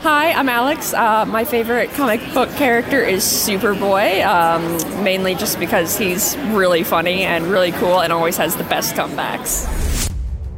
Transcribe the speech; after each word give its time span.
Hi, 0.00 0.32
I'm 0.32 0.48
Alex. 0.48 0.94
Uh, 0.94 1.26
my 1.26 1.44
favorite 1.44 1.90
comic 1.90 2.22
book 2.32 2.48
character 2.52 3.04
is 3.04 3.22
Superboy, 3.22 4.24
um, 4.24 5.04
mainly 5.04 5.34
just 5.34 5.58
because 5.58 5.98
he's 5.98 6.38
really 6.38 6.84
funny 6.84 7.24
and 7.24 7.44
really 7.44 7.70
cool 7.72 8.00
and 8.00 8.10
always 8.10 8.38
has 8.38 8.56
the 8.56 8.64
best 8.64 8.94
comebacks. 8.94 10.08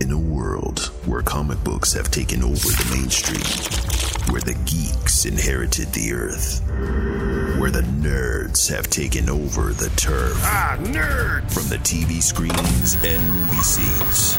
In 0.00 0.12
a 0.12 0.18
world 0.18 0.92
where 1.06 1.22
comic 1.22 1.62
books 1.64 1.92
have 1.92 2.08
taken 2.08 2.44
over 2.44 2.54
the 2.54 2.90
mainstream, 2.94 3.42
where 4.32 4.40
the 4.40 4.54
geeks 4.64 5.24
inherited 5.24 5.88
the 5.88 6.12
earth, 6.12 6.62
where 7.58 7.72
the 7.72 7.82
nerds 7.82 8.72
have 8.72 8.88
taken 8.90 9.28
over 9.28 9.72
the 9.72 9.88
turf. 9.96 10.36
Ah, 10.42 10.76
nerd! 10.82 11.50
From 11.52 11.66
the 11.68 11.78
TV 11.78 12.22
screens 12.22 12.94
and 13.04 13.20
movie 13.28 13.56
scenes. 13.56 14.38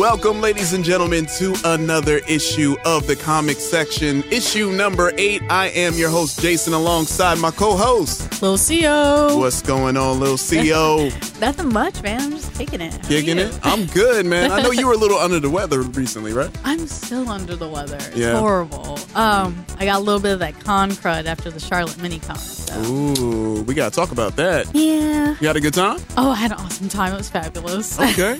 Welcome, 0.00 0.40
ladies 0.40 0.72
and 0.72 0.82
gentlemen, 0.82 1.26
to 1.36 1.54
another 1.62 2.22
issue 2.26 2.74
of 2.86 3.06
the 3.06 3.14
comic 3.14 3.58
section. 3.58 4.22
Issue 4.32 4.72
number 4.72 5.12
eight. 5.18 5.42
I 5.50 5.66
am 5.68 5.92
your 5.92 6.08
host, 6.08 6.40
Jason, 6.40 6.72
alongside 6.72 7.36
my 7.36 7.50
co 7.50 7.76
host, 7.76 8.40
Lil 8.40 8.56
Xio. 8.56 9.36
What's 9.38 9.60
going 9.60 9.98
on, 9.98 10.18
Lil 10.18 10.38
Xio? 10.38 11.10
Nothing 11.40 11.70
much, 11.70 12.02
man. 12.02 12.18
I'm 12.18 12.30
just 12.30 12.54
kicking 12.54 12.80
it. 12.80 12.94
How 12.94 13.08
Kicking 13.08 13.36
it? 13.36 13.60
I'm 13.62 13.84
good, 13.88 14.24
man. 14.24 14.50
I 14.50 14.62
know 14.62 14.70
you 14.70 14.86
were 14.86 14.94
a 14.94 14.96
little 14.96 15.18
under 15.18 15.38
the 15.38 15.50
weather 15.50 15.82
recently, 15.82 16.32
right? 16.32 16.50
I'm 16.64 16.86
still 16.86 17.28
under 17.28 17.54
the 17.54 17.68
weather. 17.68 17.96
It's 17.96 18.16
Yeah. 18.16 18.38
horrible. 18.38 18.98
Um, 19.14 19.66
I 19.78 19.84
got 19.84 19.98
a 19.98 20.02
little 20.02 20.20
bit 20.20 20.32
of 20.32 20.38
that 20.38 20.58
con 20.60 20.92
crud 20.92 21.26
after 21.26 21.50
the 21.50 21.60
Charlotte 21.60 21.98
mini 22.00 22.20
con. 22.20 22.38
So. 22.38 22.80
Ooh, 22.84 23.62
we 23.64 23.74
got 23.74 23.92
to 23.92 23.96
talk 24.00 24.12
about 24.12 24.36
that. 24.36 24.74
Yeah. 24.74 25.36
You 25.40 25.46
had 25.46 25.56
a 25.56 25.60
good 25.60 25.74
time? 25.74 25.98
Oh, 26.16 26.30
I 26.30 26.36
had 26.36 26.52
an 26.52 26.58
awesome 26.58 26.88
time. 26.88 27.12
It 27.12 27.18
was 27.18 27.28
fabulous. 27.28 28.00
Okay. 28.00 28.38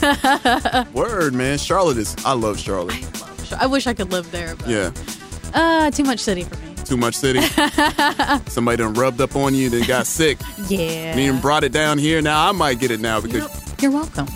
Word, 0.95 1.35
man. 1.35 1.50
Charlotte 1.59 1.97
is, 1.99 2.15
I 2.25 2.33
love 2.35 2.59
Charlotte. 2.59 2.95
I 2.95 3.01
love 3.27 3.49
Char- 3.49 3.59
I 3.63 3.67
wish 3.67 3.87
I 3.87 3.95
could 3.95 4.13
live 4.13 4.31
there, 4.31 4.55
but 4.57 4.69
Yeah. 4.69 4.91
uh, 5.55 5.91
too 5.91 6.05
much 6.05 6.21
city 6.21 6.45
for 6.45 6.57
me. 6.57 6.75
Too 6.85 6.97
much 6.97 7.15
city. 7.15 7.41
Somebody 8.49 8.79
done 8.79 8.95
rubbed 8.95 9.21
up 9.21 9.37
on 9.37 9.55
you, 9.55 9.71
then 9.71 9.87
got 9.87 10.07
sick. 10.07 10.39
Yeah. 10.69 10.79
And 11.13 11.21
even 11.21 11.41
brought 11.41 11.65
it 11.65 11.73
down 11.73 11.99
here. 11.99 12.21
Now 12.23 12.49
I 12.49 12.53
might 12.53 12.79
get 12.79 12.91
it 12.91 13.01
now 13.01 13.21
because 13.21 13.49
You're 13.83 13.91
welcome. 13.91 14.27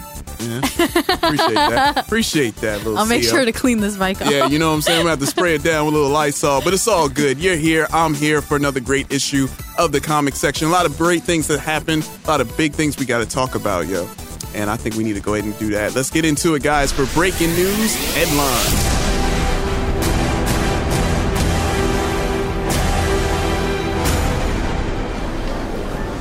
yeah. 0.41 0.59
appreciate 0.59 1.55
that. 1.55 1.97
Appreciate 2.07 2.57
that 2.57 2.79
little 2.79 2.99
I'll 2.99 3.07
make 3.07 3.23
Xio. 3.23 3.31
sure 3.31 3.45
to 3.45 3.53
clean 3.53 3.81
this 3.81 3.97
mic 3.99 4.21
off. 4.21 4.31
Yeah, 4.31 4.47
you 4.47 4.59
know 4.59 4.69
what 4.71 4.75
I'm 4.77 4.83
saying? 4.83 4.99
I'm 4.99 5.05
gonna 5.05 5.11
have 5.11 5.21
to 5.21 5.27
spray 5.27 5.55
it 5.55 5.63
down 5.63 5.87
with 5.87 5.95
a 5.95 5.97
little 5.99 6.13
Lysol, 6.13 6.61
but 6.63 6.73
it's 6.75 6.89
all 6.89 7.09
good. 7.09 7.39
You're 7.39 7.57
here, 7.57 7.87
I'm 7.93 8.15
here 8.15 8.41
for 8.43 8.57
another 8.57 8.81
great 8.81 9.13
issue 9.13 9.47
of 9.79 9.93
the 9.93 10.01
comic 10.01 10.35
section. 10.35 10.69
A 10.69 10.71
lot 10.71 10.87
of 10.87 10.97
great 10.99 11.23
things 11.23 11.47
that 11.49 11.61
happened, 11.61 12.09
a 12.25 12.29
lot 12.29 12.41
of 12.41 12.55
big 12.57 12.73
things 12.75 12.99
we 12.99 13.05
gotta 13.07 13.27
talk 13.27 13.55
about, 13.55 13.87
yo. 13.87 14.09
And 14.55 14.71
I 14.71 14.77
think 14.77 14.95
we 14.95 15.03
need 15.03 15.17
to 15.17 15.21
go 15.21 15.35
ahead 15.35 15.45
and 15.45 15.59
do 15.59 15.71
that. 15.71 15.95
Let's 15.95 16.11
get 16.11 16.25
into 16.25 16.55
it, 16.55 16.63
guys, 16.63 16.93
for 16.93 17.07
breaking 17.07 17.51
news 17.55 17.95
headlines. 18.15 19.05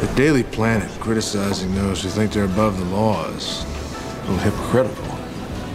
The 0.02 0.16
Daily 0.16 0.44
Planet 0.44 0.90
criticizing 1.00 1.76
those 1.76 2.02
who 2.02 2.10
think 2.10 2.34
they're 2.34 2.46
above 2.46 2.80
the 2.80 2.86
law 2.86 3.30
is 3.30 3.64
a 3.64 4.32
little 4.32 4.38
hypocritical, 4.38 5.18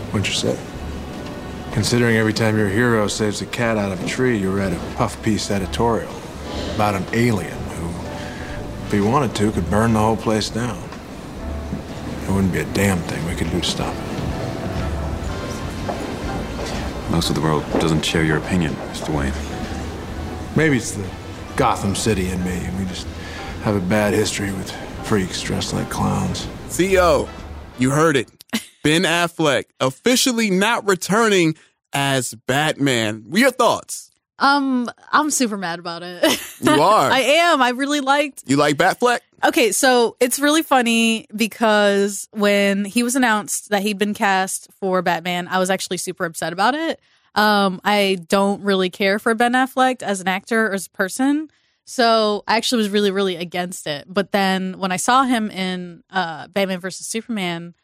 wouldn't 0.06 0.26
you 0.26 0.34
say? 0.34 0.58
Considering 1.72 2.16
every 2.16 2.32
time 2.32 2.58
your 2.58 2.68
hero 2.68 3.06
saves 3.06 3.40
a 3.40 3.46
cat 3.46 3.76
out 3.78 3.92
of 3.92 4.02
a 4.02 4.06
tree, 4.08 4.36
you 4.36 4.50
read 4.50 4.72
a 4.72 4.78
puff 4.96 5.22
piece 5.22 5.50
editorial 5.50 6.12
about 6.74 6.96
an 6.96 7.04
alien 7.12 7.56
who, 7.56 7.88
if 8.86 8.92
he 8.92 9.00
wanted 9.00 9.34
to, 9.36 9.52
could 9.52 9.70
burn 9.70 9.92
the 9.92 10.00
whole 10.00 10.16
place 10.16 10.50
down. 10.50 10.87
There 12.28 12.34
wouldn't 12.34 12.52
be 12.52 12.58
a 12.58 12.74
damn 12.74 12.98
thing 12.98 13.24
we 13.24 13.34
could 13.34 13.50
do 13.50 13.58
to 13.58 13.66
stop 13.66 13.94
it. 13.96 14.02
Most 17.10 17.30
of 17.30 17.34
the 17.34 17.40
world 17.40 17.64
doesn't 17.80 18.02
share 18.02 18.22
your 18.22 18.36
opinion, 18.36 18.74
Mr. 18.92 19.08
Wayne. 19.16 19.32
Maybe 20.54 20.76
it's 20.76 20.90
the 20.90 21.08
Gotham 21.56 21.94
City 21.94 22.28
in 22.28 22.44
me, 22.44 22.52
and 22.52 22.78
we 22.78 22.84
just 22.84 23.06
have 23.62 23.76
a 23.76 23.80
bad 23.80 24.12
history 24.12 24.52
with 24.52 24.70
freaks 25.04 25.40
dressed 25.40 25.72
like 25.72 25.88
clowns. 25.88 26.46
Xio, 26.68 27.30
you 27.78 27.92
heard 27.92 28.14
it. 28.14 28.30
Ben 28.84 29.04
Affleck 29.04 29.64
officially 29.80 30.50
not 30.50 30.86
returning 30.86 31.54
as 31.94 32.34
Batman. 32.46 33.24
Your 33.32 33.52
thoughts? 33.52 34.07
Um, 34.38 34.90
I'm 35.10 35.30
super 35.30 35.56
mad 35.56 35.78
about 35.78 36.02
it. 36.02 36.24
You 36.60 36.82
are. 36.82 37.08
I 37.08 37.20
am. 37.20 37.62
I 37.62 37.68
really 37.68 38.00
liked 38.00 38.42
You 38.46 38.56
like 38.56 38.76
Batfleck? 38.76 39.20
Okay, 39.44 39.70
so 39.70 40.16
it's 40.18 40.40
really 40.40 40.64
funny 40.64 41.28
because 41.34 42.28
when 42.32 42.84
he 42.84 43.04
was 43.04 43.14
announced 43.14 43.68
that 43.68 43.82
he'd 43.82 43.96
been 43.96 44.12
cast 44.12 44.68
for 44.72 45.00
Batman, 45.00 45.46
I 45.46 45.60
was 45.60 45.70
actually 45.70 45.98
super 45.98 46.24
upset 46.24 46.52
about 46.52 46.74
it. 46.74 46.98
Um, 47.36 47.80
I 47.84 48.18
don't 48.28 48.62
really 48.64 48.90
care 48.90 49.20
for 49.20 49.32
Ben 49.34 49.52
Affleck 49.52 50.02
as 50.02 50.20
an 50.20 50.26
actor 50.26 50.66
or 50.66 50.72
as 50.72 50.88
a 50.88 50.90
person. 50.90 51.48
So 51.84 52.42
I 52.48 52.56
actually 52.56 52.78
was 52.78 52.90
really, 52.90 53.12
really 53.12 53.36
against 53.36 53.86
it. 53.86 54.04
But 54.08 54.32
then 54.32 54.78
when 54.80 54.90
I 54.90 54.96
saw 54.96 55.22
him 55.22 55.48
in 55.52 56.02
uh, 56.10 56.48
Batman 56.48 56.80
versus 56.80 57.06
Superman, 57.06 57.74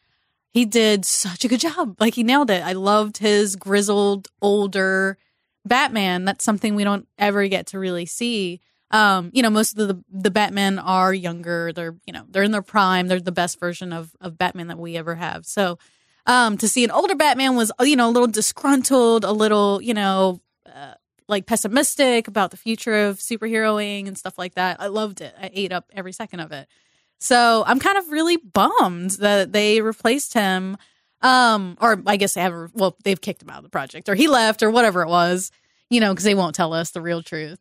he 0.51 0.65
did 0.65 1.05
such 1.05 1.45
a 1.45 1.47
good 1.47 1.61
job. 1.61 1.95
Like 1.99 2.15
he 2.15 2.23
nailed 2.23 2.49
it. 2.49 2.61
I 2.61 2.73
loved 2.73 3.19
his 3.19 3.55
grizzled, 3.55 4.27
older 4.41 5.17
Batman. 5.65 6.25
That's 6.25 6.45
something 6.45 6.75
we 6.75 6.83
don't 6.83 7.07
ever 7.17 7.47
get 7.47 7.67
to 7.67 7.79
really 7.79 8.05
see. 8.05 8.61
Um, 8.91 9.31
you 9.33 9.41
know, 9.41 9.49
most 9.49 9.77
of 9.77 9.87
the 9.87 10.03
the 10.09 10.31
Batmen 10.31 10.79
are 10.79 11.13
younger. 11.13 11.73
They're 11.73 11.95
you 12.05 12.13
know 12.13 12.25
they're 12.29 12.43
in 12.43 12.51
their 12.51 12.61
prime. 12.61 13.07
They're 13.07 13.19
the 13.19 13.31
best 13.31 13.59
version 13.59 13.91
of 13.91 14.15
of 14.21 14.37
Batman 14.37 14.67
that 14.67 14.77
we 14.77 14.95
ever 14.95 15.15
have. 15.15 15.45
So, 15.45 15.79
um, 16.27 16.57
to 16.59 16.67
see 16.67 16.83
an 16.83 16.91
older 16.91 17.15
Batman 17.15 17.55
was 17.55 17.71
you 17.81 17.95
know 17.95 18.09
a 18.09 18.11
little 18.11 18.27
disgruntled, 18.27 19.23
a 19.23 19.31
little 19.31 19.81
you 19.81 19.93
know 19.93 20.39
uh, 20.71 20.93
like 21.27 21.45
pessimistic 21.45 22.27
about 22.27 22.51
the 22.51 22.57
future 22.57 23.07
of 23.07 23.17
superheroing 23.17 24.07
and 24.07 24.17
stuff 24.17 24.37
like 24.37 24.55
that. 24.55 24.79
I 24.79 24.87
loved 24.87 25.21
it. 25.21 25.33
I 25.41 25.49
ate 25.53 25.71
up 25.71 25.89
every 25.93 26.13
second 26.13 26.41
of 26.41 26.51
it. 26.51 26.67
So 27.19 27.63
I'm 27.65 27.79
kind 27.79 27.97
of 27.97 28.09
really 28.11 28.37
bummed 28.37 29.11
that 29.11 29.51
they 29.51 29.81
replaced 29.81 30.33
him. 30.33 30.77
Um, 31.25 31.77
or 31.81 32.01
I 32.05 32.17
guess 32.17 32.33
they 32.35 32.41
haven't. 32.41 32.75
Well, 32.75 32.95
they've 33.03 33.19
kicked 33.19 33.41
him 33.41 33.49
out 33.49 33.57
of 33.57 33.63
the 33.63 33.69
project, 33.69 34.09
or 34.09 34.15
he 34.15 34.27
left, 34.27 34.61
or 34.63 34.69
whatever 34.69 35.01
it 35.01 35.07
was. 35.09 35.51
You 35.89 35.99
know, 35.99 36.13
because 36.13 36.23
they 36.25 36.35
won't 36.35 36.55
tell 36.55 36.73
us 36.73 36.91
the 36.91 37.01
real 37.01 37.21
truth. 37.21 37.59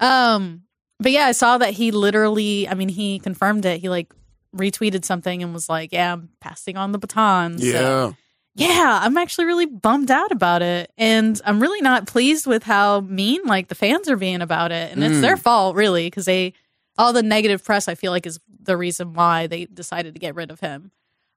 Um, 0.00 0.62
but 0.98 1.12
yeah, 1.12 1.26
I 1.26 1.32
saw 1.32 1.58
that 1.58 1.72
he 1.74 1.90
literally. 1.90 2.68
I 2.68 2.74
mean, 2.74 2.88
he 2.88 3.18
confirmed 3.18 3.64
it. 3.64 3.80
He 3.80 3.88
like 3.88 4.12
retweeted 4.56 5.04
something 5.04 5.42
and 5.42 5.52
was 5.54 5.68
like, 5.68 5.92
"Yeah, 5.92 6.12
I'm 6.12 6.30
passing 6.40 6.76
on 6.76 6.92
the 6.92 6.98
baton." 6.98 7.58
So, 7.58 7.64
Yeah. 7.64 8.12
yeah, 8.54 9.00
I'm 9.02 9.16
actually 9.16 9.44
really 9.46 9.66
bummed 9.66 10.10
out 10.10 10.32
about 10.32 10.62
it. 10.62 10.92
And 10.98 11.40
I'm 11.44 11.60
really 11.60 11.80
not 11.80 12.06
pleased 12.06 12.46
with 12.46 12.64
how 12.64 13.00
mean 13.00 13.42
like 13.44 13.68
the 13.68 13.74
fans 13.76 14.08
are 14.08 14.16
being 14.16 14.42
about 14.42 14.72
it. 14.72 14.92
And 14.92 15.02
it's 15.04 15.16
Mm. 15.16 15.20
their 15.22 15.36
fault 15.36 15.76
really 15.76 16.06
because 16.06 16.24
they 16.26 16.52
all 16.98 17.12
the 17.12 17.22
negative 17.22 17.64
press 17.64 17.88
I 17.88 17.94
feel 17.94 18.12
like 18.12 18.26
is 18.26 18.40
the 18.62 18.76
reason 18.76 19.14
why 19.14 19.46
they 19.46 19.64
decided 19.66 20.14
to 20.14 20.20
get 20.20 20.34
rid 20.34 20.50
of 20.50 20.60
him. 20.60 20.90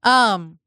Um 0.04 0.58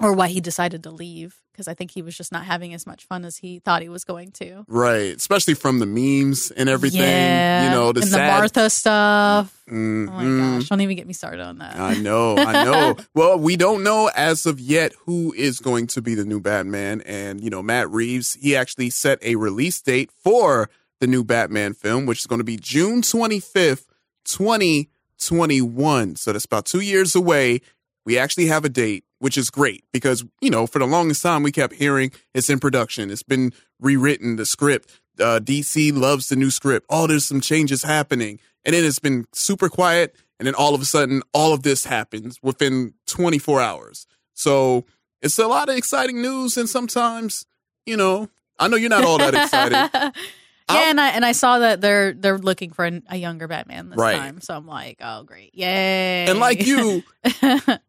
or 0.00 0.12
why 0.12 0.28
he 0.28 0.40
decided 0.40 0.82
to 0.84 0.90
leave 0.90 1.40
because 1.58 1.66
I 1.66 1.74
think 1.74 1.90
he 1.90 2.02
was 2.02 2.16
just 2.16 2.30
not 2.30 2.44
having 2.44 2.72
as 2.72 2.86
much 2.86 3.04
fun 3.04 3.24
as 3.24 3.36
he 3.38 3.58
thought 3.58 3.82
he 3.82 3.88
was 3.88 4.04
going 4.04 4.30
to. 4.32 4.64
Right. 4.68 5.16
Especially 5.16 5.54
from 5.54 5.80
the 5.80 5.86
memes 5.86 6.52
and 6.52 6.68
everything. 6.68 7.00
Yeah. 7.00 7.64
You 7.64 7.70
know, 7.70 7.92
the 7.92 8.02
and 8.02 8.08
sad 8.08 8.28
the 8.28 8.38
Martha 8.38 8.70
stuff. 8.70 9.62
Mm, 9.68 10.08
Oh 10.08 10.12
my 10.12 10.58
gosh, 10.58 10.68
don't 10.68 10.80
even 10.82 10.96
get 10.96 11.08
me 11.08 11.12
started 11.14 11.40
on 11.40 11.58
that. 11.58 11.76
I 11.76 11.94
know, 11.94 12.36
I 12.38 12.64
know. 12.64 12.96
well, 13.14 13.40
we 13.40 13.56
don't 13.56 13.82
know 13.82 14.08
as 14.14 14.46
of 14.46 14.60
yet 14.60 14.92
who 15.06 15.34
is 15.36 15.58
going 15.58 15.88
to 15.88 16.00
be 16.00 16.14
the 16.14 16.24
new 16.24 16.38
Batman. 16.40 17.00
And, 17.00 17.40
you 17.42 17.50
know, 17.50 17.60
Matt 17.60 17.90
Reeves, 17.90 18.34
he 18.34 18.54
actually 18.54 18.90
set 18.90 19.18
a 19.22 19.34
release 19.34 19.80
date 19.80 20.12
for 20.12 20.70
the 21.00 21.08
new 21.08 21.24
Batman 21.24 21.74
film, 21.74 22.06
which 22.06 22.20
is 22.20 22.26
going 22.26 22.38
to 22.40 22.44
be 22.44 22.56
June 22.56 23.02
25th, 23.02 23.84
2021. 24.24 26.14
So 26.14 26.32
that's 26.32 26.44
about 26.44 26.66
two 26.66 26.80
years 26.80 27.16
away. 27.16 27.62
We 28.04 28.16
actually 28.16 28.46
have 28.46 28.64
a 28.64 28.68
date, 28.68 29.04
which 29.18 29.36
is 29.36 29.50
great 29.50 29.84
because, 29.92 30.24
you 30.40 30.50
know, 30.50 30.66
for 30.66 30.78
the 30.78 30.86
longest 30.86 31.22
time, 31.22 31.42
we 31.42 31.52
kept 31.52 31.74
hearing 31.74 32.12
it's 32.34 32.50
in 32.50 32.58
production. 32.58 33.10
It's 33.10 33.22
been 33.22 33.52
rewritten, 33.80 34.36
the 34.36 34.46
script. 34.46 34.90
Uh, 35.18 35.40
DC 35.40 35.92
loves 35.96 36.28
the 36.28 36.36
new 36.36 36.50
script. 36.50 36.86
Oh, 36.88 37.06
there's 37.06 37.24
some 37.26 37.40
changes 37.40 37.82
happening. 37.82 38.38
And 38.64 38.74
then 38.74 38.84
it's 38.84 38.98
been 38.98 39.26
super 39.32 39.68
quiet. 39.68 40.14
And 40.38 40.46
then 40.46 40.54
all 40.54 40.74
of 40.74 40.80
a 40.80 40.84
sudden, 40.84 41.22
all 41.32 41.52
of 41.52 41.62
this 41.62 41.84
happens 41.84 42.38
within 42.42 42.94
24 43.06 43.60
hours. 43.60 44.06
So 44.34 44.84
it's 45.20 45.38
a 45.38 45.48
lot 45.48 45.68
of 45.68 45.76
exciting 45.76 46.22
news. 46.22 46.56
And 46.56 46.68
sometimes, 46.68 47.44
you 47.86 47.96
know, 47.96 48.28
I 48.58 48.68
know 48.68 48.76
you're 48.76 48.90
not 48.90 49.04
all 49.04 49.18
that 49.18 49.34
excited. 49.34 50.12
Yeah, 50.70 50.90
and 50.90 51.00
I 51.00 51.08
and 51.10 51.24
I 51.24 51.32
saw 51.32 51.58
that 51.60 51.80
they're 51.80 52.12
they're 52.12 52.38
looking 52.38 52.70
for 52.72 52.84
a, 52.86 53.00
a 53.10 53.16
younger 53.16 53.48
Batman 53.48 53.88
this 53.90 53.98
Right. 53.98 54.16
time, 54.18 54.40
so 54.40 54.54
I'm 54.54 54.66
like, 54.66 54.98
oh 55.00 55.22
great, 55.22 55.54
yay! 55.54 56.26
And 56.28 56.38
like 56.38 56.66
you, 56.66 57.02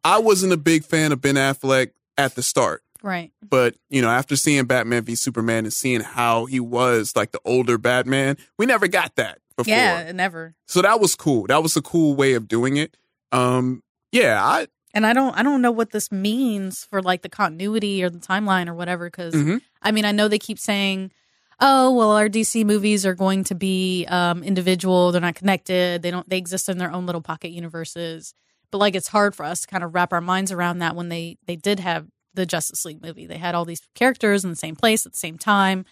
I 0.03 0.19
wasn't 0.19 0.53
a 0.53 0.57
big 0.57 0.83
fan 0.85 1.11
of 1.11 1.21
Ben 1.21 1.35
Affleck 1.35 1.91
at 2.17 2.35
the 2.35 2.43
start. 2.43 2.83
right? 3.01 3.31
But, 3.47 3.75
you 3.89 4.01
know, 4.01 4.09
after 4.09 4.35
seeing 4.35 4.65
Batman 4.65 5.03
v 5.03 5.15
Superman 5.15 5.65
and 5.65 5.73
seeing 5.73 6.01
how 6.01 6.45
he 6.45 6.59
was 6.59 7.15
like 7.15 7.31
the 7.31 7.39
older 7.45 7.77
Batman, 7.77 8.37
we 8.57 8.65
never 8.65 8.87
got 8.87 9.15
that 9.15 9.39
before. 9.55 9.73
Yeah, 9.73 10.11
never. 10.11 10.55
So 10.67 10.81
that 10.81 10.99
was 10.99 11.15
cool. 11.15 11.47
That 11.47 11.63
was 11.63 11.75
a 11.77 11.81
cool 11.81 12.15
way 12.15 12.33
of 12.33 12.47
doing 12.47 12.77
it. 12.77 12.97
Um, 13.31 13.83
yeah, 14.11 14.43
I 14.43 14.67
And 14.93 15.05
I 15.05 15.13
don't 15.13 15.33
I 15.37 15.43
don't 15.43 15.61
know 15.61 15.71
what 15.71 15.91
this 15.91 16.11
means 16.11 16.83
for 16.83 17.01
like 17.01 17.21
the 17.21 17.29
continuity 17.29 18.03
or 18.03 18.09
the 18.09 18.19
timeline 18.19 18.67
or 18.67 18.73
whatever. 18.73 19.05
Because 19.09 19.33
Mhm. 19.33 19.61
I 19.81 19.91
mean, 19.91 20.03
I 20.05 20.11
know 20.11 20.27
they 20.27 20.39
keep 20.39 20.59
saying, 20.59 21.11
"Oh, 21.61 21.91
well, 21.93 22.11
our 22.11 22.29
DC 22.29 22.65
movies 22.65 23.05
are 23.05 23.15
going 23.15 23.43
to 23.45 23.55
be 23.55 24.05
um, 24.07 24.43
individual. 24.43 25.11
They're 25.11 25.21
not 25.21 25.35
connected. 25.35 26.01
They 26.01 26.11
don't. 26.11 26.29
They 26.29 26.37
exist 26.37 26.69
in 26.69 26.77
their 26.77 26.91
own 26.91 27.05
little 27.05 27.21
pocket 27.21 27.49
universes." 27.49 28.33
But 28.71 28.77
like, 28.77 28.95
it's 28.95 29.07
hard 29.07 29.35
for 29.35 29.43
us 29.45 29.61
to 29.61 29.67
kind 29.67 29.83
of 29.83 29.93
wrap 29.95 30.13
our 30.13 30.21
minds 30.21 30.51
around 30.51 30.79
that 30.79 30.95
when 30.95 31.09
they 31.09 31.37
they 31.47 31.55
did 31.55 31.79
have 31.79 32.07
the 32.35 32.45
Justice 32.45 32.85
League 32.85 33.01
movie. 33.01 33.25
They 33.25 33.37
had 33.37 33.55
all 33.55 33.65
these 33.65 33.81
characters 33.95 34.43
in 34.43 34.49
the 34.51 34.55
same 34.55 34.75
place 34.75 35.05
at 35.05 35.13
the 35.13 35.17
same 35.17 35.37
time. 35.37 35.85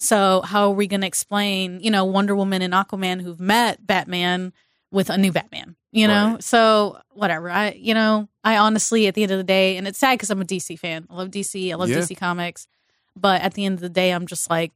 So 0.00 0.40
how 0.40 0.64
are 0.64 0.74
we 0.74 0.86
going 0.88 1.02
to 1.02 1.06
explain, 1.06 1.78
you 1.80 1.90
know, 1.90 2.04
Wonder 2.04 2.34
Woman 2.34 2.60
and 2.62 2.72
Aquaman 2.74 3.20
who've 3.22 3.38
met 3.38 3.86
Batman 3.86 4.52
with 4.90 5.10
a 5.10 5.18
new 5.18 5.30
Batman? 5.30 5.76
You 5.92 6.08
know, 6.08 6.32
Right. 6.32 6.42
so 6.42 6.98
whatever. 7.10 7.50
I, 7.50 7.72
you 7.72 7.92
know, 7.94 8.28
I 8.42 8.56
honestly, 8.56 9.06
at 9.06 9.14
the 9.14 9.22
end 9.22 9.30
of 9.32 9.38
the 9.38 9.44
day, 9.44 9.76
and 9.76 9.86
it's 9.86 9.98
sad 9.98 10.14
because 10.14 10.30
I'm 10.30 10.40
a 10.40 10.44
DC 10.46 10.76
fan. 10.78 11.06
I 11.10 11.14
love 11.14 11.30
DC. 11.30 11.70
I 11.70 11.74
love 11.76 11.90
Yeah. 11.90 11.98
DC 11.98 12.16
Comics. 12.16 12.66
But 13.14 13.42
at 13.42 13.52
the 13.54 13.64
end 13.66 13.74
of 13.74 13.80
the 13.82 13.90
day, 13.90 14.10
I'm 14.12 14.26
just 14.26 14.48
like, 14.50 14.72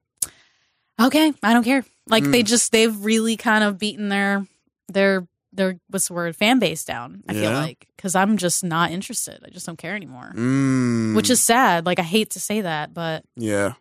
okay, 1.00 1.32
I 1.42 1.52
don't 1.52 1.64
care. 1.64 1.84
Like 2.08 2.24
they 2.24 2.42
Mm. 2.42 2.46
just 2.46 2.72
they've 2.72 2.96
really 3.04 3.36
kind 3.36 3.64
of 3.64 3.78
beaten 3.78 4.08
their 4.08 4.46
their 4.88 5.26
their 5.52 5.78
what's 5.88 6.08
the 6.08 6.14
word 6.14 6.36
fan 6.36 6.58
base 6.58 6.84
down. 6.84 7.22
I 7.28 7.32
feel 7.34 7.50
like 7.52 7.86
because 7.96 8.14
I'm 8.14 8.36
just 8.36 8.62
not 8.62 8.90
interested. 8.92 9.40
I 9.44 9.50
just 9.50 9.66
don't 9.66 9.78
care 9.78 9.96
anymore, 9.96 10.32
mm, 10.34 11.16
which 11.16 11.30
is 11.30 11.42
sad. 11.42 11.86
Like 11.86 11.98
I 11.98 12.02
hate 12.02 12.30
to 12.30 12.40
say 12.40 12.60
that, 12.60 12.92
but 12.94 13.24
yeah. 13.36 13.72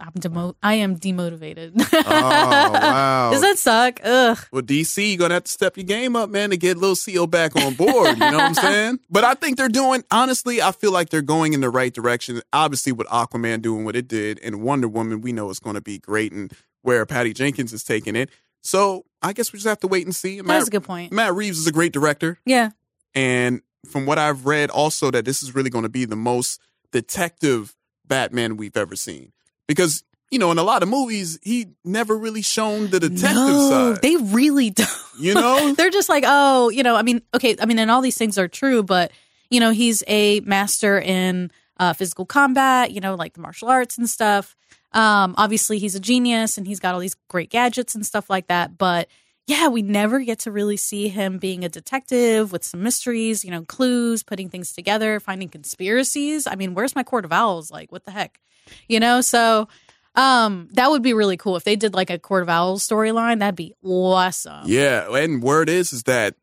I'm 0.00 0.12
demo- 0.18 0.56
I 0.62 0.74
am 0.74 0.98
demotivated. 0.98 1.72
Oh 1.92 2.72
wow. 2.72 3.30
Does 3.30 3.42
that 3.42 3.58
suck? 3.58 4.00
Ugh. 4.02 4.38
Well, 4.50 4.62
DC, 4.62 5.08
you're 5.10 5.18
gonna 5.18 5.34
have 5.34 5.44
to 5.44 5.52
step 5.52 5.76
your 5.76 5.84
game 5.84 6.16
up, 6.16 6.30
man, 6.30 6.50
to 6.50 6.56
get 6.56 6.76
little 6.78 6.96
Xio 6.96 7.28
back 7.30 7.54
on 7.56 7.74
board. 7.74 8.10
You 8.18 8.30
know 8.30 8.38
what 8.38 8.40
I'm 8.40 8.54
saying? 8.70 9.00
But 9.10 9.24
I 9.24 9.34
think 9.34 9.56
they're 9.56 9.68
doing. 9.68 10.02
Honestly, 10.10 10.62
I 10.62 10.72
feel 10.72 10.92
like 10.92 11.10
they're 11.10 11.22
going 11.22 11.52
in 11.52 11.60
the 11.60 11.70
right 11.70 11.92
direction. 11.92 12.40
Obviously, 12.52 12.92
with 12.92 13.06
Aquaman 13.08 13.60
doing 13.62 13.84
what 13.84 13.94
it 13.96 14.08
did, 14.08 14.40
and 14.42 14.62
Wonder 14.62 14.88
Woman, 14.88 15.20
we 15.20 15.32
know 15.32 15.50
it's 15.50 15.60
going 15.60 15.74
to 15.74 15.80
be 15.82 15.98
great, 15.98 16.32
and 16.32 16.52
where 16.82 17.04
Patty 17.06 17.32
Jenkins 17.34 17.72
is 17.72 17.84
taking 17.84 18.16
it. 18.16 18.30
So 18.62 19.04
I 19.22 19.32
guess 19.32 19.52
we 19.52 19.58
just 19.58 19.68
have 19.68 19.80
to 19.80 19.86
wait 19.88 20.06
and 20.06 20.16
see. 20.16 20.36
That's 20.36 20.46
Matt, 20.48 20.66
a 20.68 20.70
good 20.70 20.84
point. 20.84 21.12
Matt 21.12 21.34
Reeves 21.34 21.58
is 21.58 21.66
a 21.66 21.72
great 21.72 21.92
director, 21.92 22.38
Yeah. 22.46 22.70
and 23.14 23.60
from 23.88 24.06
what 24.06 24.18
I've 24.18 24.46
read, 24.46 24.70
also 24.70 25.10
that 25.10 25.24
this 25.24 25.42
is 25.42 25.54
really 25.54 25.70
going 25.70 25.84
to 25.84 25.88
be 25.90 26.04
the 26.04 26.16
most 26.16 26.60
detective 26.92 27.74
Batman 28.06 28.56
we've 28.56 28.76
ever 28.76 28.96
seen. 28.96 29.32
Because 29.70 30.02
you 30.30 30.38
know, 30.38 30.50
in 30.50 30.58
a 30.58 30.62
lot 30.62 30.82
of 30.82 30.88
movies, 30.88 31.38
he 31.42 31.68
never 31.84 32.16
really 32.16 32.42
shown 32.42 32.90
the 32.90 33.00
detective 33.00 33.34
no, 33.34 33.68
side. 33.68 34.02
they 34.02 34.16
really 34.16 34.70
don't. 34.70 34.88
you 35.18 35.34
know, 35.34 35.74
They're 35.76 35.90
just 35.90 36.08
like, 36.08 36.24
oh, 36.26 36.70
you 36.70 36.82
know, 36.82 36.96
I 36.96 37.02
mean, 37.02 37.22
okay, 37.34 37.56
I 37.60 37.66
mean, 37.66 37.78
and 37.78 37.90
all 37.90 38.00
these 38.00 38.16
things 38.16 38.38
are 38.38 38.48
true, 38.48 38.82
but 38.82 39.10
you 39.50 39.60
know, 39.60 39.70
he's 39.70 40.02
a 40.06 40.40
master 40.40 41.00
in 41.00 41.50
uh, 41.78 41.92
physical 41.92 42.26
combat, 42.26 42.92
you 42.92 43.00
know, 43.00 43.14
like 43.14 43.34
the 43.34 43.40
martial 43.40 43.68
arts 43.68 43.98
and 43.98 44.08
stuff. 44.08 44.56
Um, 44.92 45.34
obviously, 45.38 45.78
he's 45.78 45.94
a 45.94 46.00
genius 46.00 46.58
and 46.58 46.66
he's 46.66 46.80
got 46.80 46.94
all 46.94 47.00
these 47.00 47.16
great 47.28 47.50
gadgets 47.50 47.94
and 47.94 48.04
stuff 48.04 48.28
like 48.28 48.48
that. 48.48 48.76
But 48.76 49.08
yeah, 49.50 49.68
we 49.68 49.82
never 49.82 50.20
get 50.20 50.38
to 50.40 50.50
really 50.52 50.76
see 50.76 51.08
him 51.08 51.38
being 51.38 51.64
a 51.64 51.68
detective 51.68 52.52
with 52.52 52.62
some 52.64 52.82
mysteries, 52.82 53.44
you 53.44 53.50
know, 53.50 53.62
clues, 53.64 54.22
putting 54.22 54.48
things 54.48 54.72
together, 54.72 55.18
finding 55.20 55.48
conspiracies. 55.48 56.46
I 56.46 56.54
mean, 56.54 56.74
where's 56.74 56.94
my 56.94 57.02
court 57.02 57.24
of 57.24 57.32
owls? 57.32 57.70
Like, 57.70 57.90
what 57.92 58.04
the 58.04 58.10
heck, 58.12 58.40
you 58.88 59.00
know? 59.00 59.20
So. 59.20 59.68
Um, 60.16 60.68
that 60.72 60.90
would 60.90 61.02
be 61.04 61.14
really 61.14 61.36
cool 61.36 61.54
if 61.56 61.62
they 61.62 61.76
did 61.76 61.94
like 61.94 62.10
a 62.10 62.18
Court 62.18 62.42
of 62.42 62.48
Owls 62.48 62.84
storyline. 62.86 63.38
That'd 63.38 63.54
be 63.54 63.74
awesome. 63.84 64.64
Yeah, 64.66 65.06
and 65.14 65.40
word 65.40 65.68
is 65.68 65.92
is 65.92 66.02
that 66.02 66.34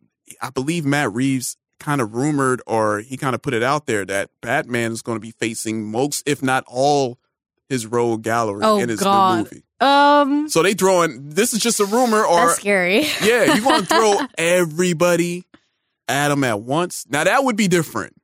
I 0.42 0.52
believe 0.52 0.86
Matt 0.86 1.12
Reeves 1.12 1.58
kind 1.78 2.00
of 2.00 2.16
rumored 2.16 2.62
or 2.66 3.00
he 3.00 3.18
kind 3.18 3.36
of 3.36 3.42
put 3.42 3.54
it 3.54 3.64
out 3.64 3.86
there 3.86 4.06
that 4.06 4.30
Batman 4.42 4.94
is 4.94 5.02
going 5.02 5.18
to 5.18 5.20
be 5.20 5.32
facing 5.32 5.92
most, 5.92 6.24
if 6.26 6.42
not 6.42 6.64
all, 6.66 7.20
his 7.68 7.86
rogue 7.86 8.24
gallery 8.24 8.62
Oh, 8.64 8.80
in 8.80 8.88
his 8.88 9.02
God. 9.02 9.36
new 9.36 9.44
movie. 9.44 9.64
Um, 9.80 10.50
So 10.50 10.64
they 10.64 10.74
throwing 10.74 11.30
this 11.30 11.54
is 11.54 11.60
just 11.60 11.80
a 11.80 11.86
rumor, 11.86 12.26
or 12.26 12.48
that's 12.48 12.60
scary. 12.60 13.02
yeah, 13.24 13.56
you 13.56 13.64
want 13.66 13.88
to 13.88 13.96
throw 13.96 14.20
everybody 14.38 15.44
at 16.08 16.32
him 16.32 16.44
at 16.44 16.62
once? 16.62 17.06
Now 17.10 17.24
that 17.24 17.44
would 17.44 17.56
be 17.56 17.68
different. 17.68 18.16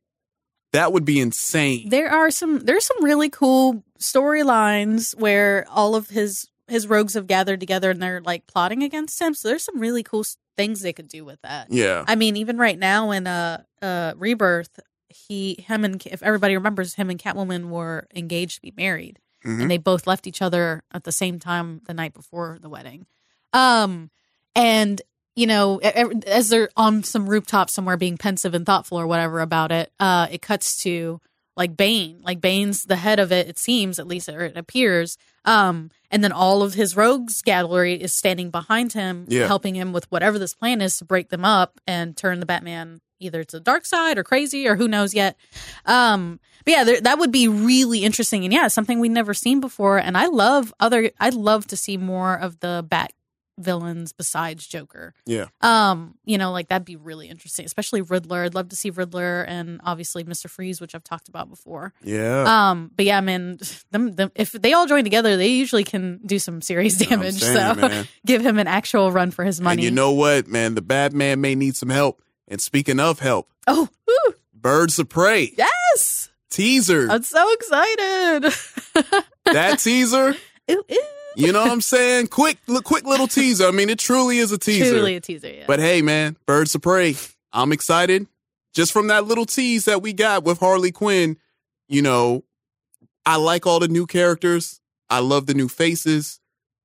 That 0.72 0.92
would 0.92 1.06
be 1.06 1.20
insane. 1.20 1.90
there 1.90 2.10
are 2.10 2.32
some 2.32 2.60
there's 2.62 2.86
some 2.86 3.04
really 3.04 3.30
cool 3.30 3.84
storylines 4.00 5.16
where 5.20 5.66
all 5.70 5.96
of 5.96 6.10
his 6.10 6.48
his 6.68 6.88
rogues 6.88 7.14
have 7.14 7.28
gathered 7.28 7.60
together 7.60 7.92
and 7.92 8.02
they're 8.02 8.22
like 8.22 8.48
plotting 8.48 8.82
against 8.84 9.22
him. 9.22 9.34
So 9.36 9.50
there's 9.50 9.64
some 9.64 9.80
really 9.80 10.02
cool 10.02 10.24
things 10.58 10.82
they 10.82 10.94
could 10.94 11.08
do 11.10 11.26
with 11.26 11.42
that. 11.44 11.68
yeah, 11.72 12.04
I 12.08 12.16
mean, 12.16 12.38
even 12.38 12.58
right 12.58 12.80
now 12.80 13.12
in 13.12 13.28
uh 13.28 13.62
uh 13.82 14.14
Rebirth, 14.18 14.80
he 15.10 15.56
him 15.68 15.84
and 15.86 16.04
if 16.08 16.24
everybody 16.24 16.56
remembers 16.56 16.96
him 16.96 17.10
and 17.12 17.20
Catwoman 17.20 17.70
were 17.70 18.08
engaged 18.16 18.56
to 18.56 18.62
be 18.62 18.74
married. 18.76 19.20
Mhm. 19.46 19.62
and 19.62 19.72
they 19.72 19.78
both 19.78 20.08
left 20.08 20.26
each 20.28 20.42
other 20.42 20.84
at 20.92 21.04
the 21.04 21.12
same 21.12 21.40
time 21.40 21.82
the 21.86 21.94
night 21.94 22.14
before 22.14 22.58
the 22.62 22.70
wedding. 22.70 23.06
Um, 23.54 24.10
and 24.56 25.02
you 25.36 25.48
know, 25.48 25.80
as 25.80 26.50
they're 26.50 26.70
on 26.78 27.02
some 27.04 27.28
rooftop 27.28 27.68
somewhere 27.70 27.98
being 27.98 28.18
pensive 28.20 28.54
and 28.54 28.68
thoughtful 28.68 29.00
or 29.00 29.08
whatever 29.08 29.40
about 29.40 29.72
it, 29.72 29.92
uh, 30.00 30.28
it 30.30 30.44
cuts 30.44 30.84
to 30.84 31.20
like 31.58 31.76
Bane, 31.76 32.20
like 32.24 32.40
Bane's 32.40 32.84
the 32.84 32.96
head 32.98 33.20
of 33.20 33.32
it. 33.32 33.48
It 33.48 33.58
seems, 33.58 33.98
at 33.98 34.08
least, 34.08 34.30
or 34.30 34.42
it 34.42 34.56
appears. 34.58 35.18
Um, 35.44 35.90
and 36.12 36.24
then 36.24 36.32
all 36.32 36.62
of 36.62 36.76
his 36.76 36.96
rogues 36.96 37.42
gallery 37.42 37.96
is 37.96 38.14
standing 38.14 38.52
behind 38.52 38.94
him, 38.94 39.26
Yeah. 39.28 39.48
helping 39.48 39.76
him 39.76 39.92
with 39.92 40.06
whatever 40.12 40.38
this 40.38 40.54
plan 40.54 40.82
is 40.82 40.98
to 40.98 41.06
break 41.06 41.30
them 41.30 41.44
up 41.46 41.80
and 41.88 42.16
turn 42.16 42.40
the 42.40 42.46
Batman 42.46 43.02
either 43.24 43.44
to 43.44 43.58
the 43.58 43.64
dark 43.64 43.86
side 43.86 44.18
or 44.18 44.24
crazy 44.24 44.68
or 44.68 44.76
who 44.76 44.88
knows 44.88 45.14
yet. 45.14 45.38
Um, 45.86 46.40
but 46.66 46.72
yeah, 46.72 46.84
there, 46.84 47.02
that 47.02 47.20
would 47.20 47.32
be 47.32 47.48
really 47.48 48.04
interesting, 48.04 48.44
and 48.44 48.54
yeah, 48.54 48.68
something 48.68 49.00
we've 49.00 49.12
never 49.12 49.34
seen 49.34 49.60
before. 49.60 49.98
And 49.98 50.18
I 50.18 50.28
love 50.28 50.74
other. 50.80 51.12
I'd 51.20 51.34
love 51.34 51.68
to 51.68 51.78
see 51.78 51.98
more 51.98 52.36
of 52.36 52.60
the 52.60 52.86
Bat 52.88 53.12
villains 53.60 54.14
besides 54.14 54.66
Joker. 54.66 55.14
yeah, 55.28 55.46
Um, 55.62 56.16
you 56.26 56.40
know, 56.40 56.52
like 56.52 56.70
that'd 56.70 56.86
be 56.86 56.96
really 56.96 57.30
interesting, 57.30 57.66
especially 57.66 58.02
Riddler. 58.02 58.44
I'd 58.46 58.56
love 58.56 58.70
to 58.70 58.76
see 58.76 58.90
Riddler 58.90 59.44
and 59.44 59.80
obviously 59.84 60.24
Mister 60.24 60.48
Freeze, 60.48 60.82
which 60.82 60.96
I've 60.96 61.04
talked 61.04 61.30
about 61.30 61.50
before. 61.50 61.94
yeah. 62.02 62.70
Um, 62.72 62.90
but 62.96 63.06
yeah, 63.06 63.22
man, 63.22 63.60
them, 63.92 64.14
them, 64.14 64.32
if 64.34 64.54
they 64.54 64.74
all 64.74 64.88
join 64.88 65.04
together, 65.04 65.38
they 65.38 65.50
usually 65.50 65.84
can 65.84 66.20
do 66.26 66.40
some 66.40 66.64
serious 66.64 67.00
know 67.00 67.06
what 67.10 67.14
I'm 67.14 67.20
damage. 67.20 67.42
saying, 67.42 67.76
so 67.76 67.88
man. 67.90 68.08
give 68.26 68.42
him 68.42 68.58
an 68.58 68.66
actual 68.68 69.12
run 69.12 69.30
for 69.30 69.44
his 69.46 69.62
money. 69.62 69.74
And 69.74 69.84
you 69.84 69.92
know 69.92 70.14
what, 70.14 70.48
man? 70.48 70.74
The 70.74 70.82
Batman 70.82 71.40
may 71.42 71.54
need 71.54 71.76
some 71.76 71.90
help. 71.90 72.23
And 72.48 72.62
speaking 72.62 73.00
of 73.00 73.20
help, 73.20 73.50
oh, 73.68 73.90
woo, 74.08 74.34
Birds 74.54 75.00
of 75.00 75.10
Prey 75.10 75.54
yes, 75.58 76.30
teaser. 76.50 77.08
I'm 77.10 77.24
so 77.24 77.52
excited. 77.54 78.54
that 79.46 79.80
teaser. 79.80 80.36
Ooh, 80.72 80.84
ooh. 80.92 80.98
You 81.36 81.52
know 81.52 81.62
what 81.62 81.72
I'm 81.72 81.82
saying? 81.82 82.28
Quick, 82.28 82.58
quick 82.84 83.06
little 83.06 83.28
teaser. 83.28 83.68
I 83.68 83.72
mean, 83.72 83.90
it 83.90 84.00
truly 84.00 84.38
is 84.38 84.52
a 84.52 84.58
teaser. 84.58 84.92
Truly 84.92 85.16
a 85.16 85.22
teaser, 85.22 85.52
yeah. 85.52 85.64
But 85.68 85.80
hey, 85.80 86.02
man, 86.02 86.38
Birds 86.46 86.76
of 86.76 86.82
Prey. 86.82 87.16
I'm 87.52 87.72
excited. 87.72 88.28
Just 88.74 88.92
from 88.92 89.08
that 89.08 89.26
little 89.26 89.46
tease 89.46 89.86
that 89.86 90.02
we 90.02 90.14
got 90.14 90.44
with 90.44 90.60
Harley 90.60 90.92
Quinn, 90.92 91.38
you 91.88 92.02
know, 92.02 92.44
I 93.26 93.38
like 93.38 93.66
all 93.66 93.80
the 93.80 93.88
new 93.88 94.06
characters. 94.06 94.82
I 95.10 95.20
love 95.20 95.46
the 95.46 95.54
new 95.54 95.68
faces. 95.68 96.40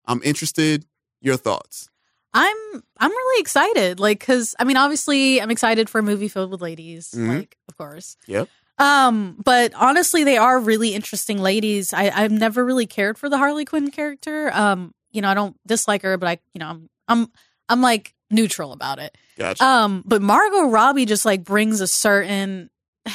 I'm 0.07 0.21
interested. 0.23 0.85
Your 1.21 1.37
thoughts? 1.37 1.89
I'm 2.35 2.57
I'm 2.99 3.11
really 3.11 3.41
excited. 3.41 4.01
Like, 4.01 4.21
cause 4.25 4.55
I 4.59 4.65
mean, 4.65 4.77
obviously, 4.77 5.41
I'm 5.41 5.51
excited 5.51 5.89
for 5.89 5.99
a 5.99 6.03
movie 6.03 6.29
filled 6.29 6.51
with 6.51 6.61
ladies. 6.61 7.11
Mhm. 7.13 7.39
Like, 7.39 7.57
of 7.69 7.77
course. 7.77 8.17
Yep. 8.27 8.49
Um, 8.79 9.37
but 9.45 9.73
honestly, 9.75 10.23
they 10.25 10.37
are 10.37 10.61
really 10.61 10.95
interesting 10.95 11.39
ladies. 11.39 11.93
I 11.93 12.11
I've 12.11 12.31
never 12.31 12.65
really 12.65 12.87
cared 12.87 13.19
for 13.19 13.29
the 13.29 13.39
Harley 13.39 13.65
Quinn 13.65 13.91
character. 13.91 14.51
Um, 14.55 14.95
you 15.11 15.23
know, 15.23 15.29
I 15.29 15.35
don't 15.35 15.57
dislike 15.67 16.03
her, 16.03 16.17
but 16.17 16.29
I, 16.29 16.39
you 16.55 16.61
know, 16.61 16.69
I'm 16.69 16.91
I'm 17.09 17.33
I'm 17.69 17.81
like 17.83 18.15
neutral 18.31 18.73
about 18.73 18.99
it. 18.99 19.17
Gotcha. 19.39 19.65
Um, 19.65 20.03
but 20.07 20.21
Margot 20.23 20.65
Robbie 20.69 21.07
just 21.07 21.25
like 21.25 21.45
brings 21.45 21.81
a 21.81 21.87
certain. 21.87 22.71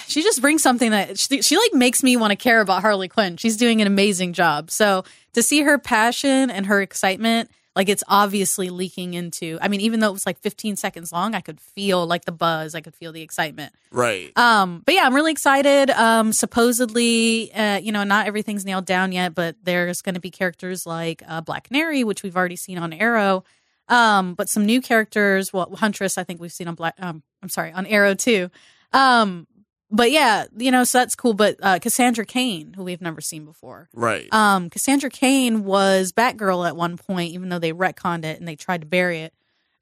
She 0.07 0.23
just 0.23 0.41
brings 0.41 0.63
something 0.63 0.89
that 0.89 1.19
she, 1.19 1.43
she 1.43 1.55
like 1.55 1.73
makes 1.75 2.01
me 2.01 2.17
want 2.17 2.31
to 2.31 2.35
care 2.35 2.61
about 2.61 2.81
Harley 2.81 3.07
Quinn. 3.07 3.37
She's 3.37 3.57
doing 3.57 3.79
an 3.79 3.85
amazing 3.85 4.33
job. 4.33 4.71
So 4.71 5.03
to 5.33 5.43
see 5.43 5.61
her 5.61 5.77
passion 5.77 6.49
and 6.49 6.65
her 6.65 6.81
excitement 6.81 7.51
Like 7.75 7.89
it's 7.89 8.03
obviously 8.07 8.69
leaking 8.69 9.15
into. 9.15 9.57
I 9.61 9.67
mean, 9.67 9.81
even 9.81 9.99
though 9.99 10.09
it 10.09 10.13
was 10.13 10.25
like 10.25 10.39
15 10.39 10.75
seconds 10.75 11.11
long, 11.11 11.33
I 11.33 11.41
could 11.41 11.59
feel 11.59 12.05
like 12.05 12.25
the 12.25 12.31
buzz. 12.31 12.75
I 12.75 12.81
could 12.81 12.95
feel 12.95 13.11
the 13.11 13.21
excitement. 13.21 13.73
Right. 13.91 14.31
Um, 14.37 14.83
but 14.85 14.93
yeah, 14.93 15.03
I'm 15.05 15.15
really 15.15 15.31
excited. 15.31 15.89
Um, 15.89 16.33
supposedly, 16.33 17.51
uh, 17.53 17.77
you 17.77 17.91
know, 17.91 18.03
not 18.03 18.27
everything's 18.27 18.63
nailed 18.63 18.85
down 18.85 19.11
yet, 19.11 19.33
but 19.33 19.55
there's 19.63 20.01
going 20.01 20.15
to 20.15 20.21
be 20.21 20.29
characters 20.29 20.85
like 20.85 21.23
uh, 21.27 21.41
Black 21.41 21.65
Canary, 21.65 22.03
which 22.03 22.21
we've 22.21 22.37
already 22.37 22.55
seen 22.55 22.77
on 22.77 22.93
Arrow. 22.93 23.43
Um, 23.89 24.35
but 24.35 24.49
some 24.49 24.65
new 24.65 24.81
characters. 24.81 25.51
Well, 25.51 25.75
Huntress, 25.75 26.17
I 26.17 26.23
think 26.23 26.39
we've 26.39 26.53
seen 26.53 26.67
on 26.67 26.75
Black. 26.75 26.95
Um, 26.99 27.23
I'm 27.41 27.49
sorry, 27.49 27.71
on 27.71 27.85
Arrow 27.85 28.13
too. 28.13 28.49
Um, 28.93 29.47
but 29.93 30.11
yeah, 30.11 30.45
you 30.57 30.71
know, 30.71 30.83
so 30.83 30.97
that's 30.97 31.15
cool. 31.15 31.35
But 31.35 31.57
uh, 31.61 31.77
Cassandra 31.77 32.25
Cain, 32.25 32.73
who 32.73 32.83
we've 32.83 33.01
never 33.01 33.21
seen 33.21 33.45
before. 33.45 33.89
right. 33.93 34.27
Um, 34.33 34.71
Cassandra 34.71 35.11
Cain 35.11 35.63
was 35.63 36.11
Batgirl 36.11 36.67
at 36.67 36.75
one 36.75 36.97
point, 36.97 37.33
even 37.33 37.49
though 37.49 37.59
they 37.59 37.73
retconned 37.73 38.25
it 38.25 38.39
and 38.39 38.47
they 38.47 38.55
tried 38.55 38.81
to 38.81 38.87
bury 38.87 39.19
it. 39.19 39.33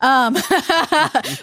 Um, 0.01 0.33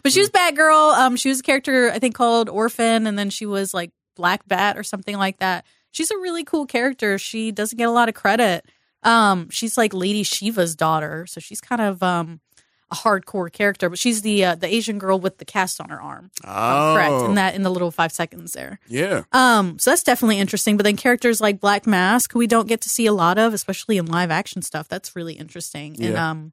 but 0.03 0.13
she 0.13 0.21
was 0.21 0.31
Batgirl. 0.31 0.99
Um, 0.99 1.17
she 1.17 1.31
was 1.31 1.41
a 1.41 1.43
character 1.43 1.91
I 1.91 1.99
think 1.99 2.15
called 2.15 2.51
Orphan, 2.51 3.07
and 3.07 3.19
then 3.19 3.31
she 3.31 3.47
was 3.47 3.73
like 3.73 3.91
Black 4.17 4.47
Bat 4.47 4.77
or 4.77 4.83
something 4.83 5.17
like 5.17 5.39
that. 5.39 5.65
She's 5.91 6.11
a 6.11 6.19
really 6.19 6.45
cool 6.45 6.67
character. 6.67 7.17
She 7.17 7.51
doesn't 7.53 7.79
get 7.79 7.89
a 7.89 7.93
lot 7.93 8.11
of 8.11 8.15
credit. 8.15 8.67
Um, 9.03 9.49
she's 9.49 9.79
like 9.79 9.95
Lady 9.95 10.25
Shiva's 10.25 10.77
daughter, 10.77 11.25
so 11.27 11.41
she's 11.41 11.63
kind 11.63 11.81
of 11.81 12.03
um 12.03 12.41
a 12.91 12.95
hardcore 12.95 13.53
character. 13.53 13.89
But 13.89 13.99
she's 13.99 14.23
the 14.23 14.45
uh, 14.45 14.55
the 14.55 14.67
Asian 14.67 14.99
girl 14.99 15.19
with 15.19 15.39
the 15.39 15.45
cast 15.45 15.81
on 15.81 15.91
her 15.91 16.01
arm. 16.01 16.31
oh, 16.45 16.95
Correct. 16.95 17.25
In 17.25 17.35
that 17.35 17.55
in 17.55 17.63
the 17.63 17.71
little 17.71 17.91
five 17.91 18.13
seconds 18.13 18.53
there. 18.53 18.81
Yeah. 18.89 19.25
Um, 19.33 19.79
so 19.79 19.91
that's 19.91 20.03
definitely 20.03 20.39
interesting. 20.39 20.77
But 20.77 20.85
then 20.85 20.97
characters 20.97 21.41
like 21.41 21.61
Black 21.61 21.87
Mask, 21.87 22.35
we 22.35 22.47
don't 22.47 22.69
get 22.69 22.81
to 22.83 22.89
see 22.89 23.07
a 23.07 23.13
lot 23.13 23.39
of, 23.39 23.53
especially 23.55 23.99
in 23.99 24.07
live 24.07 24.31
action 24.31 24.63
stuff, 24.63 24.89
that's 24.89 25.15
really 25.15 25.35
interesting. 25.35 25.97
And 26.03 26.17
um, 26.17 26.53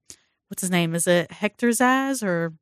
what's 0.49 0.61
his 0.61 0.71
name? 0.71 0.93
Is 0.95 1.07
it 1.07 1.31
Hector 1.31 1.69
Zsasz 1.69 2.21
or 2.23 2.53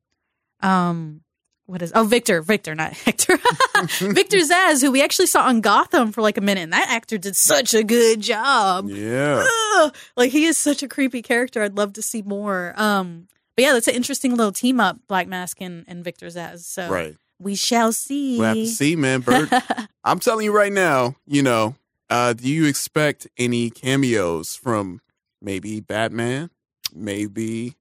um, 0.62 1.22
what 1.66 1.82
is? 1.82 1.92
Oh, 1.96 2.04
Victor, 2.04 2.42
Victor, 2.42 2.76
not 2.76 2.94
Hector. 3.06 3.38
Victor 4.00 4.38
Zsasz, 4.38 4.82
who 4.82 4.92
we 4.92 5.02
actually 5.02 5.28
saw 5.28 5.44
on 5.48 5.62
Gotham 5.62 6.12
for 6.12 6.22
like 6.22 6.38
a 6.38 6.42
minute, 6.42 6.62
and 6.62 6.74
that 6.74 6.90
actor 6.90 7.18
did 7.18 7.36
such 7.36 7.74
a 7.74 7.84
good 7.84 8.22
job. 8.22 8.90
Yeah. 8.90 9.46
Ugh, 9.78 9.96
like 10.16 10.32
he 10.32 10.46
is 10.46 10.58
such 10.58 10.84
a 10.84 10.88
creepy 10.88 11.22
character. 11.22 11.62
I'd 11.64 11.76
love 11.78 11.94
to 11.94 12.02
see 12.02 12.22
more. 12.22 12.74
Um, 12.76 13.28
but 13.56 13.64
yeah, 13.64 13.74
that's 13.74 13.88
an 13.88 13.96
interesting 13.96 14.36
little 14.36 14.52
team 14.52 14.80
up, 14.80 14.98
Black 15.08 15.28
Mask 15.28 15.62
and, 15.62 15.84
and 15.88 16.04
Victor 16.04 16.28
Zsasz. 16.28 16.60
So 16.60 16.90
Right. 16.90 17.16
we 17.40 17.56
shall 17.56 17.92
see. 17.92 18.38
We'll 18.40 18.48
have 18.50 18.58
to 18.58 18.68
see, 18.68 18.96
man. 18.96 19.22
Bird. 19.22 19.50
I'm 20.04 20.20
telling 20.20 20.46
you 20.46 20.56
right 20.56 20.72
now, 20.74 21.16
you 21.26 21.42
know, 21.44 21.76
uh, 22.10 22.34
do 22.34 22.48
you 22.48 22.66
expect 22.66 23.28
any 23.38 23.70
cameos 23.70 24.56
from 24.56 25.02
maybe 25.42 25.80
Batman? 25.80 26.50
Maybe, 26.94 27.76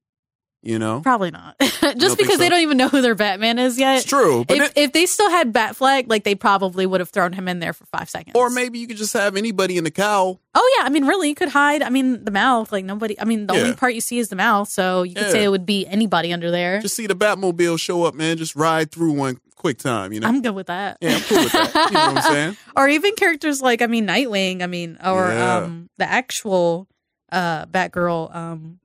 you 0.63 0.79
know? 0.79 1.01
Probably 1.01 1.31
not. 1.31 1.57
Just 1.97 2.17
because 2.19 2.39
they 2.39 2.49
don't 2.49 2.61
even 2.61 2.77
know 2.77 2.89
who 2.89 3.03
their 3.03 3.15
Batman 3.15 3.59
is 3.59 3.79
yet. 3.79 3.99
It's 3.99 4.07
true. 4.07 4.45
But 4.47 4.57
If, 4.57 4.63
it- 4.65 4.73
if 4.77 4.93
they 4.93 5.07
still 5.07 5.29
had 5.31 5.53
Batfleck, 5.53 6.05
like 6.09 6.25
they 6.25 6.35
probably 6.35 6.87
would 6.87 7.01
have 7.01 7.11
thrown 7.11 7.33
him 7.33 7.49
in 7.49 7.59
there 7.59 7.73
for 7.73 7.85
five 7.87 8.09
seconds. 8.09 8.33
or 8.37 8.49
maybe 8.51 8.79
you 8.79 8.87
could 8.87 8.97
just 8.97 9.13
have 9.13 9.37
anybody 9.37 9.77
in 9.77 9.85
the 9.85 9.91
cowl. 9.91 10.41
Oh 10.55 10.77
yeah, 10.79 10.87
I 10.87 10.91
mean, 10.91 11.07
really, 11.07 11.29
you 11.29 11.35
could 11.35 11.49
hide. 11.49 11.83
I 11.83 11.89
mean, 11.91 12.25
the 12.25 12.31
mouth. 12.31 12.71
Like 12.73 12.85
nobody. 12.85 13.19
I 13.21 13.25
mean, 13.25 13.47
the 13.47 13.55
Yeah. 13.55 13.61
only 13.63 13.75
part 13.75 13.95
you 13.95 14.01
see 14.01 14.19
is 14.19 14.29
the 14.29 14.37
mouth, 14.37 14.69
so 14.69 15.03
you 15.03 15.15
could 15.15 15.25
Yeah. 15.25 15.31
say 15.31 15.45
it 15.45 15.49
would 15.49 15.67
be 15.67 15.87
anybody 15.87 16.33
under 16.33 16.51
there. 16.51 16.81
Just 16.81 16.95
see 16.95 17.07
the 17.07 17.15
Batmobile 17.17 17.79
show 17.81 18.05
up, 18.05 18.15
man. 18.15 18.37
Just 18.37 18.55
ride 18.55 18.91
through 18.93 19.13
one 19.13 19.39
quick 19.57 19.79
time, 19.79 20.13
you 20.13 20.19
know? 20.21 20.27
I'm 20.29 20.43
good 20.43 20.55
with 20.55 20.67
that. 20.67 20.99
yeah, 21.01 21.15
I'm 21.15 21.21
cool 21.23 21.39
with 21.39 21.53
that. 21.53 21.75
You 21.91 21.91
know 21.97 22.07
what 22.07 22.17
I'm 22.17 22.23
saying? 22.23 22.57
or 22.77 22.89
even 22.89 23.15
characters 23.15 23.63
like 23.63 23.81
I 23.81 23.87
mean 23.87 24.07
Nightwing. 24.07 24.61
I 24.63 24.67
mean, 24.67 24.99
or 25.05 25.29
Yeah. 25.29 25.57
um 25.59 25.89
the 25.99 26.05
actual 26.05 26.87
uh 27.31 27.65
Batgirl. 27.67 28.35
Um, 28.35 28.79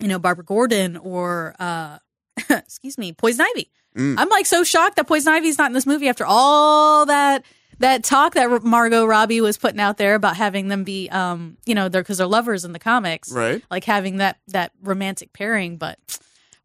you 0.00 0.08
know 0.08 0.18
Barbara 0.18 0.44
Gordon 0.44 0.96
or 0.96 1.54
uh, 1.58 1.98
excuse 2.50 2.98
me, 2.98 3.12
Poison 3.12 3.46
Ivy. 3.54 3.70
Mm. 3.96 4.16
I'm 4.18 4.28
like 4.28 4.46
so 4.46 4.62
shocked 4.64 4.96
that 4.96 5.06
Poison 5.06 5.32
Ivy's 5.32 5.56
not 5.58 5.68
in 5.68 5.72
this 5.72 5.86
movie 5.86 6.08
after 6.08 6.24
all 6.26 7.06
that 7.06 7.44
that 7.78 8.04
talk 8.04 8.34
that 8.34 8.62
Margot 8.64 9.04
Robbie 9.06 9.40
was 9.40 9.56
putting 9.58 9.80
out 9.80 9.96
there 9.98 10.14
about 10.14 10.36
having 10.36 10.68
them 10.68 10.84
be 10.84 11.08
um 11.10 11.56
you 11.66 11.74
know 11.74 11.88
they're 11.88 12.02
because 12.02 12.18
they're 12.18 12.26
lovers 12.26 12.64
in 12.64 12.72
the 12.72 12.78
comics 12.78 13.30
Right. 13.32 13.62
like 13.70 13.84
having 13.84 14.18
that 14.18 14.38
that 14.48 14.72
romantic 14.82 15.32
pairing 15.32 15.76
but 15.78 15.98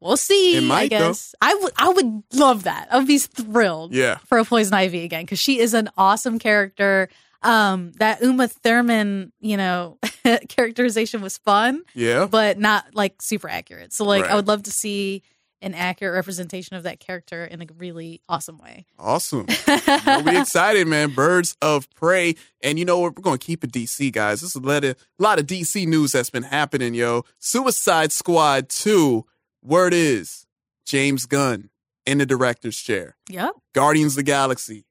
we'll 0.02 0.18
see 0.18 0.58
It 0.58 0.64
might, 0.64 0.92
I 0.94 1.00
though. 1.00 1.08
guess 1.10 1.34
I 1.42 1.54
would 1.56 1.74
I 1.78 1.90
would 1.90 2.24
love 2.34 2.64
that 2.64 2.88
I 2.92 2.98
would 2.98 3.08
be 3.08 3.18
thrilled 3.18 3.94
Yeah. 3.94 4.18
for 4.26 4.38
a 4.38 4.44
Poison 4.46 4.74
Ivy 4.74 5.04
again 5.06 5.24
because 5.24 5.40
she 5.40 5.60
is 5.60 5.74
an 5.74 5.90
awesome 5.98 6.38
character 6.40 7.08
um 7.44 7.92
that 7.94 8.22
Uma 8.22 8.48
Thurman 8.48 9.32
you 9.40 9.58
know 9.58 9.98
characterization 10.50 11.22
was 11.22 11.38
fun 11.38 11.84
Yeah. 11.94 12.26
but 12.30 12.60
not 12.60 12.86
like 12.94 13.22
super 13.22 13.50
accurate. 13.50 13.94
So 13.94 14.06
like 14.06 14.24
Right. 14.24 14.32
I 14.32 14.36
would 14.36 14.48
love 14.48 14.64
to 14.64 14.72
see 14.72 15.24
an 15.64 15.76
accurate 15.76 16.16
representation 16.16 16.76
of 16.76 16.84
that 16.84 17.00
character 17.00 17.46
in 17.46 17.62
a 17.62 17.66
really 17.78 18.20
awesome 18.28 18.58
way. 18.58 18.86
Awesome. 18.98 19.46
We'll 20.08 20.24
be 20.24 20.38
excited, 20.38 20.88
man. 20.88 21.12
Birds 21.12 21.56
of 21.62 21.88
Prey. 21.92 22.34
And 22.64 22.80
you 22.80 22.86
know 22.86 22.98
what? 23.00 23.16
We're 23.16 23.22
going 23.22 23.38
to 23.38 23.46
keep 23.46 23.64
it 23.64 23.72
DC, 23.72 24.12
guys. 24.12 24.42
This 24.42 24.52
is 24.52 24.56
a 24.56 24.60
lot 24.60 24.84
of, 24.84 24.96
lot 25.20 25.40
of 25.40 25.46
DC 25.46 25.86
news 25.88 26.14
that's 26.14 26.32
been 26.32 26.42
happening, 26.44 26.96
yo. 26.96 27.24
Suicide 27.38 28.12
Squad 28.12 28.70
2. 28.70 29.24
Word 29.64 29.94
is 29.94 30.48
James 30.86 31.28
Gunn 31.28 31.70
in 32.08 32.18
the 32.18 32.26
director's 32.26 32.78
chair. 32.78 33.16
Yep. 33.30 33.52
Guardians 33.74 34.14
of 34.14 34.18
the 34.18 34.24
Galaxy 34.24 34.86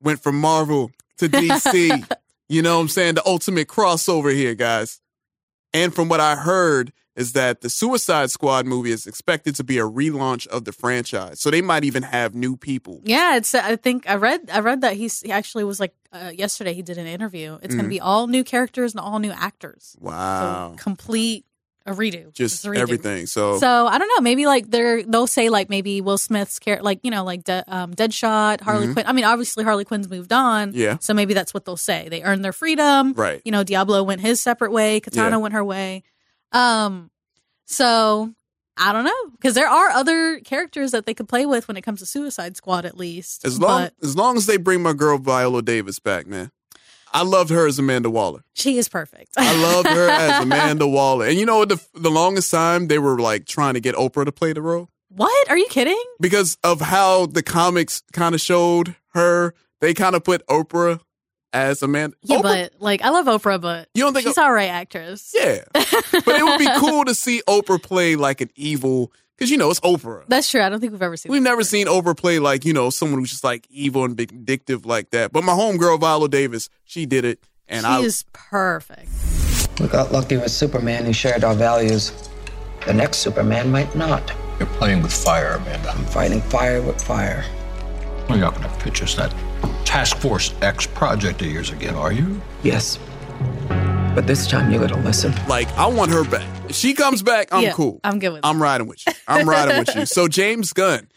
went 0.00 0.22
from 0.22 0.40
Marvel 0.40 0.90
to 1.18 1.28
DC. 1.28 2.10
you 2.48 2.62
know 2.62 2.76
what 2.76 2.82
I'm 2.82 2.88
saying? 2.88 3.14
The 3.16 3.26
ultimate 3.26 3.68
crossover 3.68 4.34
here, 4.34 4.54
guys. 4.54 5.00
And 5.72 5.94
from 5.94 6.08
what 6.08 6.20
I 6.20 6.36
heard 6.36 6.92
is 7.16 7.32
that 7.32 7.60
the 7.60 7.70
Suicide 7.70 8.30
Squad 8.30 8.66
movie 8.66 8.90
is 8.90 9.06
expected 9.06 9.54
to 9.56 9.64
be 9.64 9.78
a 9.78 9.82
relaunch 9.84 10.46
of 10.48 10.64
the 10.64 10.72
franchise. 10.72 11.40
So 11.40 11.50
they 11.50 11.62
might 11.62 11.84
even 11.84 12.02
have 12.02 12.34
new 12.34 12.56
people. 12.56 13.00
Yeah, 13.04 13.36
it's 13.36 13.54
I 13.54 13.76
think 13.76 14.08
I 14.10 14.14
read 14.16 14.50
I 14.52 14.60
read 14.60 14.80
that 14.80 14.94
he's 14.96 15.20
he 15.20 15.30
actually 15.30 15.62
was 15.64 15.78
like 15.78 15.94
uh, 16.12 16.32
yesterday 16.34 16.74
he 16.74 16.82
did 16.82 16.98
an 16.98 17.06
interview. 17.06 17.58
It's 17.62 17.74
Mhm. 17.74 17.78
going 17.78 17.84
to 17.84 17.88
be 17.90 18.00
all 18.00 18.26
new 18.26 18.42
characters 18.44 18.92
and 18.92 19.00
all 19.00 19.18
new 19.20 19.30
actors. 19.32 19.96
Wow. 20.00 20.72
So 20.76 20.82
complete 20.82 21.44
a 21.86 21.92
redo. 21.92 22.32
Just 22.32 22.64
a 22.64 22.68
redo. 22.68 22.76
everything. 22.78 23.26
So, 23.26 23.58
So 23.58 23.86
I 23.86 23.98
don't 23.98 24.08
know. 24.08 24.20
Maybe 24.22 24.46
like 24.46 24.70
they're 24.70 25.02
they'll 25.02 25.26
say 25.26 25.48
like 25.50 25.68
maybe 25.68 26.00
Will 26.00 26.16
Smith's 26.18 26.58
character, 26.58 26.82
like 26.82 27.00
you 27.02 27.10
know, 27.10 27.24
like 27.24 27.44
De- 27.44 27.64
um, 27.68 27.92
Deadshot, 27.94 28.60
Harley 28.62 28.86
Mhm. 28.88 28.92
Quinn. 28.94 29.06
I 29.06 29.12
mean, 29.12 29.24
obviously 29.24 29.64
Harley 29.64 29.84
Quinn's 29.84 30.08
moved 30.08 30.32
on. 30.32 30.72
Yeah. 30.74 30.96
So 31.00 31.12
maybe 31.14 31.34
that's 31.34 31.52
what 31.52 31.64
they'll 31.66 31.76
say. 31.76 32.08
They 32.08 32.22
earned 32.22 32.44
their 32.44 32.52
freedom. 32.54 33.12
right. 33.14 33.42
You 33.44 33.52
know, 33.52 33.64
Diablo 33.64 34.02
went 34.02 34.20
his 34.22 34.40
separate 34.40 34.72
way. 34.72 35.00
Katana 35.00 35.30
Yeah. 35.30 35.36
went 35.36 35.54
her 35.54 35.64
way. 35.64 36.02
Um. 36.52 37.10
So 37.66 38.32
I 38.76 38.92
don't 38.92 39.04
know 39.04 39.30
because 39.32 39.54
there 39.54 39.68
are 39.68 39.90
other 39.90 40.40
characters 40.40 40.90
that 40.92 41.06
they 41.06 41.14
could 41.14 41.28
play 41.28 41.46
with 41.46 41.68
when 41.68 41.76
it 41.76 41.82
comes 41.82 42.00
to 42.00 42.06
Suicide 42.06 42.56
Squad, 42.56 42.84
at 42.84 42.96
least. 42.96 43.44
As 43.44 43.60
long 43.60 43.82
But 43.84 43.94
as 44.02 44.16
long 44.16 44.36
as 44.36 44.46
they 44.46 44.56
bring 44.56 44.82
my 44.82 44.92
girl 44.92 45.18
Viola 45.18 45.62
Davis 45.62 45.98
back, 45.98 46.26
man. 46.26 46.50
I 47.14 47.22
loved 47.22 47.48
her 47.50 47.66
as 47.66 47.78
Amanda 47.78 48.10
Waller. 48.10 48.42
she 48.54 48.76
is 48.76 48.88
perfect. 48.88 49.30
I 49.38 49.56
loved 49.62 49.88
her 49.88 50.10
as 50.10 50.42
Amanda 50.42 50.86
Waller. 50.86 51.26
And 51.26 51.38
you 51.38 51.46
know 51.46 51.58
what? 51.58 51.68
The, 51.70 51.80
the 51.94 52.10
longest 52.10 52.50
time 52.50 52.88
they 52.88 52.98
were 52.98 53.18
like 53.20 53.46
trying 53.46 53.74
to 53.74 53.80
get 53.80 53.94
Oprah 53.94 54.24
to 54.26 54.32
play 54.32 54.52
the 54.52 54.60
role 54.62 54.88
what? 55.08 55.48
Are 55.48 55.56
you 55.56 55.68
kidding? 55.70 56.02
because 56.20 56.58
of 56.64 56.80
how 56.80 57.26
the 57.26 57.42
comics 57.42 58.02
kind 58.12 58.34
of 58.34 58.40
showed 58.40 58.96
her. 59.14 59.54
They 59.80 59.94
kind 59.94 60.16
of 60.16 60.24
put 60.24 60.44
Oprah 60.48 60.98
as 61.52 61.82
Amanda. 61.82 62.16
Yeah, 62.22 62.38
Oprah- 62.38 62.42
but 62.42 62.72
like 62.80 63.02
I 63.02 63.10
love 63.10 63.26
Oprah, 63.26 63.60
but 63.60 63.88
You 63.94 64.02
don't 64.02 64.12
think 64.12 64.26
she's 64.26 64.36
O- 64.36 64.42
all 64.42 64.52
right 64.52 64.70
actress. 64.70 65.32
yeah, 65.32 65.62
but 65.72 66.28
it 66.28 66.44
would 66.44 66.58
be 66.58 66.66
cool 66.78 67.04
to 67.04 67.14
see 67.14 67.42
Oprah 67.48 67.80
play 67.80 68.16
like 68.16 68.40
an 68.40 68.50
evil 68.56 69.12
because 69.36 69.50
you 69.50 69.56
know 69.56 69.70
it's 69.70 69.80
Oprah. 69.80 70.24
That's 70.28 70.50
true. 70.50 70.62
I 70.62 70.68
don't 70.68 70.80
think 70.80 70.92
we've 70.92 71.02
ever 71.02 71.16
seen. 71.16 71.30
We've 71.32 71.42
that 71.42 71.48
never 71.50 71.60
before. 71.60 71.68
seen 71.68 71.86
Oprah 71.86 72.16
play 72.16 72.38
like, 72.38 72.64
you 72.64 72.72
know, 72.72 72.90
someone 72.90 73.20
who's 73.20 73.30
just 73.30 73.44
like 73.44 73.66
evil 73.70 74.04
and 74.04 74.16
vindictive 74.16 74.86
like 74.86 75.10
that. 75.10 75.32
But 75.32 75.44
my 75.44 75.52
homegirl, 75.52 76.00
Viola 76.00 76.28
Davis, 76.28 76.68
she 76.84 77.06
did 77.06 77.24
it. 77.24 77.40
And 77.68 77.80
She 77.86 77.86
I, 77.92 78.00
is 78.00 78.24
perfect. 78.32 79.08
We 79.80 79.88
got 79.88 80.12
lucky 80.12 80.36
with 80.36 80.50
Superman 80.50 81.04
who 81.06 81.12
shared 81.12 81.42
our 81.44 81.54
values. 81.54 82.28
The 82.86 82.92
next 82.94 83.18
Superman 83.18 83.70
might 83.70 83.94
not. 83.96 84.32
You're 84.58 84.68
playing 84.68 85.02
with 85.02 85.12
fire, 85.12 85.52
Amanda. 85.54 85.90
I'm 85.90 86.04
fighting 86.04 86.40
fire 86.42 86.82
with 86.82 87.02
fire. 87.02 87.44
Well, 88.28 88.38
you're 88.38 88.46
not 88.46 88.54
going 88.54 88.68
to 88.70 88.84
pitch 88.84 89.02
us 89.02 89.14
that 89.14 89.34
Task 89.84 90.16
Force 90.18 90.54
X 90.62 90.86
project 90.86 91.40
of 91.42 91.48
years 91.48 91.70
again, 91.70 91.94
are 91.94 92.12
you? 92.12 92.40
Yes. 92.62 92.98
But 94.14 94.28
this 94.28 94.46
time 94.46 94.70
you 94.70 94.78
gotta 94.78 94.96
listen. 94.96 95.34
like, 95.48 95.68
I 95.76 95.86
want 95.88 96.12
her 96.12 96.22
back. 96.24 96.46
If 96.68 96.76
she 96.76 96.94
comes 96.94 97.22
back, 97.22 97.48
I'm 97.50 97.64
Yeah, 97.64 97.72
cool. 97.72 98.00
I'm 98.04 98.18
good 98.20 98.30
with 98.32 98.44
I'm 98.44 98.62
riding 98.62 98.86
with 98.86 99.04
you. 99.06 99.12
I'm 99.26 99.48
riding 99.48 99.78
with 99.78 99.94
you. 99.94 100.06
So, 100.06 100.28
James 100.28 100.72
Gunn, 100.72 101.08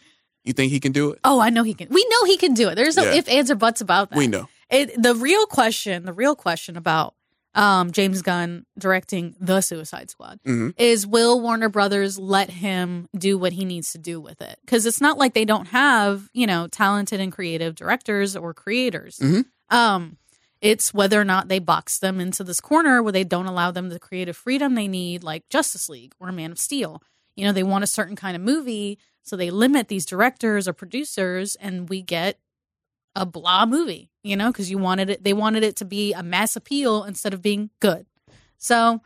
you 0.44 0.52
think 0.52 0.72
he 0.72 0.80
can 0.80 0.90
do 0.92 1.12
it? 1.12 1.20
Oh, 1.22 1.38
I 1.40 1.50
know 1.50 1.62
he 1.62 1.74
can. 1.74 1.88
We 1.90 2.04
know 2.10 2.24
he 2.24 2.36
can 2.36 2.54
do 2.54 2.68
it. 2.68 2.74
There's 2.74 2.96
no 2.96 3.04
Yeah. 3.04 3.14
if, 3.14 3.28
ands, 3.28 3.50
or 3.50 3.54
buts 3.54 3.80
about 3.80 4.10
that. 4.10 4.18
We 4.18 4.26
know. 4.26 4.48
It, 4.68 5.00
the 5.00 5.14
real 5.14 5.46
question, 5.46 6.04
the 6.06 6.12
real 6.12 6.34
question 6.34 6.76
about 6.76 7.14
um, 7.54 7.92
James 7.92 8.20
Gunn 8.22 8.66
directing 8.78 9.34
the 9.40 9.60
Suicide 9.62 10.10
Squad 10.10 10.38
Mhm. 10.46 10.74
is 10.76 11.06
will 11.06 11.40
Warner 11.40 11.68
Brothers 11.68 12.18
let 12.18 12.50
him 12.50 13.08
do 13.16 13.38
what 13.38 13.52
he 13.52 13.64
needs 13.64 13.92
to 13.92 13.98
do 13.98 14.20
with 14.20 14.40
it? 14.42 14.58
Because 14.64 14.86
it's 14.86 15.00
not 15.00 15.18
like 15.18 15.34
they 15.34 15.44
don't 15.44 15.66
have, 15.68 16.28
you 16.34 16.46
know, 16.46 16.66
talented 16.66 17.20
and 17.20 17.32
creative 17.32 17.74
directors 17.74 18.34
or 18.36 18.52
creators. 18.54 19.18
Mhm. 19.20 19.44
Um, 19.70 20.18
It's 20.60 20.92
whether 20.92 21.20
or 21.20 21.24
not 21.24 21.48
they 21.48 21.58
box 21.60 21.98
them 21.98 22.20
into 22.20 22.42
this 22.42 22.60
corner 22.60 23.02
where 23.02 23.12
they 23.12 23.24
don't 23.24 23.46
allow 23.46 23.70
them 23.70 23.88
the 23.90 23.98
creative 24.00 24.36
freedom 24.36 24.74
they 24.74 24.88
need, 24.88 25.22
like 25.22 25.48
Justice 25.48 25.88
League 25.88 26.14
or 26.18 26.32
Man 26.32 26.50
of 26.50 26.58
Steel. 26.58 27.02
You 27.36 27.44
know, 27.46 27.52
they 27.52 27.62
want 27.62 27.84
a 27.84 27.88
certain 27.88 28.16
kind 28.16 28.34
of 28.34 28.42
movie, 28.42 28.98
so 29.22 29.36
they 29.36 29.50
limit 29.50 29.86
these 29.88 30.04
directors 30.04 30.66
or 30.66 30.72
producers, 30.72 31.54
and 31.60 31.88
we 31.88 32.02
get 32.02 32.38
a 33.14 33.24
blah 33.24 33.66
movie. 33.66 34.10
You 34.24 34.36
know, 34.36 34.50
because 34.50 34.70
you 34.70 34.78
wanted 34.78 35.10
it, 35.10 35.22
they 35.24 35.32
wanted 35.32 35.62
it 35.62 35.76
to 35.76 35.84
be 35.84 36.12
a 36.12 36.22
mass 36.22 36.56
appeal 36.56 37.04
instead 37.04 37.32
of 37.32 37.40
being 37.40 37.70
good. 37.80 38.06
So, 38.58 39.00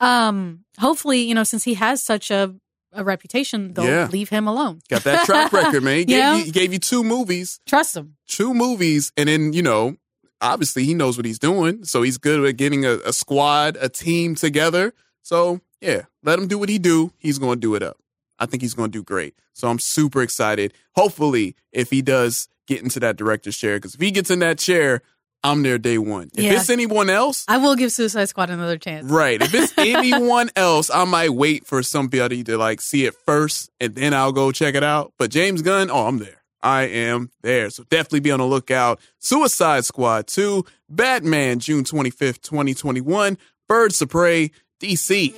um, 0.00 0.64
hopefully, 0.78 1.22
you 1.22 1.34
know, 1.34 1.44
since 1.44 1.64
he 1.64 1.74
has 1.74 2.02
such 2.02 2.30
a 2.30 2.54
a 2.94 3.02
reputation, 3.02 3.72
they'll 3.72 3.86
Yeah. 3.86 4.08
leave 4.12 4.28
him 4.28 4.46
alone. 4.46 4.80
Got 4.90 5.04
that 5.04 5.24
track 5.24 5.50
record, 5.50 5.82
man. 5.82 5.96
He 6.00 6.04
gave, 6.04 6.36
you, 6.38 6.44
he 6.44 6.50
gave 6.50 6.72
you 6.74 6.78
two 6.78 7.02
movies, 7.02 7.58
Trust 7.66 7.96
him. 7.96 8.16
two 8.28 8.52
movies, 8.52 9.12
and 9.16 9.30
then 9.30 9.54
you 9.54 9.62
know, 9.62 9.96
obviously 10.42 10.84
he 10.84 10.92
knows 10.92 11.16
what 11.16 11.24
he's 11.24 11.38
doing, 11.38 11.84
so 11.84 12.02
he's 12.02 12.18
good 12.18 12.44
at 12.44 12.56
getting 12.58 12.84
a, 12.84 12.98
a 13.06 13.12
squad, 13.14 13.78
a 13.80 13.88
team 13.88 14.34
together. 14.34 14.92
So 15.22 15.60
yeah, 15.80 16.02
let 16.22 16.38
him 16.38 16.48
do 16.48 16.58
what 16.58 16.68
he 16.68 16.78
do. 16.78 17.12
He's 17.18 17.38
going 17.38 17.56
to 17.56 17.60
do 17.60 17.74
it 17.74 17.82
up. 17.82 17.96
I 18.38 18.46
think 18.46 18.60
he's 18.62 18.74
going 18.74 18.90
to 18.90 18.98
do 18.98 19.02
great. 19.04 19.34
So 19.54 19.68
I'm 19.68 19.78
super 19.78 20.20
excited. 20.20 20.74
Hopefully, 20.96 21.54
if 21.72 21.90
he 21.90 22.02
does 22.02 22.48
get 22.66 22.82
into 22.82 22.98
that 23.00 23.16
director's 23.16 23.56
chair, 23.56 23.76
because 23.76 23.94
if 23.94 24.00
he 24.00 24.10
gets 24.10 24.30
in 24.30 24.40
that 24.40 24.58
chair, 24.58 25.00
I'm 25.44 25.62
there 25.62 25.78
day 25.78 25.98
one. 25.98 26.30
If 26.34 26.44
Yeah. 26.44 26.52
it's 26.54 26.70
anyone 26.70 27.10
else, 27.10 27.44
I 27.48 27.58
will 27.58 27.74
give 27.74 27.90
Suicide 27.92 28.26
Squad 28.28 28.50
another 28.50 28.78
chance. 28.78 29.10
Right. 29.10 29.40
If 29.42 29.52
it's 29.54 29.72
anyone 29.78 30.50
else, 30.56 30.88
I 30.90 31.04
might 31.04 31.30
wait 31.30 31.66
for 31.66 31.82
somebody 31.82 32.44
to 32.44 32.56
like 32.56 32.80
see 32.80 33.06
it 33.06 33.14
first 33.26 33.70
and 33.80 33.94
then 33.94 34.14
I'll 34.14 34.32
go 34.32 34.52
check 34.52 34.74
it 34.76 34.84
out. 34.84 35.12
But 35.18 35.30
James 35.30 35.62
Gunn, 35.62 35.90
oh, 35.90 36.06
I'm 36.06 36.18
there. 36.18 36.41
I 36.62 36.82
am 36.82 37.30
there. 37.42 37.70
So 37.70 37.84
definitely 37.84 38.20
be 38.20 38.30
on 38.30 38.40
the 38.40 38.46
lookout. 38.46 39.00
Suicide 39.18 39.84
Squad 39.84 40.26
2, 40.28 40.64
Batman, 40.88 41.58
June 41.58 41.84
25th, 41.84 42.40
2021, 42.42 43.38
Birds 43.68 44.00
of 44.02 44.10
Prey, 44.10 44.50
DC. 44.80 45.34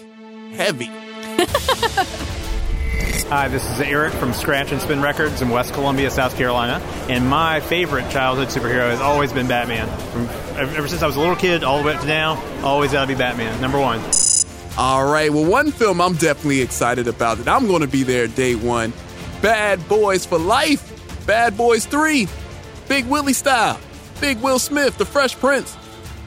Heavy. 0.54 0.90
Hi, 3.28 3.48
this 3.48 3.68
is 3.68 3.80
Eric 3.80 4.12
from 4.12 4.34
Scratch 4.34 4.70
and 4.70 4.80
Spin 4.80 5.00
Records 5.00 5.40
in 5.40 5.48
West 5.48 5.72
Columbia, 5.72 6.10
South 6.10 6.36
Carolina. 6.36 6.74
And 7.08 7.28
my 7.28 7.60
favorite 7.60 8.10
childhood 8.10 8.48
superhero 8.48 8.90
has 8.90 9.00
always 9.00 9.32
been 9.32 9.48
Batman. 9.48 9.88
From, 10.10 10.28
ever 10.58 10.86
since 10.86 11.02
I 11.02 11.06
was 11.06 11.16
a 11.16 11.20
little 11.20 11.34
kid, 11.34 11.64
all 11.64 11.78
the 11.78 11.84
way 11.84 11.94
up 11.94 12.02
to 12.02 12.06
now, 12.06 12.40
always 12.62 12.92
got 12.92 13.00
to 13.00 13.08
be 13.08 13.14
Batman. 13.14 13.60
Number 13.60 13.80
one. 13.80 14.00
All 14.76 15.10
right. 15.10 15.32
Well, 15.32 15.50
one 15.50 15.72
film 15.72 16.00
I'm 16.00 16.14
definitely 16.14 16.60
excited 16.60 17.08
about 17.08 17.38
that 17.38 17.48
I'm 17.48 17.66
going 17.66 17.80
to 17.80 17.88
be 17.88 18.02
there 18.02 18.26
day 18.26 18.54
one 18.54 18.92
Bad 19.40 19.88
Boys 19.88 20.26
for 20.26 20.38
Life. 20.38 20.93
Bad 21.26 21.56
Boys 21.56 21.86
3. 21.86 22.28
Big 22.88 23.06
Willie 23.06 23.32
style. 23.32 23.80
Big 24.20 24.38
Will 24.40 24.58
Smith, 24.58 24.98
The 24.98 25.04
Fresh 25.04 25.36
Prince. 25.36 25.76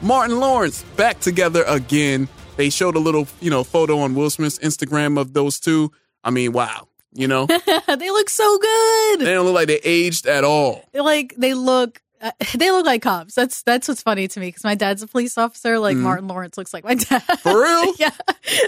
Martin 0.01 0.39
Lawrence 0.39 0.83
back 0.95 1.19
together 1.19 1.63
again. 1.67 2.27
They 2.55 2.69
showed 2.69 2.95
a 2.95 2.99
little, 2.99 3.27
you 3.39 3.49
know, 3.49 3.63
photo 3.63 3.99
on 3.99 4.15
Will 4.15 4.29
Smith's 4.29 4.59
Instagram 4.59 5.19
of 5.19 5.33
those 5.33 5.59
two. 5.59 5.91
I 6.23 6.31
mean, 6.31 6.51
wow. 6.51 6.87
You 7.13 7.27
know, 7.27 7.45
they 7.87 8.11
look 8.11 8.29
so 8.29 8.57
good. 8.59 9.19
they 9.21 9.33
don't 9.33 9.45
look 9.45 9.55
like 9.55 9.67
they 9.67 9.79
aged 9.83 10.27
at 10.27 10.43
all. 10.43 10.83
Like 10.93 11.33
they 11.37 11.55
look 11.55 11.99
uh, 12.21 12.31
they 12.57 12.71
look 12.71 12.85
like 12.85 13.01
cops. 13.01 13.33
That's 13.35 13.61
that's 13.63 13.87
what's 13.87 14.01
funny 14.01 14.27
to 14.27 14.39
me 14.39 14.47
because 14.47 14.63
my 14.63 14.75
dad's 14.75 15.01
a 15.03 15.07
police 15.07 15.37
officer. 15.37 15.79
Like 15.79 15.97
Mhm. 15.97 16.01
Martin 16.01 16.27
Lawrence 16.27 16.57
looks 16.57 16.73
like 16.73 16.83
my 16.83 16.95
dad. 16.95 17.19
For 17.39 17.61
real? 17.61 17.93
yeah, 17.99 18.11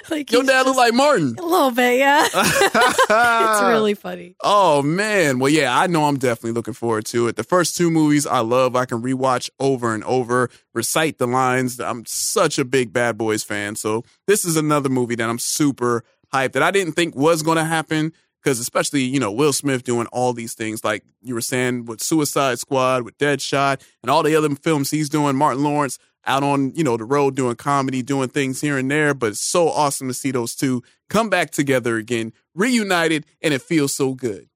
like 0.10 0.32
Your 0.32 0.44
dad 0.44 0.66
looks 0.66 0.78
like 0.78 0.94
Martin. 0.94 1.36
a 1.40 1.46
little 1.46 1.72
bit. 1.72 2.00
Yeah, 2.00 2.28
it's 2.34 3.62
really 3.62 3.94
funny. 3.94 4.36
Oh 4.44 4.82
man. 4.82 5.40
Well, 5.40 5.50
yeah, 5.52 5.78
I 5.78 5.88
know 5.88 6.06
I'm 6.06 6.18
definitely 6.18 6.52
looking 6.54 6.74
forward 6.74 7.06
to 7.08 7.28
it. 7.28 7.36
The 7.36 7.44
first 7.44 7.76
two 7.76 7.90
movies 7.92 8.26
I 8.28 8.40
love. 8.40 8.76
I 8.76 8.86
can 8.86 9.02
rewatch 9.02 9.50
over 9.60 9.94
and 9.94 10.04
over, 10.04 10.50
recite 10.74 11.18
the 11.18 11.28
lines. 11.28 11.80
I'm 11.80 12.06
such 12.06 12.60
a 12.60 12.66
big 12.66 12.94
Bad 12.94 13.18
Boys 13.18 13.44
fan. 13.44 13.76
So 13.76 14.04
this 14.28 14.46
is 14.46 14.56
another 14.58 14.90
movie 14.90 15.16
that 15.16 15.30
I'm 15.30 15.40
super 15.40 16.04
hyped 16.34 16.54
that 16.54 16.64
I 16.64 16.72
didn't 16.72 16.94
think 16.94 17.16
was 17.16 17.42
going 17.42 17.58
to 17.58 17.64
happen. 17.64 18.14
Because 18.42 18.60
especially, 18.60 19.04
you 19.04 19.20
know, 19.20 19.32
Will 19.32 19.54
Smith 19.54 19.84
doing 19.84 20.08
all 20.08 20.34
these 20.34 20.54
things, 20.54 20.84
like 20.84 21.04
you 21.22 21.34
were 21.34 21.42
saying 21.42 21.86
with 21.86 22.02
Suicide 22.02 22.60
Squad, 22.60 23.04
with 23.04 23.18
Deadshot, 23.18 23.82
and 24.02 24.10
all 24.10 24.24
the 24.24 24.36
other 24.36 24.50
films 24.56 24.92
he's 24.92 25.10
doing. 25.10 25.36
Martin 25.36 25.64
Lawrence 25.64 26.00
out 26.26 26.44
on, 26.44 26.74
you 26.76 26.84
know, 26.84 26.96
the 26.96 27.04
road 27.04 27.36
doing 27.36 27.56
comedy, 27.56 28.02
doing 28.02 28.30
things 28.30 28.62
here 28.62 28.78
and 28.78 28.90
there. 28.90 29.14
But 29.14 29.32
it's 29.32 29.42
so 29.42 29.70
awesome 29.70 30.08
to 30.08 30.14
see 30.14 30.32
those 30.32 30.56
two 30.56 30.84
come 31.10 31.30
back 31.30 31.52
together 31.52 31.98
again, 31.98 32.34
reunited, 32.56 33.26
and 33.42 33.54
it 33.54 33.62
feels 33.62 33.94
so 33.94 34.14
good, 34.14 34.48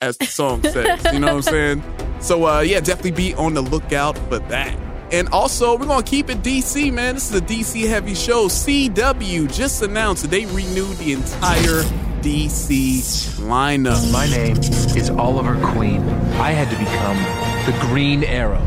as 0.00 0.16
the 0.18 0.26
song 0.26 0.62
says. 0.62 1.04
You 1.12 1.18
know 1.18 1.28
what 1.28 1.36
I'm 1.36 1.42
saying? 1.42 1.82
So, 2.20 2.46
uh, 2.46 2.60
yeah, 2.60 2.80
definitely 2.80 3.12
be 3.12 3.34
on 3.34 3.54
the 3.54 3.62
lookout 3.62 4.16
for 4.28 4.38
that. 4.38 4.78
And 5.12 5.28
also, 5.28 5.76
we're 5.76 5.86
going 5.86 6.02
to 6.02 6.10
keep 6.10 6.30
it 6.30 6.38
DC, 6.38 6.90
man. 6.90 7.14
This 7.14 7.30
is 7.30 7.36
a 7.36 7.44
DC 7.44 7.86
heavy 7.86 8.14
show. 8.14 8.46
CW 8.46 9.52
just 9.52 9.82
announced 9.82 10.22
that 10.22 10.30
they 10.30 10.46
renewed 10.46 10.96
the 10.96 11.12
entire 11.12 11.82
DC 12.22 13.02
lineup. 13.40 14.12
My 14.12 14.28
name 14.28 14.56
is 14.96 15.10
Oliver 15.10 15.58
Queen. 15.72 16.02
I 16.38 16.52
had 16.52 16.70
to 16.70 16.78
become 16.78 17.18
the 17.66 17.76
Green 17.88 18.22
Arrow. 18.22 18.60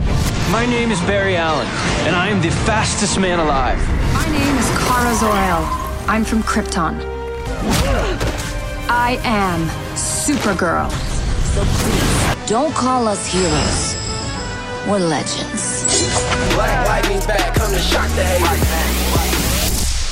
My 0.52 0.66
name 0.66 0.92
is 0.92 1.00
Barry 1.02 1.38
Allen, 1.38 1.66
and 2.06 2.18
I 2.18 2.28
am 2.28 2.42
the 2.42 2.52
fastest 2.52 3.18
man 3.18 3.40
alive. 3.40 3.80
My 4.14 4.26
name 4.26 4.58
is 4.58 4.70
Kara 4.78 5.16
Zor-El. 5.16 5.64
I'm 6.10 6.26
from 6.26 6.44
Krypton. 6.44 7.00
I 8.90 9.18
am 9.24 9.62
Supergirl. 9.96 10.92
So 10.92 11.64
please, 11.64 12.50
Don't 12.50 12.76
call 12.76 13.08
us 13.08 13.26
heroes. 13.26 13.96
We're 14.86 15.00
legends. 15.08 16.54
Black 16.56 16.88
lightning's 16.90 17.26
back, 17.26 17.56
come 17.56 17.72
to 17.72 17.80
shock 17.80 18.10
the 18.16 18.24
haters. 18.26 19.46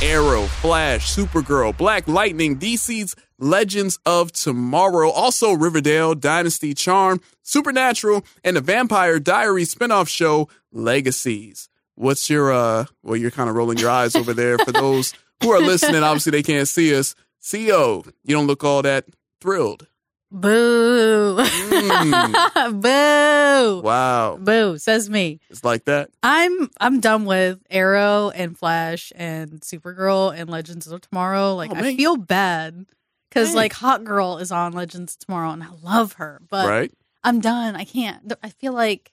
Arrow, 0.02 0.44
Flash, 0.48 1.16
Supergirl, 1.16 1.76
Black 1.78 2.08
Lightning, 2.08 2.58
DC's 2.58 3.16
Legends 3.44 4.00
of 4.06 4.32
Tomorrow, 4.32 5.10
also 5.10 5.52
Riverdale, 5.54 6.16
Dynasty 6.16 6.74
Charm, 6.74 7.20
Supernatural, 7.44 8.24
and 8.44 8.56
the 8.56 8.62
Vampire 8.62 9.20
Diaries 9.20 9.76
spinoff 9.76 10.08
show 10.08 10.48
Legacies. 10.72 11.70
What's 11.96 12.30
your 12.30 12.52
uh 12.52 12.86
well 13.04 13.16
you're 13.18 13.30
kind 13.32 13.50
of 13.50 13.56
rolling 13.56 13.78
your 13.78 13.90
eyes 13.90 14.16
over 14.16 14.34
there 14.34 14.58
for 14.58 14.72
those 14.72 15.14
who 15.42 15.52
are 15.52 15.60
listening, 15.60 16.02
obviously 16.04 16.32
they 16.32 16.42
can't 16.44 16.68
see 16.68 16.96
us. 16.98 17.14
Xio, 17.42 18.06
you 18.24 18.36
don't 18.36 18.48
look 18.48 18.64
all 18.64 18.82
that 18.82 19.06
thrilled. 19.42 19.88
Boo. 20.32 21.36
Boo. 22.72 23.82
Wow. 23.82 24.38
Boo. 24.42 24.78
Says 24.80 25.10
me. 25.10 25.40
It's 25.52 25.64
like 25.64 25.86
that. 25.86 26.10
I'm 26.24 26.72
I'm 26.80 27.00
done 27.02 27.26
with 27.26 27.60
Arrow 27.70 28.32
and 28.32 28.58
Flash 28.58 29.14
and 29.16 29.62
Supergirl 29.62 30.36
and 30.36 30.50
Legends 30.50 30.88
of 30.88 31.02
Tomorrow. 31.02 31.54
Like 31.56 31.70
Oh, 31.72 31.76
I 31.76 31.96
feel 31.96 32.18
bad 32.18 32.88
because 33.34 33.50
Man. 33.50 33.56
like 33.56 33.74
Hot 33.74 34.04
Girl 34.04 34.38
is 34.38 34.52
on 34.52 34.74
Legends 34.74 35.16
Tomorrow 35.16 35.52
and 35.52 35.64
I 35.64 35.70
love 35.82 36.14
her, 36.14 36.40
but 36.50 36.68
right? 36.70 36.92
I'm 37.24 37.40
done. 37.40 37.76
I 37.76 37.84
can't. 37.86 38.32
I 38.44 38.50
feel 38.50 38.74
like 38.74 39.12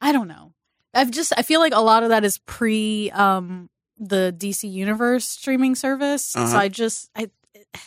I 0.00 0.12
don't 0.12 0.28
know. 0.28 0.52
I've 0.94 1.10
just 1.10 1.32
I 1.36 1.42
feel 1.42 1.60
like 1.60 1.74
a 1.74 1.80
lot 1.80 2.02
of 2.02 2.08
that 2.08 2.24
is 2.24 2.38
pre 2.38 3.10
um 3.12 3.68
the 3.98 4.34
DC 4.36 4.70
Universe 4.70 5.26
streaming 5.28 5.74
service. 5.74 6.24
So 6.24 6.40
Uh-huh. 6.40 6.56
I 6.58 6.68
just 6.68 7.10
I, 7.14 7.30
I 7.74 7.78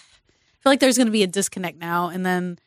feel 0.60 0.72
like 0.72 0.80
there's 0.80 0.98
going 0.98 1.08
to 1.08 1.12
be 1.12 1.24
a 1.24 1.28
disconnect 1.28 1.78
now 1.78 2.10
and 2.10 2.26
then 2.26 2.60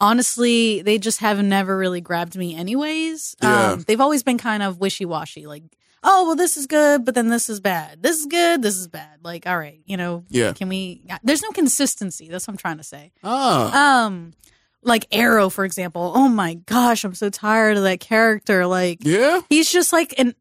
honestly 0.00 0.82
they 0.82 0.98
just 0.98 1.20
have 1.20 1.42
never 1.42 1.76
really 1.76 2.00
grabbed 2.00 2.36
me 2.36 2.54
anyways. 2.54 3.36
Yeah. 3.42 3.72
Um 3.72 3.80
they've 3.86 4.00
always 4.00 4.22
been 4.22 4.38
kind 4.38 4.62
of 4.62 4.78
wishy-washy 4.78 5.46
like 5.46 5.64
oh 6.02 6.26
well 6.26 6.36
this 6.36 6.56
is 6.56 6.66
good 6.66 7.04
but 7.04 7.14
then 7.14 7.28
this 7.28 7.48
is 7.48 7.60
bad. 7.60 8.02
This 8.02 8.18
is 8.18 8.26
good, 8.26 8.62
this 8.62 8.76
is 8.76 8.88
bad. 8.88 9.18
Like 9.22 9.46
all 9.46 9.58
right, 9.58 9.80
you 9.86 9.96
know, 9.96 10.24
Yeah. 10.28 10.52
can 10.52 10.68
we 10.68 11.02
There's 11.22 11.42
no 11.42 11.50
consistency. 11.50 12.28
That's 12.28 12.46
what 12.46 12.54
I'm 12.54 12.58
trying 12.58 12.78
to 12.78 12.84
say. 12.84 13.12
Ah. 13.24 14.04
Um, 14.06 14.32
like 14.82 15.06
Arrow, 15.10 15.48
for 15.50 15.64
example. 15.64 16.12
Oh 16.14 16.28
my 16.28 16.54
gosh, 16.54 17.04
I'm 17.04 17.14
so 17.14 17.30
tired 17.30 17.76
of 17.76 17.82
that 17.82 18.00
character. 18.00 18.66
Like, 18.66 18.98
yeah, 19.02 19.40
he's 19.50 19.70
just 19.70 19.92
like 19.92 20.14
an, 20.18 20.34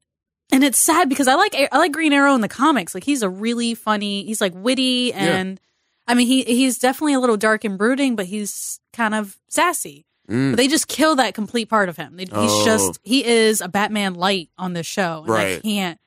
and 0.52 0.64
it's 0.64 0.78
sad 0.80 1.10
because 1.10 1.28
I 1.28 1.34
like 1.36 1.56
I 1.56 1.78
like 1.78 1.92
Green 1.92 2.14
Arrow 2.14 2.36
in 2.36 2.42
the 2.42 2.48
comics. 2.48 2.94
Like, 2.94 3.04
he's 3.04 3.24
a 3.24 3.30
really 3.30 3.74
funny. 3.74 4.24
He's 4.26 4.40
like 4.40 4.54
witty, 4.56 5.12
and 5.12 5.60
I 6.08 6.14
mean, 6.14 6.28
he 6.28 6.44
he's 6.44 6.78
definitely 6.78 7.16
a 7.16 7.20
little 7.20 7.36
dark 7.36 7.64
and 7.66 7.78
brooding, 7.80 8.16
but 8.16 8.28
he's 8.28 8.80
kind 8.94 9.16
of 9.16 9.38
sassy. 9.50 10.06
Mm. 10.30 10.52
But 10.52 10.58
they 10.58 10.68
just 10.68 10.88
kill 10.88 11.16
that 11.16 11.34
complete 11.34 11.70
part 11.70 11.88
of 11.90 11.96
him. 11.98 12.18
They, 12.18 12.24
He's 12.26 12.32
Oh. 12.34 12.66
just 12.66 13.00
he 13.04 13.24
is 13.26 13.62
a 13.62 13.68
Batman 13.70 14.16
light 14.16 14.50
on 14.58 14.74
this 14.74 14.86
show, 14.86 15.24
and 15.26 15.32
I 15.32 15.36
Right. 15.36 15.62
can't. 15.64 16.00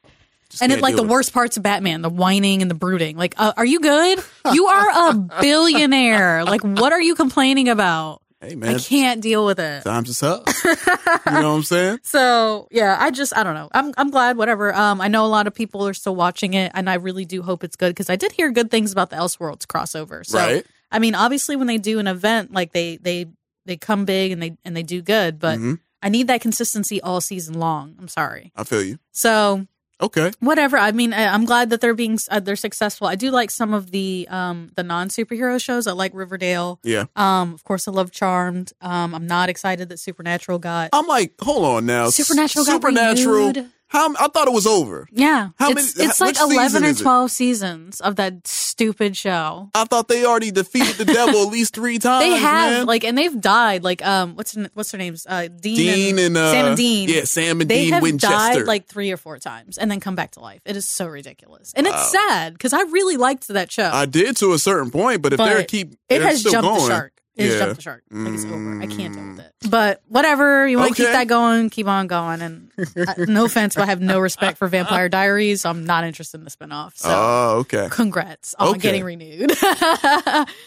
Just 0.51 0.63
and 0.63 0.73
it 0.73 0.81
like 0.81 0.97
the 0.97 1.05
it. 1.05 1.09
worst 1.09 1.33
parts 1.33 1.57
of 1.57 1.63
Batman, 1.63 2.03
the 2.03 2.11
whining 2.11 2.61
and 2.61 2.69
the 2.71 2.75
brooding. 2.75 3.17
Like, 3.17 3.35
uh, 3.39 3.53
are 3.57 3.65
you 3.65 3.81
good? 3.81 4.23
You 4.53 4.67
are 4.67 5.11
a 5.11 5.15
billionaire. 5.41 6.45
Like, 6.45 6.63
what 6.63 6.93
are 6.93 7.01
you 7.01 7.15
complaining 7.15 7.69
about? 7.69 8.21
Hey 8.43 8.55
man, 8.55 8.77
I 8.77 8.79
can't 8.79 9.21
deal 9.21 9.45
with 9.45 9.61
it. 9.61 9.85
times 9.85 10.09
is 10.09 10.23
up. 10.23 10.49
you 10.65 10.71
know 11.27 11.51
what 11.51 11.57
I'm 11.57 11.63
saying? 11.63 11.99
So 12.03 12.69
yeah, 12.71 12.97
I 12.99 13.11
just 13.11 13.37
I 13.37 13.43
don't 13.43 13.53
know. 13.55 13.69
I'm 13.73 13.93
I'm 13.99 14.11
glad. 14.11 14.39
Whatever. 14.39 14.75
Um, 14.75 15.01
I 15.01 15.09
know 15.09 15.27
a 15.27 15.29
lot 15.29 15.47
of 15.47 15.55
people 15.55 15.87
are 15.87 15.93
still 15.95 16.17
watching 16.17 16.55
it, 16.55 16.73
and 16.75 16.89
I 16.89 16.95
really 16.95 17.27
do 17.27 17.43
hope 17.43 17.63
it's 17.65 17.77
good 17.77 17.91
because 17.91 18.09
I 18.09 18.17
did 18.17 18.33
hear 18.33 18.51
good 18.51 18.71
things 18.71 18.93
about 18.93 19.11
the 19.11 19.17
Elseworlds 19.17 19.67
crossover. 19.67 20.25
So 20.25 20.39
Right. 20.39 20.67
I 20.91 20.99
mean, 21.01 21.15
obviously, 21.15 21.55
when 21.55 21.67
they 21.67 21.77
do 21.79 21.99
an 21.99 22.07
event 22.07 22.51
like 22.53 22.73
they 22.73 22.97
they 22.97 23.27
they 23.67 23.77
come 23.77 24.05
big 24.05 24.33
and 24.33 24.43
they 24.43 24.57
and 24.65 24.77
they 24.77 24.83
do 24.83 25.03
good, 25.03 25.39
but 25.39 25.59
Mhm. 25.59 25.79
I 26.03 26.09
need 26.09 26.29
that 26.29 26.41
consistency 26.41 27.01
all 27.03 27.21
season 27.21 27.55
long. 27.59 27.95
I'm 27.99 28.09
sorry. 28.09 28.53
I 28.57 28.65
feel 28.65 28.83
you. 28.83 28.99
So 29.13 29.67
Okay. 30.03 30.31
whatever. 30.41 30.79
I 30.79 30.93
mean, 30.93 31.13
I, 31.13 31.27
I'm 31.27 31.45
glad 31.45 31.69
that 31.69 31.83
they're 31.83 31.93
being 31.93 32.19
uh, 32.31 32.41
they're 32.41 32.57
successful. 32.57 33.07
I 33.07 33.17
do 33.17 33.31
like 33.31 33.51
some 33.51 33.75
of 33.75 33.91
the 33.91 34.27
um 34.31 34.71
the 34.77 34.83
non 34.83 35.09
superhero 35.09 35.63
shows. 35.63 35.87
I 35.87 35.93
like 35.93 36.13
Riverdale. 36.15 36.81
Yeah. 36.83 37.05
Um, 37.17 37.53
of 37.53 37.65
course, 37.65 37.87
I 37.87 37.91
love 37.91 38.11
Charmed. 38.11 38.73
Um, 38.81 39.15
I'm 39.15 39.27
not 39.27 39.51
excited 39.51 39.91
that 39.91 39.99
Supernatural 40.01 40.59
got. 40.59 40.89
I'm 40.95 41.07
like, 41.07 41.35
hold 41.41 41.67
on 41.67 41.85
now. 41.87 42.09
Supernatural 42.09 42.65
got 42.65 42.73
Supernatural. 42.77 43.53
How 43.91 44.15
I 44.19 44.29
thought 44.29 44.47
it 44.47 44.53
was 44.55 44.67
over. 44.69 45.09
Yeah, 45.11 45.49
How 45.59 45.71
it's, 45.73 45.97
many- 45.97 46.09
it's 46.09 46.19
how- 46.21 46.27
like 46.27 46.41
eleven 46.41 46.85
or 46.85 46.95
twelve 46.95 47.31
seasons 47.33 48.01
of 48.01 48.15
that 48.17 48.47
stupid 48.47 49.17
show. 49.17 49.69
I 49.75 49.85
thought 49.85 50.07
they 50.07 50.25
already 50.25 50.53
defeated 50.53 50.95
the 50.95 51.05
devil 51.05 51.43
at 51.43 51.49
least 51.49 51.75
three 51.75 51.99
times. 51.99 52.25
They 52.25 52.39
have 52.39 52.71
man. 52.73 52.87
like, 52.87 53.03
and 53.05 53.19
they've 53.19 53.41
died. 53.41 53.83
Like, 53.83 54.01
um, 54.07 54.37
what's 54.37 54.55
her- 54.55 54.71
what's 54.75 54.93
their 54.93 54.99
names? 55.01 55.27
Uh, 55.29 55.49
Dean, 55.49 55.77
Dean 55.77 56.19
and, 56.21 56.37
uh, 56.37 56.53
Sam 56.53 56.67
and 56.67 56.77
Dean. 56.77 57.09
yeah, 57.09 57.25
Sam 57.25 57.61
and 57.61 57.69
they 57.69 57.85
Dean 57.85 57.93
have 57.95 58.03
Winchester. 58.05 58.59
died 58.61 58.67
like 58.69 58.87
three 58.87 59.11
or 59.11 59.17
four 59.17 59.39
times 59.39 59.77
and 59.77 59.91
then 59.91 59.99
come 59.99 60.15
back 60.15 60.31
to 60.33 60.41
life. 60.41 60.63
It 60.65 60.77
is 60.77 60.87
so 60.89 61.07
ridiculous, 61.09 61.73
and 61.75 61.85
Wow. 61.87 61.93
it's 61.95 62.13
sad 62.13 62.53
because 62.53 62.73
I 62.73 62.83
really 62.83 63.17
liked 63.17 63.49
that 63.49 63.73
show. 63.73 63.91
I 63.93 64.07
did 64.07 64.37
to 64.37 64.53
a 64.53 64.59
certain 64.61 64.93
point, 64.93 65.21
but 65.21 65.33
if 65.33 65.39
they're 65.39 65.65
keep, 65.65 65.95
it 65.95 65.99
they're 66.09 66.23
has 66.23 66.41
still 66.41 66.53
jumped 66.53 66.69
going, 66.69 66.81
the 66.83 66.87
shark. 66.95 67.13
Has 67.39 67.53
yeah. 67.53 67.59
jumped 67.59 67.77
the 67.77 67.83
shark. 67.83 68.03
Like 68.11 68.35
it's 68.35 68.45
over. 68.45 68.81
I 68.83 68.87
can't 68.87 69.15
deal 69.15 69.27
with 69.29 69.41
it. 69.41 69.53
But 69.71 70.03
whatever, 70.09 70.67
you 70.67 70.79
want 70.79 70.95
to 70.97 71.03
Okay. 71.03 71.11
keep 71.11 71.13
that 71.19 71.29
going, 71.29 71.71
keep 71.71 71.87
on 71.87 72.07
going. 72.07 72.43
And 72.43 72.71
uh, 72.97 73.15
no 73.29 73.45
offense, 73.47 73.75
but 73.77 73.83
I 73.83 73.87
have 73.87 74.01
no 74.03 74.19
respect 74.19 74.59
for 74.59 74.67
Vampire 74.69 75.09
Diaries. 75.09 75.63
So 75.63 75.71
I'm 75.71 75.85
not 75.85 76.05
interested 76.05 76.39
in 76.39 76.45
the 76.45 76.51
spinoff. 76.51 76.97
So 76.97 77.09
Oh, 77.11 77.57
okay. 77.61 77.89
congrats 77.91 78.55
on 78.59 78.69
Okay. 78.71 78.79
getting 78.81 79.05
renewed. 79.05 79.53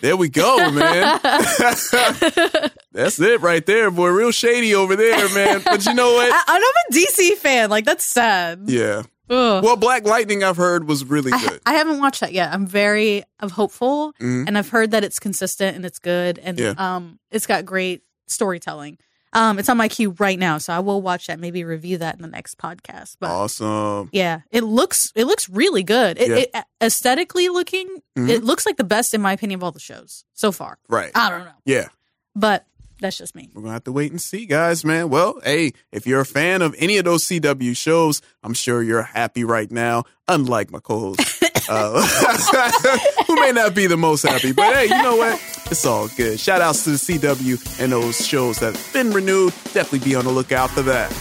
There 0.01 0.17
we 0.17 0.29
go, 0.29 0.69
man. 0.71 1.19
That's 2.91 3.19
it 3.19 3.41
right 3.41 3.65
there, 3.65 3.89
boy. 3.91 4.09
Real 4.09 4.31
shady 4.31 4.75
over 4.75 4.95
there, 4.95 5.29
man. 5.33 5.61
But 5.63 5.85
you 5.85 5.93
know 5.93 6.13
what? 6.13 6.31
I, 6.31 6.43
I'm 6.47 6.61
a 6.61 6.93
DC 6.93 7.35
fan. 7.37 7.69
Like 7.69 7.85
that's 7.85 8.05
sad. 8.05 8.63
Yeah. 8.67 9.03
Ugh. 9.29 9.63
Well, 9.63 9.75
Black 9.77 10.05
Lightning, 10.05 10.43
I've 10.43 10.57
heard 10.57 10.87
was 10.87 11.05
really 11.05 11.31
I, 11.31 11.39
good. 11.47 11.61
I 11.65 11.73
haven't 11.73 11.99
watched 11.99 12.19
that 12.21 12.33
yet. 12.33 12.53
I'm 12.53 12.67
very 12.67 13.23
I'm 13.39 13.49
hopeful, 13.49 14.13
Mhm. 14.21 14.47
and 14.47 14.57
I've 14.57 14.69
heard 14.69 14.91
that 14.91 15.03
it's 15.03 15.19
consistent 15.19 15.75
and 15.75 15.85
it's 15.85 15.99
good, 15.99 16.39
and 16.39 16.59
Yeah. 16.59 16.73
um, 16.77 17.19
it's 17.31 17.47
got 17.47 17.65
great 17.65 18.01
storytelling. 18.27 18.97
Um, 19.35 19.57
it's 19.57 19.67
on 19.67 19.77
my 19.77 19.87
queue 19.87 20.11
right 20.19 20.37
now, 20.37 20.59
so 20.59 20.73
I 20.73 20.79
will 20.79 21.01
watch 21.01 21.25
that. 21.27 21.39
Maybe 21.39 21.63
review 21.63 21.97
that 21.97 22.15
in 22.15 22.21
the 22.21 22.27
next 22.27 22.57
podcast. 22.59 23.15
But 23.19 23.31
awesome. 23.31 24.09
yeah, 24.11 24.41
it 24.51 24.63
looks 24.63 25.11
it 25.15 25.25
looks 25.25 25.49
really 25.49 25.83
good. 25.83 26.19
It, 26.19 26.29
Yeah. 26.29 26.35
it 26.59 26.65
aesthetically 26.81 27.49
looking, 27.49 27.87
Mhm. 28.17 28.29
it 28.29 28.43
looks 28.43 28.65
like 28.65 28.77
the 28.77 28.83
best 28.83 29.13
in 29.13 29.21
my 29.21 29.33
opinion 29.33 29.59
of 29.59 29.63
all 29.63 29.71
the 29.71 29.79
shows 29.79 30.25
so 30.33 30.51
far. 30.51 30.77
Right. 30.87 31.11
I 31.15 31.29
don't 31.31 31.45
know, 31.45 31.51
Yeah. 31.65 31.87
but 32.35 32.65
that's 33.03 33.17
just 33.17 33.35
me. 33.35 33.49
We're 33.53 33.61
gonna 33.61 33.73
have 33.73 33.83
to 33.83 33.91
wait 33.91 34.11
and 34.11 34.21
see, 34.21 34.45
guys, 34.45 34.83
man. 34.85 35.09
Well, 35.09 35.39
hey, 35.43 35.73
if 35.91 36.07
you're 36.07 36.21
a 36.21 36.25
fan 36.25 36.61
of 36.61 36.73
any 36.79 36.97
of 36.97 37.05
those 37.05 37.25
CW 37.25 37.75
shows, 37.75 38.21
I'm 38.43 38.53
sure 38.53 38.81
you're 38.81 39.03
happy 39.03 39.43
right 39.43 39.69
now, 39.69 40.05
unlike 40.27 40.71
my 40.71 40.79
co-host, 40.79 41.43
uh, 41.69 42.01
who 43.27 43.35
may 43.35 43.51
not 43.51 43.75
be 43.75 43.87
the 43.87 43.97
most 43.97 44.23
happy. 44.23 44.53
But 44.53 44.73
hey, 44.73 44.83
you 44.85 45.03
know 45.03 45.17
what? 45.17 45.33
It's 45.69 45.85
all 45.85 46.07
good. 46.07 46.39
Shout 46.39 46.61
outs 46.61 46.85
to 46.85 46.91
the 46.91 46.95
CW 46.95 47.81
and 47.81 47.91
those 47.91 48.25
shows 48.25 48.59
that 48.59 48.75
have 48.75 48.93
been 48.93 49.11
renewed. 49.11 49.53
Definitely 49.73 49.99
be 49.99 50.15
on 50.15 50.23
the 50.23 50.31
lookout 50.31 50.69
for 50.69 50.81
that. 50.83 51.11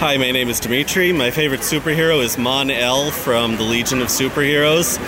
Hi, 0.00 0.16
my 0.16 0.32
name 0.32 0.48
is 0.48 0.58
Dimitri. 0.58 1.12
My 1.12 1.30
favorite 1.30 1.60
superhero 1.60 2.22
is 2.24 2.38
Mon 2.38 2.70
El 2.70 3.10
from 3.10 3.56
the 3.56 3.62
Legion 3.62 4.00
of 4.00 4.08
Superheroes. 4.08 4.98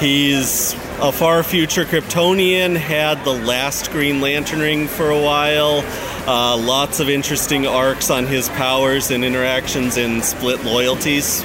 He's 0.00 0.74
a 1.02 1.10
far 1.10 1.42
future 1.42 1.84
Kryptonian, 1.84 2.76
had 2.76 3.24
the 3.24 3.32
last 3.32 3.90
Green 3.90 4.20
Lantern 4.20 4.60
ring 4.60 4.86
for 4.86 5.10
a 5.10 5.20
while. 5.20 5.82
Uh, 6.26 6.56
lots 6.58 7.00
of 7.00 7.08
interesting 7.08 7.66
arcs 7.66 8.10
on 8.10 8.26
his 8.26 8.50
powers 8.50 9.10
and 9.10 9.24
interactions 9.24 9.96
and 9.96 10.22
split 10.22 10.62
loyalties. 10.62 11.42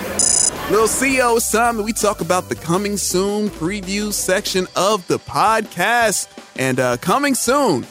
Little 0.70 0.88
Xio, 0.88 1.38
it's 1.38 1.52
time 1.52 1.78
that 1.78 1.84
we 1.84 1.94
talk 1.94 2.20
about 2.20 2.50
the 2.50 2.56
coming 2.56 2.98
soon 2.98 3.50
preview 3.50 4.12
section 4.12 4.68
of 4.76 5.08
the 5.08 5.20
podcast. 5.20 6.28
And 6.58 6.80
uh, 6.80 6.98
coming 6.98 7.34
soon, 7.34 7.86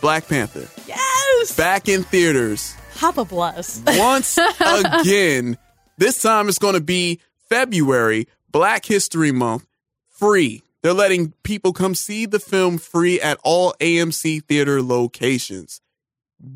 Black 0.00 0.26
Panther. 0.26 0.68
Yes! 0.86 1.54
Back 1.54 1.88
in 1.88 2.02
theaters. 2.02 2.74
Papa 2.96 3.26
bless. 3.26 3.82
once 3.86 4.38
again. 4.60 5.58
This 5.98 6.22
time 6.22 6.48
it's 6.48 6.58
going 6.58 6.74
to 6.74 6.80
be 6.80 7.20
February, 7.50 8.26
Black 8.50 8.86
History 8.86 9.32
Month, 9.32 9.66
free. 10.08 10.63
They're 10.84 10.92
letting 10.92 11.32
people 11.44 11.72
come 11.72 11.94
see 11.94 12.26
the 12.26 12.38
film 12.38 12.76
free 12.76 13.18
at 13.18 13.38
all 13.42 13.72
AMC 13.80 14.44
theater 14.44 14.82
locations. 14.82 15.80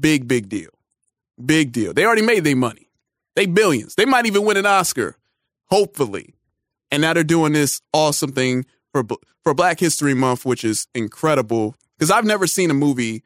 Big, 0.01 0.29
big 0.29 0.51
deal. 0.51 0.69
Big 1.43 1.73
deal. 1.73 1.95
They 1.95 2.05
already 2.05 2.21
made 2.21 2.45
their 2.45 2.55
money. 2.55 2.91
They 3.37 3.47
billions. 3.47 3.95
They 3.95 4.05
might 4.05 4.27
even 4.27 4.45
win 4.45 4.59
an 4.59 4.67
Oscar, 4.67 5.17
hopefully. 5.71 6.35
And 6.91 7.01
now 7.01 7.15
they're 7.15 7.25
doing 7.25 7.55
this 7.55 7.81
awesome 7.95 8.33
thing 8.33 8.67
for 8.93 9.03
for 9.43 9.55
Black 9.55 9.81
History 9.81 10.13
Month, 10.13 10.45
which 10.45 10.63
is 10.63 10.89
incredible. 10.95 11.75
Because 11.97 12.11
I've 12.11 12.27
never 12.27 12.47
seen 12.47 12.71
a 12.71 12.75
movie. 12.75 13.23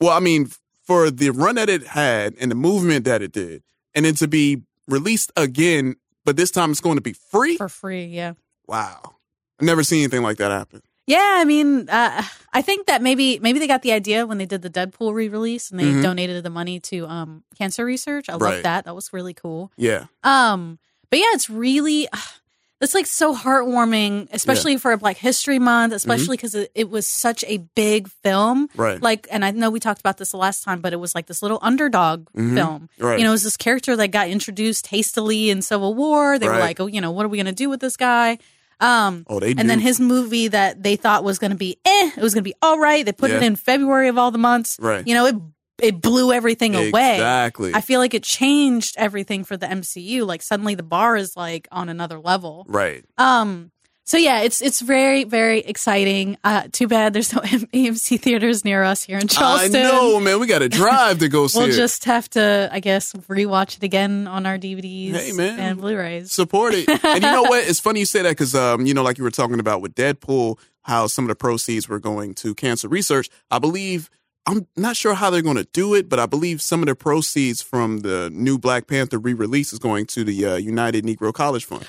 Well, 0.00 0.16
I 0.16 0.20
mean, 0.20 0.48
for 0.82 1.10
the 1.10 1.28
run 1.28 1.56
that 1.56 1.68
it 1.68 1.88
had 1.88 2.34
and 2.40 2.50
the 2.50 2.54
movement 2.54 3.04
that 3.04 3.20
it 3.20 3.32
did, 3.32 3.62
and 3.94 4.06
then 4.06 4.14
to 4.14 4.26
be 4.26 4.62
released 4.86 5.30
again, 5.36 5.96
but 6.24 6.38
this 6.38 6.50
time 6.50 6.70
it's 6.70 6.80
going 6.80 6.96
to 6.96 7.02
be 7.02 7.12
free. 7.12 7.58
for 7.58 7.68
free. 7.68 8.06
Yeah. 8.06 8.32
Wow, 8.66 9.16
I've 9.60 9.66
never 9.66 9.82
seen 9.82 10.00
anything 10.00 10.22
like 10.22 10.36
that 10.38 10.50
happen. 10.50 10.82
Yeah, 11.06 11.36
I 11.40 11.44
mean, 11.46 11.88
uh, 11.88 12.22
I 12.52 12.60
think 12.60 12.86
that 12.86 13.00
maybe 13.00 13.38
maybe 13.38 13.58
they 13.58 13.66
got 13.66 13.80
the 13.82 13.92
idea 13.92 14.26
when 14.26 14.36
they 14.38 14.44
did 14.46 14.60
the 14.62 14.68
Deadpool 14.70 15.14
re-release 15.14 15.70
and 15.70 15.80
they 15.80 15.84
Mhm. 15.84 16.02
donated 16.02 16.44
the 16.44 16.50
money 16.50 16.80
to 16.80 17.06
um, 17.06 17.44
cancer 17.56 17.84
research. 17.84 18.28
I 18.28 18.34
love 18.34 18.62
that. 18.62 18.84
That 18.84 18.94
was 18.94 19.10
really 19.12 19.32
cool. 19.34 19.72
Yeah, 19.78 20.04
Um, 20.22 20.78
but 21.10 21.18
yeah, 21.18 21.32
it's 21.32 21.48
really 21.48 22.08
it's 22.82 22.94
like 22.94 23.06
so 23.06 23.34
heartwarming, 23.34 24.28
especially 24.32 24.76
for 24.76 24.94
Black 24.98 25.16
History 25.16 25.58
Month, 25.58 25.92
especially 25.94 26.36
because 26.36 26.54
it, 26.54 26.70
it 26.74 26.90
was 26.90 27.08
such 27.08 27.42
a 27.48 27.56
big 27.74 28.08
film. 28.22 28.68
Mm-hmm. 28.68 28.80
Right. 28.80 29.02
Like, 29.02 29.26
and 29.30 29.44
I 29.44 29.50
know 29.50 29.70
we 29.70 29.80
talked 29.80 30.00
about 30.00 30.18
this 30.18 30.30
the 30.32 30.36
last 30.36 30.62
time, 30.62 30.80
but 30.80 30.92
it 30.92 30.96
was 31.00 31.14
like 31.14 31.26
this 31.26 31.42
little 31.42 31.58
underdog 31.62 32.26
Mhm. 32.36 32.54
film. 32.54 32.88
Right. 32.98 33.18
You 33.18 33.24
know, 33.24 33.30
it 33.30 33.32
was 33.32 33.42
this 33.44 33.56
character 33.56 33.96
that 33.96 34.08
got 34.08 34.28
introduced 34.28 34.88
hastily 34.88 35.50
in 35.50 35.62
Civil 35.62 35.94
War. 35.94 36.38
They 36.38 36.48
were 36.48 36.58
like, 36.58 36.78
oh, 36.80 36.86
you 36.86 37.00
know, 37.00 37.10
what 37.10 37.24
are 37.24 37.28
we 37.28 37.38
going 37.38 37.46
to 37.46 37.52
do 37.52 37.68
with 37.70 37.80
this 37.80 37.96
guy? 37.96 38.38
Um, 38.80 39.24
Oh, 39.28 39.40
they 39.40 39.50
and 39.50 39.68
then 39.68 39.80
his 39.80 39.98
movie 40.00 40.48
that 40.48 40.82
they 40.82 40.96
thought 40.96 41.24
was 41.24 41.38
going 41.38 41.50
to 41.50 41.56
be 41.56 41.78
eh, 41.84 42.10
it 42.16 42.22
was 42.22 42.32
going 42.34 42.44
to 42.44 42.48
be 42.48 42.54
all 42.62 42.78
right. 42.78 43.04
They 43.04 43.12
put 43.12 43.30
it 43.30 43.42
in 43.42 43.56
February 43.56 44.08
of 44.08 44.18
all 44.18 44.30
the 44.30 44.38
months. 44.38 44.76
Right. 44.80 45.06
You 45.06 45.14
know, 45.14 45.26
it 45.26 45.34
it 45.80 46.00
blew 46.00 46.32
everything 46.32 46.74
away. 46.74 47.14
Exactly. 47.14 47.72
I 47.74 47.80
feel 47.80 48.00
like 48.00 48.14
it 48.14 48.22
changed 48.24 48.94
everything 48.98 49.44
for 49.44 49.56
the 49.56 49.66
MCU. 49.66 50.26
Like 50.26 50.42
suddenly 50.42 50.74
the 50.74 50.82
bar 50.82 51.16
is 51.16 51.36
like 51.36 51.68
on 51.70 51.88
another 51.88 52.18
level. 52.18 52.66
right. 52.68 53.04
Um. 53.16 53.70
So 54.08 54.16
yeah, 54.16 54.40
it's 54.40 54.62
it's 54.62 54.80
very 54.80 55.24
very 55.24 55.58
exciting. 55.58 56.38
Uh, 56.42 56.62
too 56.72 56.88
bad 56.88 57.12
there's 57.12 57.30
no 57.34 57.40
AMC 57.42 58.18
theaters 58.18 58.64
near 58.64 58.82
us 58.82 59.02
here 59.04 59.18
in 59.18 59.28
Charleston. 59.28 59.76
I 59.76 59.82
know, 59.82 60.18
man. 60.18 60.40
We 60.40 60.46
got 60.46 60.60
to 60.60 60.70
drive 60.70 61.18
to 61.18 61.28
go 61.28 61.46
see 61.48 61.58
We'll 61.58 61.68
it. 61.68 61.72
just 61.72 62.06
have 62.06 62.26
to, 62.30 62.70
I 62.72 62.80
guess, 62.80 63.12
rewatch 63.12 63.76
it 63.76 63.82
again 63.82 64.26
on 64.26 64.46
our 64.46 64.56
DVDs 64.56 65.12
Hey, 65.12 65.32
man. 65.32 65.60
and 65.60 65.78
Blu-rays. 65.78 66.32
support 66.32 66.72
it. 66.72 66.88
And 66.88 67.22
you 67.22 67.30
know 67.30 67.42
what? 67.42 67.64
It's 67.68 67.80
funny 67.80 68.00
you 68.00 68.06
say 68.06 68.22
that 68.22 68.30
because, 68.30 68.54
um, 68.54 68.86
you 68.86 68.94
know, 68.94 69.02
like 69.02 69.18
you 69.18 69.24
were 69.24 69.30
talking 69.30 69.60
about 69.60 69.82
with 69.82 69.94
Deadpool, 69.94 70.58
how 70.84 71.06
some 71.06 71.24
of 71.24 71.28
the 71.28 71.34
proceeds 71.34 71.86
were 71.86 72.00
going 72.00 72.32
to 72.36 72.54
cancer 72.54 72.88
research. 72.88 73.28
I 73.50 73.58
believe, 73.58 74.08
I'm 74.46 74.66
not 74.74 74.96
sure 74.96 75.12
how 75.12 75.28
they're 75.28 75.42
going 75.42 75.56
to 75.58 75.68
do 75.74 75.94
it, 75.94 76.08
but 76.08 76.18
I 76.18 76.24
believe 76.24 76.62
some 76.62 76.80
of 76.80 76.86
the 76.86 76.94
proceeds 76.94 77.60
from 77.60 77.98
the 77.98 78.30
new 78.32 78.56
Black 78.56 78.86
Panther 78.86 79.18
re 79.18 79.34
release 79.34 79.74
is 79.74 79.78
going 79.78 80.06
to 80.06 80.24
the 80.24 80.46
uh, 80.46 80.56
United 80.56 81.04
Negro 81.04 81.30
College 81.34 81.66
Fund. 81.66 81.86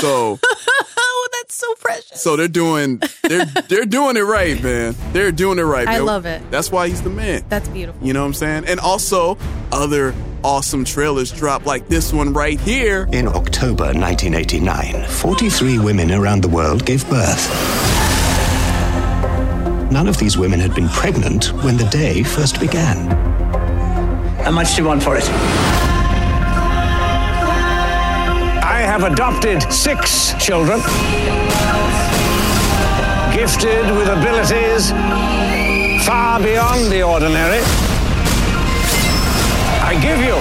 So, 0.00 0.38
that's 1.52 1.60
so 1.60 1.74
precious. 1.74 2.20
so 2.20 2.36
they're 2.36 2.48
doing 2.48 3.00
they're 3.22 3.44
they're 3.68 3.84
doing 3.84 4.16
it 4.16 4.22
right, 4.22 4.62
man. 4.62 4.94
They're 5.12 5.32
doing 5.32 5.58
it 5.58 5.62
right. 5.62 5.84
Man. 5.86 5.94
I 5.94 5.98
love 5.98 6.24
it. 6.26 6.42
That's 6.50 6.70
why 6.70 6.88
he's 6.88 7.02
the 7.02 7.10
man. 7.10 7.44
That's 7.48 7.68
beautiful. 7.68 8.06
You 8.06 8.12
know 8.12 8.20
what 8.20 8.28
I'm 8.28 8.34
saying? 8.34 8.64
And 8.66 8.80
also 8.80 9.36
other 9.70 10.14
awesome 10.42 10.84
trailers 10.84 11.30
drop 11.30 11.66
like 11.66 11.88
this 11.88 12.12
one 12.12 12.32
right 12.32 12.58
here. 12.58 13.08
In 13.12 13.28
October 13.28 13.92
1989, 13.92 15.06
43 15.08 15.78
women 15.78 16.10
around 16.10 16.42
the 16.42 16.48
world 16.48 16.86
gave 16.86 17.08
birth. 17.08 17.48
None 19.92 20.08
of 20.08 20.16
these 20.16 20.38
women 20.38 20.58
had 20.58 20.74
been 20.74 20.88
pregnant 20.88 21.52
when 21.62 21.76
the 21.76 21.84
day 21.84 22.22
first 22.22 22.58
began. 22.60 23.10
How 24.42 24.50
much 24.50 24.74
do 24.74 24.82
you 24.82 24.88
want 24.88 25.02
for 25.02 25.16
it? 25.16 25.28
I 28.82 28.84
have 28.84 29.04
adopted 29.04 29.62
six 29.72 30.34
children, 30.44 30.80
gifted 33.34 33.84
with 33.96 34.08
abilities 34.08 34.90
far 36.06 36.38
beyond 36.40 36.92
the 36.92 37.02
ordinary. 37.02 37.60
I 39.80 39.94
give 40.02 40.18
you 40.18 40.36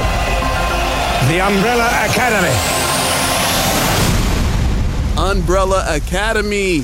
the 1.30 1.40
Umbrella 1.40 1.88
Academy. 2.10 2.56
Umbrella 5.18 5.96
Academy. 5.96 6.84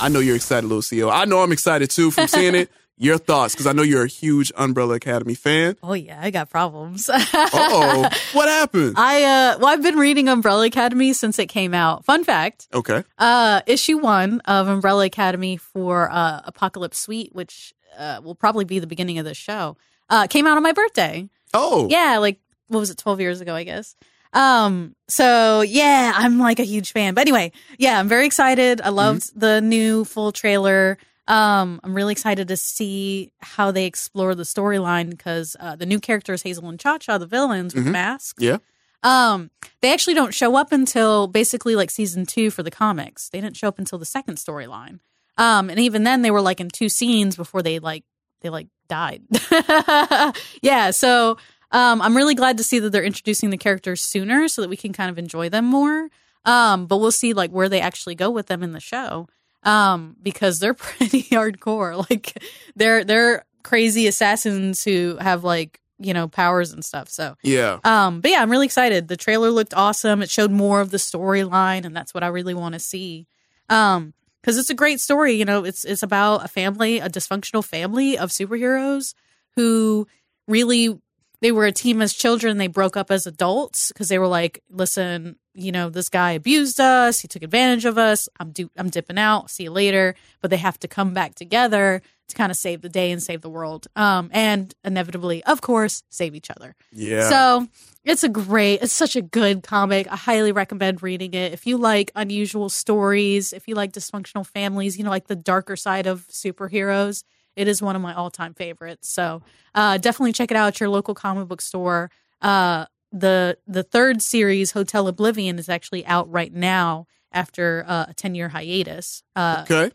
I 0.00 0.08
know 0.08 0.20
you're 0.20 0.36
excited, 0.36 0.66
Lucio. 0.66 1.10
I 1.10 1.24
know 1.24 1.42
I'm 1.42 1.52
excited 1.52 1.90
too 1.90 2.10
from 2.10 2.28
seeing 2.28 2.54
it. 2.54 2.70
Your 3.02 3.16
thoughts, 3.16 3.54
because 3.54 3.66
I 3.66 3.72
know 3.72 3.80
you're 3.82 4.04
a 4.04 4.08
huge 4.08 4.52
Umbrella 4.58 4.96
Academy 4.96 5.34
fan. 5.34 5.74
Oh 5.82 5.94
yeah, 5.94 6.18
I 6.22 6.30
got 6.30 6.50
problems. 6.50 7.08
oh, 7.10 8.08
what 8.34 8.48
happened? 8.48 8.94
I 8.98 9.22
uh, 9.24 9.58
well, 9.58 9.68
I've 9.68 9.82
been 9.82 9.96
reading 9.96 10.28
Umbrella 10.28 10.66
Academy 10.66 11.14
since 11.14 11.38
it 11.38 11.46
came 11.46 11.72
out. 11.72 12.04
Fun 12.04 12.24
fact: 12.24 12.68
Okay. 12.74 13.02
uh, 13.16 13.62
issue 13.66 13.96
one 13.96 14.40
of 14.40 14.68
Umbrella 14.68 15.06
Academy 15.06 15.56
for 15.56 16.10
uh, 16.12 16.42
Apocalypse 16.44 16.98
Suite, 16.98 17.34
which 17.34 17.72
uh, 17.98 18.20
will 18.22 18.34
probably 18.34 18.66
be 18.66 18.78
the 18.80 18.86
beginning 18.86 19.18
of 19.18 19.24
the 19.24 19.32
show, 19.34 19.78
uh, 20.10 20.26
came 20.26 20.46
out 20.46 20.58
on 20.58 20.62
my 20.62 20.72
birthday. 20.72 21.26
Oh, 21.54 21.88
yeah, 21.90 22.18
like 22.18 22.38
what 22.68 22.80
was 22.80 22.90
it, 22.90 22.98
twelve 22.98 23.18
years 23.18 23.40
ago, 23.40 23.54
I 23.54 23.64
guess. 23.64 23.96
Um, 24.34 24.94
so 25.08 25.62
yeah, 25.62 26.12
I'm 26.14 26.38
like 26.38 26.60
a 26.60 26.64
huge 26.64 26.92
fan. 26.92 27.14
But 27.14 27.22
anyway, 27.22 27.52
yeah, 27.78 27.98
I'm 27.98 28.08
very 28.08 28.26
excited. 28.26 28.82
I 28.82 28.90
loved 28.90 29.32
the 29.40 29.62
new 29.62 30.04
full 30.04 30.32
trailer. 30.32 30.98
Um, 31.30 31.80
I'm 31.84 31.94
really 31.94 32.12
excited 32.12 32.48
to 32.48 32.56
see 32.56 33.32
how 33.40 33.70
they 33.70 33.86
explore 33.86 34.34
the 34.34 34.42
storyline 34.42 35.10
because 35.10 35.56
uh, 35.60 35.76
the 35.76 35.86
new 35.86 36.00
characters, 36.00 36.42
Hazel 36.42 36.68
and 36.68 36.78
Cha 36.80 36.98
Cha, 36.98 37.18
the 37.18 37.26
villains 37.26 37.74
with 37.74 37.86
Mhm. 37.86 37.92
masks. 37.92 38.42
Yeah. 38.42 38.58
Um, 39.02 39.50
they 39.80 39.92
actually 39.92 40.14
don't 40.14 40.34
show 40.34 40.56
up 40.56 40.72
until 40.72 41.26
basically 41.28 41.76
like 41.76 41.90
season 41.90 42.26
two 42.26 42.50
for 42.50 42.62
the 42.62 42.70
comics. 42.70 43.28
They 43.28 43.40
didn't 43.40 43.56
show 43.56 43.68
up 43.68 43.78
until 43.78 43.98
the 43.98 44.04
second 44.04 44.36
storyline. 44.38 44.98
Um, 45.38 45.70
and 45.70 45.78
even 45.78 46.02
then 46.04 46.22
they 46.22 46.30
were 46.30 46.42
like 46.42 46.60
in 46.60 46.68
two 46.68 46.88
scenes 46.88 47.36
before 47.36 47.62
they 47.62 47.78
like 47.78 48.04
they 48.42 48.50
like 48.50 48.66
died. 48.88 49.22
yeah, 50.62 50.90
so 50.90 51.36
um, 51.72 52.02
I'm 52.02 52.16
really 52.16 52.34
glad 52.34 52.56
to 52.58 52.64
see 52.64 52.78
that 52.80 52.90
they're 52.90 53.04
introducing 53.04 53.50
the 53.50 53.56
characters 53.58 54.00
sooner 54.00 54.48
so 54.48 54.62
that 54.62 54.68
we 54.68 54.76
can 54.76 54.92
kind 54.92 55.10
of 55.10 55.18
enjoy 55.18 55.48
them 55.48 55.64
more. 55.64 56.08
Um, 56.44 56.86
but 56.86 56.98
we'll 56.98 57.12
see 57.12 57.32
like 57.32 57.50
where 57.52 57.68
they 57.68 57.80
actually 57.80 58.14
go 58.14 58.30
with 58.30 58.46
them 58.46 58.62
in 58.62 58.72
the 58.72 58.80
show. 58.80 59.28
Um, 59.62 60.16
because 60.22 60.58
they're 60.58 60.74
pretty 60.88 61.22
hardcore. 61.24 62.08
Like 62.10 62.42
they're 62.76 63.04
they're 63.04 63.44
crazy 63.62 64.06
assassins 64.06 64.82
who 64.82 65.16
have 65.20 65.44
like, 65.44 65.80
you 65.98 66.14
know, 66.14 66.28
powers 66.28 66.72
and 66.72 66.82
stuff. 66.84 67.08
So 67.10 67.36
Yeah. 67.42 67.78
um, 67.84 68.20
but 68.22 68.30
yeah, 68.30 68.40
I'm 68.40 68.50
really 68.50 68.64
excited. 68.66 69.08
The 69.08 69.16
trailer 69.18 69.50
looked 69.50 69.74
awesome. 69.74 70.22
It 70.22 70.30
showed 70.30 70.50
more 70.50 70.80
of 70.80 70.90
the 70.90 70.96
storyline, 70.96 71.84
and 71.84 71.94
that's 71.94 72.14
what 72.14 72.22
I 72.24 72.28
really 72.28 72.54
want 72.54 72.72
to 72.72 72.78
see. 72.78 73.26
Um, 73.68 74.14
because 74.40 74.56
it's 74.56 74.70
a 74.70 74.74
great 74.74 75.00
story. 75.00 75.34
You 75.34 75.44
know, 75.44 75.64
it's 75.64 75.84
it's 75.84 76.02
about 76.02 76.42
a 76.44 76.48
family, 76.48 76.98
a 76.98 77.10
dysfunctional 77.10 77.62
family 77.62 78.16
of 78.16 78.30
superheroes 78.30 79.12
who 79.56 80.08
really 80.48 80.98
they 81.40 81.52
were 81.52 81.66
a 81.66 81.72
team 81.72 82.02
as 82.02 82.12
children. 82.12 82.58
They 82.58 82.66
broke 82.66 82.96
up 82.96 83.10
as 83.10 83.26
adults 83.26 83.88
because 83.88 84.08
they 84.08 84.18
were 84.18 84.26
like, 84.26 84.62
listen, 84.70 85.36
you 85.54 85.72
know, 85.72 85.90
this 85.90 86.08
guy 86.08 86.32
abused 86.32 86.80
us. 86.80 87.20
He 87.20 87.28
took 87.28 87.42
advantage 87.42 87.84
of 87.84 87.98
us. 87.98 88.28
I'm 88.38 88.52
du- 88.52 88.70
I'm 88.76 88.90
dipping 88.90 89.18
out. 89.18 89.50
See 89.50 89.64
you 89.64 89.70
later. 89.70 90.14
But 90.40 90.50
they 90.50 90.58
have 90.58 90.78
to 90.80 90.88
come 90.88 91.14
back 91.14 91.34
together 91.34 92.02
to 92.28 92.36
kind 92.36 92.50
of 92.50 92.56
save 92.56 92.82
the 92.82 92.88
day 92.88 93.10
and 93.10 93.22
save 93.22 93.40
the 93.40 93.50
world. 93.50 93.86
Um, 93.96 94.30
and 94.32 94.72
inevitably, 94.84 95.42
of 95.44 95.60
course, 95.60 96.02
save 96.10 96.34
each 96.34 96.50
other. 96.50 96.76
Yeah. 96.92 97.28
So 97.28 97.68
it's 98.04 98.22
a 98.22 98.28
great, 98.28 98.82
it's 98.82 98.92
such 98.92 99.16
a 99.16 99.22
good 99.22 99.62
comic. 99.62 100.06
I 100.10 100.16
highly 100.16 100.52
recommend 100.52 101.02
reading 101.02 101.34
it. 101.34 101.52
If 101.52 101.66
you 101.66 101.76
like 101.76 102.12
unusual 102.14 102.68
stories, 102.68 103.52
if 103.52 103.66
you 103.66 103.74
like 103.74 103.92
dysfunctional 103.92 104.46
families, 104.46 104.96
you 104.96 105.04
know, 105.04 105.10
like 105.10 105.26
the 105.26 105.36
darker 105.36 105.76
side 105.76 106.06
of 106.06 106.26
superheroes, 106.28 107.24
it 107.56 107.68
is 107.68 107.82
one 107.82 107.96
of 107.96 108.02
my 108.02 108.14
all 108.14 108.30
time 108.30 108.54
favorites. 108.54 109.08
So 109.08 109.42
uh, 109.74 109.98
definitely 109.98 110.32
check 110.32 110.50
it 110.50 110.56
out 110.56 110.68
at 110.68 110.80
your 110.80 110.88
local 110.88 111.14
comic 111.14 111.48
book 111.48 111.60
store. 111.60 112.10
Uh, 112.40 112.86
the 113.12 113.58
the 113.66 113.82
third 113.82 114.22
series, 114.22 114.72
Hotel 114.72 115.08
Oblivion, 115.08 115.58
is 115.58 115.68
actually 115.68 116.06
out 116.06 116.30
right 116.30 116.52
now 116.52 117.06
after 117.32 117.84
uh, 117.86 118.06
a 118.08 118.14
ten 118.14 118.34
year 118.34 118.48
hiatus. 118.50 119.22
Uh, 119.36 119.64
Okay. 119.68 119.90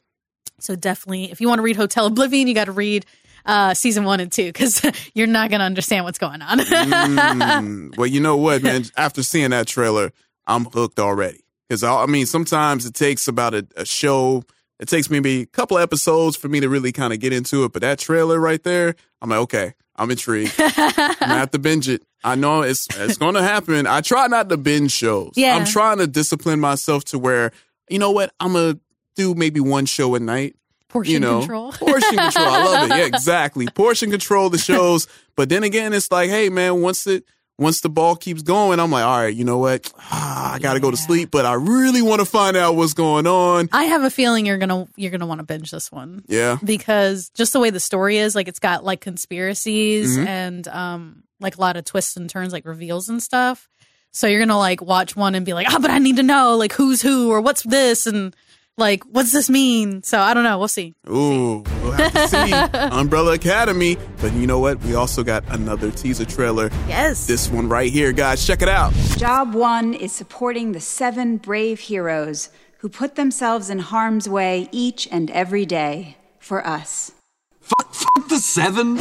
so 0.60 0.76
definitely, 0.76 1.32
if 1.32 1.40
you 1.42 1.48
want 1.48 1.60
to 1.60 1.64
read 1.64 1.76
Hotel 1.78 2.06
Oblivion, 2.08 2.48
you 2.48 2.54
got 2.54 2.66
to 2.66 2.72
read 2.72 3.06
uh, 3.46 3.74
season 3.74 4.04
one 4.04 4.20
and 4.20 4.32
two 4.32 4.48
because 4.48 4.82
you're 5.14 5.28
not 5.28 5.50
going 5.50 5.60
to 5.60 5.66
understand 5.66 6.04
what's 6.04 6.18
going 6.20 6.42
on. 6.42 6.60
Mm, 6.60 7.98
well, 7.98 8.08
you 8.08 8.20
know 8.20 8.38
what, 8.38 8.64
man? 8.64 8.84
After 8.98 9.24
seeing 9.24 9.52
that 9.52 9.68
trailer, 9.68 10.12
I'm 10.48 10.66
hooked 10.66 11.00
already. 11.00 11.42
Because 11.68 11.84
I, 11.84 12.04
I 12.04 12.06
mean, 12.06 12.26
sometimes 12.26 12.86
it 12.86 12.94
takes 12.94 13.28
about 13.28 13.54
a, 13.54 13.68
a 13.76 13.86
show. 13.86 14.44
It 14.80 14.88
takes 14.88 15.10
maybe 15.10 15.42
a 15.42 15.46
couple 15.46 15.78
episodes 15.78 16.36
for 16.36 16.50
me 16.50 16.60
to 16.60 16.70
really 16.70 16.92
kind 16.92 17.14
of 17.14 17.20
get 17.20 17.32
into 17.32 17.64
it. 17.64 17.72
But 17.72 17.82
that 17.82 18.00
trailer 18.00 18.40
right 18.40 18.62
there, 18.62 18.96
I'm 19.22 19.30
like, 19.30 19.40
okay, 19.40 19.74
I'm 19.96 20.12
intrigued. 20.12 20.54
I'm 20.60 21.16
gonna 21.20 21.38
have 21.38 21.52
to 21.52 21.60
binge 21.60 21.88
it. 21.88 22.04
I 22.24 22.36
know 22.36 22.64
it's 22.64 22.88
it's 22.98 23.18
going 23.18 23.36
to 23.36 23.44
happen. 23.44 23.88
I 23.88 24.02
try 24.02 24.28
not 24.28 24.50
to 24.50 24.58
binge 24.58 24.92
shows. 24.92 25.34
Yeah. 25.36 25.56
I'm 25.56 25.66
trying 25.66 26.00
to 26.00 26.08
discipline 26.08 26.60
myself 26.60 27.06
to 27.06 27.20
where, 27.20 27.52
you 27.90 28.00
know 28.00 28.12
what, 28.12 28.34
I'm 28.40 28.54
gonna 28.54 28.80
do 29.16 29.36
maybe 29.36 29.60
one 29.60 29.86
show 29.86 30.16
a 30.16 30.20
night. 30.20 30.56
Portion 30.90 31.14
you 31.14 31.20
know, 31.20 31.40
control. 31.40 31.72
portion 31.74 32.18
control. 32.18 32.48
I 32.48 32.64
love 32.64 32.92
it. 32.92 32.98
Yeah, 32.98 33.06
exactly. 33.06 33.68
Portion 33.68 34.12
control 34.12 34.50
the 34.50 34.58
shows. 34.58 35.08
But 35.36 35.50
then 35.50 35.64
again, 35.64 35.94
it's 35.94 36.12
like, 36.12 36.30
hey 36.30 36.50
man, 36.50 36.82
once 36.82 37.06
it 37.08 37.24
once 37.58 37.80
the 37.82 37.90
ball 37.90 38.16
keeps 38.16 38.42
going, 38.42 38.80
I'm 38.80 38.92
like, 38.92 39.06
all 39.06 39.18
right, 39.20 39.34
you 39.34 39.46
know 39.46 39.58
what? 39.60 39.92
Ah, 39.98 40.54
I 40.56 40.60
gotta 40.60 40.80
go 40.80 40.92
to 40.92 40.98
sleep, 40.98 41.32
but 41.32 41.46
I 41.46 41.54
really 41.54 42.02
want 42.02 42.20
to 42.20 42.26
find 42.26 42.58
out 42.58 42.76
what's 42.76 42.94
going 42.94 43.28
on. 43.28 43.70
I 43.72 43.86
have 43.86 44.04
a 44.04 44.10
feeling 44.10 44.46
you're 44.46 44.58
gonna 44.58 44.88
you're 44.96 45.12
gonna 45.12 45.26
want 45.28 45.40
to 45.40 45.46
binge 45.46 45.72
this 45.72 45.92
one. 45.92 46.24
Yeah. 46.28 46.58
because 46.64 47.30
just 47.30 47.54
the 47.54 47.60
way 47.60 47.70
the 47.70 47.80
story 47.80 48.18
is, 48.18 48.36
like 48.36 48.48
it's 48.48 48.60
got 48.60 48.84
like 48.84 49.02
conspiracies 49.02 50.18
Mhm. 50.18 50.28
and 50.28 50.68
um 50.68 51.24
like 51.40 51.58
a 51.58 51.62
lot 51.62 51.76
of 51.78 51.86
twists 51.86 52.16
and 52.18 52.30
turns, 52.30 52.54
like 52.54 52.66
reveals 52.66 53.10
and 53.10 53.22
stuff. 53.22 53.68
So 54.12 54.28
you're 54.28 54.40
gonna 54.40 54.58
like 54.58 54.82
watch 54.82 55.16
one 55.16 55.36
and 55.36 55.46
be 55.46 55.54
like, 55.54 55.68
oh, 55.70 55.80
but 55.80 55.92
I 55.92 56.00
need 56.00 56.16
to 56.18 56.24
know 56.24 56.56
like 56.58 56.74
who's 56.74 57.02
who 57.02 57.30
or 57.32 57.42
what's 57.42 57.64
this 57.64 58.06
and 58.06 58.34
like 58.78 59.04
what's 59.06 59.32
this 59.32 59.50
mean. 59.50 60.04
So 60.04 60.20
I 60.20 60.34
don't 60.34 60.44
know. 60.44 60.58
We'll 60.60 60.68
see. 60.68 60.94
Ooh, 61.10 61.64
we'll 61.82 61.92
have 61.94 62.14
to 62.14 62.28
see 62.28 62.52
Umbrella 62.92 63.34
Academy. 63.34 63.98
But 64.22 64.34
you 64.34 64.48
know 64.48 64.60
what? 64.60 64.80
We 64.84 64.96
also 64.96 65.24
got 65.24 65.44
another 65.50 65.92
teaser 65.92 66.26
trailer. 66.26 66.70
Yes. 66.88 67.28
This 67.28 67.50
one 67.50 67.70
right 67.70 67.92
here, 67.92 68.12
guys. 68.12 68.46
Check 68.46 68.62
it 68.62 68.70
out. 68.70 68.94
Job 69.18 69.54
one 69.54 69.94
is 69.94 70.12
supporting 70.12 70.74
the 70.74 70.80
seven 70.82 71.38
brave 71.38 71.80
heroes 71.80 72.50
who 72.80 72.90
put 72.90 73.16
themselves 73.16 73.70
in 73.70 73.80
harm's 73.80 74.30
way 74.30 74.70
each 74.72 75.08
and 75.12 75.32
every 75.32 75.66
day 75.66 76.18
for 76.40 76.66
us. 76.66 77.12
Fuck 77.62 78.30
the 78.30 78.38
seven. 78.38 78.96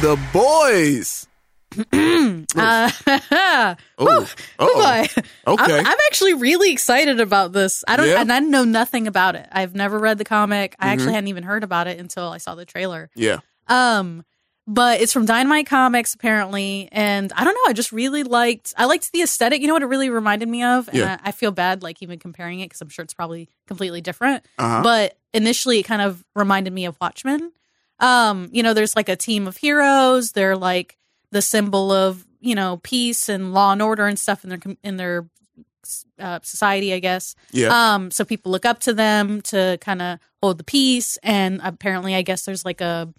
The 0.00 0.18
boys. 0.32 1.27
Uh, 1.76 2.90
Oh, 4.00 4.26
oh, 4.58 4.74
boy. 4.74 5.22
okay. 5.52 5.78
I'm, 5.78 5.86
I'm 5.86 5.96
actually 6.06 6.34
really 6.34 6.72
excited 6.72 7.20
about 7.20 7.52
this. 7.52 7.84
I 7.86 7.96
don't, 7.96 8.08
Yeah? 8.08 8.20
and 8.20 8.32
I 8.32 8.38
know 8.40 8.64
nothing 8.64 9.06
about 9.06 9.34
it. 9.36 9.46
I've 9.52 9.74
never 9.74 9.98
read 9.98 10.18
the 10.18 10.24
comic. 10.24 10.74
I 10.78 10.88
actually 10.88 11.10
Mhm. 11.10 11.14
hadn't 11.14 11.28
even 11.28 11.42
heard 11.44 11.64
about 11.64 11.86
it 11.86 11.98
until 11.98 12.28
I 12.28 12.38
saw 12.38 12.54
the 12.54 12.64
trailer. 12.64 13.10
Yeah. 13.14 13.38
Um, 13.66 14.24
but 14.66 15.00
it's 15.00 15.12
from 15.12 15.24
Dynamite 15.26 15.66
Comics 15.66 16.14
apparently, 16.14 16.88
and 16.92 17.32
I 17.34 17.44
don't 17.44 17.54
know. 17.54 17.70
I 17.70 17.72
just 17.72 17.90
really 17.90 18.22
liked. 18.22 18.74
I 18.76 18.84
liked 18.84 19.10
the 19.12 19.22
aesthetic. 19.22 19.60
You 19.62 19.66
know 19.66 19.72
what 19.72 19.82
it 19.82 19.86
really 19.86 20.10
reminded 20.10 20.48
me 20.48 20.62
of, 20.62 20.88
and 20.88 20.96
Yeah. 20.98 21.18
I, 21.24 21.28
I 21.30 21.32
feel 21.32 21.50
bad 21.52 21.82
like 21.82 22.02
even 22.02 22.18
comparing 22.18 22.60
it 22.60 22.66
because 22.66 22.80
I'm 22.82 22.90
sure 22.90 23.02
it's 23.02 23.14
probably 23.14 23.48
completely 23.66 24.00
different. 24.02 24.44
Uh-huh. 24.58 24.82
But 24.82 25.16
initially, 25.32 25.78
it 25.78 25.84
kind 25.84 26.02
of 26.02 26.22
reminded 26.36 26.72
me 26.72 26.84
of 26.84 26.96
Watchmen. 27.00 27.50
Um, 27.98 28.48
you 28.52 28.62
know, 28.62 28.74
there's 28.74 28.94
like 28.94 29.08
a 29.08 29.16
team 29.16 29.46
of 29.46 29.56
heroes. 29.56 30.32
They're 30.32 30.56
like 30.56 30.96
the 31.30 31.42
symbol 31.42 31.90
of 31.92 32.24
you 32.40 32.54
know 32.54 32.80
peace 32.82 33.28
and 33.28 33.52
law 33.52 33.72
and 33.72 33.82
order 33.82 34.06
and 34.06 34.18
stuff 34.18 34.44
in 34.44 34.50
their 34.50 34.60
in 34.82 34.96
their 34.96 35.28
uh, 36.18 36.38
society, 36.42 36.92
I 36.92 36.98
guess. 36.98 37.34
Yeah. 37.50 37.68
Um, 37.94 38.10
so 38.10 38.24
people 38.24 38.52
look 38.52 38.66
up 38.66 38.80
to 38.80 38.92
them 38.92 39.40
to 39.42 39.78
kind 39.80 40.02
of 40.02 40.18
hold 40.42 40.58
the 40.58 40.64
peace, 40.64 41.18
and 41.22 41.60
apparently, 41.62 42.14
I 42.14 42.22
guess 42.22 42.44
there's 42.44 42.64
like 42.64 42.80
a, 42.80 43.12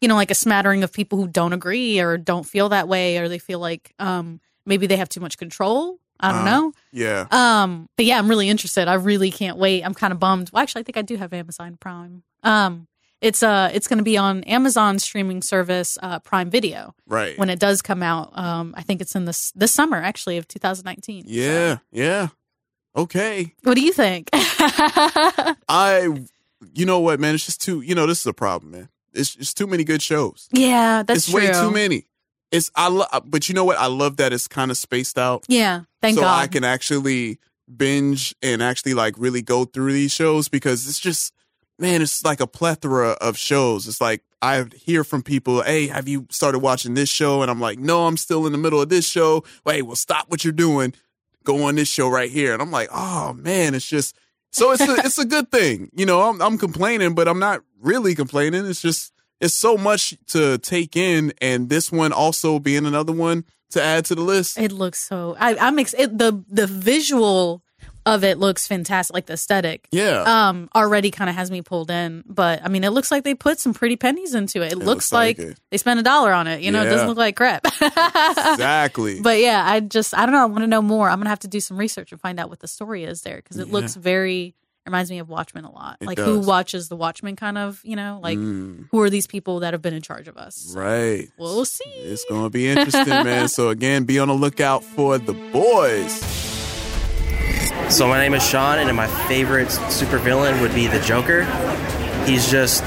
you 0.00 0.08
know, 0.08 0.16
like 0.16 0.30
a 0.30 0.34
smattering 0.34 0.82
of 0.82 0.92
people 0.92 1.18
who 1.18 1.28
don't 1.28 1.52
agree 1.52 2.00
or 2.00 2.16
don't 2.18 2.44
feel 2.44 2.68
that 2.70 2.88
way, 2.88 3.18
or 3.18 3.28
they 3.28 3.38
feel 3.38 3.58
like 3.60 3.92
um 3.98 4.40
maybe 4.64 4.86
they 4.86 4.96
have 4.96 5.08
too 5.08 5.20
much 5.20 5.38
control. 5.38 5.98
I 6.18 6.32
don't 6.32 6.40
Uh, 6.42 6.44
know. 6.50 6.72
Yeah. 6.92 7.26
Um, 7.30 7.88
but 7.96 8.06
yeah, 8.06 8.18
I'm 8.18 8.26
really 8.28 8.48
interested. 8.48 8.88
I 8.88 8.94
really 8.94 9.30
can't 9.30 9.58
wait. 9.58 9.82
I'm 9.82 9.92
kind 9.94 10.12
of 10.14 10.18
bummed. 10.18 10.50
Well, 10.50 10.62
actually, 10.62 10.80
I 10.80 10.84
think 10.84 10.96
I 10.96 11.02
do 11.02 11.16
have 11.16 11.32
Amazon 11.34 11.76
Prime. 11.78 12.22
Um, 12.42 12.88
it's 13.20 13.42
uh, 13.42 13.70
it's 13.72 13.88
going 13.88 13.98
to 13.98 14.04
be 14.04 14.16
on 14.18 14.42
Amazon 14.44 14.98
streaming 14.98 15.42
service 15.42 15.96
uh, 16.02 16.18
Prime 16.20 16.50
Video 16.50 16.94
Right. 17.06 17.38
when 17.38 17.50
it 17.50 17.58
does 17.58 17.82
come 17.82 18.02
out. 18.02 18.36
Um, 18.38 18.74
I 18.76 18.82
think 18.82 19.00
it's 19.00 19.14
in 19.14 19.24
this 19.24 19.52
this 19.54 19.72
summer 19.72 19.96
actually 19.96 20.36
of 20.36 20.46
2019. 20.48 21.24
Yeah. 21.26 21.78
Yeah. 21.92 22.28
Okay. 22.96 23.54
What 23.62 23.74
do 23.74 23.82
you 23.82 23.92
think? 23.92 24.28
I, 24.32 26.26
you 26.74 26.86
know 26.86 27.00
what, 27.00 27.20
man? 27.20 27.34
It's 27.34 27.44
just 27.46 27.60
too. 27.60 27.80
You 27.80 27.94
know, 27.94 28.06
this 28.06 28.20
is 28.20 28.26
a 28.26 28.32
problem, 28.32 28.72
man. 28.72 28.88
It's 29.12 29.36
it's 29.36 29.54
too 29.54 29.66
many 29.66 29.84
good 29.84 30.02
shows. 30.02 30.48
yeah, 30.52 31.02
that's 31.02 31.18
it's 31.28 31.30
true. 31.30 31.40
way 31.40 31.52
too 31.52 31.70
many. 31.70 32.06
It's 32.50 32.70
I 32.74 32.88
love, 32.88 33.08
but 33.26 33.48
you 33.48 33.54
know 33.54 33.64
what? 33.64 33.78
I 33.78 33.86
love 33.86 34.18
that 34.18 34.32
it's 34.32 34.46
kind 34.48 34.70
of 34.70 34.76
spaced 34.76 35.18
out. 35.18 35.44
Yeah, 35.48 35.82
thank 36.00 36.16
God. 36.16 36.22
so 36.22 36.26
God. 36.26 36.42
I 36.42 36.46
can 36.46 36.64
actually 36.64 37.38
binge 37.74 38.34
and 38.42 38.62
actually 38.62 38.94
like 38.94 39.14
really 39.18 39.42
go 39.42 39.64
through 39.64 39.92
these 39.92 40.12
shows 40.12 40.48
because 40.48 40.86
it's 40.88 41.00
just 41.00 41.32
man, 41.78 42.02
it's 42.02 42.24
like 42.24 42.40
a 42.40 42.46
plethora 42.46 43.10
of 43.20 43.36
shows. 43.36 43.86
It's 43.86 44.00
like 44.00 44.22
I 44.42 44.64
hear 44.74 45.04
from 45.04 45.22
people, 45.22 45.62
"Hey, 45.62 45.86
have 45.88 46.08
you 46.08 46.26
started 46.30 46.60
watching 46.60 46.94
this 46.94 47.08
show?" 47.08 47.42
And 47.42 47.50
I'm 47.50 47.60
like, 47.60 47.78
"No, 47.78 48.06
I'm 48.06 48.16
still 48.16 48.46
in 48.46 48.52
the 48.52 48.58
middle 48.58 48.80
of 48.80 48.88
this 48.88 49.06
show." 49.06 49.44
Wait, 49.64 49.82
well, 49.82 49.96
stop 49.96 50.26
what 50.28 50.44
you're 50.44 50.52
doing. 50.52 50.94
Go 51.44 51.64
on 51.64 51.76
this 51.76 51.88
show 51.88 52.08
right 52.08 52.30
here. 52.30 52.52
And 52.52 52.62
I'm 52.62 52.70
like, 52.70 52.88
"Oh 52.92 53.32
man, 53.34 53.74
it's 53.74 53.86
just 53.86 54.16
So 54.50 54.72
it's 54.72 54.80
a, 54.82 54.94
it's 55.04 55.18
a 55.18 55.24
good 55.26 55.50
thing. 55.50 55.90
You 55.94 56.06
know, 56.06 56.22
I'm, 56.22 56.40
I'm 56.40 56.58
complaining, 56.58 57.14
but 57.14 57.28
I'm 57.28 57.38
not 57.38 57.62
really 57.80 58.14
complaining. 58.14 58.64
It's 58.66 58.80
just 58.80 59.12
it's 59.40 59.54
so 59.54 59.76
much 59.76 60.14
to 60.28 60.56
take 60.58 60.96
in, 60.96 61.32
and 61.42 61.68
this 61.68 61.92
one 61.92 62.12
also 62.12 62.58
being 62.58 62.86
another 62.86 63.12
one 63.12 63.44
to 63.70 63.82
add 63.82 64.04
to 64.06 64.14
the 64.14 64.22
list. 64.22 64.58
It 64.58 64.72
looks 64.72 64.98
so. 64.98 65.36
I, 65.38 65.56
I'm 65.56 65.78
ex- 65.78 65.94
it, 65.94 66.16
the 66.16 66.42
the 66.48 66.66
visual 66.66 67.62
of 68.06 68.24
it 68.24 68.38
looks 68.38 68.66
fantastic, 68.66 69.12
like 69.12 69.26
the 69.26 69.34
aesthetic. 69.34 69.86
Yeah. 69.90 70.22
Um, 70.48 70.70
already 70.74 71.10
kind 71.10 71.28
of 71.28 71.36
has 71.36 71.50
me 71.50 71.60
pulled 71.60 71.90
in, 71.90 72.22
but 72.24 72.62
I 72.64 72.68
mean, 72.68 72.84
it 72.84 72.90
looks 72.90 73.10
like 73.10 73.24
they 73.24 73.34
put 73.34 73.58
some 73.58 73.74
pretty 73.74 73.96
pennies 73.96 74.34
into 74.34 74.62
it. 74.62 74.72
It, 74.72 74.76
looks, 74.76 74.86
looks 74.86 75.12
like, 75.12 75.38
like 75.38 75.48
it. 75.48 75.60
they 75.70 75.76
spent 75.76 76.00
a 76.00 76.04
dollar 76.04 76.32
on 76.32 76.46
it. 76.46 76.60
You 76.62 76.70
know, 76.70 76.82
it 76.82 76.88
doesn't 76.88 77.08
look 77.08 77.18
like 77.18 77.36
crap. 77.36 77.66
Exactly. 77.66 79.20
But 79.26 79.40
yeah, 79.40 79.62
I 79.66 79.80
just 79.80 80.16
I 80.16 80.24
don't 80.24 80.32
know. 80.32 80.42
I 80.42 80.46
want 80.46 80.62
to 80.62 80.66
know 80.68 80.82
more. 80.82 81.10
I'm 81.10 81.18
gonna 81.18 81.30
have 81.30 81.40
to 81.40 81.48
do 81.48 81.58
some 81.60 81.76
research 81.76 82.12
and 82.12 82.20
find 82.20 82.38
out 82.38 82.48
what 82.48 82.60
the 82.60 82.68
story 82.68 83.02
is 83.04 83.22
there 83.22 83.36
because 83.36 83.56
it 83.58 83.66
Yeah. 83.66 83.72
looks 83.72 83.94
very 83.96 84.54
reminds 84.84 85.10
me 85.10 85.18
of 85.18 85.28
Watchmen 85.28 85.64
a 85.64 85.70
lot. 85.72 85.96
It 86.00 86.06
like 86.06 86.18
who 86.18 86.38
watches 86.38 86.88
the 86.88 86.94
Watchmen 86.94 87.34
kind 87.34 87.58
of 87.58 87.80
you 87.82 87.96
know 87.96 88.20
like 88.22 88.38
Mm. 88.38 88.86
who 88.92 89.00
are 89.00 89.10
these 89.10 89.26
people 89.26 89.60
that 89.60 89.74
have 89.74 89.82
been 89.82 89.94
in 89.94 90.02
charge 90.02 90.28
of 90.28 90.36
us? 90.36 90.72
Right. 90.76 91.26
We'll 91.38 91.64
see. 91.64 91.84
It's 91.90 92.24
gonna 92.30 92.50
be 92.50 92.68
interesting, 92.68 93.08
man. 93.08 93.48
So 93.48 93.70
again, 93.70 94.04
be 94.04 94.20
on 94.20 94.28
the 94.28 94.34
lookout 94.34 94.84
for 94.84 95.18
the 95.18 95.32
boys. 95.34 96.22
So 97.90 98.08
my 98.08 98.18
name 98.18 98.34
is 98.34 98.46
Sean, 98.46 98.78
and 98.78 98.96
my 98.96 99.06
favorite 99.28 99.68
supervillain 99.68 100.60
would 100.60 100.74
be 100.74 100.86
the 100.86 101.00
Joker. 101.00 101.44
He's 102.24 102.50
just 102.50 102.82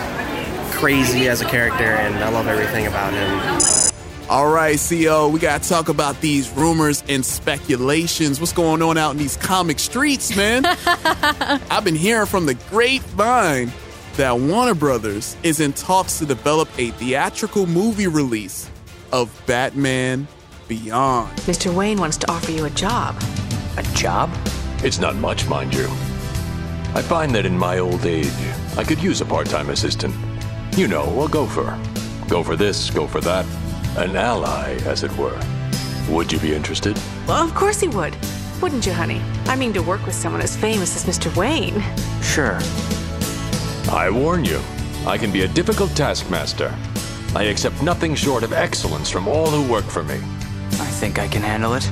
crazy 0.71 1.27
as 1.27 1.41
a 1.41 1.45
character, 1.45 1.83
and 1.83 2.15
I 2.23 2.29
love 2.29 2.47
everything 2.47 2.87
about 2.87 3.13
him. 3.13 3.91
All 4.29 4.47
right, 4.47 4.75
Xio, 4.75 5.31
we 5.31 5.39
gotta 5.39 5.67
talk 5.67 5.89
about 5.89 6.21
these 6.21 6.51
rumors 6.51 7.03
and 7.09 7.25
speculations. 7.25 8.39
What's 8.39 8.53
going 8.53 8.81
on 8.81 8.97
out 8.97 9.11
in 9.11 9.17
these 9.17 9.35
comic 9.37 9.79
streets, 9.79 10.35
man? 10.35 10.65
I've 10.85 11.83
been 11.83 11.95
hearing 11.95 12.27
from 12.27 12.45
the 12.45 12.53
grapevine 12.69 13.71
that 14.17 14.37
Warner 14.37 14.75
Brothers 14.75 15.35
is 15.41 15.59
in 15.59 15.73
talks 15.73 16.19
to 16.19 16.25
develop 16.25 16.69
a 16.77 16.91
theatrical 16.91 17.65
movie 17.65 18.07
release 18.07 18.69
of 19.11 19.31
Batman 19.47 20.27
Beyond. 20.67 21.35
Mr. 21.39 21.73
Wayne 21.73 21.99
wants 21.99 22.17
to 22.17 22.29
offer 22.31 22.51
you 22.51 22.65
a 22.65 22.69
job. 22.69 23.19
A 23.79 23.83
job? 23.93 24.29
It's 24.83 24.99
not 24.99 25.15
much, 25.15 25.47
mind 25.47 25.73
you. 25.73 25.85
I 26.95 27.01
find 27.01 27.33
that 27.33 27.45
in 27.45 27.57
my 27.57 27.79
old 27.79 28.05
age, 28.05 28.27
I 28.75 28.83
could 28.83 29.01
use 29.01 29.21
a 29.21 29.25
part 29.25 29.47
time 29.47 29.69
assistant. 29.69 30.13
You 30.75 30.89
know, 30.89 31.23
a 31.23 31.29
gopher. 31.29 31.79
Go 32.27 32.43
for 32.43 32.57
this, 32.57 32.89
go 32.89 33.07
for 33.07 33.21
that. 33.21 33.45
An 33.95 34.17
ally, 34.17 34.73
as 34.85 35.03
it 35.03 35.15
were. 35.15 35.39
Would 36.09 36.29
you 36.29 36.39
be 36.39 36.53
interested? 36.53 36.99
Well, 37.25 37.41
of 37.41 37.55
course 37.55 37.79
he 37.79 37.87
would. 37.87 38.17
Wouldn't 38.61 38.85
you, 38.85 38.91
honey? 38.91 39.21
I 39.45 39.55
mean, 39.55 39.71
to 39.71 39.81
work 39.81 40.05
with 40.05 40.15
someone 40.15 40.41
as 40.41 40.57
famous 40.57 40.97
as 40.97 41.05
Mr. 41.05 41.33
Wayne. 41.37 41.81
Sure. 42.21 42.59
I 43.93 44.09
warn 44.09 44.43
you, 44.43 44.59
I 45.05 45.17
can 45.17 45.31
be 45.31 45.43
a 45.43 45.47
difficult 45.47 45.95
taskmaster. 45.95 46.75
I 47.33 47.43
accept 47.43 47.81
nothing 47.81 48.13
short 48.13 48.43
of 48.43 48.51
excellence 48.51 49.09
from 49.09 49.29
all 49.29 49.49
who 49.49 49.71
work 49.71 49.85
for 49.85 50.03
me. 50.03 50.15
I 50.15 50.91
think 50.99 51.17
I 51.17 51.29
can 51.29 51.43
handle 51.43 51.75
it. 51.75 51.89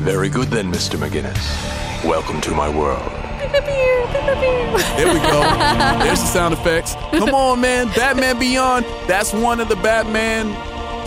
Very 0.00 0.28
good 0.28 0.48
then, 0.48 0.72
Mr. 0.72 0.96
McGinnis. 0.98 2.04
Welcome 2.04 2.40
to 2.42 2.52
my 2.52 2.68
world. 2.68 3.10
There 3.40 5.12
we 5.12 5.20
go. 5.20 5.40
There's 6.02 6.20
the 6.20 6.26
sound 6.26 6.54
effects. 6.54 6.94
Come 7.12 7.34
on, 7.34 7.60
man. 7.60 7.88
Batman 7.88 8.38
Beyond. 8.38 8.86
That's 9.06 9.32
one 9.32 9.60
of 9.60 9.68
the 9.68 9.76
Batman 9.76 10.54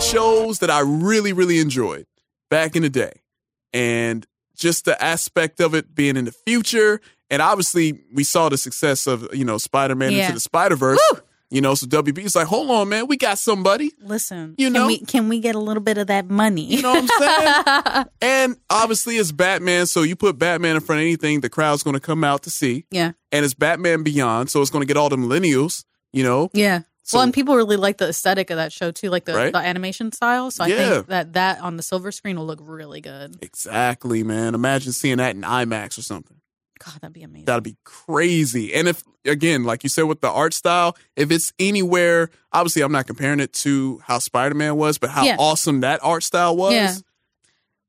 shows 0.00 0.60
that 0.60 0.70
I 0.70 0.80
really, 0.80 1.32
really 1.32 1.58
enjoyed 1.58 2.06
back 2.50 2.76
in 2.76 2.82
the 2.82 2.90
day. 2.90 3.12
And 3.72 4.24
just 4.56 4.84
the 4.84 5.02
aspect 5.02 5.60
of 5.60 5.74
it 5.74 5.94
being 5.94 6.16
in 6.16 6.24
the 6.26 6.32
future. 6.46 7.00
And 7.30 7.42
obviously, 7.42 8.00
we 8.12 8.22
saw 8.22 8.48
the 8.48 8.56
success 8.58 9.06
of, 9.08 9.28
you 9.34 9.44
know, 9.44 9.58
Spider 9.58 9.94
Man 9.96 10.12
Yeah. 10.12 10.22
into 10.22 10.34
the 10.34 10.40
Spider 10.40 10.76
Verse. 10.76 11.00
You 11.54 11.60
know, 11.60 11.74
so 11.76 11.86
WB 11.86 12.18
is 12.24 12.34
like, 12.34 12.48
hold 12.48 12.68
on, 12.70 12.88
man. 12.88 13.06
We 13.06 13.16
got 13.16 13.38
somebody. 13.38 13.92
Listen, 14.02 14.56
You 14.58 14.70
know? 14.70 14.80
can 14.80 14.86
we, 14.88 14.98
can 14.98 15.28
we 15.28 15.38
get 15.38 15.54
a 15.54 15.60
little 15.60 15.82
bit 15.82 15.98
of 15.98 16.08
that 16.08 16.28
money? 16.28 16.64
You 16.64 16.82
know 16.82 16.92
what 16.94 17.10
I'm 17.20 17.86
saying? 17.94 18.06
and 18.22 18.56
obviously, 18.68 19.18
it's 19.18 19.30
Batman. 19.30 19.86
So 19.86 20.02
you 20.02 20.16
put 20.16 20.36
Batman 20.36 20.74
in 20.74 20.82
front 20.82 20.98
of 21.00 21.04
anything, 21.04 21.40
the 21.42 21.48
crowd's 21.48 21.84
going 21.84 21.94
to 21.94 22.00
come 22.00 22.24
out 22.24 22.42
to 22.42 22.50
see. 22.50 22.86
Yeah. 22.90 23.12
And 23.30 23.44
it's 23.44 23.54
Batman 23.54 24.02
Beyond. 24.02 24.50
So 24.50 24.60
it's 24.62 24.70
going 24.70 24.82
to 24.82 24.86
get 24.86 24.96
all 24.96 25.08
the 25.08 25.16
millennials, 25.16 25.84
you 26.12 26.24
know? 26.24 26.50
Yeah. 26.54 26.80
So- 27.04 27.18
well, 27.18 27.24
and 27.24 27.32
people 27.34 27.54
really 27.54 27.76
like 27.76 27.98
the 27.98 28.08
aesthetic 28.08 28.50
of 28.50 28.56
that 28.56 28.72
show 28.72 28.90
too, 28.90 29.10
like 29.10 29.24
the, 29.26 29.34
Right? 29.34 29.52
the 29.52 29.58
animation 29.58 30.10
style. 30.10 30.50
So 30.50 30.64
I 30.64 30.68
Yeah. 30.68 30.90
think 30.94 31.06
that 31.08 31.34
that 31.34 31.60
on 31.60 31.76
the 31.76 31.82
silver 31.84 32.10
screen 32.10 32.36
will 32.36 32.46
look 32.46 32.60
really 32.62 33.00
good. 33.00 33.36
Exactly, 33.42 34.22
man. 34.24 34.54
Imagine 34.54 34.92
seeing 34.92 35.18
that 35.18 35.36
in 35.36 35.42
IMAX 35.42 35.98
or 35.98 36.02
something. 36.02 36.38
God, 36.84 36.94
that'd 37.00 37.12
be 37.14 37.22
amazing. 37.22 37.46
That'd 37.46 37.64
be 37.64 37.76
crazy. 37.84 38.74
And 38.74 38.88
if, 38.88 39.02
again, 39.24 39.64
like 39.64 39.82
you 39.84 39.88
said 39.88 40.02
with 40.02 40.20
the 40.20 40.28
art 40.30 40.52
style, 40.52 40.96
if 41.16 41.30
it's 41.30 41.52
anywhere, 41.58 42.30
obviously 42.52 42.82
I'm 42.82 42.92
not 42.92 43.06
comparing 43.06 43.40
it 43.40 43.52
to 43.54 44.00
how 44.04 44.18
Spider 44.18 44.54
Man 44.54 44.76
was, 44.76 44.98
but 44.98 45.10
how 45.10 45.24
Yeah. 45.24 45.36
awesome 45.38 45.80
that 45.80 46.00
art 46.02 46.22
style 46.22 46.56
was. 46.56 46.72
Yeah. 46.74 46.94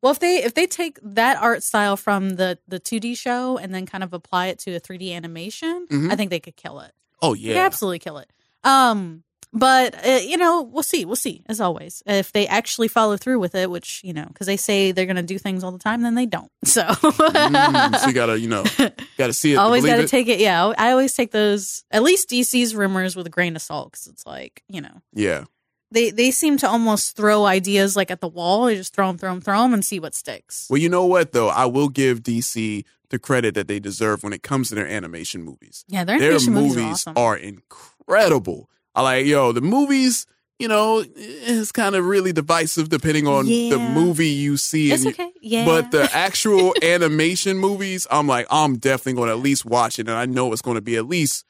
Well, 0.01 0.11
if 0.11 0.19
they 0.19 0.43
if 0.43 0.53
they 0.53 0.65
take 0.67 0.97
that 1.01 1.37
art 1.41 1.63
style 1.63 1.97
from 1.97 2.35
the 2.35 2.57
the 2.67 2.79
2D 2.79 3.17
show 3.17 3.57
and 3.57 3.73
then 3.73 3.85
kind 3.85 4.03
of 4.03 4.13
apply 4.13 4.47
it 4.47 4.59
to 4.59 4.75
a 4.75 4.79
3D 4.79 5.11
animation, 5.13 5.87
Mhm. 5.91 6.11
I 6.11 6.15
think 6.15 6.29
they 6.29 6.39
could 6.39 6.55
kill 6.55 6.79
it. 6.79 6.91
Oh, 7.21 7.33
yeah. 7.33 7.57
absolutely 7.65 7.99
kill 7.99 8.19
it. 8.19 8.31
Um, 8.63 9.23
but 9.55 10.05
uh, 10.05 10.09
you 10.11 10.37
know, 10.37 10.61
we'll 10.61 10.83
see. 10.83 11.05
We'll 11.05 11.15
see. 11.15 11.41
As 11.47 11.59
always, 11.59 12.03
if 12.05 12.31
they 12.33 12.45
actually 12.47 12.87
follow 12.89 13.17
through 13.17 13.39
with 13.39 13.55
it, 13.55 13.71
which 13.71 14.01
you 14.03 14.13
know, 14.13 14.25
because 14.27 14.45
they 14.45 14.57
say 14.57 14.91
they're 14.91 15.05
going 15.07 15.15
to 15.15 15.23
do 15.23 15.39
things 15.39 15.63
all 15.63 15.71
the 15.71 15.79
time, 15.79 16.01
then 16.03 16.13
they 16.15 16.25
don't. 16.27 16.51
So, 16.65 16.83
Mm, 16.83 17.95
so 17.99 18.07
you 18.07 18.13
gotta, 18.13 18.39
you 18.39 18.49
know, 18.49 18.63
gotta 19.17 19.33
see 19.33 19.53
it. 19.53 19.57
always 19.57 19.85
got 19.85 19.97
to 19.97 20.07
take 20.07 20.27
it. 20.27 20.39
Yeah, 20.39 20.73
I 20.77 20.91
always 20.91 21.13
take 21.13 21.31
those 21.31 21.83
at 21.89 22.03
least 22.03 22.29
DC's 22.29 22.75
rumors 22.75 23.15
with 23.15 23.25
a 23.27 23.29
grain 23.29 23.55
of 23.55 23.61
salt 23.61 23.91
because 23.93 24.07
it's 24.07 24.25
like 24.25 24.61
you 24.67 24.81
know 24.81 25.01
Yeah. 25.13 25.45
they 25.91 26.11
they 26.11 26.31
seem 26.31 26.57
to 26.57 26.67
almost 26.67 27.15
throw 27.15 27.45
ideas 27.45 27.95
like 27.95 28.11
at 28.11 28.19
the 28.21 28.27
wall. 28.27 28.65
They 28.65 28.75
just 28.75 28.93
throw 28.93 29.07
them, 29.07 29.17
throw 29.17 29.31
them, 29.31 29.41
throw 29.41 29.61
them, 29.61 29.73
and 29.73 29.85
see 29.85 29.99
what 29.99 30.13
sticks. 30.15 30.67
Well, 30.69 30.79
you 30.81 30.89
know 30.89 31.05
what 31.05 31.31
though? 31.31 31.47
I 31.49 31.65
will 31.65 31.89
give 31.89 32.21
DC 32.23 32.83
the 33.09 33.19
credit 33.19 33.53
that 33.53 33.67
they 33.67 33.79
deserve 33.79 34.23
when 34.23 34.33
it 34.33 34.41
comes 34.43 34.69
to 34.69 34.75
their 34.75 34.87
animation 34.87 35.43
movies. 35.43 35.85
Yeah, 35.87 36.03
their 36.03 36.15
animation 36.17 36.53
movies 36.53 36.77
are 36.77 36.89
awesome. 36.91 37.13
are 37.17 37.37
incredible. 37.37 38.69
I 38.95 39.01
like, 39.01 39.25
yo, 39.25 39.51
the 39.51 39.61
movies, 39.61 40.25
you 40.59 40.67
know, 40.69 41.03
it's 41.15 41.71
kind 41.73 41.95
of 41.95 42.05
really 42.05 42.31
divisive 42.31 42.87
depending 42.89 43.27
on 43.27 43.45
the 43.45 43.77
movie 43.93 44.29
you 44.29 44.55
see. 44.57 44.91
It's 44.91 45.05
okay. 45.05 45.31
Yeah. 45.41 45.65
But 45.65 45.91
the 45.91 46.09
actual 46.13 46.73
animation 46.81 47.57
movies, 47.57 48.07
I'm 48.09 48.25
like, 48.27 48.47
I'm 48.49 48.77
definitely 48.77 49.13
going 49.13 49.27
to 49.27 49.33
at 49.33 49.39
least 49.39 49.65
watch 49.65 49.99
it, 49.99 50.07
and 50.07 50.17
I 50.17 50.25
know 50.25 50.53
it's 50.53 50.61
going 50.61 50.75
to 50.75 50.81
be 50.81 50.95
at 50.95 51.05
least 51.07 51.45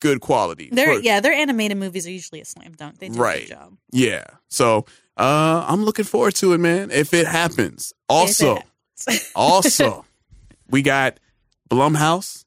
good 0.00 0.20
quality. 0.20 0.68
Their 0.70 0.94
For- 0.94 1.00
yeah, 1.00 1.20
their 1.20 1.32
animated 1.32 1.76
movies 1.78 2.06
are 2.06 2.10
usually 2.10 2.40
a 2.40 2.44
slam 2.44 2.72
dunk. 2.74 2.98
They 2.98 3.08
do 3.08 3.18
a 3.18 3.22
Right. 3.22 3.48
good 3.48 3.54
job. 3.54 3.76
Yeah. 3.92 4.24
So 4.48 4.84
uh 5.16 5.64
I'm 5.66 5.84
looking 5.84 6.04
forward 6.04 6.34
to 6.36 6.52
it, 6.52 6.58
man. 6.58 6.90
If 6.90 7.14
it 7.14 7.26
happens. 7.26 7.92
Also, 8.08 8.58
also, 9.34 10.04
we 10.70 10.82
got 10.82 11.18
Blumhouse 11.70 12.44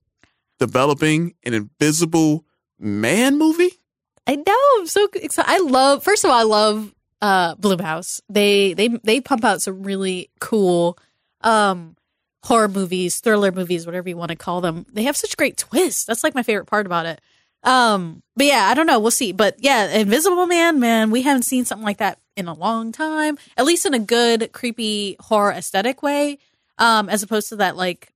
developing 0.59 1.33
an 1.43 1.53
Invisible 1.53 2.45
Man 2.79 3.37
movie. 3.37 3.78
I 4.29 4.35
know. 4.35 4.79
I'm 4.79 4.85
so 4.85 5.07
excited. 5.15 5.51
I 5.51 5.57
love. 5.57 6.03
First 6.03 6.23
of 6.23 6.29
all, 6.29 6.37
I 6.37 6.43
love 6.43 6.93
uh 7.19 7.55
Blumhouse. 7.55 8.21
They 8.29 8.73
they 8.73 8.89
they 8.89 9.21
pump 9.21 9.43
out 9.43 9.63
some 9.63 9.81
really 9.81 10.29
cool 10.39 10.99
um 11.41 11.95
horror 12.43 12.67
movies, 12.67 13.21
thriller 13.21 13.51
movies, 13.51 13.87
whatever 13.87 14.07
you 14.07 14.15
want 14.15 14.29
to 14.29 14.35
call 14.35 14.61
them. 14.61 14.85
They 14.93 15.03
have 15.03 15.17
such 15.17 15.35
great 15.35 15.57
twists. 15.57 16.05
That's 16.05 16.23
like 16.23 16.35
my 16.35 16.43
favorite 16.43 16.67
part 16.67 16.85
about 16.85 17.07
it. 17.07 17.21
Um, 17.63 18.21
but 18.35 18.45
yeah, 18.45 18.67
I 18.69 18.75
don't 18.75 18.85
know. 18.85 18.99
We'll 18.99 19.09
see. 19.09 19.31
But 19.31 19.55
yeah, 19.63 19.87
Invisible 19.97 20.45
Man, 20.45 20.79
man, 20.79 21.09
we 21.09 21.23
haven't 21.23 21.43
seen 21.43 21.65
something 21.65 21.85
like 21.85 21.97
that 21.97 22.19
in 22.37 22.47
a 22.47 22.53
long 22.53 22.91
time. 22.91 23.39
At 23.57 23.65
least 23.65 23.87
in 23.87 23.95
a 23.95 23.99
good, 23.99 24.51
creepy 24.53 25.15
horror 25.19 25.51
aesthetic 25.51 26.03
way. 26.03 26.37
Um, 26.77 27.09
as 27.09 27.23
opposed 27.23 27.49
to 27.49 27.55
that 27.55 27.75
like 27.75 28.13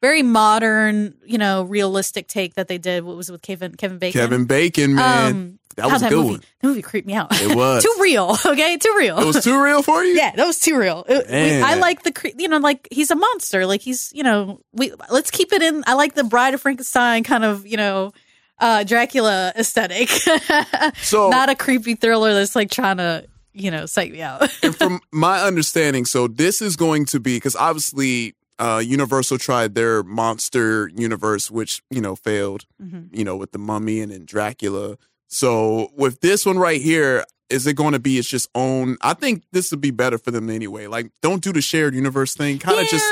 very 0.00 0.22
modern, 0.22 1.14
you 1.26 1.38
know, 1.38 1.62
realistic 1.64 2.28
take 2.28 2.54
that 2.54 2.68
they 2.68 2.78
did. 2.78 3.04
What 3.04 3.16
was 3.16 3.28
it 3.28 3.32
with 3.32 3.42
Kevin 3.42 3.74
Kevin 3.74 3.98
Bacon? 3.98 4.20
Kevin 4.20 4.44
Bacon, 4.44 4.94
man. 4.94 5.32
Um, 5.32 5.58
that 5.76 5.86
was 5.92 6.02
a 6.02 6.08
good 6.08 6.16
movie, 6.16 6.30
one. 6.30 6.40
That 6.60 6.66
movie 6.66 6.82
creeped 6.82 7.06
me 7.06 7.14
out. 7.14 7.28
It 7.40 7.54
was. 7.56 7.84
too 7.84 7.94
real. 8.00 8.36
Okay, 8.44 8.76
too 8.78 8.94
real. 8.98 9.16
It 9.18 9.24
was 9.24 9.44
too 9.44 9.62
real 9.62 9.80
for 9.82 10.02
you? 10.02 10.14
yeah, 10.14 10.32
that 10.34 10.44
was 10.46 10.58
too 10.58 10.76
real. 10.76 11.04
It- 11.08 11.26
we- 11.30 11.62
I 11.62 11.74
like 11.76 12.02
the, 12.02 12.10
cre- 12.10 12.28
you 12.36 12.48
know, 12.48 12.58
like 12.58 12.88
he's 12.90 13.12
a 13.12 13.16
monster. 13.16 13.64
Like 13.64 13.80
he's, 13.80 14.10
you 14.12 14.24
know, 14.24 14.60
we 14.72 14.92
let's 15.10 15.30
keep 15.30 15.52
it 15.52 15.62
in. 15.62 15.84
I 15.86 15.94
like 15.94 16.14
the 16.14 16.24
Bride 16.24 16.54
of 16.54 16.60
Frankenstein 16.60 17.22
kind 17.22 17.44
of, 17.44 17.64
you 17.66 17.76
know, 17.76 18.12
uh 18.58 18.82
Dracula 18.82 19.52
aesthetic. 19.56 20.08
So- 21.02 21.30
not 21.30 21.48
a 21.48 21.54
creepy 21.54 21.94
thriller 21.94 22.34
that's 22.34 22.56
like 22.56 22.70
trying 22.70 22.96
to, 22.96 23.26
you 23.52 23.70
know, 23.70 23.86
psych 23.86 24.10
me 24.12 24.20
out. 24.22 24.50
and 24.64 24.74
from 24.74 25.00
my 25.12 25.42
understanding, 25.42 26.04
so 26.06 26.26
this 26.26 26.60
is 26.60 26.74
going 26.76 27.04
to 27.06 27.20
be 27.20 27.36
because 27.36 27.54
obviously 27.56 28.34
uh, 28.58 28.82
Universal 28.84 29.38
tried 29.38 29.74
their 29.74 30.02
monster 30.02 30.88
universe, 30.94 31.50
which 31.50 31.82
you 31.90 32.00
know 32.00 32.16
failed. 32.16 32.64
Mhm. 32.82 33.08
You 33.16 33.24
know, 33.24 33.36
with 33.36 33.52
the 33.52 33.58
Mummy 33.58 34.00
and 34.00 34.12
then 34.12 34.24
Dracula. 34.24 34.96
So 35.28 35.90
with 35.96 36.20
this 36.20 36.46
one 36.46 36.58
right 36.58 36.80
here, 36.80 37.24
is 37.50 37.66
it 37.66 37.74
going 37.74 37.92
to 37.92 37.98
be 37.98 38.18
its 38.18 38.28
just 38.28 38.48
own? 38.54 38.96
I 39.02 39.14
think 39.14 39.42
this 39.52 39.70
would 39.70 39.80
be 39.80 39.90
better 39.90 40.18
for 40.18 40.30
them 40.30 40.48
anyway. 40.50 40.86
Like, 40.86 41.10
don't 41.22 41.42
do 41.42 41.52
the 41.52 41.60
shared 41.62 41.94
universe 41.94 42.34
thing. 42.34 42.58
Kind 42.58 42.80
of 42.80 42.86
just 42.88 43.04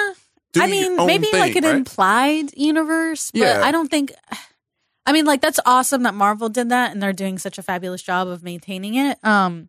do 0.52 0.62
I 0.62 0.66
mean, 0.66 0.98
own 0.98 1.06
maybe 1.06 1.26
thing, 1.26 1.40
like 1.40 1.56
an 1.56 1.64
right? 1.64 1.74
implied 1.76 2.56
universe, 2.56 3.30
but 3.32 3.40
Yeah. 3.40 3.60
I 3.62 3.70
don't 3.72 3.90
think. 3.90 4.12
I 5.08 5.12
mean, 5.12 5.24
like 5.24 5.40
that's 5.40 5.60
awesome 5.64 6.02
that 6.02 6.14
Marvel 6.14 6.48
did 6.48 6.70
that, 6.70 6.90
and 6.92 7.00
they're 7.00 7.12
doing 7.12 7.38
such 7.38 7.58
a 7.58 7.62
fabulous 7.62 8.02
job 8.02 8.26
of 8.26 8.42
maintaining 8.42 8.96
it. 8.96 9.16
Um, 9.24 9.68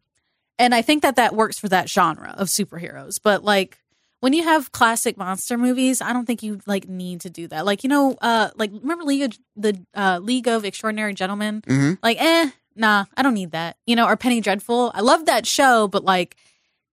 and 0.58 0.74
I 0.74 0.82
think 0.82 1.04
that 1.04 1.18
that 1.18 1.36
works 1.36 1.60
for 1.60 1.70
that 1.70 1.88
genre 1.90 2.34
of 2.36 2.48
superheroes. 2.48 3.20
But 3.22 3.44
like 3.44 3.78
when 4.20 4.34
you 4.34 4.44
have 4.44 4.72
classic 4.72 5.18
monster 5.18 5.58
movies, 5.58 6.02
I 6.02 6.14
don't 6.14 6.26
think 6.26 6.42
you 6.44 6.60
like 6.66 6.88
need 6.88 7.22
to 7.22 7.30
do 7.30 7.48
that. 7.50 7.66
Like 7.66 7.84
you 7.84 7.90
know, 7.90 8.16
uh, 8.22 8.50
like 8.56 8.72
remember 8.72 9.04
League 9.04 9.24
of 9.24 9.38
the 9.56 9.80
uh, 9.96 10.20
League 10.22 10.48
of 10.48 10.66
Extraordinary 10.66 11.14
Gentlemen? 11.14 11.62
Mhm. 11.68 11.98
Like, 12.02 12.18
eh, 12.22 12.50
nah, 12.76 13.06
I 13.16 13.22
don't 13.24 13.34
need 13.36 13.52
that. 13.52 13.78
You 13.86 13.96
know, 13.96 14.06
or 14.08 14.18
Penny 14.18 14.42
Dreadful. 14.42 14.92
I 14.96 15.02
love 15.02 15.26
that 15.26 15.46
show, 15.46 15.88
but 15.88 16.04
like 16.04 16.36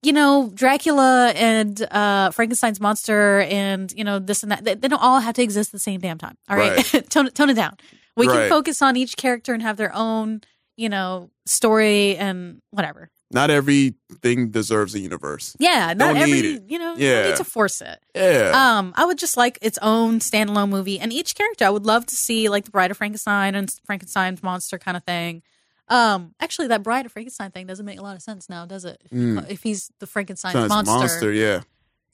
you 0.02 0.12
know, 0.12 0.50
Dracula 0.52 1.30
and 1.34 1.80
uh, 1.90 2.30
Frankenstein's 2.30 2.78
monster 2.78 3.40
and, 3.48 3.90
you 3.96 4.04
know, 4.04 4.18
this 4.18 4.42
and 4.42 4.52
that, 4.52 4.62
they, 4.62 4.74
they 4.74 4.86
don't 4.86 5.00
all 5.00 5.18
have 5.18 5.34
to 5.36 5.42
exist 5.42 5.70
at 5.70 5.72
the 5.72 5.78
same 5.78 5.98
damn 5.98 6.18
time. 6.18 6.36
All 6.46 6.58
right. 6.58 6.76
tone, 7.08 7.28
it- 7.28 7.34
tone 7.34 7.48
it 7.48 7.54
down. 7.54 7.78
We 8.14 8.28
Right. 8.28 8.40
can 8.40 8.48
focus 8.50 8.82
on 8.82 8.96
each 8.98 9.16
character 9.16 9.54
and 9.54 9.62
have 9.62 9.78
their 9.78 9.94
own, 9.96 10.42
you 10.76 10.90
know, 10.90 11.30
story 11.46 12.18
and 12.18 12.60
whatever. 12.70 13.08
Not 13.30 13.50
everything 13.50 14.50
deserves 14.50 14.94
a 14.94 15.00
universe. 15.00 15.56
Yeah. 15.58 15.88
Not 15.94 15.98
Don't 15.98 16.16
every, 16.18 16.32
need 16.32 16.44
it. 16.44 16.62
you 16.68 16.78
know, 16.78 16.94
you 16.94 17.06
Yeah. 17.06 17.22
don't 17.22 17.30
need 17.30 17.36
to 17.38 17.44
force 17.44 17.80
it. 17.80 17.98
Yeah. 18.14 18.52
Um, 18.78 18.92
I 18.96 19.04
would 19.06 19.18
just 19.18 19.36
like 19.36 19.58
its 19.62 19.78
own 19.82 20.20
standalone 20.20 20.68
movie, 20.68 21.00
and 21.00 21.12
each 21.12 21.34
character 21.34 21.64
I 21.64 21.70
would 21.70 21.84
love 21.86 22.06
to 22.06 22.14
see, 22.16 22.48
like 22.48 22.64
the 22.66 22.70
Bride 22.70 22.90
of 22.90 22.96
Frankenstein 22.96 23.54
and 23.54 23.74
Frankenstein's 23.84 24.42
monster 24.42 24.78
kind 24.78 24.96
of 24.96 25.02
thing. 25.04 25.42
Um, 25.88 26.34
actually, 26.40 26.68
that 26.68 26.82
Bride 26.82 27.06
of 27.06 27.12
Frankenstein 27.12 27.50
thing 27.50 27.66
doesn't 27.66 27.84
make 27.84 27.98
a 27.98 28.02
lot 28.02 28.14
of 28.16 28.22
sense 28.22 28.48
now, 28.48 28.64
does 28.66 28.84
it? 28.84 29.02
If, 29.06 29.10
Mm. 29.10 29.50
if 29.50 29.62
he's 29.62 29.90
the 29.98 30.06
Frankenstein's 30.06 30.54
Son's 30.54 30.68
monster, 30.70 30.92
monster, 30.94 31.32
yeah. 31.32 31.60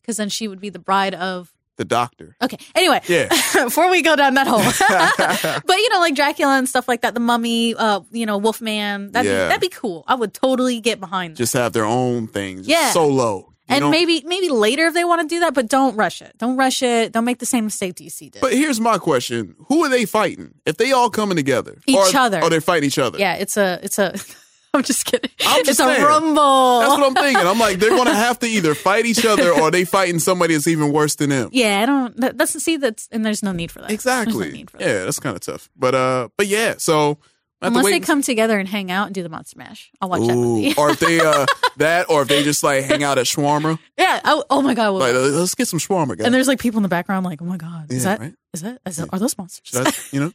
because 0.00 0.16
then 0.16 0.28
she 0.28 0.48
would 0.48 0.60
be 0.60 0.70
the 0.70 0.78
bride 0.78 1.14
of. 1.14 1.52
The 1.80 1.86
doctor. 1.86 2.36
Okay. 2.42 2.58
Anyway, 2.74 3.00
Yeah. 3.08 3.28
before 3.64 3.90
we 3.90 4.02
go 4.02 4.14
down 4.14 4.34
that 4.34 4.46
hole, 4.46 4.60
but 5.66 5.76
you 5.78 5.88
know, 5.88 5.98
like 6.00 6.14
Dracula 6.14 6.58
and 6.58 6.68
stuff 6.68 6.86
like 6.86 7.00
that, 7.00 7.14
the 7.14 7.20
Mummy, 7.20 7.74
uh, 7.74 8.00
you 8.12 8.26
know, 8.26 8.36
Wolfman, 8.36 9.12
that'd 9.12 9.30
Yeah. 9.30 9.44
be 9.44 9.48
that'd 9.48 9.60
be 9.62 9.70
cool. 9.70 10.04
I 10.06 10.14
would 10.14 10.34
totally 10.34 10.78
get 10.80 11.00
behind 11.00 11.36
that. 11.36 11.38
Just 11.38 11.54
have 11.54 11.72
their 11.72 11.86
own 11.86 12.26
things. 12.26 12.68
Yeah. 12.68 12.90
Solo. 12.90 13.46
You 13.70 13.76
and 13.76 13.80
know? 13.84 13.90
maybe 13.90 14.22
maybe 14.26 14.50
later 14.50 14.88
if 14.88 14.92
they 14.94 15.04
want 15.04 15.22
to 15.22 15.26
do 15.34 15.40
that, 15.40 15.54
but 15.54 15.68
don't 15.68 15.96
rush 15.96 16.20
it. 16.20 16.34
Don't 16.36 16.58
rush 16.58 16.82
it. 16.82 17.12
Don't 17.12 17.24
make 17.24 17.38
the 17.38 17.46
same 17.46 17.64
mistake 17.64 17.94
DC 17.94 18.30
did. 18.30 18.42
But 18.42 18.52
here's 18.52 18.78
my 18.78 18.98
question: 18.98 19.54
Who 19.68 19.82
are 19.84 19.88
they 19.88 20.04
fighting? 20.04 20.52
If 20.66 20.76
they 20.76 20.92
all 20.92 21.08
coming 21.08 21.36
together, 21.36 21.78
Each 21.86 21.96
or, 21.96 22.18
other. 22.18 22.42
or 22.42 22.50
they 22.50 22.60
fight 22.60 22.84
each 22.84 22.98
other? 22.98 23.18
yeah, 23.18 23.36
it's 23.36 23.56
a 23.56 23.78
it's 23.82 23.98
a. 23.98 24.12
I'm 24.74 24.82
just 24.84 25.04
kidding. 25.04 25.30
I'm 25.46 25.60
it's 25.60 25.68
just 25.68 25.80
a 25.80 25.86
rumble. 26.04 26.80
That's 26.80 26.90
what 26.92 27.02
I'm 27.04 27.14
thinking. 27.14 27.44
I'm 27.46 27.58
like, 27.58 27.78
they're 27.78 27.90
gonna 27.90 28.14
have 28.28 28.38
to 28.40 28.46
either 28.46 28.74
fight 28.74 29.04
each 29.06 29.24
other 29.26 29.50
or 29.52 29.70
they 29.70 29.84
fighting 29.84 30.18
somebody 30.20 30.54
that's 30.54 30.68
even 30.68 30.92
worse 30.92 31.16
than 31.16 31.30
them. 31.30 31.48
Yeah, 31.52 31.80
I 31.82 31.86
don't. 31.86 32.16
That, 32.18 32.38
that's 32.38 32.52
see 32.62 32.76
that's 32.76 33.08
and 33.10 33.24
there's 33.26 33.42
no 33.42 33.52
need 33.52 33.70
for 33.72 33.80
that. 33.80 33.88
No 33.88 33.94
Exactly. 33.94 34.52
need 34.52 34.70
for 34.70 34.78
yeah, 34.80 35.04
that's 35.04 35.18
kind 35.18 35.34
of 35.34 35.42
tough. 35.42 35.68
But 35.76 35.94
uh, 35.94 36.28
but 36.36 36.46
yeah. 36.46 36.74
So 36.78 37.14
to 37.14 37.66
Unless 37.66 37.86
they 37.86 38.00
come 38.00 38.22
together 38.22 38.58
and 38.58 38.66
hang 38.68 38.90
out 38.90 39.06
and 39.06 39.14
do 39.14 39.22
the 39.22 39.28
Monster 39.28 39.58
Mash, 39.58 39.90
I'll 40.00 40.08
watch 40.08 40.20
that 40.22 40.32
Ooh. 40.34 40.56
movie. 40.56 40.74
or 40.78 40.90
if 40.92 41.00
they 41.00 41.20
uh 41.20 41.44
that, 41.78 42.08
or 42.08 42.22
if 42.22 42.28
they 42.28 42.42
just 42.42 42.62
like 42.62 42.84
hang 42.84 43.02
out 43.02 43.18
at 43.18 43.26
shawarma. 43.26 43.78
yeah. 43.98 44.20
Oh, 44.24 44.44
oh 44.50 44.62
my 44.62 44.74
god. 44.74 44.90
Like, 44.90 45.12
let's 45.14 45.54
get 45.56 45.66
some 45.68 45.78
shawarma, 45.80 46.16
guys. 46.16 46.24
and 46.26 46.32
there's 46.34 46.48
like 46.48 46.58
people 46.60 46.78
in 46.78 46.82
the 46.84 46.88
background, 46.88 47.26
like, 47.26 47.42
oh 47.42 47.44
my 47.44 47.56
god, 47.58 47.90
is 47.92 48.04
Yeah, 48.04 48.10
that 48.16 48.20
right? 48.20 48.34
is 48.54 48.62
that 48.62 48.80
is 48.86 48.96
that 48.96 49.08
are 49.12 49.18
those 49.18 49.36
monsters? 49.36 49.76
I- 49.86 49.92
you 50.14 50.20
know, 50.20 50.32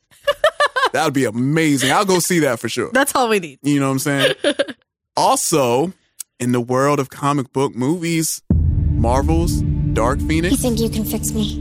that 0.95 1.03
would 1.03 1.13
be 1.13 1.25
amazing. 1.25 1.91
I'll 1.91 2.05
go 2.05 2.19
see 2.19 2.39
that 2.39 2.57
for 2.59 2.69
sure. 2.69 2.89
That's 2.93 3.13
all 3.15 3.27
we 3.27 3.39
need. 3.39 3.59
You 3.61 3.81
know 3.81 3.87
what 3.87 3.93
I'm 3.93 3.99
saying? 3.99 4.35
also, 5.17 5.91
in 6.39 6.53
the 6.53 6.61
world 6.61 7.01
of 7.01 7.09
comic 7.09 7.51
book 7.51 7.75
movies, 7.75 8.41
Marvel's 8.53 9.61
Dark 9.91 10.21
Phoenix. 10.21 10.51
You 10.51 10.57
think 10.57 10.79
you 10.79 10.87
can 10.89 11.03
fix 11.03 11.33
me? 11.33 11.55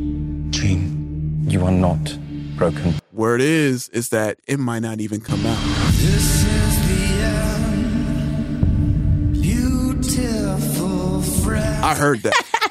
Jean, 0.50 1.44
you 1.48 1.64
are 1.64 1.72
not 1.72 2.16
broken. 2.56 2.94
Word 3.12 3.40
is 3.40 3.88
is 3.88 4.10
that 4.10 4.38
it 4.46 4.60
might 4.60 4.80
not 4.80 5.00
even 5.00 5.20
come 5.20 5.44
out. 5.44 5.58
This 5.94 6.44
is 6.44 6.88
the 6.88 7.14
end, 7.24 9.32
beautiful 9.32 11.22
friend. 11.42 11.84
I 11.84 11.96
heard 11.96 12.22
that. 12.22 12.40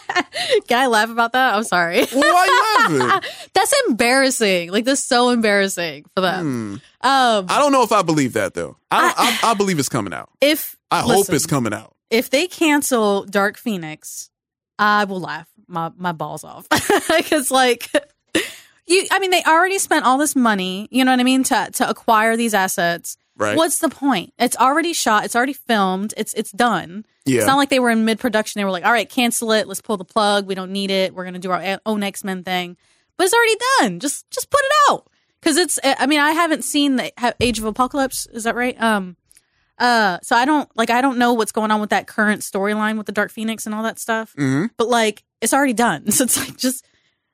Can 0.67 0.79
I 0.79 0.87
laugh 0.87 1.09
about 1.09 1.33
that? 1.33 1.55
I'm 1.55 1.63
sorry. 1.63 2.05
Why 2.05 2.87
you 2.89 2.99
laughing? 2.99 3.29
That's 3.53 3.73
embarrassing. 3.87 4.71
Like 4.71 4.85
that's 4.85 5.03
so 5.03 5.29
embarrassing 5.29 6.05
for 6.15 6.21
them. 6.21 6.79
Hmm. 7.01 7.07
Um, 7.07 7.45
I 7.49 7.59
don't 7.59 7.71
know 7.71 7.83
if 7.83 7.91
I 7.91 8.01
believe 8.01 8.33
that 8.33 8.53
though. 8.53 8.77
I 8.91 9.01
don't, 9.01 9.43
I, 9.43 9.51
I, 9.51 9.53
believe 9.53 9.79
it's 9.79 9.89
coming 9.89 10.13
out. 10.13 10.29
if 10.41 10.77
I 10.89 11.01
hope 11.01 11.29
it's 11.29 11.45
coming 11.45 11.73
out. 11.73 11.95
If 12.09 12.29
they 12.29 12.47
cancel 12.47 13.25
Dark 13.25 13.57
Phoenix, 13.57 14.29
I 14.79 15.05
will 15.05 15.19
laugh 15.19 15.47
my 15.67 15.91
my 15.97 16.11
balls 16.11 16.43
off 16.43 16.67
because 17.17 17.51
like. 17.51 17.89
You, 18.85 19.07
I 19.11 19.19
mean, 19.19 19.31
they 19.31 19.41
already 19.43 19.79
spent 19.79 20.03
all 20.03 20.17
this 20.17 20.35
money, 20.35 20.89
you 20.91 21.05
know 21.05 21.11
what 21.11 21.19
I 21.21 21.23
mean, 21.23 21.43
to 21.45 21.69
to 21.75 21.89
acquire 21.89 22.35
these 22.35 22.53
assets. 22.53 23.15
Right. 23.35 23.57
What's 23.57 23.79
the 23.79 23.89
point? 23.89 24.33
It's 24.37 24.55
already 24.57 24.93
shot. 24.93 25.25
It's 25.25 25.35
already 25.35 25.53
filmed. 25.53 26.13
It's 26.17 26.33
it's 26.35 26.51
done. 26.51 27.05
Yeah. 27.25 27.39
It's 27.39 27.47
not 27.47 27.57
like 27.57 27.69
they 27.69 27.79
were 27.79 27.89
in 27.89 28.05
mid 28.05 28.19
production. 28.19 28.59
They 28.59 28.65
were 28.65 28.71
like, 28.71 28.85
all 28.85 28.91
right, 28.91 29.09
cancel 29.09 29.51
it. 29.53 29.67
Let's 29.67 29.81
pull 29.81 29.97
the 29.97 30.05
plug. 30.05 30.45
We 30.45 30.55
don't 30.55 30.71
need 30.71 30.91
it. 30.91 31.13
We're 31.15 31.25
gonna 31.25 31.39
do 31.39 31.51
our 31.51 31.79
own 31.85 32.03
X 32.03 32.23
Men 32.23 32.43
thing. 32.43 32.77
But 33.17 33.25
it's 33.25 33.33
already 33.33 33.55
done. 33.79 33.99
Just 33.99 34.29
just 34.31 34.49
put 34.49 34.61
it 34.63 34.71
out 34.89 35.07
because 35.41 35.57
it's. 35.57 35.79
I 35.83 36.05
mean, 36.05 36.19
I 36.19 36.31
haven't 36.31 36.63
seen 36.63 36.95
the 36.97 37.11
Age 37.39 37.59
of 37.59 37.65
Apocalypse. 37.65 38.27
Is 38.27 38.43
that 38.43 38.55
right? 38.55 38.79
Um. 38.81 39.17
Uh. 39.79 40.19
So 40.21 40.35
I 40.35 40.45
don't 40.45 40.69
like. 40.75 40.89
I 40.89 41.01
don't 41.01 41.17
know 41.17 41.33
what's 41.33 41.51
going 41.51 41.71
on 41.71 41.81
with 41.81 41.89
that 41.89 42.05
current 42.07 42.41
storyline 42.41 42.97
with 42.97 43.07
the 43.07 43.11
Dark 43.11 43.31
Phoenix 43.31 43.65
and 43.65 43.73
all 43.73 43.83
that 43.83 43.97
stuff. 43.99 44.33
Mhm. 44.37 44.69
But 44.77 44.89
like, 44.89 45.23
it's 45.41 45.53
already 45.53 45.73
done. 45.73 46.05
So 46.11 46.23
it's 46.25 46.37
like 46.37 46.57
just 46.57 46.85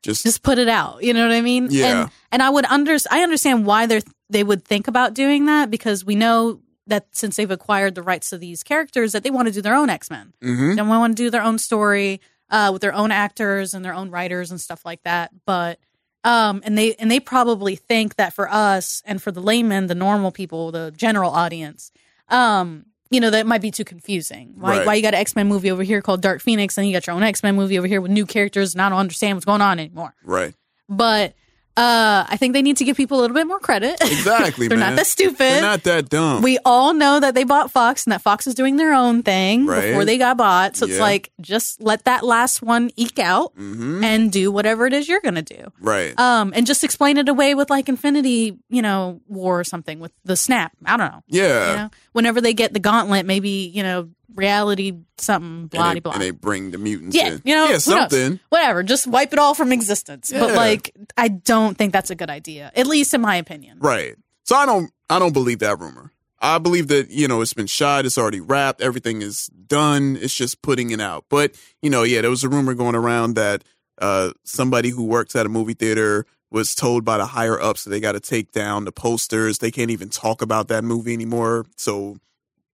Just 0.02 0.24
just 0.24 0.43
put 0.43 0.60
it 0.60 0.70
out. 0.70 1.04
You 1.04 1.14
know 1.14 1.28
what 1.28 1.36
I 1.36 1.41
mean? 1.41 1.68
Yeah. 1.72 2.04
And 2.04 2.12
and 2.32 2.43
I 2.43 2.50
would 2.50 2.66
under 2.66 2.95
I 3.12 3.22
understand 3.24 3.66
why 3.66 3.86
they 3.86 3.97
are 3.97 4.02
they 4.30 4.43
would 4.43 4.63
think 4.65 4.88
about 4.88 5.13
doing 5.13 5.45
that 5.45 5.69
because 5.71 6.05
we 6.05 6.15
know 6.15 6.61
that 6.88 7.07
since 7.11 7.36
they've 7.36 7.51
acquired 7.51 7.95
the 7.95 8.01
rights 8.01 8.30
to 8.32 8.38
these 8.38 8.63
characters 8.63 9.11
that 9.11 9.23
they 9.23 9.30
want 9.30 9.47
to 9.47 9.53
do 9.53 9.61
their 9.61 9.75
own 9.75 9.89
X 9.89 10.09
Men. 10.09 10.34
Mhm. 10.41 10.75
They 10.75 10.82
want 10.82 11.15
to 11.17 11.23
do 11.23 11.30
their 11.30 11.43
own 11.43 11.59
story 11.59 12.19
uh, 12.49 12.69
with 12.73 12.82
their 12.82 12.93
own 12.93 13.11
actors 13.11 13.73
and 13.75 13.86
their 13.86 13.93
own 13.93 14.09
writers 14.09 14.49
and 14.51 14.59
stuff 14.59 14.84
like 14.86 15.03
that. 15.03 15.32
But 15.45 15.80
um, 16.23 16.61
and 16.65 16.77
they 16.77 16.95
and 16.95 17.09
they 17.11 17.19
probably 17.19 17.75
think 17.75 18.15
that 18.15 18.34
for 18.34 18.49
us 18.51 19.01
and 19.05 19.21
for 19.21 19.32
the 19.32 19.39
layman, 19.41 19.88
the 19.88 19.95
normal 19.95 20.32
people, 20.32 20.71
the 20.71 20.91
general 20.95 21.32
audience, 21.32 21.91
um, 22.27 22.86
you 23.11 23.19
know, 23.19 23.30
that 23.30 23.47
might 23.47 23.61
be 23.61 23.71
too 23.71 23.86
confusing. 23.86 24.53
Why, 24.57 24.77
Right. 24.80 24.86
why 24.86 24.93
you 24.95 25.01
got 25.01 25.13
an 25.13 25.19
X 25.21 25.36
Men 25.36 25.47
movie 25.47 25.71
over 25.71 25.82
here 25.84 26.01
called 26.01 26.21
Dark 26.21 26.41
Phoenix, 26.41 26.77
and 26.77 26.86
you 26.88 26.93
got 26.93 27.07
your 27.07 27.15
own 27.15 27.23
X 27.23 27.41
Men 27.43 27.55
movie 27.55 27.77
over 27.77 27.88
here 27.88 28.01
with 28.01 28.11
new 28.11 28.25
characters, 28.25 28.73
and 28.73 28.82
I 28.82 28.89
don't 28.89 28.99
understand 28.99 29.36
what's 29.38 29.45
going 29.45 29.61
on 29.61 29.80
anymore. 29.80 30.13
right. 30.23 30.53
But 30.89 31.36
uh, 31.80 32.25
I 32.30 32.36
think 32.38 32.53
they 32.53 32.61
need 32.61 32.77
to 32.77 32.84
give 32.84 32.97
people 32.97 33.19
a 33.19 33.21
little 33.21 33.36
bit 33.36 33.47
more 33.47 33.59
credit. 33.59 33.97
Exactly, 34.19 34.67
They're 34.67 34.77
man. 34.77 34.91
not 34.91 34.95
that 34.97 35.07
stupid. 35.07 35.38
They're 35.39 35.61
not 35.61 35.84
that 35.84 36.09
dumb. 36.09 36.41
We 36.41 36.57
all 36.65 36.93
know 36.93 37.19
that 37.19 37.36
they 37.36 37.43
bought 37.45 37.71
Fox 37.71 38.05
and 38.05 38.11
that 38.11 38.21
Fox 38.21 38.47
is 38.47 38.53
doing 38.55 38.75
their 38.75 38.93
own 38.93 39.23
thing 39.23 39.65
Right. 39.65 39.88
before 39.88 40.03
they 40.05 40.17
got 40.17 40.36
bought. 40.38 40.75
So 40.75 40.86
it's 40.86 40.99
like 40.99 41.32
just 41.39 41.82
let 41.82 42.03
that 42.05 42.23
last 42.25 42.61
one 42.61 42.91
eke 42.97 43.19
out 43.19 43.55
Mhm. 43.55 44.03
and 44.03 44.32
do 44.32 44.51
whatever 44.51 44.86
it 44.88 44.93
is 44.93 45.07
you're 45.07 45.21
going 45.21 45.36
to 45.36 45.41
do. 45.41 45.71
Right. 45.80 46.19
Um, 46.19 46.51
and 46.55 46.67
just 46.67 46.84
explain 46.84 47.17
it 47.17 47.30
away 47.30 47.55
with 47.55 47.69
like 47.69 47.88
Infinity, 47.88 48.57
you 48.69 48.82
know, 48.82 49.21
War 49.27 49.59
or 49.59 49.63
something 49.63 49.99
with 49.99 50.11
the 50.25 50.36
snap. 50.36 50.73
I 50.86 50.97
don't 50.97 51.11
know. 51.11 51.23
Yeah. 51.27 51.71
You 51.71 51.77
know, 51.77 51.89
whenever 52.11 52.41
they 52.41 52.53
get 52.53 52.73
the 52.73 52.80
gauntlet, 52.80 53.25
maybe 53.25 53.71
you 53.73 53.84
know, 53.84 54.09
reality 54.36 54.93
something, 55.17 55.67
blah 55.67 55.93
blah. 55.99 56.13
and 56.13 56.21
they 56.21 56.32
bring 56.32 56.71
the 56.71 56.77
mutants 56.77 57.15
Yeah, 57.15 57.34
in. 57.34 57.41
you 57.43 57.55
know, 57.55 57.63
yeah, 57.65 57.67
who 57.67 57.71
knows? 57.73 57.84
something. 57.84 58.39
Whatever, 58.49 58.84
just 58.84 59.07
wipe 59.07 59.34
it 59.34 59.39
all 59.39 59.53
from 59.53 59.71
existence. 59.71 60.32
But 60.32 60.55
like, 60.55 60.95
I 61.17 61.27
don't 61.30 61.77
think 61.77 61.93
that's 61.93 62.09
a 62.09 62.15
good 62.15 62.30
idea, 62.30 62.71
at 62.75 62.88
least 62.88 63.13
in 63.13 63.21
my 63.21 63.36
opinion. 63.36 63.80
Right. 63.80 64.15
So 64.43 64.55
I 64.55 64.65
don't 64.65 64.91
I 65.09 65.19
don't 65.19 65.34
believe 65.34 65.59
that 65.59 65.80
rumor. 65.80 66.11
I 66.41 66.57
believe 66.57 66.88
that, 66.88 67.09
you 67.09 67.27
know, 67.27 67.41
it's 67.41 67.53
been 67.53 67.67
shot, 67.67 68.05
it's 68.05 68.17
already 68.17 68.39
wrapped, 68.39 68.80
everything 68.82 69.21
is 69.21 69.47
done. 69.47 70.17
It's 70.21 70.34
just 70.34 70.61
putting 70.61 70.91
it 70.91 71.01
out. 71.01 71.25
But, 71.30 71.53
you 71.82 71.89
know, 71.89 72.03
yeah, 72.03 72.21
there 72.21 72.30
was 72.30 72.45
a 72.45 72.49
rumor 72.49 72.73
going 72.73 72.95
around 72.95 73.34
that 73.36 73.63
uh 73.99 74.32
somebody 74.45 74.89
who 74.89 75.03
works 75.05 75.36
at 75.36 75.45
a 75.45 75.49
movie 75.49 75.73
theater 75.73 76.25
was 76.51 76.73
told 76.73 77.03
by 77.05 77.17
the 77.17 77.25
higher 77.27 77.61
ups 77.61 77.84
that 77.84 77.89
they 77.91 77.99
got 77.99 78.13
to 78.13 78.19
take 78.19 78.51
down 78.53 78.86
the 78.86 78.91
posters. 78.91 79.59
They 79.59 79.69
can't 79.69 79.91
even 79.91 80.09
talk 80.09 80.41
about 80.41 80.67
that 80.69 80.84
movie 80.84 81.13
anymore. 81.13 81.65
So 81.77 82.17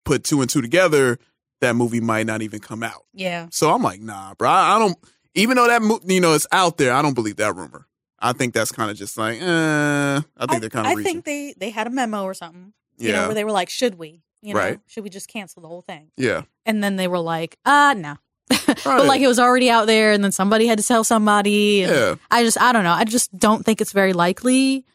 put 0.05 0.23
two 0.23 0.39
and 0.41 0.49
two 0.49 0.61
together, 0.61 1.17
that 1.61 1.75
movie 1.75 2.01
might 2.01 2.25
not 2.25 2.41
even 2.41 2.59
come 2.59 2.83
out. 2.83 3.05
Yeah. 3.13 3.47
So 3.51 3.71
I'm 3.73 3.81
like, 3.83 4.01
nah, 4.01 4.33
bro. 4.35 4.49
I, 4.49 4.75
I 4.75 4.79
don't. 4.79 4.97
Even 5.35 5.57
though 5.57 5.67
that 5.67 5.81
mo- 5.81 5.99
you 6.05 6.21
know 6.21 6.33
it's 6.33 6.47
out 6.51 6.77
there, 6.77 6.93
I 6.93 7.01
don't 7.01 7.13
believe 7.13 7.37
that 7.37 7.55
rumor. 7.55 7.87
I 8.19 8.33
think 8.33 8.53
that's 8.53 8.71
kind 8.71 8.89
of 8.89 8.97
just 8.97 9.17
like, 9.17 9.41
eh. 9.41 9.45
I 9.45 10.45
think 10.47 10.61
they're 10.61 10.69
kind 10.69 10.87
of 10.87 10.91
I 10.91 10.95
reaching. 10.95 11.21
think 11.21 11.25
they 11.25 11.53
they 11.57 11.69
had 11.69 11.87
a 11.87 11.89
memo 11.89 12.23
or 12.23 12.33
something. 12.33 12.73
You 12.97 13.11
know, 13.11 13.19
Yeah. 13.21 13.25
where 13.27 13.35
they 13.35 13.43
were 13.43 13.51
like, 13.51 13.69
should 13.69 13.95
we? 13.97 14.21
You 14.41 14.53
know, 14.53 14.59
Right. 14.59 14.79
should 14.87 15.03
we 15.03 15.09
just 15.09 15.27
cancel 15.27 15.61
the 15.61 15.67
whole 15.67 15.81
thing? 15.81 16.11
yeah, 16.17 16.43
And 16.65 16.83
then 16.83 16.95
they 16.97 17.07
were 17.07 17.19
like, 17.19 17.57
ah, 17.65 17.93
no. 17.97 18.15
but 18.67 19.05
like 19.05 19.21
it 19.21 19.27
was 19.27 19.39
already 19.39 19.69
out 19.69 19.85
there, 19.87 20.11
and 20.11 20.23
then 20.23 20.31
somebody 20.31 20.67
had 20.67 20.77
to 20.77 20.83
tell 20.85 21.03
somebody. 21.03 21.83
Yeah. 21.87 22.15
I 22.31 22.43
just, 22.43 22.59
I 22.61 22.71
don't 22.71 22.83
know. 22.83 22.91
I 22.93 23.03
just 23.03 23.35
don't 23.37 23.65
think 23.65 23.81
it's 23.81 23.91
very 23.91 24.13
likely. 24.13 24.85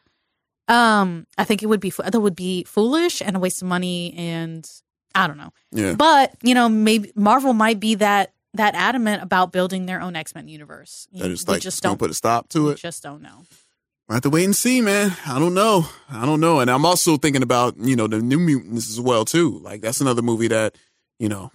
Um, 0.68 1.26
I 1.36 1.44
think 1.44 1.62
it 1.62 1.66
would 1.66 1.80
be, 1.80 1.90
that 1.90 2.20
would 2.20 2.36
be 2.36 2.62
foolish 2.64 3.20
and 3.20 3.36
a 3.36 3.40
waste 3.40 3.60
of 3.60 3.66
money, 3.68 4.14
and 4.16 4.68
I 5.14 5.26
don't 5.26 5.36
know. 5.38 5.52
Yeah. 5.72 5.94
But 5.94 6.34
you 6.42 6.54
know, 6.54 6.68
maybe 6.68 7.12
Marvel 7.14 7.52
might 7.52 7.80
be 7.80 7.96
that 7.96 8.32
that 8.54 8.74
adamant 8.74 9.22
about 9.22 9.52
building 9.52 9.86
their 9.86 10.00
own 10.00 10.16
X 10.16 10.34
Men 10.34 10.48
universe. 10.48 11.06
You- 11.12 11.22
That 11.22 11.30
is 11.30 11.46
like 11.48 11.62
just 11.62 11.82
don't 11.82 11.92
don't 11.92 11.98
put 11.98 12.10
a 12.10 12.14
stop 12.14 12.48
to 12.50 12.70
it. 12.70 12.78
Just 12.78 13.02
don't 13.02 13.22
know. 13.22 13.44
I 14.08 14.14
have 14.14 14.22
to 14.24 14.30
wait 14.30 14.44
and 14.44 14.56
see, 14.56 14.80
man. 14.80 15.16
I 15.24 15.38
don't 15.38 15.54
know. 15.54 15.86
I 16.10 16.26
don't 16.26 16.40
know. 16.40 16.58
And 16.58 16.68
I'm 16.68 16.84
also 16.84 17.16
thinking 17.16 17.44
about, 17.44 17.76
you 17.78 17.94
know, 17.94 18.08
the 18.08 18.18
New 18.18 18.40
Mutants 18.40 18.90
as 18.90 19.00
well, 19.00 19.24
too. 19.24 19.60
Like, 19.60 19.82
that's 19.82 20.00
another 20.00 20.20
movie 20.20 20.48
that, 20.48 20.74
you 21.20 21.28
know, 21.28 21.52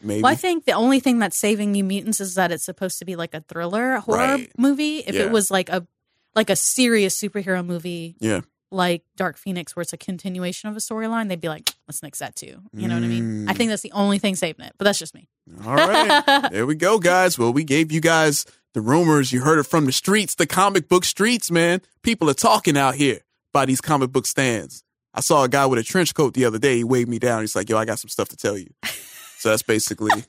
maybe. 0.00 0.22
Well, 0.22 0.30
I 0.30 0.36
think 0.36 0.64
the 0.64 0.74
only 0.74 1.00
thing 1.00 1.18
that's 1.18 1.36
saving 1.36 1.72
New 1.72 1.82
Mutants 1.82 2.20
is 2.20 2.36
that 2.36 2.52
it's 2.52 2.62
supposed 2.64 3.00
to 3.00 3.04
be 3.04 3.16
like 3.16 3.34
a 3.34 3.40
thriller 3.48 3.96
horror 3.96 4.18
Right. 4.18 4.52
movie. 4.56 4.98
If 4.98 5.16
Yeah. 5.16 5.22
it 5.22 5.32
was 5.32 5.50
like 5.50 5.68
a 5.70 5.88
like 6.36 6.50
a 6.50 6.54
serious 6.54 7.20
superhero 7.20 7.66
movie, 7.66 8.14
yeah. 8.20 8.42
Like 8.70 9.02
Dark 9.16 9.36
Phoenix, 9.38 9.74
where 9.74 9.82
it's 9.82 9.92
a 9.92 9.96
continuation 9.96 10.68
of 10.68 10.76
a 10.76 10.80
storyline, 10.80 11.28
they'd 11.28 11.40
be 11.40 11.48
like, 11.48 11.70
let's 11.86 12.02
nix 12.02 12.18
that 12.18 12.36
too. 12.36 12.60
You 12.72 12.86
know 12.88 12.94
what 12.94 13.04
I 13.04 13.08
mean? 13.08 13.48
I 13.48 13.52
Mm. 13.52 13.56
think 13.56 13.70
that's 13.70 13.82
the 13.82 13.92
only 13.92 14.18
thing 14.18 14.36
saving 14.36 14.66
it. 14.66 14.74
But 14.78 14.84
that's 14.84 14.98
just 14.98 15.14
me. 15.14 15.28
All 15.64 15.74
right. 15.74 16.48
there 16.52 16.66
we 16.66 16.74
go, 16.74 16.98
guys. 16.98 17.38
Well, 17.38 17.52
we 17.52 17.64
gave 17.64 17.90
you 17.90 18.00
guys 18.00 18.44
the 18.74 18.80
rumors. 18.82 19.32
You 19.32 19.40
heard 19.40 19.58
it 19.58 19.64
from 19.64 19.86
the 19.86 19.92
streets, 19.92 20.34
the 20.34 20.46
comic 20.46 20.88
book 20.88 21.04
streets, 21.04 21.50
man. 21.50 21.80
People 22.02 22.28
are 22.28 22.34
talking 22.34 22.76
out 22.76 22.94
here 22.96 23.20
by 23.52 23.64
these 23.64 23.80
comic 23.80 24.12
book 24.12 24.26
stands. 24.26 24.84
I 25.14 25.20
saw 25.20 25.42
a 25.44 25.48
guy 25.48 25.64
with 25.66 25.78
a 25.78 25.82
trench 25.82 26.14
coat 26.14 26.34
the 26.34 26.44
other 26.44 26.58
day. 26.58 26.76
He 26.76 26.84
waved 26.84 27.08
me 27.08 27.18
down. 27.18 27.40
He's 27.40 27.56
like, 27.56 27.70
yo, 27.70 27.78
I 27.78 27.84
got 27.86 27.98
some 27.98 28.10
stuff 28.10 28.28
to 28.28 28.36
tell 28.36 28.56
you. 28.58 28.68
So 29.40 29.50
that's 29.50 29.62
basically, 29.62 30.24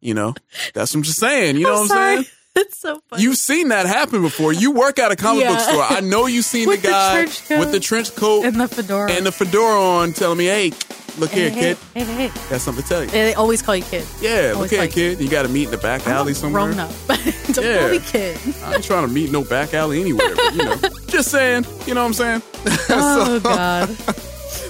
you 0.00 0.12
know, 0.12 0.34
that's 0.74 0.92
what 0.92 0.98
I'm 0.98 1.02
just 1.04 1.20
saying. 1.20 1.56
You 1.56 1.62
know 1.66 1.74
what 1.74 1.80
I'm 1.82 1.86
sorry. 1.86 2.14
saying? 2.16 2.26
It's 2.56 2.78
so 2.78 3.00
funny. 3.10 3.22
You've 3.22 3.36
seen 3.36 3.68
that 3.68 3.86
happen 3.86 4.22
before. 4.22 4.52
You 4.52 4.70
work 4.70 4.98
at 5.00 5.10
a 5.10 5.16
comic 5.16 5.46
book 5.48 5.58
store. 5.58 5.82
I 5.82 6.00
know 6.00 6.26
you've 6.26 6.44
seen 6.44 6.68
the 6.70 6.76
the 6.76 6.82
guy 6.88 7.24
coat 7.26 7.58
with 7.58 7.72
the 7.72 7.80
trench 7.80 8.14
coat 8.14 8.44
and 8.44 8.60
the 8.60 8.68
fedora 8.68 9.10
and 9.10 9.26
the 9.26 9.32
fedora 9.32 9.80
on 9.80 10.12
telling 10.12 10.38
me, 10.38 10.44
hey, 10.46 10.70
look 11.18 11.30
here, 11.30 11.50
hey, 11.50 11.60
kid. 11.60 11.76
Hey, 11.94 12.04
hey, 12.04 12.28
hey. 12.28 12.48
Got 12.50 12.60
something 12.60 12.82
to 12.84 12.88
tell 12.88 13.00
you. 13.02 13.06
Yeah, 13.10 13.24
They 13.24 13.34
always 13.34 13.60
call 13.60 13.74
you 13.74 13.82
kid. 13.82 14.06
Yeah, 14.20 14.52
Always 14.54 14.56
look 14.56 14.70
here, 14.70 14.78
call 14.78 14.84
you 14.86 14.92
kid. 15.16 15.20
You 15.20 15.28
got 15.28 15.42
to 15.42 15.48
meet 15.48 15.64
in 15.64 15.70
the 15.72 15.78
back 15.78 16.06
alley 16.06 16.32
somewhere. 16.34 16.66
Grown 16.72 16.78
up. 16.78 16.92
Don't 17.08 17.64
Yeah. 17.64 17.78
call 17.80 17.90
me 17.90 17.98
kid. 17.98 18.38
I 18.62 18.74
ain't 18.76 18.84
trying 18.84 19.06
to 19.08 19.12
meet 19.12 19.32
no 19.32 19.42
back 19.42 19.74
alley 19.74 20.00
anywhere, 20.00 20.36
but 20.36 20.54
you 20.54 20.64
know, 20.64 20.76
just 21.08 21.32
saying. 21.32 21.66
You 21.86 21.94
know 21.94 22.02
what 22.02 22.20
I'm 22.20 22.40
saying? 22.40 22.42
Oh 22.90 23.40
God. 23.42 23.88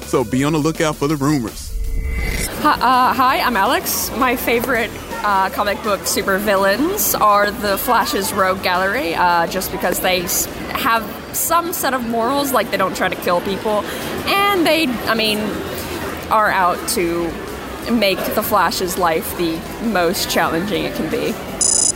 So 0.09 0.25
be 0.25 0.43
on 0.45 0.55
the 0.55 0.59
lookout 0.59 0.97
for 0.97 1.07
the 1.07 1.17
rumors. 1.17 1.74
Hi, 2.25 2.73
uh, 2.73 3.13
hi, 3.13 3.41
I'm 3.41 3.57
Alex. 3.57 4.11
My 4.17 4.37
favorite 4.37 4.91
uh, 5.23 5.51
comic 5.51 5.83
book 5.83 6.01
supervillains 6.01 7.19
are 7.21 7.51
the 7.51 7.77
Flash's 7.77 8.33
Rogue 8.33 8.63
Gallery, 8.63 9.15
uh, 9.15 9.47
just 9.47 9.71
because 9.71 10.01
they 10.01 10.21
have 10.73 11.05
some 11.37 11.73
set 11.73 11.93
of 11.93 12.07
morals, 12.09 12.53
like 12.53 12.71
they 12.71 12.77
don't 12.77 12.97
try 12.97 13.09
to 13.09 13.17
kill 13.17 13.41
people, 13.43 13.83
and 14.27 14.67
they, 14.67 14.87
I 14.87 15.15
mean, 15.15 15.39
are 16.31 16.51
out 16.51 16.89
to 16.91 17.25
make 17.93 18.19
the 18.35 18.43
Flash's 18.43 18.97
life 18.97 19.37
the 19.37 19.57
most 19.85 20.31
challenging 20.31 20.85
it 20.85 20.95
can 20.95 21.11
be. 21.11 21.35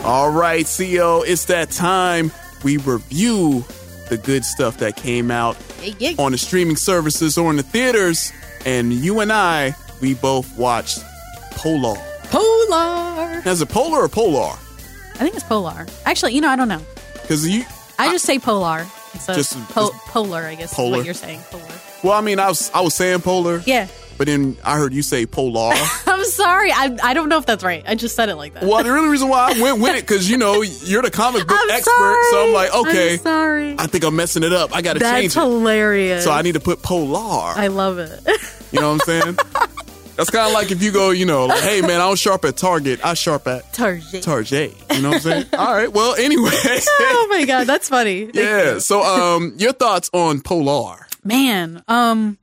All 0.04 0.30
right, 0.30 0.64
CEO, 0.66 1.26
it's 1.26 1.46
that 1.46 1.70
time 1.70 2.30
we 2.62 2.76
review 2.76 3.64
the 4.08 4.18
good 4.18 4.44
stuff 4.44 4.78
that 4.78 4.96
came 4.96 5.30
out 5.30 5.56
on 6.18 6.32
the 6.32 6.38
streaming 6.38 6.76
services 6.76 7.38
or 7.38 7.50
in 7.50 7.56
the 7.56 7.62
theaters. 7.62 8.32
And 8.66 8.92
you 8.92 9.20
and 9.20 9.32
I, 9.32 9.74
we 10.00 10.14
both 10.14 10.56
watched 10.56 11.02
Polar. 11.52 11.96
Polar. 12.24 13.42
Now, 13.44 13.50
is 13.50 13.60
it 13.62 13.68
Polar 13.68 14.00
or 14.04 14.08
Polar? 14.08 14.52
I 15.14 15.22
think 15.22 15.34
it's 15.34 15.42
polar. 15.44 15.86
Actually, 16.06 16.34
you 16.34 16.40
know, 16.40 16.48
I 16.48 16.54
don't 16.56 16.68
know. 16.68 16.80
Because 17.14 17.46
you, 17.48 17.64
I 17.98 18.12
just 18.12 18.24
say 18.24 18.38
polar. 18.38 18.84
So 19.18 19.34
Just- 19.34 19.54
po- 19.70 19.90
polar, 20.06 20.42
I 20.44 20.54
guess. 20.54 20.70
Is 20.70 20.76
Polar. 20.76 20.98
what 20.98 21.04
you're 21.04 21.14
saying. 21.14 21.40
Polar. 21.50 21.64
well, 22.04 22.12
I 22.12 22.20
mean, 22.20 22.38
I 22.38 22.46
was 22.48 22.70
I 22.72 22.80
was 22.82 22.94
saying 22.94 23.22
Polar, 23.22 23.60
Yeah. 23.66 23.88
but 24.16 24.28
then 24.28 24.56
I 24.64 24.76
heard 24.76 24.92
you 24.94 25.02
say 25.02 25.26
Polar. 25.26 25.74
I'm 26.06 26.24
sorry. 26.24 26.70
I 26.70 26.96
I 27.02 27.14
don't 27.14 27.28
know 27.28 27.38
if 27.38 27.46
that's 27.46 27.64
right. 27.64 27.82
I 27.88 27.96
just 27.96 28.14
said 28.14 28.28
it 28.28 28.36
like 28.36 28.54
that. 28.54 28.62
well, 28.62 28.84
the 28.84 28.92
real 28.92 29.08
reason 29.08 29.28
why 29.28 29.52
I 29.52 29.60
went 29.60 29.80
with 29.80 29.96
it 29.96 30.02
because 30.06 30.30
you 30.30 30.36
know 30.38 30.62
you're 30.62 31.02
the 31.02 31.10
comic 31.10 31.48
book 31.48 31.58
I'm 31.60 31.70
expert, 31.70 32.22
so 32.30 32.46
I'm 32.46 32.52
like, 32.52 32.72
okay, 32.72 33.14
I'm 33.14 33.18
sorry. 33.18 33.74
I 33.76 33.86
think 33.88 34.04
I'm 34.04 34.14
messing 34.14 34.44
it 34.44 34.52
up. 34.52 34.72
I 34.76 34.82
got 34.82 34.92
to 34.92 35.00
change 35.00 35.34
That's 35.34 35.36
it. 35.36 35.40
hilarious. 35.40 36.22
So 36.22 36.30
I 36.30 36.42
need 36.42 36.52
to 36.54 36.60
put 36.60 36.82
Polar. 36.82 37.54
I 37.56 37.66
love 37.66 37.98
it. 37.98 38.20
You 38.70 38.80
know 38.80 38.92
what 38.92 39.00
I'm 39.08 39.22
saying? 39.22 39.38
That's 40.18 40.30
kind 40.30 40.48
of 40.48 40.52
like 40.52 40.72
if 40.72 40.82
you 40.82 40.90
go, 40.90 41.10
you 41.10 41.26
know, 41.26 41.46
like, 41.46 41.62
hey 41.62 41.80
man, 41.80 42.00
I 42.00 42.08
don't 42.08 42.18
sharp 42.18 42.44
at 42.44 42.56
Target, 42.56 42.98
I 43.04 43.14
sharp 43.14 43.46
at 43.46 43.72
Target. 43.72 44.20
Target. 44.24 44.74
You 44.92 45.00
know 45.00 45.10
what 45.10 45.14
I'm 45.14 45.20
saying? 45.20 45.46
All 45.52 45.72
right. 45.72 45.92
Well, 45.92 46.16
anyway, 46.16 46.50
oh 46.54 47.26
my 47.30 47.44
god, 47.44 47.68
that's 47.68 47.88
funny. 47.88 48.24
Thank 48.24 48.34
yeah. 48.34 48.72
you. 48.72 48.80
So, 48.80 49.00
um, 49.00 49.54
your 49.58 49.72
thoughts 49.72 50.10
on 50.12 50.40
Polar? 50.40 51.06
Man, 51.22 51.84
um 51.86 52.36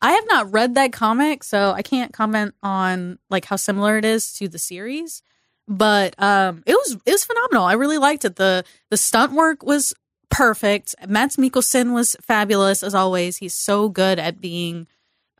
I 0.00 0.12
have 0.12 0.24
not 0.28 0.50
read 0.50 0.76
that 0.76 0.94
comic, 0.94 1.44
so 1.44 1.72
I 1.72 1.82
can't 1.82 2.10
comment 2.10 2.54
on 2.62 3.18
like 3.28 3.44
how 3.44 3.56
similar 3.56 3.98
it 3.98 4.06
is 4.06 4.32
to 4.38 4.48
the 4.48 4.58
series. 4.58 5.22
But 5.68 6.14
um 6.22 6.62
it 6.64 6.72
was 6.72 6.96
it 7.04 7.12
was 7.12 7.26
phenomenal. 7.26 7.64
I 7.64 7.74
really 7.74 7.98
liked 7.98 8.24
it. 8.24 8.36
The 8.36 8.64
the 8.88 8.96
stunt 8.96 9.32
work 9.34 9.62
was 9.62 9.92
perfect. 10.30 10.94
Mads 11.06 11.36
Mikkelsen 11.36 11.92
was 11.92 12.16
fabulous 12.22 12.82
as 12.82 12.94
always. 12.94 13.36
He's 13.36 13.52
so 13.52 13.90
good 13.90 14.18
at 14.18 14.40
being 14.40 14.86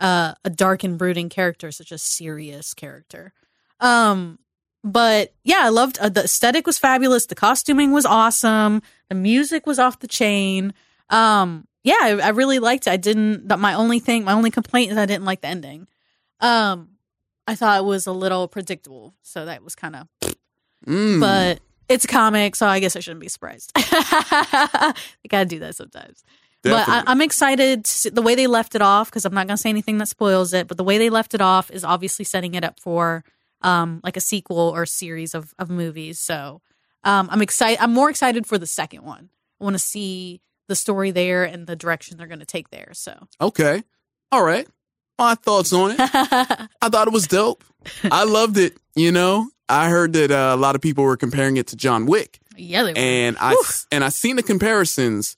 uh, 0.01 0.35
a 0.45 0.51
dark 0.51 0.83
and 0.83 0.99
brooding 0.99 1.29
character, 1.29 1.71
such 1.71 1.93
a 1.93 1.99
serious 1.99 2.75
character. 2.75 3.33
Um, 3.79 4.39
but 4.83 5.35
yeah, 5.45 5.61
I 5.61 5.69
loved 5.69 5.99
uh, 5.99 6.09
the 6.09 6.25
aesthetic 6.25 6.67
was 6.67 6.79
fabulous. 6.79 7.27
The 7.27 7.35
costuming 7.35 7.93
was 7.93 8.07
awesome. 8.07 8.83
The 9.09 9.15
music 9.15 9.67
was 9.67 9.79
off 9.79 10.01
the 10.01 10.09
chain. 10.09 10.73
Um, 11.11 11.67
yeah, 11.83 11.99
I, 12.01 12.11
I 12.19 12.29
really 12.31 12.59
liked 12.59 12.87
it. 12.87 12.91
I 12.91 12.97
didn't. 12.97 13.49
That 13.49 13.59
my 13.59 13.75
only 13.75 13.99
thing, 13.99 14.25
my 14.25 14.33
only 14.33 14.51
complaint 14.51 14.93
is 14.93 14.99
I 14.99 15.07
didn't 15.07 15.25
like 15.25 15.43
the 15.43 15.49
ending. 15.49 15.87
Um, 16.41 16.91
I 17.47 17.55
thought 17.55 17.81
it 17.81 17.85
was 17.85 18.07
a 18.07 18.13
little 18.13 18.49
predictable, 18.49 19.15
so 19.23 19.45
that 19.45 19.63
was 19.63 19.75
kind 19.75 19.97
of. 19.97 20.09
Mm. 20.87 21.21
But 21.21 21.61
it's 21.89 22.05
a 22.05 22.09
comic, 22.09 22.57
so 22.57 22.67
I 22.67 22.81
guess 22.81 22.97
I 22.97 23.01
shouldn't 23.01 23.21
be 23.21 23.29
surprised. 23.29 23.73
they 23.75 25.29
gotta 25.29 25.47
do 25.47 25.59
that 25.59 25.77
sometimes. 25.77 26.23
But 26.63 26.89
I, 26.89 27.03
I'm 27.07 27.23
excited 27.23 27.85
to 27.87 28.11
the 28.11 28.23
way 28.23 28.35
they 28.35 28.47
left 28.47 28.75
it 28.75 28.83
off 28.83 29.09
because 29.11 29.25
I'm 29.25 29.35
not 29.35 29.47
gonna 29.47 29.57
say 29.57 29.71
anything 29.71 29.99
that 29.99 30.09
spoils 30.09 30.53
it. 30.53 30.69
But 30.69 30.77
the 30.77 30.85
way 30.85 30.99
they 30.99 31.11
left 31.11 31.35
it 31.35 31.41
off 31.41 31.71
is 31.71 31.85
obviously 31.85 32.25
setting 32.25 32.55
it 32.55 32.65
up 32.65 32.79
for 32.81 33.25
um 33.63 34.01
like 34.03 34.17
a 34.17 34.21
sequel 34.21 34.59
or 34.75 34.85
series 34.87 35.35
of 35.35 35.55
of 35.59 35.71
movies. 35.71 36.19
So 36.19 36.61
um 37.05 37.29
I'm 37.31 37.43
excited. 37.43 37.83
I'm 37.83 37.93
more 37.93 38.11
excited 38.11 38.47
for 38.47 38.59
the 38.59 38.67
second 38.67 39.05
one. 39.05 39.31
I 39.61 39.65
want 39.65 39.75
to 39.75 39.79
see 39.81 40.41
the 40.69 40.77
story 40.77 41.11
there 41.11 41.45
and 41.45 41.67
the 41.67 41.77
direction 41.77 42.17
they're 42.17 42.27
gonna 42.27 42.45
take 42.45 42.71
there. 42.71 42.91
So 42.93 43.27
Okay. 43.41 43.83
All 44.33 44.45
right. 44.45 44.69
My 45.19 45.35
thoughts 45.35 45.73
on 45.73 45.91
it. 45.93 45.97
I 46.01 46.89
thought 46.89 47.07
it 47.07 47.13
was 47.13 47.27
dope. 47.27 47.63
I 48.11 48.25
loved 48.25 48.57
it. 48.57 48.77
You 48.95 49.13
know, 49.13 49.49
I 49.69 49.89
heard 49.91 50.13
that 50.15 50.31
uh, 50.31 50.53
a 50.55 50.57
lot 50.57 50.75
of 50.75 50.81
people 50.81 51.05
were 51.05 51.17
comparing 51.17 51.57
it 51.59 51.67
to 51.69 51.77
John 51.77 52.07
Wick. 52.07 52.39
yeah, 52.57 52.83
they 52.83 52.93
were. 52.93 52.99
and 52.99 53.37
I 53.41 53.55
and 53.93 54.03
I 54.05 54.09
seen 54.09 54.37
the 54.37 54.43
comparisons 54.43 55.37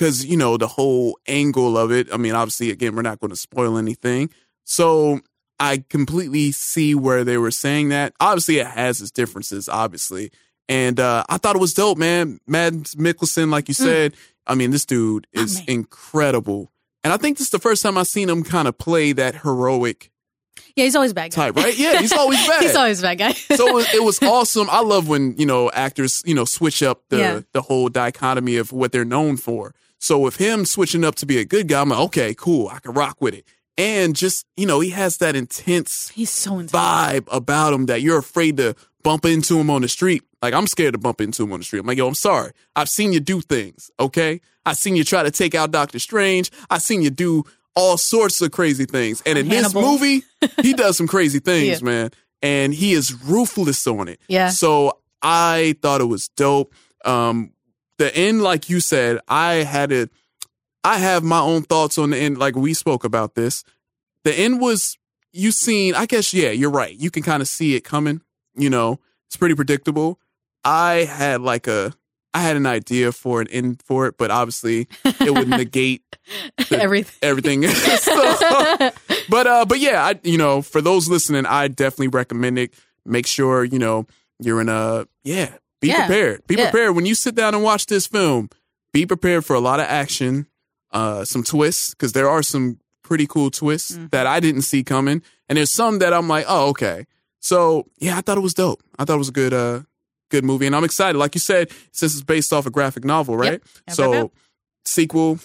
because 0.00 0.24
you 0.24 0.36
know 0.36 0.56
the 0.56 0.66
whole 0.66 1.18
angle 1.28 1.76
of 1.76 1.92
it. 1.92 2.08
I 2.10 2.16
mean, 2.16 2.32
obviously, 2.34 2.70
again, 2.70 2.96
we're 2.96 3.02
not 3.02 3.20
going 3.20 3.30
to 3.30 3.36
spoil 3.36 3.76
anything, 3.76 4.30
so 4.64 5.20
I 5.58 5.84
completely 5.90 6.52
see 6.52 6.94
where 6.94 7.22
they 7.22 7.36
were 7.36 7.50
saying 7.50 7.90
that. 7.90 8.14
Obviously, 8.18 8.58
it 8.60 8.66
has 8.66 9.02
its 9.02 9.10
differences, 9.10 9.68
obviously, 9.68 10.30
and 10.70 10.98
uh, 10.98 11.24
I 11.28 11.36
thought 11.36 11.54
it 11.54 11.60
was 11.60 11.74
dope, 11.74 11.98
man. 11.98 12.40
Mads 12.46 12.94
Mikkelsen, 12.94 13.50
like 13.50 13.68
you 13.68 13.74
Mm. 13.74 13.84
said, 13.84 14.14
I 14.46 14.54
mean, 14.54 14.70
this 14.70 14.86
dude 14.86 15.26
is 15.34 15.60
incredible, 15.68 16.72
and 17.04 17.12
I 17.12 17.18
think 17.18 17.36
this 17.36 17.48
is 17.48 17.50
the 17.50 17.58
first 17.58 17.82
time 17.82 17.98
I've 17.98 18.06
seen 18.08 18.30
him 18.30 18.42
kind 18.42 18.66
of 18.68 18.78
play 18.78 19.12
that 19.12 19.42
heroic 19.42 20.10
yeah, 20.76 20.84
he's 20.84 20.94
always 20.96 21.12
bad 21.12 21.32
guy. 21.32 21.46
type, 21.50 21.56
right? 21.56 21.76
Yeah, 21.76 22.00
he's 22.00 22.12
always 22.12 22.38
bad. 22.48 22.62
he's 22.62 22.76
always 22.76 23.00
a 23.00 23.02
bad 23.02 23.18
guy. 23.18 23.32
so 23.32 23.68
it 23.68 23.74
was, 23.74 23.94
it 23.94 24.02
was 24.04 24.22
awesome. 24.22 24.68
I 24.70 24.80
love 24.82 25.08
when 25.08 25.36
you 25.36 25.44
know 25.46 25.70
actors 25.72 26.22
you 26.24 26.34
know 26.34 26.44
switch 26.46 26.82
up 26.82 27.02
the 27.10 27.18
Yeah. 27.18 27.40
the 27.52 27.60
whole 27.62 27.88
dichotomy 27.88 28.56
of 28.56 28.72
what 28.72 28.92
they're 28.92 29.04
known 29.04 29.36
for. 29.36 29.74
So 30.00 30.18
with 30.18 30.36
him 30.36 30.64
switching 30.64 31.04
up 31.04 31.14
to 31.16 31.26
be 31.26 31.38
a 31.38 31.44
good 31.44 31.68
guy, 31.68 31.80
I'm 31.82 31.90
like, 31.90 32.00
okay, 32.00 32.34
cool, 32.34 32.68
I 32.68 32.80
can 32.80 32.92
rock 32.92 33.18
with 33.20 33.34
it. 33.34 33.44
And 33.78 34.16
just 34.16 34.46
you 34.56 34.66
know, 34.66 34.80
he 34.80 34.90
has 34.90 35.18
that 35.18 35.36
intense 35.36 36.08
he's 36.10 36.30
so 36.30 36.54
intense. 36.58 36.72
vibe 36.72 37.28
about 37.30 37.72
him 37.72 37.86
that 37.86 38.02
you're 38.02 38.18
afraid 38.18 38.56
to 38.58 38.74
bump 39.02 39.24
into 39.24 39.58
him 39.58 39.70
on 39.70 39.82
the 39.82 39.88
street. 39.88 40.22
Like 40.42 40.52
I'm 40.54 40.66
scared 40.66 40.94
to 40.94 40.98
bump 40.98 41.20
into 41.20 41.44
him 41.44 41.52
on 41.52 41.60
the 41.60 41.64
street. 41.64 41.80
I'm 41.80 41.86
like, 41.86 41.96
yo, 41.98 42.08
I'm 42.08 42.14
sorry. 42.14 42.50
I've 42.74 42.88
seen 42.88 43.12
you 43.12 43.20
do 43.20 43.40
things. 43.40 43.90
Okay, 44.00 44.40
I've 44.66 44.76
seen 44.76 44.96
you 44.96 45.04
try 45.04 45.22
to 45.22 45.30
take 45.30 45.54
out 45.54 45.70
Doctor 45.70 45.98
Strange. 45.98 46.50
I've 46.68 46.82
seen 46.82 47.00
you 47.02 47.10
do 47.10 47.44
all 47.76 47.96
sorts 47.96 48.40
of 48.42 48.50
crazy 48.50 48.84
things. 48.84 49.22
And 49.24 49.38
in 49.38 49.46
Hannibal. 49.46 49.80
this 49.80 50.00
movie, 50.00 50.22
he 50.62 50.72
does 50.74 50.96
some 50.96 51.06
crazy 51.06 51.38
things, 51.50 51.80
Yeah. 51.80 51.84
man. 51.86 52.10
And 52.42 52.74
he 52.74 52.92
is 52.92 53.14
ruthless 53.22 53.86
on 53.86 54.08
it. 54.08 54.18
Yeah. 54.28 54.48
So 54.48 54.98
I 55.22 55.76
thought 55.80 56.00
it 56.00 56.04
was 56.06 56.28
dope. 56.28 56.74
Um, 57.04 57.52
the 58.00 58.14
end, 58.16 58.42
like 58.42 58.68
you 58.68 58.80
said, 58.80 59.20
I 59.28 59.62
had 59.62 59.92
it. 59.92 60.10
I 60.82 60.98
have 60.98 61.22
my 61.22 61.38
own 61.40 61.62
thoughts 61.62 61.98
on 61.98 62.10
the 62.10 62.16
end. 62.18 62.38
Like 62.38 62.56
we 62.56 62.74
spoke 62.74 63.04
about 63.04 63.34
this. 63.36 63.62
The 64.24 64.32
end 64.36 64.60
was 64.60 64.98
you 65.32 65.52
seen. 65.52 65.94
I 65.94 66.06
guess 66.06 66.34
yeah, 66.34 66.50
you're 66.50 66.70
right. 66.70 66.96
You 66.98 67.10
can 67.10 67.22
kind 67.22 67.40
of 67.42 67.48
see 67.48 67.76
it 67.76 67.82
coming. 67.84 68.22
You 68.56 68.70
know, 68.70 68.98
it's 69.28 69.36
pretty 69.36 69.54
predictable. 69.54 70.18
I 70.64 71.04
had 71.08 71.40
like 71.42 71.66
a. 71.68 71.92
I 72.32 72.40
had 72.42 72.56
an 72.56 72.64
idea 72.64 73.10
for 73.12 73.40
an 73.40 73.48
end 73.48 73.82
for 73.84 74.06
it, 74.06 74.14
but 74.16 74.30
obviously 74.30 74.86
it 75.04 75.34
would 75.34 75.48
negate 75.48 76.02
Everything. 76.70 77.18
everything. 77.22 77.62
So- 77.98 78.90
but 79.28 79.46
uh, 79.46 79.64
but 79.66 79.78
yeah, 79.80 80.04
I 80.04 80.20
you 80.22 80.38
know 80.38 80.62
for 80.62 80.80
those 80.80 81.08
listening, 81.08 81.44
I 81.46 81.68
definitely 81.68 82.08
recommend 82.08 82.58
it. 82.58 82.72
Make 83.04 83.26
sure 83.26 83.64
you 83.64 83.78
know 83.78 84.06
you're 84.38 84.60
in 84.60 84.68
a 84.68 85.06
yeah. 85.24 85.54
Be 85.80 85.88
Yeah. 85.88 86.06
prepared. 86.06 86.46
Be 86.46 86.54
Yeah. 86.56 86.70
prepared 86.70 86.94
when 86.94 87.06
you 87.06 87.14
sit 87.14 87.34
down 87.34 87.54
and 87.54 87.62
watch 87.62 87.86
this 87.86 88.06
film. 88.06 88.50
Be 88.92 89.06
prepared 89.06 89.44
for 89.44 89.54
a 89.54 89.60
lot 89.60 89.80
of 89.80 89.86
action, 89.86 90.46
uh, 90.92 91.24
some 91.24 91.42
twists 91.42 91.90
because 91.94 92.12
there 92.12 92.28
are 92.28 92.42
some 92.42 92.78
pretty 93.02 93.26
cool 93.26 93.50
twists 93.50 93.92
Mm-hmm. 93.92 94.06
that 94.10 94.26
I 94.26 94.40
didn't 94.40 94.62
see 94.62 94.82
coming, 94.84 95.22
and 95.48 95.56
there's 95.56 95.72
some 95.72 95.98
that 96.00 96.12
I'm 96.12 96.28
like, 96.28 96.44
oh 96.48 96.68
okay. 96.70 97.06
So 97.40 97.86
yeah, 97.98 98.18
I 98.18 98.20
thought 98.20 98.36
it 98.36 98.42
was 98.42 98.54
dope. 98.54 98.82
I 98.98 99.04
thought 99.04 99.14
it 99.14 99.18
was 99.18 99.28
a 99.30 99.32
good 99.32 99.52
uh 99.54 99.80
good 100.30 100.44
movie, 100.44 100.66
and 100.66 100.76
I'm 100.76 100.84
excited. 100.84 101.18
Like 101.18 101.34
you 101.34 101.40
said, 101.40 101.70
since 101.92 102.12
it's 102.14 102.22
based 102.22 102.52
off 102.52 102.66
a 102.66 102.70
graphic 102.70 103.04
novel, 103.04 103.36
right? 103.36 103.60
Yep, 103.88 103.96
So 103.96 104.12
yep. 104.12 104.30
sequel 104.84 105.38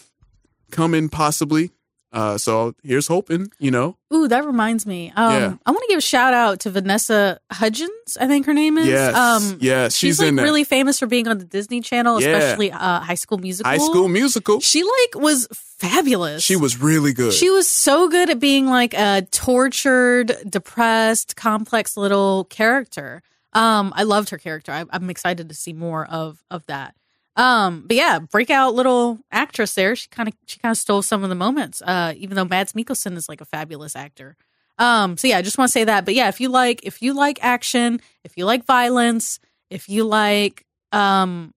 coming 0.72 1.10
possibly. 1.10 1.72
Uh, 2.16 2.38
so 2.38 2.74
here's 2.82 3.08
hoping. 3.08 3.52
You 3.60 3.72
know, 3.72 3.98
Ooh, 4.14 4.28
that 4.30 4.46
reminds 4.46 4.86
me. 4.86 5.12
Um, 5.16 5.34
Yeah. 5.34 5.54
I 5.66 5.72
want 5.72 5.82
to 5.84 5.88
give 5.90 5.98
a 5.98 6.02
shout 6.02 6.34
out 6.34 6.62
to 6.62 6.70
Vanessa 6.72 7.40
Hudgens. 7.52 8.18
I 8.20 8.28
think 8.28 8.46
her 8.46 8.54
name 8.54 8.78
is. 8.78 8.88
Yes, 8.88 9.14
Um, 9.16 9.58
yes, 9.60 9.94
she's, 9.94 9.98
she's 10.16 10.20
like 10.20 10.30
in 10.30 10.36
that. 10.38 10.44
really 10.44 10.64
famous 10.64 10.98
for 11.00 11.08
being 11.08 11.28
on 11.28 11.38
the 11.38 11.46
Disney 11.46 11.82
Channel, 11.82 12.22
Yeah. 12.22 12.30
especially 12.38 12.72
uh, 12.72 13.00
High 13.02 13.16
School 13.16 13.38
Musical. 13.38 13.70
High 13.70 13.78
School 13.80 14.08
Musical. 14.08 14.60
She 14.62 14.82
like 14.84 15.22
was 15.22 15.48
fabulous. 15.52 16.42
She 16.44 16.56
was 16.56 16.80
really 16.82 17.12
good. 17.14 17.34
She 17.34 17.50
was 17.50 17.68
so 17.70 18.08
good 18.08 18.30
at 18.30 18.40
being 18.40 18.68
like 18.68 18.94
a 18.94 19.28
tortured, 19.32 20.32
depressed, 20.50 21.36
complex 21.36 21.98
little 21.98 22.46
character. 22.46 23.22
Um, 23.54 23.94
I 23.96 24.04
loved 24.04 24.30
her 24.32 24.38
character. 24.38 24.72
I, 24.72 24.86
I'm 24.90 25.10
excited 25.10 25.50
to 25.50 25.56
see 25.56 25.74
more 25.74 26.06
of 26.06 26.44
of 26.50 26.66
that. 26.68 26.96
Um, 27.36 27.84
but 27.86 27.98
yeah, 27.98 28.20
breakout 28.20 28.76
little 28.76 29.20
actress 29.32 29.74
there. 29.74 29.96
She 29.96 30.08
kind 30.10 30.30
of 30.30 30.36
she 30.46 30.60
kind 30.60 30.72
of 30.72 30.78
stole 30.78 31.02
some 31.02 31.24
of 31.24 31.30
the 31.30 31.36
moments. 31.36 31.82
Uh, 31.82 32.14
even 32.18 32.36
though 32.36 32.46
Mads 32.46 32.74
Mikkelsen 32.74 33.18
is 33.18 33.28
like 33.28 33.42
a 33.42 33.46
fabulous 33.46 33.96
actor. 33.96 34.38
Um, 34.78 35.18
so 35.18 35.28
yeah, 35.28 35.38
I 35.38 35.42
just 35.42 35.58
want 35.58 35.70
to 35.70 35.72
say 35.72 35.84
that. 35.84 36.06
But 36.06 36.16
yeah, 36.16 36.30
if 36.30 36.40
you 36.40 36.50
like 36.50 36.82
if 36.84 37.02
you 37.02 37.14
like 37.14 37.40
action, 37.42 38.02
if 38.24 38.38
you 38.38 38.46
like 38.46 38.66
violence, 38.66 39.40
if 39.70 39.90
you 39.90 40.04
like 40.04 40.66
um, 40.92 41.54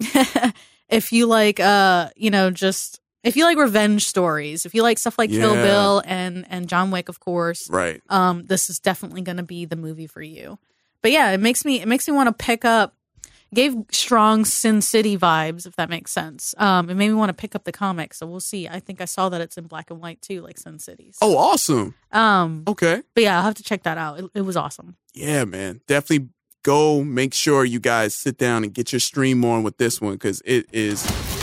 if 0.88 1.12
you 1.12 1.26
like 1.26 1.60
uh, 1.60 2.10
you 2.16 2.30
know, 2.30 2.50
just 2.50 3.00
if 3.22 3.36
you 3.36 3.44
like 3.44 3.58
revenge 3.58 4.06
stories, 4.06 4.66
if 4.66 4.74
you 4.74 4.82
like 4.82 4.98
stuff 4.98 5.18
like 5.18 5.30
Kill 5.30 5.54
Bill 5.54 6.02
and 6.04 6.46
and 6.50 6.68
John 6.68 6.90
Wick, 6.90 7.08
of 7.08 7.20
course, 7.20 7.68
right. 7.70 8.00
um, 8.10 8.44
this 8.44 8.68
is 8.68 8.78
definitely 8.78 9.22
going 9.22 9.38
to 9.38 9.42
be 9.42 9.64
the 9.64 9.76
movie 9.76 10.06
for 10.06 10.22
you. 10.22 10.58
But 11.02 11.10
yeah, 11.10 11.32
it 11.32 11.40
makes 11.40 11.64
me 11.64 11.80
it 11.80 11.88
makes 11.88 12.06
me 12.06 12.14
want 12.14 12.28
to 12.28 12.44
pick 12.44 12.64
up. 12.64 12.94
Gave 13.54 13.76
strong 13.92 14.44
Sin 14.44 14.82
City 14.82 15.16
vibes, 15.16 15.64
if 15.64 15.76
that 15.76 15.88
makes 15.88 16.10
sense. 16.10 16.54
Um, 16.58 16.90
it 16.90 16.94
made 16.96 17.08
me 17.08 17.14
want 17.14 17.28
to 17.30 17.34
pick 17.34 17.54
up 17.54 17.62
the 17.62 17.70
comic, 17.72 18.12
so 18.12 18.26
we'll 18.26 18.40
see. 18.40 18.66
I 18.66 18.80
think 18.80 19.00
I 19.00 19.04
saw 19.04 19.28
that 19.28 19.40
it's 19.40 19.56
in 19.56 19.68
black 19.68 19.90
and 19.90 20.00
white 20.00 20.20
too, 20.20 20.42
like 20.42 20.58
Sin 20.58 20.80
City. 20.80 21.12
Oh, 21.22 21.36
awesome. 21.36 21.94
Um, 22.10 22.64
Okay. 22.66 23.00
but 23.14 23.22
yeah, 23.22 23.36
I'll 23.36 23.44
have 23.44 23.54
to 23.54 23.62
check 23.62 23.84
that 23.84 23.96
out. 23.96 24.18
It, 24.18 24.24
it 24.34 24.40
was 24.42 24.56
awesome. 24.56 24.96
Yeah, 25.14 25.44
man. 25.44 25.80
Definitely 25.86 26.30
go 26.64 27.04
make 27.04 27.32
sure 27.32 27.64
you 27.64 27.78
guys 27.78 28.14
sit 28.14 28.38
down 28.38 28.64
and 28.64 28.74
get 28.74 28.92
your 28.92 28.98
stream 29.00 29.44
on 29.44 29.62
with 29.62 29.76
this 29.78 30.00
one 30.00 30.14
because 30.14 30.42
it 30.44 30.66
is 30.72 31.02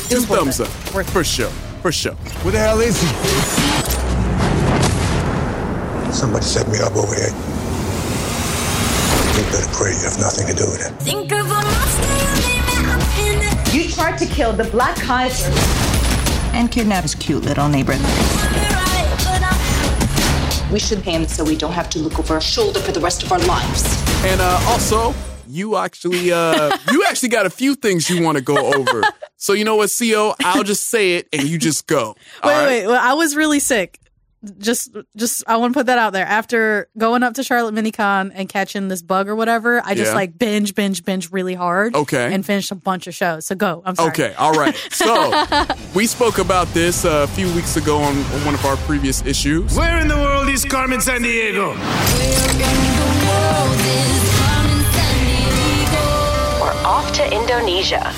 two 0.10 0.16
was 0.18 0.26
thumbs 0.26 0.60
it. 0.60 0.68
up. 0.68 0.74
For 1.08 1.24
sure. 1.24 1.50
For 1.82 1.92
sure. 1.94 2.14
Where 2.44 2.52
the 2.52 2.60
hell 2.60 2.82
is 2.82 3.00
he? 3.02 3.08
Somebody 6.12 6.44
set 6.44 6.68
me 6.68 6.80
up 6.80 6.94
over 6.96 7.16
here. 7.16 7.32
You 9.32 9.44
better 9.50 9.72
pray 9.74 9.92
you 9.92 10.04
have 10.04 10.20
nothing 10.20 10.46
to 10.48 10.54
do 10.54 10.66
with 10.70 10.86
it. 10.86 10.92
Think 11.02 11.32
to 14.22 14.28
kill 14.28 14.54
the 14.54 14.66
Black 14.66 14.96
Kaiser 14.98 15.52
and 16.54 16.72
kidnap 16.72 17.02
his 17.02 17.16
cute 17.16 17.44
little 17.44 17.68
neighbor. 17.68 17.94
We 20.72 20.80
should 20.80 21.02
pay 21.02 21.14
him 21.14 21.28
so 21.28 21.44
we 21.44 21.56
don't 21.58 21.74
have 21.74 21.90
to 21.90 22.00
look 22.00 22.20
over 22.20 22.36
our 22.36 22.42
shoulder 22.42 22.80
for 22.80 22.92
the 22.92 23.00
rest 23.00 23.24
of 23.24 23.32
our 23.32 23.40
lives. 23.40 23.84
And 24.24 24.40
uh, 24.40 24.64
also, 24.68 25.16
you 25.48 25.76
actually 25.76 26.32
uh, 26.32 26.78
you 26.92 27.04
actually 27.08 27.30
got 27.30 27.48
a 27.48 27.50
few 27.50 27.74
things 27.74 28.10
you 28.10 28.24
want 28.24 28.38
to 28.38 28.44
go 28.44 28.74
over. 28.74 29.04
So 29.38 29.54
you 29.54 29.66
know 29.66 29.78
what, 29.78 29.90
Xio? 29.90 30.36
I'll 30.42 30.64
just 30.64 30.86
say 30.86 31.16
it 31.16 31.28
and 31.34 31.44
you 31.44 31.58
just 31.58 31.88
go. 31.88 32.16
Wait, 32.44 32.52
right? 32.52 32.68
wait, 32.68 32.88
well, 32.88 33.02
I 33.02 33.14
was 33.14 33.36
really 33.36 33.60
sick. 33.60 34.00
Just, 34.58 34.96
just, 35.16 35.44
I 35.46 35.58
want 35.58 35.72
to 35.74 35.80
put 35.80 35.86
that 35.86 36.00
out 36.00 36.14
there. 36.14 36.26
After 36.26 36.88
going 36.98 37.22
up 37.22 37.36
to 37.36 37.44
Charlotte 37.44 37.76
MiniCon 37.76 38.32
and 38.34 38.50
catching 38.50 38.88
this 38.88 39.04
bug 39.04 39.28
or 39.30 39.36
whatever, 39.36 39.82
I 39.86 39.94
just 39.94 40.12
Yeah. 40.12 40.16
like 40.16 40.40
binge, 40.40 40.74
binge, 40.74 41.06
binge 41.06 41.32
really 41.32 41.54
hard. 41.54 41.96
Okay. 41.96 42.34
And 42.34 42.44
finished 42.44 42.72
a 42.72 42.76
bunch 42.76 43.06
of 43.06 43.14
shows. 43.14 43.46
So 43.46 43.54
go. 43.54 43.84
I'm 43.86 43.96
sorry. 43.96 44.10
Okay, 44.10 44.34
all 44.36 44.54
right. 44.54 44.76
So 44.92 45.66
we 45.94 46.08
spoke 46.08 46.40
about 46.40 46.68
this 46.74 47.06
uh, 47.06 47.28
a 47.30 47.34
few 47.36 47.54
weeks 47.54 47.76
ago 47.78 47.98
on, 48.00 48.16
on 48.18 48.46
one 48.46 48.56
of 48.56 48.66
our 48.66 48.78
previous 48.78 49.24
issues. 49.26 49.76
Where 49.78 50.00
in 50.00 50.08
the 50.08 50.16
world 50.18 50.48
is 50.50 50.66
Carmen 50.66 51.00
Sandiego? 51.00 51.78
We're 56.62 56.78
off 56.86 57.12
to 57.14 57.24
Indonesia. 57.34 58.12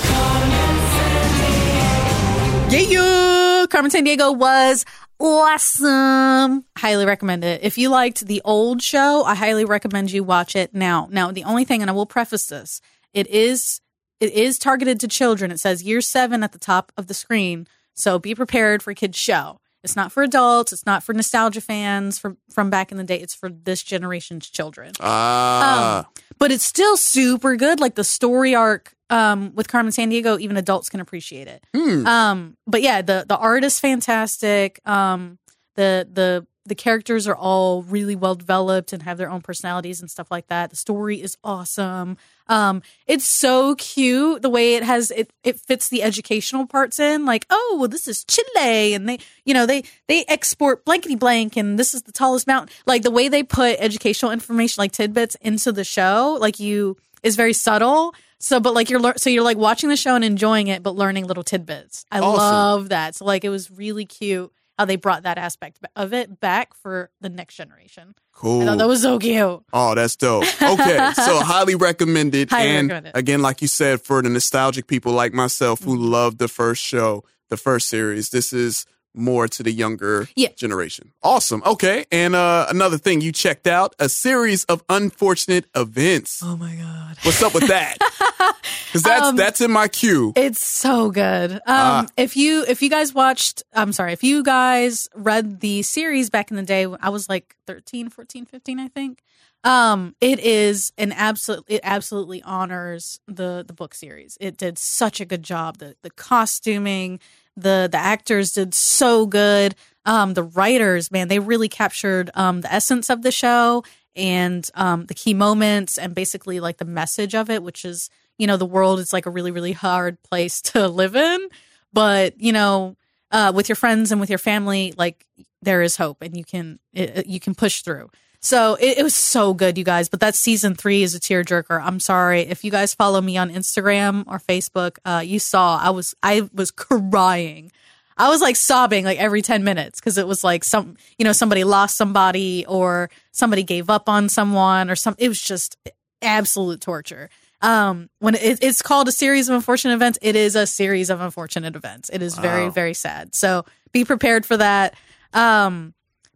Yeah, 2.70 2.80
yeah. 2.80 3.66
Carmen 3.70 3.90
Sandiego 3.90 4.36
was 4.36 4.84
awesome. 5.24 6.64
Highly 6.76 7.06
recommend 7.06 7.44
it. 7.44 7.62
If 7.62 7.78
you 7.78 7.88
liked 7.88 8.26
the 8.26 8.42
old 8.44 8.82
show, 8.82 9.24
I 9.24 9.34
highly 9.34 9.64
recommend 9.64 10.12
you 10.12 10.22
watch 10.22 10.54
it 10.54 10.74
now. 10.74 11.08
Now, 11.10 11.32
the 11.32 11.44
only 11.44 11.64
thing, 11.64 11.80
and 11.80 11.90
I 11.90 11.94
will 11.94 12.06
preface 12.06 12.46
this, 12.46 12.80
it 13.12 13.26
is 13.28 13.80
it 14.20 14.32
is 14.32 14.58
targeted 14.58 15.00
to 15.00 15.08
children. 15.08 15.50
It 15.50 15.60
says 15.60 15.82
year 15.82 16.00
seven 16.00 16.42
at 16.42 16.52
the 16.52 16.58
top 16.58 16.92
of 16.96 17.06
the 17.06 17.14
screen, 17.14 17.66
so 17.94 18.18
be 18.18 18.34
prepared 18.34 18.82
for 18.82 18.94
kids 18.94 19.18
show. 19.18 19.60
It's 19.84 19.94
not 19.96 20.10
for 20.10 20.22
adults. 20.22 20.72
It's 20.72 20.86
not 20.86 21.02
for 21.04 21.12
nostalgia 21.12 21.60
fans 21.60 22.18
from 22.18 22.38
from 22.50 22.70
back 22.70 22.90
in 22.90 22.98
the 22.98 23.04
day. 23.04 23.20
It's 23.20 23.34
for 23.34 23.48
this 23.50 23.82
generation's 23.82 24.48
children. 24.50 24.92
Ah, 25.00 25.98
Um, 26.00 26.06
but 26.38 26.50
it's 26.50 26.64
still 26.64 26.96
super 26.96 27.54
good. 27.56 27.78
Like 27.80 27.94
the 27.94 28.04
story 28.04 28.54
arc 28.54 28.96
um, 29.10 29.52
with 29.54 29.68
Carmen 29.68 29.92
Sandiego, 29.92 30.40
even 30.40 30.56
adults 30.56 30.88
can 30.88 31.00
appreciate 31.00 31.46
it. 31.46 31.64
Hmm. 31.76 32.06
Um, 32.06 32.56
but 32.66 32.82
yeah, 32.82 33.02
the 33.02 33.24
the 33.28 33.36
art 33.36 33.62
is 33.62 33.78
fantastic. 33.78 34.80
Um, 34.88 35.38
the 35.76 36.08
the 36.10 36.46
the 36.66 36.74
characters 36.74 37.26
are 37.28 37.36
all 37.36 37.82
really 37.82 38.16
well 38.16 38.34
developed 38.34 38.92
and 38.92 39.02
have 39.02 39.18
their 39.18 39.30
own 39.30 39.42
personalities 39.42 40.00
and 40.00 40.10
stuff 40.10 40.30
like 40.30 40.46
that. 40.48 40.70
The 40.70 40.76
story 40.76 41.20
is 41.20 41.36
awesome. 41.44 42.16
Um, 42.48 42.82
it's 43.06 43.26
so 43.26 43.74
cute 43.74 44.42
the 44.42 44.50
way 44.50 44.74
it 44.74 44.82
has 44.82 45.10
it 45.10 45.30
it 45.44 45.58
fits 45.60 45.88
the 45.88 46.02
educational 46.02 46.66
parts 46.66 46.98
in. 46.98 47.24
Like, 47.26 47.46
oh, 47.50 47.76
well, 47.78 47.88
this 47.88 48.06
is 48.08 48.24
Chile, 48.24 48.94
and 48.94 49.08
they 49.08 49.18
you 49.44 49.54
know 49.54 49.66
they 49.66 49.84
they 50.08 50.24
export 50.28 50.84
blankety 50.84 51.16
blank, 51.16 51.56
and 51.56 51.78
this 51.78 51.94
is 51.94 52.02
the 52.02 52.12
tallest 52.12 52.46
mountain. 52.46 52.74
Like 52.86 53.02
the 53.02 53.10
way 53.10 53.28
they 53.28 53.42
put 53.42 53.76
educational 53.78 54.30
information 54.32 54.80
like 54.80 54.92
tidbits 54.92 55.36
into 55.40 55.72
the 55.72 55.84
show, 55.84 56.36
like 56.40 56.58
you 56.60 56.96
is 57.22 57.36
very 57.36 57.52
subtle. 57.54 58.14
So, 58.38 58.60
but 58.60 58.74
like 58.74 58.90
you're 58.90 59.00
lear- 59.00 59.14
so 59.16 59.30
you're 59.30 59.42
like 59.42 59.56
watching 59.56 59.88
the 59.88 59.96
show 59.96 60.14
and 60.14 60.24
enjoying 60.24 60.66
it, 60.66 60.82
but 60.82 60.94
learning 60.94 61.26
little 61.26 61.44
tidbits. 61.44 62.04
I 62.12 62.18
Awesome. 62.20 62.38
love 62.38 62.88
that. 62.90 63.14
So 63.14 63.24
like 63.24 63.42
it 63.44 63.48
was 63.48 63.70
really 63.70 64.04
cute 64.04 64.52
how 64.78 64.84
they 64.84 64.96
brought 64.96 65.22
that 65.22 65.38
aspect 65.38 65.78
of 65.96 66.12
it 66.12 66.40
back 66.40 66.74
for 66.74 67.10
the 67.20 67.28
next 67.28 67.54
generation. 67.54 68.14
cool. 68.32 68.62
I 68.62 68.64
thought 68.66 68.78
that 68.78 68.88
was 68.88 69.02
so 69.02 69.18
cute. 69.18 69.62
Oh, 69.72 69.94
that's 69.94 70.16
dope. 70.16 70.44
Okay, 70.60 71.10
so 71.14 71.40
highly 71.44 71.74
recommended. 71.76 72.50
Highly 72.50 72.68
and 72.70 72.88
recommend 72.88 73.06
it. 73.08 73.18
again, 73.18 73.40
like 73.42 73.62
you 73.62 73.68
said, 73.68 74.00
for 74.02 74.20
the 74.22 74.28
nostalgic 74.28 74.86
people 74.86 75.12
like 75.12 75.32
myself 75.32 75.82
who 75.82 75.94
Mm-hmm. 75.94 76.04
loved 76.12 76.38
the 76.38 76.48
first 76.48 76.82
show, 76.82 77.24
the 77.50 77.56
first 77.56 77.88
series, 77.88 78.30
this 78.30 78.52
is 78.52 78.84
more 79.14 79.46
to 79.48 79.62
the 79.62 79.70
younger 79.72 80.28
Yeah. 80.34 80.48
generation. 80.56 81.12
Awesome. 81.22 81.62
Okay, 81.64 82.04
and 82.10 82.34
uh, 82.34 82.66
another 82.68 82.98
thing 82.98 83.20
you 83.20 83.30
checked 83.32 83.66
out 83.66 83.94
a 83.98 84.08
series 84.08 84.64
of 84.64 84.82
unfortunate 84.88 85.66
events. 85.74 86.40
Oh 86.44 86.56
my 86.56 86.74
god, 86.74 87.16
what's 87.22 87.42
up 87.42 87.54
with 87.54 87.68
that? 87.68 87.96
Because 88.86 89.02
that's 89.02 89.26
Um, 89.26 89.36
that's 89.36 89.60
in 89.60 89.72
my 89.72 89.88
queue. 89.88 90.32
It's 90.36 90.64
so 90.64 91.10
good. 91.10 91.50
Um, 91.52 91.60
Ah. 91.66 92.06
if 92.16 92.36
you 92.36 92.64
if 92.68 92.80
you 92.80 92.88
guys 92.88 93.12
watched, 93.12 93.64
I'm 93.72 93.92
sorry, 93.92 94.12
if 94.12 94.22
you 94.22 94.44
guys 94.44 95.08
read 95.16 95.58
the 95.60 95.82
series 95.82 96.30
back 96.30 96.50
in 96.52 96.56
the 96.56 96.62
day, 96.62 96.86
I 97.00 97.08
was 97.08 97.28
like 97.28 97.56
13, 97.66 98.08
14, 98.08 98.44
15, 98.46 98.78
I 98.78 98.86
think. 98.88 99.22
Um, 99.64 100.14
it 100.20 100.38
is 100.38 100.92
an 100.98 101.10
absolute. 101.10 101.64
It 101.66 101.80
absolutely 101.82 102.40
honors 102.42 103.18
the 103.26 103.64
the 103.66 103.72
book 103.72 103.94
series. 103.94 104.36
It 104.40 104.56
did 104.58 104.78
such 104.78 105.20
a 105.20 105.24
good 105.24 105.42
job. 105.42 105.78
The 105.78 105.96
the 106.02 106.10
costuming, 106.10 107.18
the 107.56 107.88
the 107.90 107.98
actors 107.98 108.52
did 108.52 108.74
so 108.74 109.26
good. 109.26 109.74
Um, 110.06 110.34
the 110.34 110.42
writers, 110.42 111.10
man, 111.10 111.28
they 111.28 111.38
really 111.38 111.68
captured 111.68 112.30
um 112.34 112.60
the 112.60 112.72
essence 112.72 113.10
of 113.10 113.22
the 113.22 113.32
show 113.32 113.84
and 114.16 114.68
um 114.74 115.06
the 115.06 115.14
key 115.14 115.34
moments 115.34 115.98
and 115.98 116.14
basically 116.14 116.60
like 116.60 116.78
the 116.78 116.84
message 116.84 117.34
of 117.34 117.50
it, 117.50 117.62
which 117.62 117.84
is 117.84 118.10
you 118.38 118.46
know 118.46 118.56
the 118.56 118.66
world 118.66 118.98
is 119.00 119.12
like 119.12 119.26
a 119.26 119.30
really 119.30 119.50
really 119.50 119.72
hard 119.72 120.22
place 120.22 120.60
to 120.62 120.88
live 120.88 121.16
in, 121.16 121.48
but 121.92 122.40
you 122.40 122.52
know 122.52 122.96
uh, 123.30 123.52
with 123.52 123.68
your 123.68 123.76
friends 123.76 124.12
and 124.12 124.20
with 124.20 124.30
your 124.30 124.38
family, 124.38 124.94
like 124.96 125.26
there 125.60 125.82
is 125.82 125.96
hope 125.96 126.22
and 126.22 126.36
you 126.36 126.44
can 126.44 126.78
it, 126.92 127.26
you 127.26 127.40
can 127.40 127.54
push 127.54 127.82
through. 127.82 128.10
So 128.44 128.74
it, 128.74 128.98
it 128.98 129.02
was 129.02 129.16
so 129.16 129.54
good, 129.54 129.78
you 129.78 129.84
guys. 129.84 130.10
But 130.10 130.20
that 130.20 130.34
season 130.34 130.74
three 130.74 131.02
is 131.02 131.14
a 131.14 131.20
tearjerker. 131.20 131.80
I'm 131.82 131.98
sorry 131.98 132.42
if 132.42 132.62
you 132.62 132.70
guys 132.70 132.94
follow 132.94 133.20
me 133.20 133.38
on 133.38 133.50
Instagram 133.50 134.24
or 134.26 134.38
Facebook. 134.38 134.98
Uh, 135.04 135.22
you 135.24 135.38
saw 135.38 135.78
I 135.78 135.90
was 135.90 136.14
I 136.22 136.48
was 136.52 136.70
crying. 136.70 137.72
I 138.16 138.28
was 138.28 138.40
like 138.40 138.56
sobbing 138.56 139.04
like 139.04 139.18
every 139.18 139.42
10 139.42 139.64
minutes 139.64 139.98
because 139.98 140.18
it 140.18 140.28
was 140.28 140.44
like 140.44 140.62
some, 140.62 140.96
you 141.18 141.24
know, 141.24 141.32
somebody 141.32 141.64
lost 141.64 141.96
somebody 141.96 142.64
or 142.66 143.10
somebody 143.32 143.64
gave 143.64 143.90
up 143.90 144.08
on 144.08 144.28
someone 144.28 144.88
or 144.88 144.94
some, 144.94 145.16
it 145.18 145.26
was 145.26 145.40
just, 145.40 145.76
absolute 146.22 146.80
torture. 146.80 147.30
Um, 147.60 148.10
when 148.18 148.34
it, 148.34 148.62
it's 148.62 148.82
called 148.82 149.08
a 149.08 149.12
series 149.12 149.48
of 149.48 149.54
unfortunate 149.54 149.94
events, 149.94 150.18
it 150.20 150.36
is 150.36 150.56
a 150.56 150.66
series 150.66 151.10
of 151.10 151.20
unfortunate 151.20 151.76
events. 151.76 152.10
It 152.12 152.22
is 152.22 152.36
very, 152.36 152.68
very 152.70 152.94
sad. 152.94 153.34
So 153.34 153.64
be 153.92 154.04
prepared 154.04 154.44
for 154.44 154.56
that. 154.56 154.94
Um, 155.32 155.94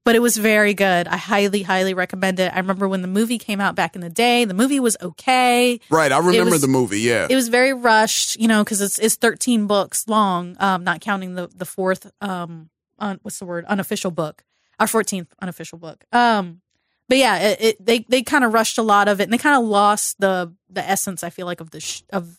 but 0.08 0.14
it 0.16 0.20
was 0.20 0.38
very 0.38 0.72
good. 0.72 1.06
I 1.06 1.18
highly, 1.18 1.62
highly 1.62 1.92
recommend 1.92 2.40
it. 2.40 2.50
I 2.54 2.56
remember 2.60 2.88
when 2.88 3.02
the 3.02 3.08
movie 3.08 3.36
came 3.36 3.60
out 3.60 3.74
back 3.74 3.94
in 3.94 4.00
the 4.00 4.08
day. 4.08 4.46
The 4.46 4.54
movie 4.54 4.80
was 4.80 4.96
okay. 5.02 5.80
Right, 5.90 6.10
I 6.10 6.16
remember 6.16 6.52
was- 6.52 6.62
the 6.62 6.66
movie. 6.66 7.00
Yeah, 7.00 7.26
It 7.28 7.34
was 7.34 7.48
very 7.48 7.74
rushed, 7.74 8.40
you 8.40 8.48
know, 8.48 8.64
because 8.64 8.80
it's 8.80 8.98
it's 8.98 9.16
13 9.16 9.66
books 9.66 10.08
long, 10.08 10.56
um, 10.60 10.82
not 10.82 11.02
counting 11.02 11.34
the 11.34 11.50
the 11.54 11.66
fourth, 11.66 12.10
um, 12.22 12.70
un, 12.98 13.18
what's 13.20 13.38
the 13.38 13.44
word, 13.44 13.66
unofficial 13.66 14.10
book, 14.10 14.44
our 14.80 14.86
14th 14.86 15.26
unofficial 15.42 15.76
book. 15.76 16.06
Um, 16.10 16.62
but 17.06 17.18
yeah, 17.18 17.36
it, 17.50 17.58
it 17.60 17.84
they 17.84 17.98
they 18.08 18.22
kind 18.22 18.44
of 18.44 18.54
rushed 18.54 18.78
a 18.78 18.82
lot 18.82 19.08
of 19.08 19.20
it, 19.20 19.24
and 19.24 19.32
they 19.34 19.36
kind 19.36 19.60
of 19.62 19.68
lost 19.68 20.20
the 20.20 20.54
the 20.70 20.88
essence. 20.88 21.22
I 21.22 21.28
feel 21.28 21.44
like 21.44 21.60
of 21.60 21.68
the 21.68 21.80
sh- 21.80 22.00
of 22.14 22.38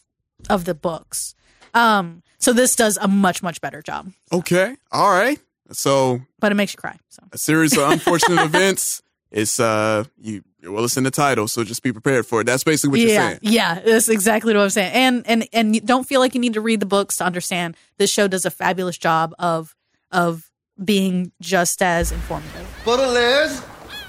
of 0.50 0.66
the 0.66 0.74
books. 0.74 1.36
Um, 1.76 2.24
so 2.40 2.52
this 2.52 2.76
does 2.76 2.98
a 2.98 3.08
much 3.08 3.44
much 3.44 3.62
better 3.62 3.84
job, 3.84 4.12
okay, 4.34 4.76
all 4.92 5.12
right. 5.12 5.40
So 5.72 6.22
but 6.40 6.52
it 6.52 6.56
makes 6.56 6.74
you 6.74 6.78
cry. 6.78 6.98
So 7.10 7.24
a 7.32 7.38
series 7.38 7.78
of 7.78 7.90
unfortunate 7.90 8.44
events. 8.46 9.02
It's 9.32 9.60
uh 9.60 10.06
you 10.20 10.44
well, 10.64 10.84
it's 10.84 10.98
in 10.98 11.04
the 11.06 11.12
title, 11.12 11.48
so 11.48 11.64
just 11.64 11.84
be 11.84 11.94
prepared 11.94 12.26
for 12.26 12.42
it. 12.42 12.44
That's 12.44 12.64
basically 12.64 12.90
what 12.90 13.00
yeah, 13.00 13.06
you're 13.06 13.30
saying. 13.30 13.40
Yeah, 13.44 13.80
that's 13.80 14.10
exactly 14.10 14.54
what 14.54 14.62
I'm 14.62 14.70
saying. 14.70 14.92
And 14.94 15.28
and 15.28 15.48
and 15.54 15.76
you 15.76 15.82
don't 15.82 16.06
feel 16.06 16.20
like 16.20 16.34
you 16.34 16.42
need 16.42 16.54
to 16.54 16.62
read 16.62 16.80
the 16.80 16.86
books 16.86 17.18
to 17.18 17.26
understand. 17.26 17.78
This 17.98 18.12
show 18.12 18.28
does 18.28 18.46
a 18.46 18.52
fabulous 18.52 18.98
job 18.98 19.34
of 19.40 19.76
of 20.12 20.52
being 20.84 21.32
just 21.42 21.82
as 21.82 22.12
informative. 22.12 22.68
Baudelaires? 22.84 23.60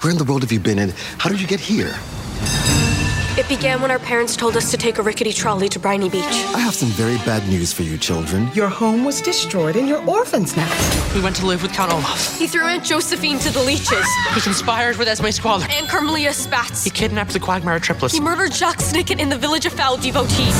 Where 0.01 0.11
in 0.11 0.17
the 0.17 0.23
world 0.23 0.41
have 0.41 0.51
you 0.51 0.59
been 0.59 0.79
and 0.79 0.91
how 0.91 1.29
did 1.29 1.39
you 1.39 1.47
get 1.47 1.59
here? 1.59 1.93
It 3.37 3.47
began 3.47 3.81
when 3.81 3.91
our 3.91 3.99
parents 3.99 4.35
told 4.35 4.57
us 4.57 4.69
to 4.71 4.77
take 4.77 4.97
a 4.97 5.01
rickety 5.01 5.31
trolley 5.31 5.69
to 5.69 5.79
Briny 5.79 6.09
Beach. 6.09 6.23
I 6.25 6.59
have 6.59 6.75
some 6.75 6.89
very 6.89 7.15
bad 7.19 7.47
news 7.47 7.71
for 7.71 7.83
you, 7.83 7.97
children. 7.97 8.49
Your 8.53 8.67
home 8.67 9.05
was 9.05 9.21
destroyed 9.21 9.77
and 9.77 9.87
you're 9.87 10.05
orphans 10.05 10.57
now. 10.57 10.69
We 11.15 11.21
went 11.21 11.37
to 11.37 11.45
live 11.45 11.61
with 11.61 11.71
Count 11.71 11.93
Olaf. 11.93 12.37
He 12.37 12.45
threw 12.45 12.65
Aunt 12.65 12.83
Josephine 12.83 13.39
to 13.39 13.49
the 13.49 13.61
leeches. 13.63 14.05
He 14.33 14.41
conspired 14.41 14.97
with 14.97 15.07
Esme 15.07 15.29
Squalor. 15.29 15.65
And 15.69 15.87
Carmelita 15.87 16.33
Spats. 16.33 16.83
He 16.83 16.89
kidnapped 16.89 17.31
the 17.31 17.39
Quagmire 17.39 17.79
triplets. 17.79 18.13
He 18.13 18.19
murdered 18.19 18.53
Jacques 18.53 18.79
Snicket 18.79 19.19
in 19.21 19.29
the 19.29 19.37
village 19.37 19.65
of 19.65 19.71
Fowl 19.71 19.95
Devotees. 19.95 20.55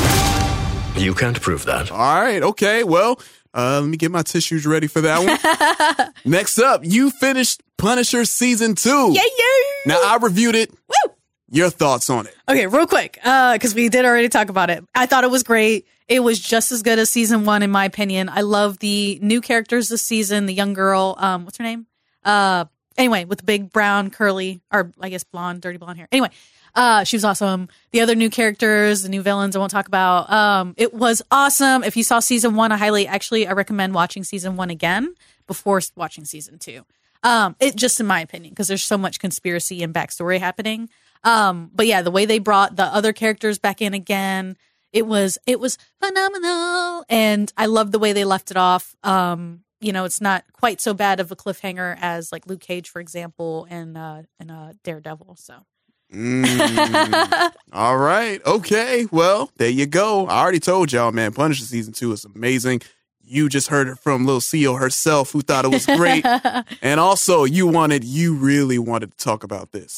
You 0.96 1.14
can't 1.14 1.42
prove 1.42 1.66
that. 1.66 1.92
All 1.92 1.98
right, 2.22 2.42
okay. 2.42 2.86
Well, 2.86 3.20
uh, 3.54 3.82
let 3.82 3.90
me 3.90 3.98
get 3.98 4.12
my 4.12 4.22
tissues 4.22 4.66
ready 4.66 4.88
for 4.88 5.02
that 5.02 6.00
one. 6.00 6.14
Next 6.26 6.58
up, 6.58 6.82
you 6.86 7.12
finished 7.12 7.62
Punisher 7.78 8.24
season 8.24 8.76
two. 8.76 9.12
Yeah, 9.12 9.24
yeah. 9.24 9.94
Now 9.94 10.00
I 10.06 10.18
reviewed 10.22 10.56
it. 10.56 10.72
Woo! 10.72 11.14
Your 11.54 11.70
thoughts 11.70 12.10
on 12.10 12.28
it? 12.28 12.36
Okay, 12.48 12.66
real 12.66 12.88
quick, 12.88 13.20
because 13.22 13.76
we 13.76 13.90
did 13.90 14.06
already 14.06 14.30
talk 14.30 14.48
about 14.48 14.70
it. 14.70 14.86
I 14.96 15.06
thought 15.06 15.26
it 15.26 15.30
was 15.30 15.44
great. 15.44 15.86
It 16.08 16.22
was 16.22 16.40
just 16.40 16.72
as 16.72 16.82
good 16.82 16.98
as 16.98 17.10
season 17.10 17.44
one, 17.44 17.62
in 17.62 17.70
my 17.70 17.84
opinion. 17.84 18.30
I 18.30 18.42
love 18.42 18.80
the 18.80 19.20
new 19.22 19.42
characters 19.42 19.90
this 19.90 20.02
season. 20.02 20.46
The 20.46 20.54
young 20.54 20.74
girl, 20.74 21.16
um, 21.18 21.44
what's 21.44 21.58
her 21.58 21.64
name? 21.64 21.88
Uh, 22.24 22.66
anyway, 22.98 23.26
with 23.26 23.40
the 23.40 23.44
big 23.44 23.72
brown 23.72 24.12
curly, 24.12 24.62
or 24.72 24.92
I 25.02 25.10
guess 25.10 25.26
blonde, 25.26 25.62
dirty 25.62 25.78
blonde 25.78 25.98
hair. 25.98 26.08
Anyway, 26.12 26.30
uh, 26.74 27.04
she 27.04 27.18
was 27.18 27.26
awesome. 27.26 27.68
The 27.92 28.00
other 28.00 28.16
new 28.16 28.30
characters, 28.30 29.04
the 29.04 29.10
new 29.10 29.22
villains, 29.22 29.56
I 29.56 29.60
won't 29.60 29.72
talk 29.72 29.88
about. 29.88 30.32
Um, 30.32 30.74
it 30.78 30.94
was 30.94 31.22
awesome. 31.32 31.84
If 31.84 31.98
you 31.98 32.04
saw 32.04 32.20
season 32.20 32.56
one, 32.56 32.72
I 32.72 32.78
highly, 32.78 33.08
actually, 33.08 33.46
I 33.46 33.52
recommend 33.52 33.94
watching 33.94 34.24
season 34.24 34.56
one 34.56 34.70
again 34.70 35.16
before 35.48 35.82
watching 35.98 36.24
season 36.24 36.60
two. 36.60 36.86
Um, 37.24 37.56
it 37.60 37.76
just 37.76 38.00
in 38.00 38.08
my 38.08 38.22
opinion, 38.22 38.52
because 38.52 38.68
there's 38.68 38.84
so 38.84 38.98
much 38.98 39.20
conspiracy 39.20 39.84
and 39.84 39.94
backstory 39.94 40.40
happening. 40.40 40.90
Um, 41.24 41.72
but 41.74 41.88
yeah, 41.88 42.02
the 42.02 42.12
way 42.12 42.26
they 42.26 42.40
brought 42.40 42.76
the 42.76 42.86
other 42.86 43.14
characters 43.14 43.60
back 43.60 43.82
in 43.82 43.94
again, 43.94 44.58
it 44.92 45.06
was 45.06 45.38
it 45.46 45.60
was 45.60 45.78
phenomenal, 46.02 47.06
and 47.10 47.52
I 47.58 47.68
love 47.68 47.92
the 47.92 48.00
way 48.00 48.14
they 48.14 48.26
left 48.26 48.52
it 48.52 48.58
off. 48.58 48.96
Um, 49.04 49.62
you 49.80 49.92
know, 49.94 50.06
it's 50.06 50.22
not 50.22 50.44
quite 50.54 50.82
so 50.82 50.94
bad 50.94 51.20
of 51.20 51.32
a 51.32 51.36
cliffhanger 51.36 51.98
as 52.00 52.32
like 52.32 52.48
Luke 52.48 52.62
Cage, 52.62 52.90
for 52.90 53.00
example, 53.00 53.68
and 53.70 53.98
uh, 53.98 54.24
and 54.40 54.52
uh, 54.52 54.74
Daredevil. 54.84 55.36
So 55.38 55.66
Mm. 56.14 57.54
All 57.74 57.98
right. 57.98 58.46
Okay. 58.46 59.08
Well, 59.12 59.50
there 59.58 59.70
you 59.70 59.86
go. 59.86 60.28
I 60.28 60.42
already 60.42 60.60
told 60.60 60.92
y'all, 60.92 61.12
man, 61.12 61.34
Punisher 61.34 61.64
season 61.64 61.94
two 61.94 62.12
is 62.12 62.26
amazing. 62.26 62.82
You 63.24 63.48
just 63.48 63.70
heard 63.70 63.88
it 63.88 63.98
from 64.00 64.26
Lil 64.26 64.42
CEO 64.42 64.78
herself, 64.78 65.32
who 65.32 65.42
thought 65.42 65.64
it 65.64 65.72
was 65.72 65.86
great. 65.86 66.26
and 66.82 67.00
also, 67.00 67.46
you 67.46 67.66
wanted, 67.66 68.04
you 68.04 68.36
really 68.36 68.78
wanted 68.78 69.18
to 69.18 69.24
talk 69.24 69.44
about 69.44 69.72
this. 69.72 69.98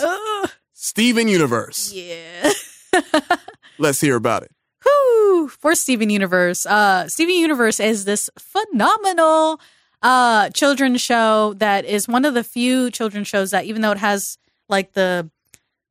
Steven 0.84 1.29
Universe. 1.29 1.93
Yeah. 1.93 2.51
Let's 3.77 4.01
hear 4.01 4.17
about 4.17 4.43
it. 4.43 4.51
Whew, 4.84 5.47
for 5.47 5.75
Steven 5.75 6.09
Universe. 6.09 6.65
Uh, 6.65 7.07
Steven 7.07 7.36
Universe 7.36 7.79
is 7.79 8.03
this 8.03 8.29
phenomenal 8.38 9.61
uh, 10.01 10.49
children's 10.49 10.99
show 10.99 11.53
that 11.53 11.86
is 11.86 12.09
one 12.09 12.25
of 12.25 12.34
the 12.34 12.43
few 12.43 12.91
children's 12.91 13.29
shows 13.29 13.51
that, 13.51 13.63
even 13.63 13.81
though 13.81 13.91
it 13.91 13.97
has 13.97 14.38
like 14.67 14.91
the 14.91 15.31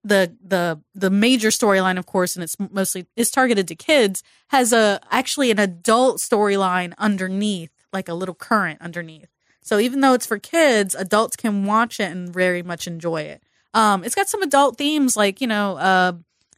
the 0.05 0.37
the 0.47 0.79
the 0.95 1.09
major 1.09 1.49
storyline, 1.49 1.97
of 1.97 2.05
course, 2.05 2.37
and 2.37 2.45
it's 2.45 2.57
mostly 2.59 3.07
is 3.17 3.31
targeted 3.31 3.67
to 3.69 3.75
kids, 3.75 4.23
has 4.49 4.75
a 4.75 5.01
actually 5.11 5.51
an 5.51 5.59
adult 5.59 6.19
storyline 6.19 6.93
underneath, 6.99 7.71
like 7.95 8.11
a 8.11 8.15
little 8.15 8.35
current 8.35 8.83
underneath. 8.83 9.31
So 9.63 9.79
even 9.79 10.03
though 10.03 10.13
it's 10.13 10.27
for 10.27 10.39
kids, 10.39 10.95
adults 10.95 11.35
can 11.35 11.65
watch 11.65 11.99
it 11.99 12.13
and 12.13 12.29
very 12.29 12.63
much 12.63 12.87
enjoy 12.87 13.23
it. 13.23 13.43
Um, 13.75 14.05
it's 14.05 14.15
got 14.15 14.29
some 14.29 14.43
adult 14.43 14.77
themes 14.77 15.17
like 15.17 15.41
you 15.41 15.47
know 15.47 15.77
uh, 15.77 16.13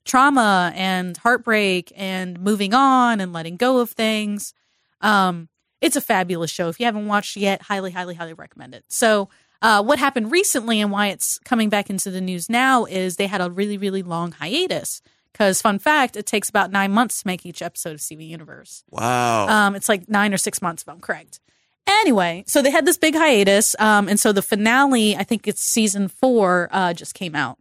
trauma 0.05 0.73
and 0.75 1.17
heartbreak 1.17 1.93
and 1.97 2.39
moving 2.41 2.75
on 2.75 3.21
and 3.21 3.33
letting 3.33 3.57
go 3.57 3.79
of 3.79 3.91
things. 3.91 4.55
Um, 5.01 5.49
it's 5.81 5.97
a 5.97 6.01
fabulous 6.01 6.51
show. 6.51 6.69
If 6.69 6.81
you 6.81 6.87
haven't 6.87 7.07
watched 7.07 7.37
yet, 7.37 7.63
highly, 7.63 7.91
highly, 7.91 8.15
highly 8.15 8.33
recommend 8.33 8.75
it. 8.75 8.85
So, 8.89 9.29
uh, 9.61 9.83
what 9.83 9.99
happened 9.99 10.31
recently 10.31 10.81
and 10.81 10.91
why 10.91 11.09
it's 11.09 11.39
coming 11.41 11.69
back 11.69 11.89
into 11.89 12.11
the 12.11 12.21
news 12.21 12.51
now 12.51 12.85
is 12.85 13.17
they 13.17 13.27
had 13.27 13.41
a 13.41 13.51
really, 13.51 13.79
really 13.79 14.03
long 14.03 14.33
hiatus. 14.33 15.03
Because, 15.33 15.61
fun 15.61 15.79
fact, 15.79 16.17
it 16.17 16.27
takes 16.27 16.49
about 16.49 16.71
nine 16.71 16.93
months 16.93 17.23
to 17.23 17.27
make 17.27 17.45
each 17.45 17.61
episode 17.61 17.93
of 17.95 18.01
Steven 18.01 18.27
Universe. 18.27 18.85
Wow. 18.91 19.49
Um, 19.49 19.75
it's 19.75 19.89
like 19.89 20.09
nine 20.09 20.33
or 20.33 20.37
six 20.37 20.63
months, 20.63 20.83
if 20.83 20.89
I'm 20.89 21.01
correct. 21.01 21.41
Anyway, 21.87 22.45
so 22.47 22.63
they 22.63 22.71
had 22.71 22.87
this 22.87 22.97
big 22.97 23.15
hiatus. 23.15 23.77
Um, 23.79 24.09
and 24.09 24.19
so 24.19 24.33
the 24.33 24.43
finale, 24.43 25.17
I 25.17 25.25
think 25.25 25.47
it's 25.47 25.63
season 25.63 26.09
four, 26.09 26.69
uh, 26.73 26.95
just 26.95 27.15
came 27.15 27.35
out. 27.35 27.59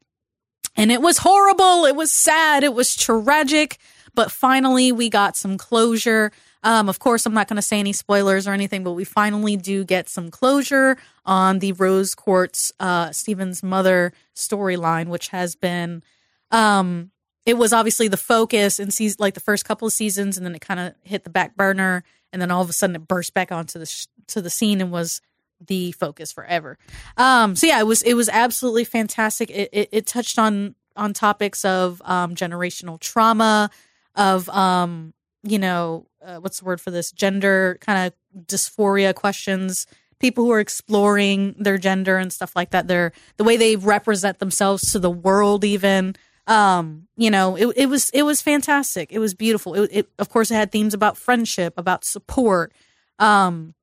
And 0.75 0.91
it 0.91 1.01
was 1.01 1.19
horrible. 1.19 1.85
It 1.85 1.95
was 1.95 2.11
sad. 2.11 2.63
It 2.63 2.73
was 2.73 2.95
tragic. 2.95 3.77
But 4.15 4.31
finally, 4.31 4.91
we 4.91 5.09
got 5.09 5.35
some 5.35 5.57
closure. 5.57 6.31
Um, 6.63 6.87
of 6.87 6.99
course, 6.99 7.25
I'm 7.25 7.33
not 7.33 7.47
going 7.47 7.57
to 7.57 7.61
say 7.61 7.79
any 7.79 7.93
spoilers 7.93 8.47
or 8.47 8.51
anything, 8.51 8.83
but 8.83 8.93
we 8.93 9.03
finally 9.03 9.57
do 9.57 9.83
get 9.83 10.07
some 10.07 10.31
closure 10.31 10.97
on 11.25 11.59
the 11.59 11.73
Rose 11.73 12.15
Quartz, 12.15 12.71
uh, 12.79 13.11
Steven's 13.11 13.61
mother 13.61 14.13
storyline, 14.35 15.07
which 15.07 15.29
has 15.29 15.55
been, 15.55 16.03
um, 16.51 17.11
it 17.45 17.57
was 17.57 17.73
obviously 17.73 18.07
the 18.07 18.17
focus 18.17 18.79
in 18.79 18.91
season, 18.91 19.17
like 19.19 19.33
the 19.33 19.41
first 19.41 19.65
couple 19.65 19.87
of 19.87 19.93
seasons, 19.93 20.37
and 20.37 20.45
then 20.45 20.55
it 20.55 20.61
kind 20.61 20.79
of 20.79 20.93
hit 21.03 21.25
the 21.25 21.29
back 21.29 21.57
burner, 21.57 22.03
and 22.33 22.41
then 22.41 22.51
all 22.51 22.61
of 22.61 22.69
a 22.69 22.73
sudden 22.73 22.97
it 22.97 23.07
burst 23.07 23.33
back 23.33 23.51
onto 23.51 23.79
the 23.79 23.85
sh- 23.85 24.07
to 24.27 24.41
the 24.41 24.49
scene 24.49 24.81
and 24.81 24.91
was 24.91 25.21
the 25.65 25.93
focus 25.93 26.33
forever. 26.33 26.77
Um, 27.15 27.55
so 27.55 27.67
yeah, 27.67 27.79
it 27.79 27.87
was 27.87 28.01
it 28.01 28.15
was 28.15 28.27
absolutely 28.27 28.83
fantastic. 28.83 29.49
It 29.49 29.69
it, 29.71 29.89
it 29.91 30.07
touched 30.07 30.37
on 30.37 30.75
on 30.95 31.13
topics 31.13 31.63
of 31.63 32.01
um, 32.05 32.35
generational 32.35 32.99
trauma, 32.99 33.69
of 34.15 34.49
um, 34.49 35.13
you 35.43 35.59
know 35.59 36.07
uh, 36.25 36.37
what's 36.39 36.59
the 36.59 36.65
word 36.65 36.81
for 36.81 36.91
this 36.91 37.11
gender 37.11 37.77
kind 37.79 38.07
of 38.07 38.45
dysphoria 38.45 39.13
questions. 39.13 39.87
People 40.19 40.45
who 40.45 40.51
are 40.51 40.59
exploring 40.59 41.53
their 41.59 41.77
gender 41.77 42.17
and 42.17 42.31
stuff 42.31 42.55
like 42.55 42.71
that. 42.71 42.87
They're 42.87 43.11
the 43.37 43.43
way 43.43 43.57
they 43.57 43.75
represent 43.75 44.39
themselves 44.39 44.91
to 44.91 44.99
the 44.99 45.11
world, 45.11 45.63
even 45.63 46.15
um 46.47 47.07
you 47.15 47.31
know 47.31 47.55
it, 47.55 47.67
it 47.77 47.85
was 47.87 48.09
it 48.11 48.23
was 48.23 48.41
fantastic. 48.41 49.11
It 49.11 49.19
was 49.19 49.33
beautiful. 49.33 49.75
It, 49.75 49.89
it 49.91 50.09
of 50.19 50.29
course 50.29 50.51
it 50.51 50.55
had 50.55 50.71
themes 50.71 50.93
about 50.93 51.17
friendship 51.17 51.73
about 51.77 52.03
support 52.03 52.73
um 53.19 53.73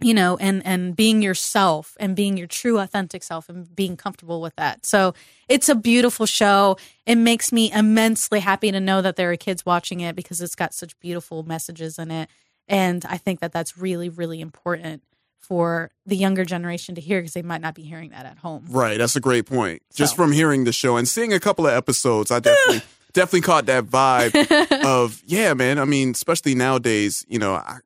you 0.00 0.14
know 0.14 0.36
and 0.38 0.64
and 0.64 0.96
being 0.96 1.22
yourself 1.22 1.96
and 2.00 2.16
being 2.16 2.36
your 2.36 2.46
true 2.46 2.78
authentic 2.78 3.22
self 3.22 3.48
and 3.48 3.74
being 3.74 3.96
comfortable 3.96 4.40
with 4.40 4.56
that. 4.56 4.86
So 4.86 5.14
it's 5.48 5.68
a 5.68 5.74
beautiful 5.74 6.26
show. 6.26 6.76
It 7.06 7.16
makes 7.16 7.52
me 7.52 7.72
immensely 7.72 8.40
happy 8.40 8.72
to 8.72 8.80
know 8.80 9.02
that 9.02 9.16
there 9.16 9.30
are 9.32 9.36
kids 9.36 9.66
watching 9.66 10.00
it 10.00 10.16
because 10.16 10.40
it's 10.40 10.54
got 10.54 10.74
such 10.74 10.98
beautiful 11.00 11.42
messages 11.42 11.98
in 11.98 12.10
it. 12.10 12.28
And 12.68 13.04
i 13.06 13.16
think 13.16 13.40
that 13.40 13.52
that's 13.52 13.76
really 13.76 14.08
really 14.08 14.40
important 14.40 15.02
for 15.40 15.90
the 16.06 16.16
younger 16.16 16.44
generation 16.44 16.94
to 16.94 17.00
hear 17.00 17.20
because 17.20 17.34
they 17.34 17.42
might 17.42 17.60
not 17.60 17.74
be 17.74 17.82
hearing 17.82 18.10
that 18.10 18.26
at 18.26 18.38
home 18.38 18.64
Right, 18.68 18.98
that's 18.98 19.16
a 19.16 19.20
great 19.20 19.46
point. 19.46 19.82
Just 19.94 20.14
from 20.14 20.32
hearing 20.32 20.64
the 20.64 20.72
show 20.72 20.96
and 20.96 21.08
seeing 21.08 21.32
a 21.32 21.40
couple 21.40 21.66
of 21.66 21.72
episodes, 21.72 22.30
I 22.30 22.40
definitely 22.40 22.82
definitely 23.12 23.40
caught 23.40 23.66
that 23.66 23.84
vibe 23.86 24.82
of 24.84 25.22
yeah, 25.26 25.54
man. 25.54 25.78
I 25.78 25.84
mean, 25.84 26.10
especially 26.10 26.54
nowadays, 26.54 27.24
you 27.28 27.38
know, 27.38 27.54
I, 27.54 27.78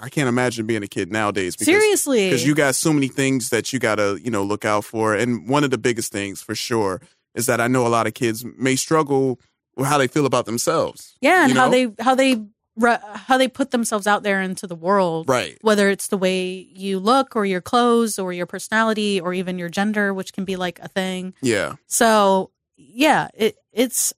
I 0.00 0.08
can't 0.08 0.28
imagine 0.28 0.66
being 0.66 0.82
a 0.82 0.86
kid 0.88 1.10
nowadays. 1.10 1.56
Because, 1.56 1.66
Seriously. 1.66 2.28
because 2.28 2.46
you 2.46 2.54
got 2.54 2.74
so 2.74 2.92
many 2.92 3.08
things 3.08 3.50
that 3.50 3.72
you 3.72 3.78
gotta 3.78 4.18
you 4.22 4.30
know 4.30 4.42
look 4.42 4.64
out 4.64 4.84
for, 4.84 5.14
and 5.14 5.48
one 5.48 5.64
of 5.64 5.70
the 5.70 5.78
biggest 5.78 6.12
things 6.12 6.42
for 6.42 6.54
sure 6.54 7.00
is 7.34 7.46
that 7.46 7.60
I 7.60 7.68
know 7.68 7.86
a 7.86 7.88
lot 7.88 8.06
of 8.06 8.14
kids 8.14 8.44
may 8.56 8.76
struggle 8.76 9.40
with 9.76 9.86
how 9.86 9.98
they 9.98 10.08
feel 10.08 10.26
about 10.26 10.46
themselves. 10.46 11.16
Yeah, 11.20 11.44
and 11.44 11.54
you 11.54 11.58
how 11.58 11.68
they 11.68 11.88
how 12.00 12.14
they 12.14 12.44
re- 12.78 12.98
how 13.14 13.36
they 13.36 13.48
put 13.48 13.70
themselves 13.70 14.06
out 14.06 14.22
there 14.22 14.40
into 14.40 14.66
the 14.66 14.74
world. 14.74 15.28
Right. 15.28 15.58
Whether 15.62 15.90
it's 15.90 16.06
the 16.08 16.16
way 16.16 16.68
you 16.72 16.98
look 16.98 17.36
or 17.36 17.44
your 17.44 17.60
clothes 17.60 18.18
or 18.18 18.32
your 18.32 18.46
personality 18.46 19.20
or 19.20 19.34
even 19.34 19.58
your 19.58 19.68
gender, 19.68 20.14
which 20.14 20.32
can 20.32 20.44
be 20.44 20.56
like 20.56 20.78
a 20.80 20.88
thing. 20.88 21.34
Yeah. 21.42 21.74
So 21.86 22.50
yeah, 22.76 23.28
it 23.34 23.56
it's. 23.72 24.14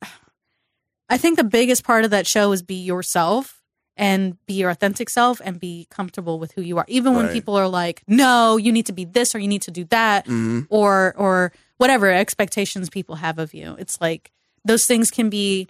I 1.09 1.19
think 1.19 1.37
the 1.39 1.45
biggest 1.45 1.83
part 1.85 2.05
of 2.05 2.11
that 2.13 2.27
show 2.27 2.53
is 2.53 2.63
be 2.63 2.75
yourself 2.83 3.61
and 3.97 4.37
be 4.47 4.55
your 4.55 4.71
authentic 4.71 5.11
self 5.11 5.41
and 5.45 5.59
be 5.59 5.87
comfortable 5.91 6.39
with 6.39 6.53
who 6.53 6.63
you 6.63 6.79
are. 6.79 6.85
Even 6.89 7.15
when 7.15 7.27
Right. 7.27 7.33
people 7.33 7.57
are 7.57 7.69
like, 7.69 8.03
"No, 8.07 8.57
you 8.57 8.71
need 8.73 8.87
to 8.87 8.93
be 8.93 9.05
this 9.05 9.35
or 9.35 9.39
you 9.41 9.49
need 9.49 9.63
to 9.63 9.71
do 9.71 9.85
that," 9.87 10.27
Mhm. 10.27 10.67
or 10.71 11.15
or 11.17 11.53
whatever 11.79 12.11
expectations 12.11 12.89
people 12.89 13.17
have 13.17 13.39
of 13.39 13.53
you. 13.55 13.75
It's 13.79 14.01
like 14.01 14.31
those 14.65 14.87
things 14.87 15.11
can 15.11 15.31
be 15.31 15.67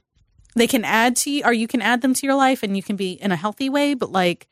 they 0.56 0.66
can 0.66 0.84
add 0.84 1.16
to 1.16 1.30
you 1.30 1.42
or 1.44 1.52
you 1.52 1.66
can 1.68 1.80
add 1.82 2.02
them 2.02 2.14
to 2.14 2.26
your 2.26 2.34
life 2.36 2.62
and 2.62 2.76
you 2.76 2.82
can 2.82 2.96
be 2.96 3.12
in 3.12 3.32
a 3.32 3.36
healthy 3.36 3.68
way, 3.68 3.94
but 3.94 4.10
like 4.12 4.46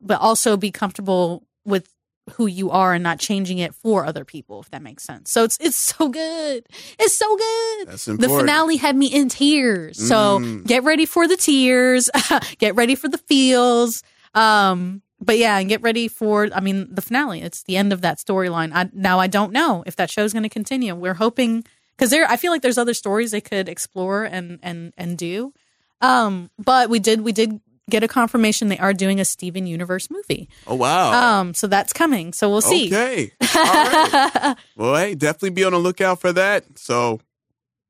but 0.00 0.20
also 0.20 0.56
be 0.56 0.70
comfortable 0.70 1.46
with 1.64 1.88
who 2.34 2.46
you 2.46 2.70
are 2.70 2.92
and 2.94 3.02
not 3.02 3.18
changing 3.18 3.58
it 3.58 3.74
for 3.74 4.04
other 4.04 4.24
people, 4.24 4.60
if 4.60 4.70
that 4.70 4.82
makes 4.82 5.02
sense. 5.02 5.30
So 5.30 5.42
it's 5.44 5.56
it's 5.60 5.76
so 5.98 6.08
good. 6.08 6.64
It's 6.98 7.16
so 7.16 7.36
good. 7.36 7.88
That's 7.88 8.08
important. 8.08 8.30
The 8.32 8.38
finale 8.40 8.76
had 8.76 8.96
me 8.96 9.06
in 9.06 9.28
tears. 9.28 9.98
So 10.08 10.38
Mm. 10.40 10.66
get 10.66 10.84
ready 10.84 11.06
for 11.06 11.26
the 11.28 11.36
tears. 11.36 12.08
get 12.58 12.74
ready 12.76 12.94
for 12.94 13.08
the 13.08 13.18
feels. 13.18 14.02
Um, 14.34 15.02
but 15.20 15.38
yeah, 15.38 15.58
and 15.58 15.68
get 15.68 15.82
ready 15.82 16.08
for 16.08 16.48
I 16.54 16.60
mean 16.60 16.92
the 16.94 17.02
finale. 17.02 17.42
It's 17.42 17.62
the 17.64 17.76
end 17.76 17.92
of 17.92 18.00
that 18.02 18.18
storyline. 18.18 18.70
I 18.74 18.88
now 18.92 19.18
I 19.20 19.26
don't 19.26 19.52
know 19.52 19.82
if 19.86 19.96
that 19.96 20.10
show's 20.10 20.32
going 20.32 20.42
to 20.44 20.48
continue. 20.48 20.94
We're 20.94 21.14
hoping 21.14 21.64
because 21.96 22.10
there 22.10 22.26
I 22.28 22.36
feel 22.36 22.52
like 22.52 22.62
there's 22.62 22.78
other 22.78 22.94
stories 22.94 23.30
they 23.30 23.40
could 23.40 23.68
explore 23.68 24.24
and 24.24 24.58
and 24.62 24.92
and 24.96 25.16
do. 25.16 25.52
Um, 26.00 26.50
but 26.58 26.90
we 26.90 26.98
did 26.98 27.20
we 27.20 27.32
did 27.32 27.60
get 27.90 28.02
a 28.02 28.08
confirmation 28.08 28.68
they 28.68 28.78
are 28.78 28.92
doing 28.94 29.20
a 29.20 29.24
Steven 29.24 29.66
Universe 29.66 30.10
movie. 30.10 30.48
Oh 30.66 30.74
wow. 30.74 31.40
Um, 31.40 31.54
so 31.54 31.66
that's 31.66 31.92
coming. 31.92 32.32
So 32.32 32.48
we'll 32.48 32.60
see. 32.60 32.86
Okay. 32.86 33.32
All 33.56 33.64
right. 33.64 34.56
well, 34.76 34.96
hey, 34.96 35.14
definitely 35.14 35.50
be 35.50 35.64
on 35.64 35.72
the 35.72 35.78
lookout 35.78 36.20
for 36.20 36.32
that. 36.32 36.64
So, 36.78 37.20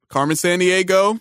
Carmen 0.09 0.36
Sandiego, 0.36 1.20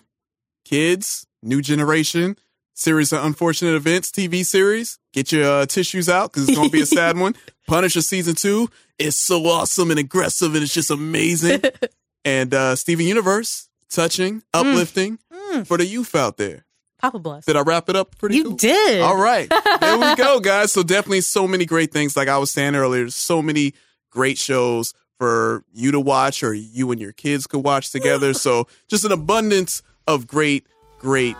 kids, 0.64 1.26
new 1.42 1.62
generation, 1.62 2.36
series 2.74 3.12
of 3.12 3.24
unfortunate 3.24 3.74
events, 3.74 4.10
TV 4.10 4.44
series. 4.44 4.98
Get 5.12 5.32
your 5.32 5.44
uh, 5.44 5.66
tissues 5.66 6.08
out 6.08 6.32
because 6.32 6.48
it's 6.48 6.56
going 6.56 6.68
to 6.68 6.72
be 6.72 6.82
a 6.82 6.86
sad 6.86 7.16
one. 7.18 7.34
Punisher 7.66 8.02
season 8.02 8.34
two 8.34 8.68
is 8.98 9.16
so 9.16 9.46
awesome 9.46 9.90
and 9.90 10.00
aggressive 10.00 10.54
and 10.54 10.62
it's 10.62 10.74
just 10.74 10.90
amazing. 10.90 11.62
and 12.24 12.52
uh, 12.54 12.76
Steven 12.76 13.06
Universe, 13.06 13.68
touching, 13.90 14.42
uplifting 14.54 15.18
for 15.64 15.76
the 15.76 15.86
youth 15.86 16.14
out 16.14 16.36
there. 16.36 16.64
Papa 16.98 17.18
bless. 17.18 17.44
Did 17.44 17.56
I 17.56 17.62
wrap 17.62 17.88
it 17.88 17.96
up 17.96 18.16
pretty 18.16 18.36
You 18.36 18.56
did. 18.56 19.00
All 19.00 19.16
right. 19.16 19.52
There 19.80 19.98
we 19.98 20.14
go, 20.14 20.38
guys. 20.42 20.72
So 20.72 20.84
definitely 20.84 21.22
so 21.22 21.48
many 21.48 21.66
great 21.66 21.92
things. 21.92 22.16
Like 22.16 22.28
I 22.28 22.38
was 22.38 22.50
saying 22.52 22.76
earlier, 22.76 23.10
so 23.10 23.42
many 23.42 23.74
great 24.10 24.38
shows 24.38 24.94
for 25.18 25.64
you 25.72 25.90
to 25.92 26.00
watch 26.00 26.44
or 26.44 26.54
you 26.54 26.92
and 26.92 27.00
your 27.00 27.12
kids 27.12 27.48
could 27.48 27.64
watch 27.64 27.90
together. 27.90 28.32
so 28.34 28.68
just 28.88 29.04
an 29.04 29.10
abundance 29.10 29.82
of 30.06 30.28
great, 30.28 30.66
great 30.98 31.36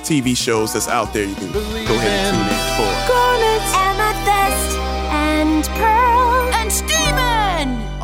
TV 0.00 0.36
shows 0.36 0.72
that's 0.72 0.88
out 0.88 1.12
there 1.12 1.24
you 1.24 1.34
can 1.36 1.83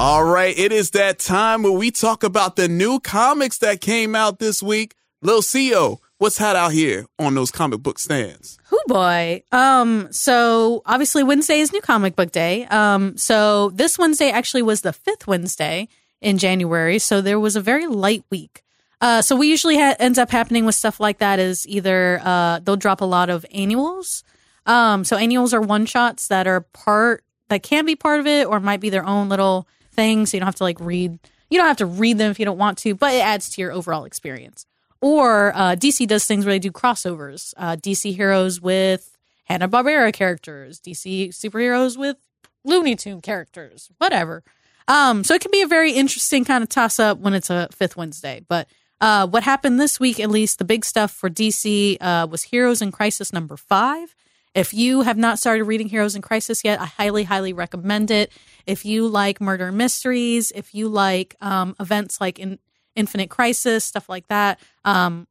All 0.00 0.24
right, 0.24 0.58
it 0.58 0.72
is 0.72 0.92
that 0.92 1.18
time 1.18 1.62
where 1.62 1.72
we 1.72 1.90
talk 1.90 2.24
about 2.24 2.56
the 2.56 2.68
new 2.68 3.00
comics 3.00 3.58
that 3.58 3.82
came 3.82 4.14
out 4.14 4.38
this 4.38 4.62
week. 4.62 4.94
Lil 5.20 5.42
CEO, 5.42 5.98
what's 6.16 6.38
hot 6.38 6.56
out 6.56 6.72
here 6.72 7.04
on 7.18 7.34
those 7.34 7.50
comic 7.50 7.82
book 7.82 7.98
stands? 7.98 8.58
Hoo 8.70 8.80
boy. 8.86 9.42
Um, 9.52 10.10
so 10.10 10.80
obviously 10.86 11.22
Wednesday 11.22 11.60
is 11.60 11.70
new 11.70 11.82
comic 11.82 12.16
book 12.16 12.32
day. 12.32 12.64
Um, 12.68 13.18
so 13.18 13.68
this 13.74 13.98
Wednesday 13.98 14.30
actually 14.30 14.62
was 14.62 14.80
the 14.80 14.94
fifth 14.94 15.26
Wednesday 15.26 15.86
in 16.22 16.38
January. 16.38 16.98
So 16.98 17.20
there 17.20 17.38
was 17.38 17.54
a 17.54 17.60
very 17.60 17.86
light 17.86 18.24
week. 18.30 18.62
Uh, 19.02 19.20
so 19.20 19.36
we 19.36 19.48
usually 19.48 19.76
ha- 19.76 19.96
ends 19.98 20.18
up 20.18 20.30
happening 20.30 20.64
with 20.64 20.76
stuff 20.76 20.98
like 20.98 21.18
that 21.18 21.38
is 21.38 21.68
either, 21.68 22.22
uh, 22.24 22.58
they'll 22.60 22.74
drop 22.74 23.02
a 23.02 23.04
lot 23.04 23.28
of 23.28 23.44
annuals. 23.52 24.24
Um, 24.64 25.04
so 25.04 25.18
annuals 25.18 25.52
are 25.52 25.60
one 25.60 25.84
shots 25.84 26.28
that 26.28 26.46
are 26.46 26.62
part, 26.62 27.22
that 27.50 27.62
can 27.62 27.84
be 27.84 27.96
part 27.96 28.18
of 28.18 28.26
it 28.26 28.46
or 28.46 28.60
might 28.60 28.80
be 28.80 28.88
their 28.88 29.04
own 29.04 29.28
little 29.28 29.68
thing. 29.92 30.26
So 30.26 30.36
you 30.36 30.40
don't 30.40 30.46
have 30.46 30.56
to 30.56 30.64
like 30.64 30.80
read, 30.80 31.18
you 31.48 31.58
don't 31.58 31.66
have 31.66 31.76
to 31.78 31.86
read 31.86 32.18
them 32.18 32.30
if 32.30 32.38
you 32.38 32.44
don't 32.44 32.58
want 32.58 32.78
to, 32.78 32.94
but 32.94 33.14
it 33.14 33.20
adds 33.20 33.48
to 33.50 33.60
your 33.60 33.72
overall 33.72 34.04
experience. 34.04 34.66
Or 35.00 35.52
uh, 35.54 35.76
DC 35.76 36.06
does 36.06 36.24
things 36.24 36.44
where 36.44 36.54
they 36.54 36.58
do 36.58 36.70
crossovers. 36.70 37.54
Uh, 37.56 37.76
DC 37.76 38.14
heroes 38.14 38.60
with 38.60 39.16
Hanna 39.44 39.68
Barbera 39.68 40.12
characters, 40.12 40.80
DC 40.80 41.28
superheroes 41.30 41.96
with 41.96 42.16
Looney 42.64 42.96
Tune 42.96 43.20
characters, 43.20 43.90
whatever. 43.98 44.42
Um, 44.86 45.24
so 45.24 45.34
it 45.34 45.40
can 45.40 45.50
be 45.50 45.62
a 45.62 45.66
very 45.66 45.92
interesting 45.92 46.44
kind 46.44 46.62
of 46.62 46.68
toss 46.68 46.98
up 46.98 47.18
when 47.18 47.32
it's 47.32 47.48
a 47.48 47.68
fifth 47.72 47.96
Wednesday. 47.96 48.42
But 48.48 48.68
uh, 49.00 49.26
what 49.26 49.44
happened 49.44 49.80
this 49.80 49.98
week, 49.98 50.20
at 50.20 50.30
least, 50.30 50.58
the 50.58 50.64
big 50.64 50.84
stuff 50.84 51.10
for 51.10 51.30
DC 51.30 51.96
uh, 52.00 52.26
was 52.30 52.44
Heroes 52.44 52.82
in 52.82 52.92
Crisis 52.92 53.32
number 53.32 53.56
five. 53.56 54.14
If 54.54 54.74
you 54.74 55.02
have 55.02 55.16
not 55.16 55.38
started 55.38 55.64
reading 55.64 55.88
Heroes 55.88 56.16
in 56.16 56.22
Crisis 56.22 56.64
yet, 56.64 56.80
I 56.80 56.86
highly, 56.86 57.24
highly 57.24 57.52
recommend 57.52 58.10
it. 58.10 58.32
If 58.66 58.84
you 58.84 59.06
like 59.06 59.40
murder 59.40 59.70
mysteries, 59.70 60.50
if 60.54 60.74
you 60.74 60.88
like 60.88 61.36
um, 61.40 61.76
events 61.78 62.20
like 62.20 62.38
in 62.38 62.58
Infinite 62.96 63.30
Crisis, 63.30 63.84
stuff 63.84 64.08
like 64.08 64.26
that, 64.26 64.58
um, 64.84 65.28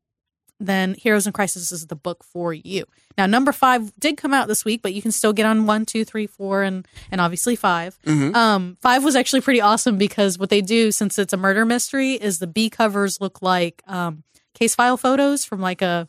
then 0.62 0.94
Heroes 0.94 1.28
in 1.28 1.34
Crisis 1.34 1.72
is 1.72 1.88
the 1.88 1.96
book 1.96 2.24
for 2.24 2.54
you. 2.54 2.86
Now, 3.18 3.26
number 3.26 3.52
five 3.52 3.94
did 4.00 4.16
come 4.18 4.34
out 4.34 4.48
this 4.48 4.64
week, 4.64 4.82
but 4.82 4.94
you 4.94 5.02
can 5.02 5.12
still 5.12 5.34
get 5.34 5.46
on 5.46 5.66
one, 5.66 5.86
two, 5.86 6.06
three, 6.06 6.28
four, 6.28 6.64
and 6.64 6.88
and 7.12 7.20
obviously 7.20 7.56
5 7.58 8.00
Mhm. 8.06 8.34
Um, 8.36 8.78
five 8.82 9.04
was 9.04 9.16
actually 9.16 9.42
pretty 9.42 9.60
awesome 9.62 9.98
because 9.98 10.38
what 10.38 10.50
they 10.50 10.62
do, 10.62 10.92
since 10.92 11.20
it's 11.20 11.34
a 11.34 11.38
murder 11.38 11.66
mystery, 11.66 12.14
is 12.14 12.40
the 12.40 12.48
B 12.48 12.70
covers 12.70 13.20
look 13.20 13.42
like 13.42 13.82
um, 13.88 14.24
case 14.54 14.76
file 14.76 14.96
photos 14.98 15.44
from 15.44 15.60
like 15.60 15.82
a 15.82 16.08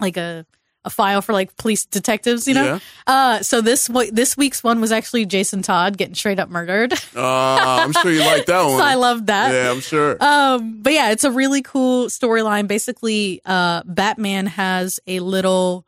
like 0.00 0.16
a 0.16 0.44
a 0.86 0.90
file 0.90 1.20
for 1.20 1.32
like 1.32 1.54
police 1.56 1.84
detectives, 1.84 2.46
you 2.46 2.54
know. 2.54 2.64
Yeah. 2.64 2.78
Uh, 3.06 3.42
so 3.42 3.60
this 3.60 3.90
this 4.12 4.36
week's 4.36 4.64
one 4.64 4.80
was 4.80 4.92
actually 4.92 5.26
Jason 5.26 5.60
Todd 5.60 5.98
getting 5.98 6.14
straight 6.14 6.38
up 6.38 6.48
murdered. 6.48 6.92
Uh, 6.92 6.96
I'm 7.16 7.92
sure 7.92 8.10
you 8.10 8.20
like 8.20 8.46
that 8.46 8.62
one. 8.64 8.78
So 8.78 8.84
I 8.84 8.94
love 8.94 9.26
that. 9.26 9.52
Yeah, 9.52 9.70
I'm 9.70 9.80
sure. 9.80 10.16
Um, 10.22 10.80
but 10.80 10.92
yeah, 10.92 11.10
it's 11.10 11.24
a 11.24 11.30
really 11.30 11.60
cool 11.60 12.06
storyline. 12.06 12.68
Basically, 12.68 13.40
uh, 13.44 13.82
Batman 13.84 14.46
has 14.46 15.00
a 15.06 15.20
little, 15.20 15.84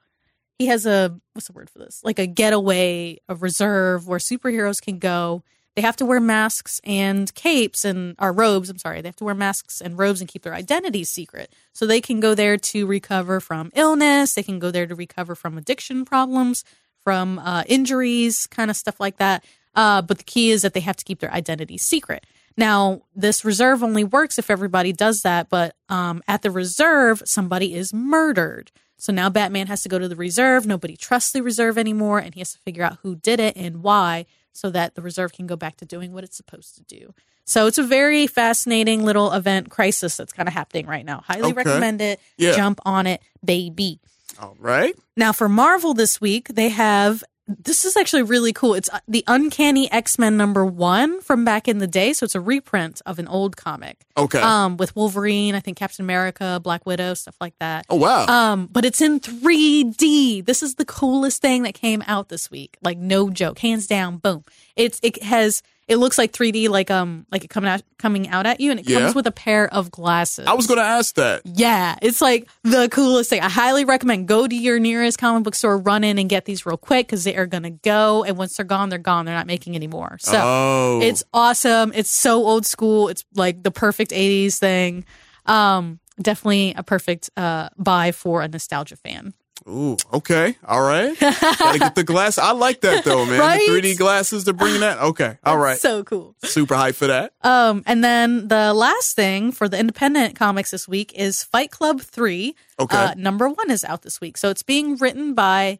he 0.58 0.66
has 0.66 0.84
a, 0.84 1.18
what's 1.32 1.46
the 1.46 1.52
word 1.52 1.70
for 1.70 1.78
this? 1.78 2.00
Like 2.02 2.18
a 2.18 2.26
getaway, 2.26 3.18
a 3.28 3.36
reserve 3.36 4.08
where 4.08 4.18
superheroes 4.18 4.82
can 4.82 4.98
go. 4.98 5.44
They 5.78 5.82
have 5.82 5.94
to 5.98 6.06
wear 6.06 6.18
masks 6.18 6.80
and 6.82 7.32
capes 7.36 7.84
and, 7.84 8.16
or 8.18 8.32
robes. 8.32 8.68
I'm 8.68 8.78
sorry. 8.78 9.00
They 9.00 9.06
have 9.06 9.14
to 9.14 9.24
wear 9.24 9.36
masks 9.36 9.80
and 9.80 9.96
robes 9.96 10.20
and 10.20 10.28
keep 10.28 10.42
their 10.42 10.52
identities 10.52 11.08
secret. 11.08 11.54
So 11.72 11.86
they 11.86 12.00
can 12.00 12.18
go 12.18 12.34
there 12.34 12.56
to 12.56 12.84
recover 12.84 13.38
from 13.38 13.70
illness. 13.76 14.34
They 14.34 14.42
can 14.42 14.58
go 14.58 14.72
there 14.72 14.88
to 14.88 14.96
recover 14.96 15.36
from 15.36 15.56
addiction 15.56 16.04
problems, 16.04 16.64
from 17.04 17.38
uh, 17.38 17.62
injuries, 17.68 18.48
kind 18.48 18.72
of 18.72 18.76
stuff 18.76 18.98
like 18.98 19.18
that. 19.18 19.44
Uh, 19.72 20.02
but 20.02 20.18
the 20.18 20.24
key 20.24 20.50
is 20.50 20.62
that 20.62 20.74
they 20.74 20.80
have 20.80 20.96
to 20.96 21.04
keep 21.04 21.20
their 21.20 21.32
identity 21.32 21.78
secret. 21.78 22.26
Now, 22.56 23.02
this 23.14 23.44
reserve 23.44 23.84
only 23.84 24.02
works 24.02 24.36
if 24.36 24.50
everybody 24.50 24.92
does 24.92 25.20
that, 25.22 25.48
but 25.48 25.76
um, 25.88 26.24
at 26.26 26.42
the 26.42 26.50
reserve, 26.50 27.22
somebody 27.24 27.72
is 27.72 27.94
murdered. 27.94 28.72
So 28.96 29.12
now 29.12 29.30
Batman 29.30 29.68
has 29.68 29.84
to 29.84 29.88
go 29.88 30.00
to 30.00 30.08
the 30.08 30.16
reserve. 30.16 30.66
Nobody 30.66 30.96
trusts 30.96 31.30
the 31.30 31.40
reserve 31.40 31.78
anymore, 31.78 32.18
and 32.18 32.34
he 32.34 32.40
has 32.40 32.52
to 32.54 32.58
figure 32.58 32.82
out 32.82 32.98
who 33.02 33.14
did 33.14 33.38
it 33.38 33.56
and 33.56 33.84
why 33.84 34.26
so 34.58 34.70
that 34.70 34.94
the 34.94 35.02
reserve 35.02 35.32
can 35.32 35.46
go 35.46 35.56
back 35.56 35.76
to 35.76 35.84
doing 35.84 36.12
what 36.12 36.24
it's 36.24 36.36
supposed 36.36 36.74
to 36.76 36.82
do. 36.82 37.14
So 37.44 37.66
it's 37.66 37.78
a 37.78 37.82
very 37.82 38.26
fascinating 38.26 39.04
little 39.04 39.32
event 39.32 39.70
crisis 39.70 40.16
that's 40.16 40.32
kind 40.32 40.48
of 40.48 40.52
happening 40.54 40.86
right 40.86 41.04
now. 41.04 41.22
Highly 41.26 41.44
Okay. 41.50 41.52
recommend 41.52 42.00
it. 42.02 42.20
Yeah. 42.36 42.56
Jump 42.56 42.80
on 42.84 43.06
it, 43.06 43.22
baby. 43.44 44.00
All 44.40 44.56
right. 44.58 44.94
Now, 45.16 45.32
for 45.32 45.48
Marvel 45.48 45.94
this 45.94 46.20
week, 46.20 46.48
they 46.48 46.68
have 46.68 47.24
this 47.48 47.84
is 47.84 47.96
actually 47.96 48.22
really 48.22 48.52
cool. 48.52 48.74
It's 48.74 48.90
uh, 48.92 49.00
the 49.08 49.24
Uncanny 49.26 49.90
X 49.90 50.18
Men 50.18 50.36
number 50.36 50.64
one 50.64 51.20
from 51.22 51.44
back 51.44 51.66
in 51.66 51.78
the 51.78 51.86
day. 51.86 52.12
So 52.12 52.24
it's 52.24 52.34
a 52.34 52.40
reprint 52.40 53.00
of 53.06 53.18
an 53.18 53.26
old 53.26 53.56
comic. 53.56 54.04
Okay. 54.16 54.40
Um, 54.40 54.76
with 54.76 54.94
Wolverine, 54.94 55.54
I 55.54 55.60
think 55.60 55.78
Captain 55.78 56.04
America, 56.04 56.60
Black 56.62 56.84
Widow, 56.84 57.14
stuff 57.14 57.36
like 57.40 57.54
that. 57.58 57.86
Oh, 57.88 57.96
wow. 57.96 58.26
Um, 58.26 58.68
but 58.70 58.84
it's 58.84 59.00
in 59.00 59.20
3D. 59.20 60.44
This 60.44 60.62
is 60.62 60.74
the 60.74 60.84
coolest 60.84 61.40
thing 61.40 61.62
that 61.62 61.74
came 61.74 62.04
out 62.06 62.28
this 62.28 62.50
week. 62.50 62.76
Like 62.82 62.98
no 62.98 63.30
joke, 63.30 63.58
hands 63.60 63.86
down. 63.86 64.18
Boom. 64.18 64.44
It's 64.76 65.00
it 65.02 65.22
has 65.22 65.62
it 65.88 65.96
looks 65.96 66.18
like 66.18 66.32
3D, 66.32 66.68
like 66.68 66.90
um 66.90 67.26
like 67.32 67.44
it 67.44 67.48
coming 67.48 67.70
out 67.70 67.82
coming 67.98 68.28
out 68.28 68.46
at 68.46 68.60
you, 68.60 68.70
and 68.70 68.78
it 68.78 68.88
Yeah. 68.88 69.00
comes 69.00 69.14
with 69.14 69.26
a 69.26 69.32
pair 69.32 69.72
of 69.72 69.90
glasses. 69.90 70.46
I 70.46 70.52
was 70.52 70.66
going 70.66 70.78
to 70.78 70.84
ask 70.84 71.14
that. 71.16 71.42
Yeah, 71.44 71.96
it's 72.02 72.20
like 72.20 72.46
the 72.62 72.88
coolest 72.90 73.30
thing. 73.30 73.40
I 73.40 73.48
highly 73.48 73.84
recommend 73.84 74.28
go 74.28 74.46
to 74.46 74.54
your 74.54 74.78
nearest 74.78 75.18
comic 75.18 75.42
book 75.44 75.54
store, 75.54 75.78
run 75.78 76.04
in 76.04 76.18
and 76.18 76.28
get 76.28 76.44
these 76.44 76.64
real 76.66 76.76
quick 76.76 77.06
because 77.06 77.24
they 77.24 77.36
are 77.36 77.46
gonna 77.46 77.70
go, 77.70 78.22
and 78.24 78.36
once 78.36 78.56
they're 78.56 78.66
gone, 78.66 78.90
they're 78.90 78.98
gone. 78.98 79.24
They're 79.24 79.34
not 79.34 79.46
making 79.46 79.74
any 79.74 79.86
more. 79.88 80.18
So 80.20 80.38
Oh. 80.40 81.00
it's 81.02 81.24
awesome. 81.32 81.92
It's 81.94 82.10
so 82.10 82.44
old 82.44 82.66
school. 82.66 83.08
It's 83.08 83.24
like 83.34 83.62
the 83.62 83.70
perfect 83.70 84.12
'80s 84.12 84.58
thing. 84.58 85.04
Um, 85.46 86.00
definitely 86.20 86.74
a 86.76 86.82
perfect 86.82 87.30
uh, 87.36 87.70
buy 87.78 88.12
for 88.12 88.42
a 88.42 88.48
nostalgia 88.48 88.96
fan. 88.96 89.32
Ooh, 89.68 89.96
okay. 90.14 90.56
All 90.66 90.80
right. 90.80 91.18
Gotta 91.20 91.78
get 91.78 91.94
the 91.94 92.02
glass. 92.04 92.38
I 92.38 92.52
like 92.52 92.80
that 92.80 93.04
though, 93.04 93.26
man. 93.26 93.38
Right? 93.48 93.60
The 93.66 93.72
3D 93.82 93.98
glasses 93.98 94.44
to 94.44 94.52
bring 94.54 94.80
that. 94.80 94.98
Okay. 94.98 95.36
All 95.44 95.58
right. 95.58 95.78
So 95.78 96.02
cool. 96.04 96.34
Super 96.42 96.74
hype 96.74 96.94
for 96.94 97.06
that. 97.08 97.32
Um, 97.42 97.82
and 97.86 98.02
then 98.02 98.48
the 98.48 98.72
last 98.72 99.14
thing 99.14 99.52
for 99.52 99.68
the 99.68 99.78
independent 99.78 100.36
comics 100.36 100.70
this 100.70 100.88
week 100.88 101.12
is 101.14 101.42
Fight 101.44 101.70
Club 101.70 102.00
3. 102.00 102.54
Okay. 102.80 102.96
Uh, 102.96 103.14
number 103.16 103.48
one 103.48 103.70
is 103.70 103.84
out 103.84 104.02
this 104.02 104.20
week. 104.20 104.38
So 104.38 104.48
it's 104.48 104.62
being 104.62 104.96
written 104.96 105.34
by, 105.34 105.78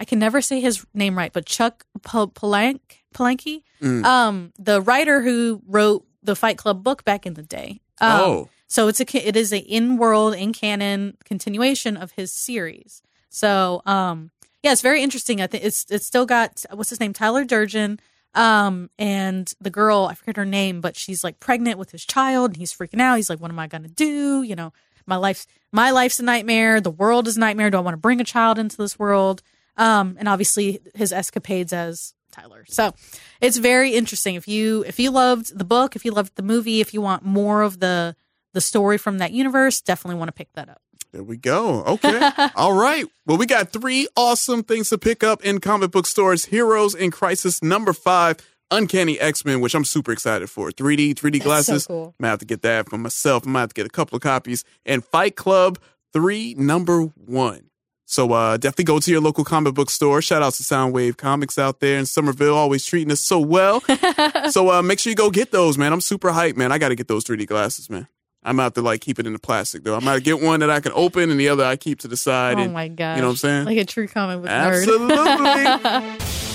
I 0.00 0.04
can 0.06 0.18
never 0.18 0.40
say 0.40 0.60
his 0.60 0.86
name 0.94 1.16
right, 1.18 1.32
but 1.32 1.44
Chuck 1.46 1.84
Palank, 2.00 2.80
Palanke, 3.14 3.62
Mm. 3.82 4.04
um, 4.06 4.52
the 4.58 4.80
writer 4.80 5.20
who 5.20 5.60
wrote 5.66 6.06
the 6.22 6.34
Fight 6.34 6.56
Club 6.56 6.82
book 6.82 7.04
back 7.04 7.26
in 7.26 7.34
the 7.34 7.42
day. 7.42 7.80
Um, 8.00 8.20
Oh. 8.20 8.48
So 8.68 8.88
it's 8.88 9.00
a 9.00 9.28
it 9.28 9.36
is 9.36 9.52
a 9.52 9.58
in 9.58 9.96
world 9.98 10.34
in 10.34 10.52
canon 10.52 11.16
continuation 11.24 11.96
of 11.96 12.12
his 12.12 12.32
series. 12.32 13.00
So 13.28 13.82
um 13.86 14.30
yeah, 14.62 14.72
it's 14.72 14.82
very 14.82 15.02
interesting. 15.02 15.40
I 15.40 15.46
think 15.46 15.64
it's 15.64 15.86
it's 15.90 16.06
still 16.06 16.26
got 16.26 16.64
what's 16.72 16.90
his 16.90 17.00
name 17.00 17.12
Tyler 17.12 17.44
Durden 17.44 18.00
um 18.34 18.90
and 18.98 19.52
the 19.60 19.70
girl 19.70 20.08
I 20.10 20.14
forget 20.14 20.36
her 20.36 20.44
name, 20.44 20.80
but 20.80 20.96
she's 20.96 21.22
like 21.22 21.40
pregnant 21.40 21.78
with 21.78 21.90
his 21.90 22.04
child 22.04 22.50
and 22.50 22.56
he's 22.56 22.72
freaking 22.72 23.00
out. 23.00 23.16
He's 23.16 23.30
like, 23.30 23.40
what 23.40 23.50
am 23.50 23.58
I 23.58 23.66
gonna 23.66 23.88
do? 23.88 24.42
You 24.42 24.56
know, 24.56 24.72
my 25.06 25.16
life's 25.16 25.46
my 25.72 25.90
life's 25.90 26.18
a 26.18 26.24
nightmare. 26.24 26.80
The 26.80 26.90
world 26.90 27.28
is 27.28 27.36
a 27.36 27.40
nightmare. 27.40 27.70
Do 27.70 27.78
I 27.78 27.80
want 27.80 27.94
to 27.94 27.98
bring 28.00 28.20
a 28.20 28.24
child 28.24 28.58
into 28.58 28.76
this 28.76 28.98
world? 28.98 29.42
Um 29.76 30.16
and 30.18 30.28
obviously 30.28 30.80
his 30.94 31.12
escapades 31.12 31.72
as 31.72 32.14
Tyler. 32.32 32.64
So 32.68 32.92
it's 33.40 33.56
very 33.56 33.94
interesting. 33.94 34.34
If 34.34 34.48
you 34.48 34.84
if 34.86 34.98
you 34.98 35.10
loved 35.10 35.56
the 35.56 35.64
book, 35.64 35.96
if 35.96 36.04
you 36.04 36.12
loved 36.12 36.36
the 36.36 36.42
movie, 36.42 36.80
if 36.80 36.92
you 36.92 37.00
want 37.00 37.24
more 37.24 37.62
of 37.62 37.80
the 37.80 38.16
the 38.52 38.60
story 38.60 38.98
from 38.98 39.18
that 39.18 39.32
universe, 39.32 39.80
definitely 39.80 40.18
want 40.18 40.28
to 40.28 40.32
pick 40.32 40.52
that 40.54 40.68
up. 40.68 40.80
There 41.16 41.24
we 41.24 41.38
go. 41.38 41.82
Okay. 41.84 42.30
All 42.56 42.74
right. 42.74 43.06
Well, 43.24 43.38
we 43.38 43.46
got 43.46 43.72
three 43.72 44.06
awesome 44.16 44.62
things 44.62 44.90
to 44.90 44.98
pick 44.98 45.24
up 45.24 45.42
in 45.42 45.60
comic 45.60 45.90
book 45.90 46.06
stores 46.06 46.44
Heroes 46.44 46.94
in 46.94 47.10
Crisis 47.10 47.62
number 47.62 47.94
five, 47.94 48.36
Uncanny 48.70 49.18
X 49.18 49.42
Men, 49.42 49.62
which 49.62 49.74
I'm 49.74 49.86
super 49.86 50.12
excited 50.12 50.50
for. 50.50 50.70
3D, 50.70 51.14
3D 51.14 51.32
That's 51.32 51.38
so 51.38 51.44
glasses. 51.48 51.86
cool. 51.86 51.96
I'm 51.96 52.02
going 52.02 52.14
to 52.20 52.28
have 52.28 52.38
to 52.40 52.44
get 52.44 52.60
that 52.60 52.90
for 52.90 52.98
myself. 52.98 53.44
I'm 53.46 53.52
going 53.52 53.54
to 53.54 53.60
have 53.60 53.68
to 53.70 53.74
get 53.76 53.86
a 53.86 53.88
couple 53.88 54.16
of 54.16 54.20
copies. 54.20 54.62
And 54.84 55.02
Fight 55.06 55.36
Club 55.36 55.78
3, 56.12 56.56
number 56.58 57.04
one. 57.04 57.70
So 58.04 58.34
uh, 58.34 58.58
definitely 58.58 58.84
go 58.84 58.98
to 59.00 59.10
your 59.10 59.22
local 59.22 59.42
comic 59.42 59.72
book 59.72 59.88
store. 59.88 60.20
Shout 60.20 60.42
out 60.42 60.52
to 60.52 60.62
Soundwave 60.62 61.16
Comics 61.16 61.56
out 61.58 61.80
there 61.80 61.98
in 61.98 62.04
Somerville, 62.04 62.54
always 62.54 62.84
treating 62.84 63.10
us 63.10 63.22
so 63.22 63.40
well. 63.40 63.80
so 64.50 64.70
uh, 64.70 64.82
make 64.82 64.98
sure 64.98 65.10
you 65.10 65.16
go 65.16 65.30
get 65.30 65.50
those, 65.50 65.78
man. 65.78 65.94
I'm 65.94 66.02
super 66.02 66.28
hyped, 66.32 66.56
man. 66.56 66.72
I 66.72 66.76
got 66.78 66.90
to 66.90 66.94
get 66.94 67.08
those 67.08 67.24
3D 67.24 67.46
glasses, 67.46 67.88
man. 67.88 68.06
I'm 68.46 68.60
out 68.60 68.76
to 68.76 68.80
like 68.80 69.00
keep 69.00 69.18
it 69.18 69.26
in 69.26 69.32
the 69.32 69.40
plastic 69.40 69.82
though. 69.82 69.96
I 69.96 69.98
might 69.98 70.22
get 70.22 70.40
one 70.40 70.60
that 70.60 70.70
I 70.70 70.78
can 70.78 70.92
open 70.94 71.30
and 71.30 71.40
the 71.40 71.48
other 71.48 71.64
I 71.64 71.74
keep 71.74 71.98
to 72.00 72.08
the 72.08 72.16
side. 72.16 72.58
oh 72.58 72.62
and, 72.62 72.72
my 72.72 72.86
god. 72.86 73.16
You 73.16 73.22
know 73.22 73.28
what 73.28 73.32
I'm 73.32 73.36
saying? 73.38 73.64
Like 73.64 73.78
a 73.78 73.84
true 73.84 74.06
comic 74.06 74.40
book 74.40 74.48
Absolutely. 74.48 75.16
nerd. 75.16 76.46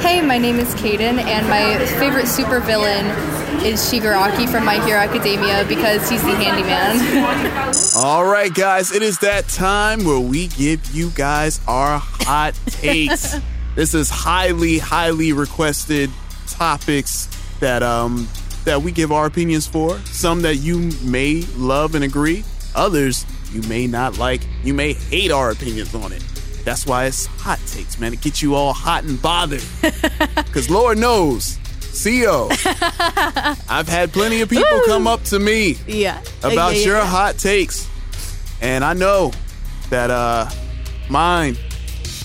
Hey, 0.00 0.20
my 0.22 0.38
name 0.38 0.58
is 0.58 0.74
Kaden, 0.76 1.18
and 1.18 1.48
my 1.48 1.84
favorite 1.98 2.24
supervillain 2.24 3.04
is 3.62 3.80
Shigaraki 3.80 4.48
from 4.48 4.64
My 4.64 4.82
Hero 4.84 4.98
Academia 4.98 5.64
because 5.68 6.08
he's 6.08 6.22
the 6.22 6.34
handyman. 6.34 7.74
All 7.96 8.24
right, 8.24 8.52
guys, 8.52 8.90
it 8.92 9.02
is 9.02 9.18
that 9.18 9.48
time 9.48 10.04
where 10.04 10.20
we 10.20 10.48
give 10.48 10.90
you 10.92 11.10
guys 11.10 11.60
our 11.68 11.98
hot 11.98 12.58
takes. 12.66 13.36
this 13.76 13.94
is 13.94 14.08
highly, 14.08 14.78
highly 14.78 15.32
requested 15.32 16.10
topics 16.46 17.26
that 17.60 17.82
um 17.82 18.28
that 18.68 18.82
we 18.82 18.92
give 18.92 19.10
our 19.10 19.24
opinions 19.24 19.66
for. 19.66 19.98
Some 20.00 20.42
that 20.42 20.56
you 20.56 20.90
may 21.02 21.42
love 21.56 21.94
and 21.94 22.04
agree, 22.04 22.44
others 22.74 23.24
you 23.50 23.62
may 23.62 23.86
not 23.86 24.18
like. 24.18 24.42
You 24.62 24.74
may 24.74 24.92
hate 24.92 25.30
our 25.30 25.50
opinions 25.50 25.94
on 25.94 26.12
it. 26.12 26.20
That's 26.66 26.84
why 26.84 27.06
it's 27.06 27.24
hot 27.24 27.58
takes, 27.66 27.98
man. 27.98 28.12
It 28.12 28.20
gets 28.20 28.42
you 28.42 28.54
all 28.54 28.74
hot 28.74 29.04
and 29.04 29.20
bothered. 29.20 29.64
Because 30.48 30.70
Lord 30.70 30.98
knows, 30.98 31.58
Xio, 31.92 32.48
I've 33.68 33.88
had 33.88 34.12
plenty 34.12 34.40
of 34.40 34.48
people 34.48 34.80
come 34.86 35.06
up 35.06 35.22
to 35.24 35.38
me 35.38 35.76
yeah. 35.86 36.20
about 36.42 36.72
Yeah, 36.72 36.78
yeah, 36.80 36.86
your 36.86 36.96
yeah. 36.96 37.06
hot 37.06 37.38
takes. 37.38 37.88
And 38.60 38.82
I 38.84 38.92
know 38.94 39.32
that 39.90 40.10
uh 40.10 40.48
mine 41.10 41.56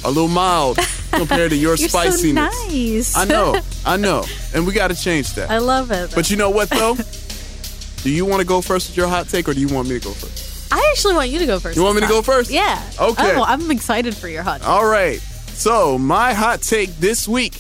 a 0.04 0.08
little 0.10 0.28
mild 0.30 0.78
compared 1.14 1.52
to 1.52 1.56
your 1.58 1.76
You're 1.78 1.90
so 1.90 2.00
spiciness. 2.00 2.68
nice. 2.70 3.16
I 3.16 3.26
know, 3.26 3.60
I 3.86 3.98
know. 3.98 4.24
And 4.54 4.66
we 4.68 4.74
gotta 4.74 4.96
change 4.96 5.34
that. 5.36 5.50
I 5.50 5.60
love 5.60 5.92
it. 5.92 6.12
but 6.16 6.30
you 6.30 6.38
know 6.38 6.50
what 6.50 6.70
though? 6.70 6.96
do 8.04 8.10
you 8.10 8.26
want 8.26 8.42
to 8.42 8.48
go 8.48 8.62
first 8.62 8.90
with 8.90 8.98
your 8.98 9.08
hot 9.08 9.30
take 9.30 9.48
or 9.48 9.54
do 9.54 9.60
you 9.62 9.68
want 9.74 9.88
me 9.88 9.98
to 10.00 10.04
go 10.06 10.12
first? 10.12 10.72
I 10.72 10.90
actually 10.92 11.14
want 11.14 11.30
you 11.30 11.40
to 11.40 11.46
go 11.46 11.60
first. 11.60 11.78
You 11.78 11.84
want 11.84 11.96
me 11.96 12.02
to 12.02 12.08
go 12.08 12.22
first? 12.22 12.50
Yeah. 12.50 12.82
Okay. 13.00 13.36
Oh, 13.36 13.44
I'm 13.44 13.70
excited 13.70 14.16
for 14.16 14.28
your 14.28 14.42
hot. 14.44 14.62
take. 14.62 14.68
All 14.68 14.86
right. 14.88 15.20
So, 15.20 16.00
my 16.00 16.34
hot 16.34 16.62
take 16.64 16.90
this 16.98 17.28
week. 17.28 17.54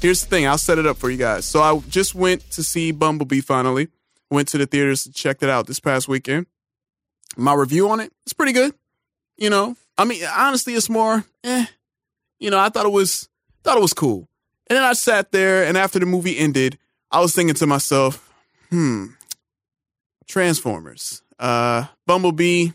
Here's 0.00 0.20
the 0.22 0.28
thing. 0.28 0.46
I'll 0.46 0.56
set 0.56 0.78
it 0.78 0.86
up 0.86 0.96
for 0.96 1.10
you 1.10 1.16
guys. 1.18 1.44
So, 1.46 1.60
I 1.60 1.76
just 1.88 2.14
went 2.14 2.48
to 2.52 2.62
see 2.62 2.92
Bumblebee 2.92 3.40
finally. 3.40 3.88
Went 4.30 4.46
to 4.48 4.58
the 4.58 4.66
theaters 4.66 5.08
checked 5.12 5.42
it 5.42 5.50
out 5.50 5.66
this 5.66 5.80
past 5.80 6.06
weekend. 6.06 6.46
My 7.36 7.54
review 7.54 7.88
on 7.90 7.98
it, 7.98 8.12
it's 8.24 8.32
pretty 8.32 8.52
good. 8.52 8.72
You 9.36 9.50
know, 9.50 9.76
I 9.98 10.04
mean, 10.04 10.22
honestly, 10.24 10.74
it's 10.74 10.88
more, 10.88 11.24
eh. 11.42 11.66
You 12.38 12.50
know, 12.50 12.58
I 12.58 12.68
thought 12.68 12.86
it 12.86 12.92
was, 12.92 13.28
thought 13.62 13.78
it 13.78 13.82
was 13.82 13.94
cool. 13.94 14.28
And 14.68 14.76
then 14.76 14.82
I 14.82 14.92
sat 14.94 15.32
there, 15.32 15.64
and 15.64 15.76
after 15.76 15.98
the 15.98 16.06
movie 16.06 16.38
ended, 16.38 16.78
I 17.10 17.20
was 17.20 17.34
thinking 17.34 17.54
to 17.56 17.66
myself, 17.66 18.32
hmm, 18.70 19.06
Transformers. 20.26 21.22
Uh, 21.38 21.86
Bumblebee. 22.06 22.70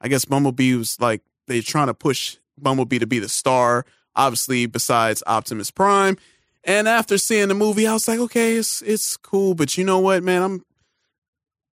I 0.00 0.08
guess 0.08 0.24
Bumblebee 0.24 0.74
was 0.74 1.00
like 1.00 1.22
they're 1.46 1.62
trying 1.62 1.86
to 1.86 1.94
push 1.94 2.36
Bumblebee 2.58 2.98
to 2.98 3.06
be 3.06 3.18
the 3.18 3.28
star, 3.28 3.84
obviously 4.14 4.66
besides 4.66 5.22
Optimus 5.26 5.70
Prime. 5.70 6.16
And 6.64 6.88
after 6.88 7.18
seeing 7.18 7.48
the 7.48 7.54
movie, 7.54 7.86
I 7.86 7.92
was 7.94 8.08
like, 8.08 8.18
okay, 8.20 8.54
it's 8.54 8.82
it's 8.82 9.16
cool, 9.16 9.54
but 9.54 9.76
you 9.76 9.84
know 9.84 9.98
what, 9.98 10.22
man, 10.22 10.42
I'm 10.42 10.64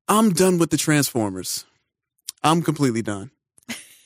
I'm 0.08 0.30
done 0.30 0.58
with 0.58 0.70
the 0.70 0.76
Transformers. 0.76 1.64
I'm 2.42 2.62
completely 2.62 3.02
done. 3.02 3.30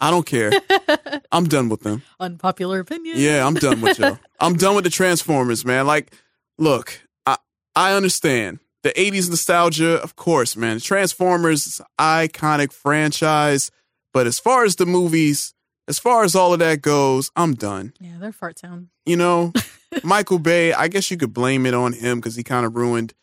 I 0.00 0.10
don't 0.10 0.26
care. 0.26 0.52
I'm 1.32 1.44
done 1.44 1.68
with 1.68 1.80
them. 1.80 2.02
Unpopular 2.20 2.80
opinion. 2.80 3.16
Yeah, 3.18 3.46
I'm 3.46 3.54
done 3.54 3.80
with 3.80 3.98
you. 3.98 4.18
I'm 4.40 4.54
done 4.54 4.74
with 4.74 4.84
the 4.84 4.90
Transformers, 4.90 5.64
man. 5.64 5.86
Like, 5.86 6.12
look, 6.58 7.00
I 7.24 7.36
I 7.74 7.94
understand 7.94 8.60
the 8.82 8.90
'80s 8.90 9.30
nostalgia, 9.30 10.02
of 10.02 10.16
course, 10.16 10.56
man. 10.56 10.80
Transformers, 10.80 11.80
iconic 11.98 12.72
franchise, 12.72 13.70
but 14.12 14.26
as 14.26 14.38
far 14.38 14.64
as 14.64 14.76
the 14.76 14.86
movies, 14.86 15.54
as 15.88 15.98
far 15.98 16.24
as 16.24 16.34
all 16.34 16.52
of 16.52 16.58
that 16.58 16.82
goes, 16.82 17.30
I'm 17.36 17.54
done. 17.54 17.94
Yeah, 18.00 18.18
they're 18.18 18.32
fart 18.32 18.58
sound. 18.58 18.88
You 19.04 19.16
know, 19.16 19.52
Michael 20.04 20.38
Bay. 20.38 20.72
I 20.72 20.88
guess 20.88 21.10
you 21.10 21.16
could 21.16 21.32
blame 21.32 21.64
it 21.66 21.74
on 21.74 21.92
him 21.92 22.18
because 22.18 22.36
he 22.36 22.42
kind 22.42 22.66
of 22.66 22.76
ruined 22.76 23.14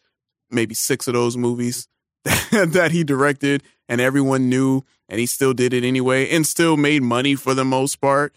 maybe 0.49 0.74
six 0.76 1.07
of 1.07 1.13
those 1.13 1.36
movies 1.36 1.88
that 2.24 2.89
he 2.91 3.03
directed, 3.03 3.63
and 3.89 3.99
everyone 3.99 4.49
knew, 4.49 4.84
and 5.09 5.19
he 5.19 5.25
still 5.25 5.53
did 5.53 5.73
it 5.73 5.83
anyway, 5.83 6.29
and 6.29 6.45
still 6.45 6.77
made 6.77 7.03
money 7.03 7.35
for 7.35 7.53
the 7.53 7.65
most 7.65 7.97
part. 8.01 8.33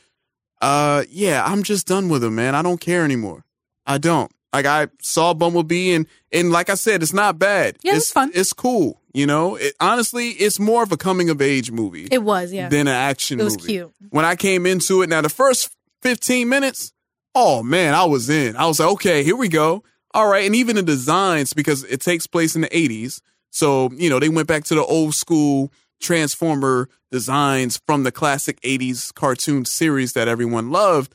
Uh, 0.61 1.05
yeah, 1.11 1.45
I'm 1.45 1.63
just 1.63 1.87
done 1.87 2.09
with 2.09 2.25
him, 2.25 2.35
man. 2.35 2.55
I 2.55 2.63
don't 2.63 2.81
care 2.81 3.05
anymore. 3.05 3.45
I 3.87 3.99
don't. 3.99 4.31
Like 4.53 4.67
I 4.67 4.89
saw 5.03 5.35
Bumblebee, 5.35 5.93
and 5.93 6.07
and 6.33 6.51
like 6.51 6.71
I 6.71 6.75
said, 6.75 7.03
it's 7.03 7.13
not 7.13 7.39
bad. 7.39 7.77
Yeah, 7.83 7.93
it's 7.93 8.05
it's 8.05 8.11
fun. 8.13 8.31
It's 8.35 8.53
cool. 8.53 9.01
You 9.13 9.27
know, 9.27 9.57
it, 9.57 9.75
honestly, 9.81 10.29
it's 10.29 10.59
more 10.61 10.83
of 10.83 10.93
a 10.93 10.97
coming 10.99 11.31
of 11.31 11.41
age 11.41 11.71
movie 11.71 12.07
It 12.11 12.23
was, 12.23 12.53
yeah. 12.53 12.69
than 12.69 12.87
an 12.87 12.95
action 12.95 13.39
movie. 13.39 13.43
It 13.43 13.45
was 13.45 13.57
movie. 13.57 13.73
cute. 13.73 13.95
When 14.11 14.27
I 14.27 14.37
came 14.37 14.67
into 14.67 15.01
it, 15.01 15.09
now 15.09 15.23
the 15.23 15.31
first 15.31 15.75
15 16.03 16.47
minutes, 16.51 16.93
oh 17.35 17.63
man, 17.63 17.95
I 17.95 18.05
was 18.05 18.29
in. 18.29 18.57
I 18.57 18.67
was 18.67 18.79
like, 18.79 18.91
okay, 18.91 19.25
here 19.25 19.35
we 19.35 19.49
go. 19.49 19.83
All 20.13 20.29
right. 20.29 20.45
And 20.45 20.55
even 20.55 20.77
the 20.77 20.83
designs, 20.83 21.55
because 21.55 21.83
it 21.85 22.03
takes 22.03 22.27
place 22.27 22.55
in 22.57 22.61
the 22.61 22.69
80s. 22.69 23.23
So, 23.51 23.91
you 23.97 24.11
know, 24.11 24.19
they 24.19 24.29
went 24.29 24.49
back 24.49 24.65
to 24.65 24.75
the 24.75 24.85
old 24.85 25.15
school 25.15 25.73
Transformer 26.01 26.89
designs 27.11 27.81
from 27.87 28.03
the 28.03 28.13
classic 28.13 28.61
80s 28.61 29.13
cartoon 29.15 29.65
series 29.65 30.13
that 30.13 30.29
everyone 30.29 30.71
loved. 30.71 31.15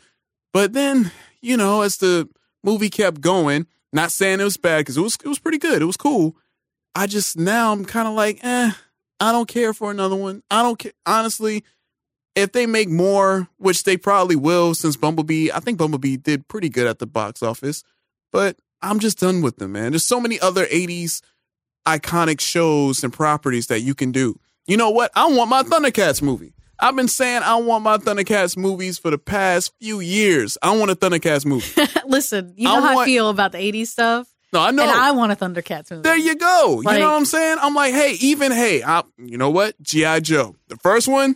But 0.53 0.73
then, 0.73 1.11
you 1.41 1.57
know, 1.57 1.81
as 1.81 1.97
the 1.97 2.27
movie 2.63 2.89
kept 2.89 3.21
going, 3.21 3.67
not 3.93 4.11
saying 4.11 4.39
it 4.39 4.45
was 4.45 4.57
bad 4.57 4.79
because 4.79 4.97
it 4.97 5.01
was 5.01 5.17
it 5.23 5.27
was 5.27 5.39
pretty 5.39 5.57
good. 5.57 5.81
It 5.81 5.85
was 5.85 5.97
cool. 5.97 6.35
I 6.95 7.07
just 7.07 7.37
now 7.37 7.71
I'm 7.71 7.85
kind 7.85 8.07
of 8.07 8.13
like, 8.13 8.39
eh, 8.43 8.71
I 9.19 9.31
don't 9.31 9.47
care 9.47 9.73
for 9.73 9.91
another 9.91 10.15
one. 10.15 10.43
I 10.49 10.61
don't 10.61 10.79
care. 10.79 10.93
Honestly, 11.05 11.63
if 12.35 12.51
they 12.51 12.65
make 12.65 12.89
more, 12.89 13.47
which 13.57 13.83
they 13.83 13.97
probably 13.97 14.35
will, 14.35 14.73
since 14.73 14.95
Bumblebee, 14.95 15.51
I 15.51 15.59
think 15.59 15.77
Bumblebee 15.77 16.17
did 16.17 16.47
pretty 16.47 16.69
good 16.69 16.87
at 16.87 16.99
the 16.99 17.07
box 17.07 17.43
office, 17.43 17.83
but 18.31 18.57
I'm 18.81 18.99
just 18.99 19.19
done 19.19 19.41
with 19.41 19.57
them, 19.57 19.73
man. 19.73 19.91
There's 19.91 20.05
so 20.05 20.19
many 20.19 20.39
other 20.39 20.65
80s 20.65 21.21
iconic 21.87 22.39
shows 22.39 23.03
and 23.03 23.11
properties 23.11 23.67
that 23.67 23.81
you 23.81 23.95
can 23.95 24.11
do. 24.11 24.39
You 24.71 24.77
know 24.77 24.91
what? 24.91 25.11
I 25.17 25.25
want 25.29 25.49
my 25.49 25.63
Thundercats 25.63 26.21
movie. 26.21 26.53
I've 26.79 26.95
been 26.95 27.09
saying 27.09 27.41
I 27.43 27.55
want 27.55 27.83
my 27.83 27.97
Thundercats 27.97 28.55
movies 28.55 28.97
for 28.97 29.11
the 29.11 29.17
past 29.17 29.73
few 29.81 29.99
years. 29.99 30.57
I 30.61 30.77
want 30.77 30.89
a 30.89 30.95
Thundercats 30.95 31.45
movie. 31.45 31.67
Listen, 32.07 32.53
you 32.55 32.69
I 32.69 32.75
know 32.75 32.81
how 32.81 32.99
I 32.99 33.05
feel 33.05 33.27
about 33.27 33.51
the 33.51 33.57
80s 33.57 33.87
stuff. 33.87 34.29
No, 34.53 34.61
I 34.61 34.71
know. 34.71 34.83
And 34.83 34.91
I 34.91 35.11
want 35.11 35.33
a 35.33 35.35
Thundercats 35.35 35.91
movie. 35.91 36.03
There 36.03 36.15
you 36.15 36.37
go. 36.37 36.79
Like- 36.85 36.93
you 36.93 36.99
know 37.01 37.11
what 37.11 37.17
I'm 37.17 37.25
saying? 37.25 37.57
I'm 37.59 37.75
like, 37.75 37.93
hey, 37.93 38.13
even 38.21 38.53
hey, 38.53 38.81
I, 38.81 39.03
you 39.17 39.37
know 39.37 39.49
what? 39.49 39.75
GI 39.81 40.21
Joe, 40.21 40.55
the 40.69 40.77
first 40.77 41.09
one, 41.09 41.35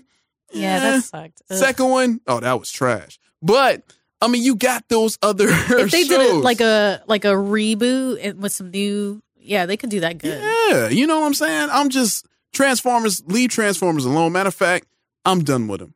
Yeah, 0.54 0.78
eh. 0.78 0.80
that 0.80 1.04
sucked. 1.04 1.42
Ugh. 1.52 1.58
second 1.58 1.90
one, 1.90 2.22
oh, 2.28 2.40
that 2.40 2.58
was 2.58 2.72
trash. 2.72 3.20
But 3.42 3.84
I 4.22 4.30
mean, 4.30 4.44
you 4.44 4.56
got 4.56 4.88
those 4.88 5.18
other 5.22 5.48
if 5.50 5.92
they 5.92 6.06
did 6.06 6.22
it 6.22 6.36
like 6.36 6.62
a 6.62 7.04
like 7.06 7.26
a 7.26 7.34
reboot 7.34 8.36
with 8.38 8.54
some 8.54 8.72
new, 8.72 9.22
yeah, 9.36 9.66
they 9.66 9.76
could 9.76 9.90
do 9.90 10.00
that 10.00 10.20
good. 10.20 10.42
yeah, 10.70 10.88
you 10.88 11.06
know 11.06 11.20
what 11.20 11.26
I'm 11.28 11.34
saying? 11.34 11.68
I'm 11.70 11.90
just 11.90 12.26
Transformers. 12.56 13.22
Leave 13.28 13.52
Transformers 13.52 14.06
alone. 14.06 14.32
Matter 14.32 14.48
of 14.48 14.56
fact, 14.56 14.88
I'm 15.26 15.44
done 15.44 15.68
with 15.68 15.80
them. 15.82 15.94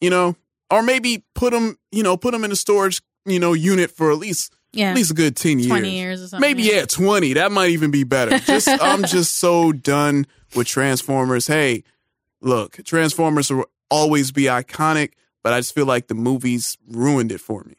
You 0.00 0.10
know, 0.10 0.36
or 0.70 0.82
maybe 0.82 1.24
put 1.34 1.52
them, 1.52 1.78
you 1.90 2.02
know, 2.02 2.16
put 2.16 2.32
them 2.32 2.44
in 2.44 2.52
a 2.52 2.56
storage, 2.56 3.00
you 3.24 3.40
know, 3.40 3.52
unit 3.54 3.90
for 3.90 4.12
at 4.12 4.18
least 4.18 4.52
Yeah. 4.72 4.90
at 4.90 4.96
least 4.96 5.10
a 5.10 5.14
good 5.14 5.34
ten 5.36 5.58
years. 5.58 5.68
20 5.68 5.90
years 5.96 6.22
or 6.22 6.28
something, 6.28 6.40
Maybe 6.48 6.62
yeah. 6.64 6.74
yeah, 6.80 6.84
twenty. 6.86 7.32
That 7.32 7.50
might 7.50 7.70
even 7.70 7.90
be 7.90 8.04
better. 8.04 8.38
Just 8.38 8.68
I'm 8.82 9.04
just 9.04 9.36
so 9.36 9.72
done 9.72 10.26
with 10.54 10.66
Transformers. 10.66 11.46
Hey, 11.46 11.82
look, 12.40 12.76
Transformers 12.84 13.50
will 13.50 13.64
always 13.90 14.32
be 14.32 14.44
iconic, 14.44 15.12
but 15.42 15.52
I 15.52 15.60
just 15.60 15.74
feel 15.74 15.86
like 15.86 16.08
the 16.08 16.14
movies 16.14 16.76
ruined 16.88 17.32
it 17.32 17.40
for 17.40 17.64
me 17.64 17.74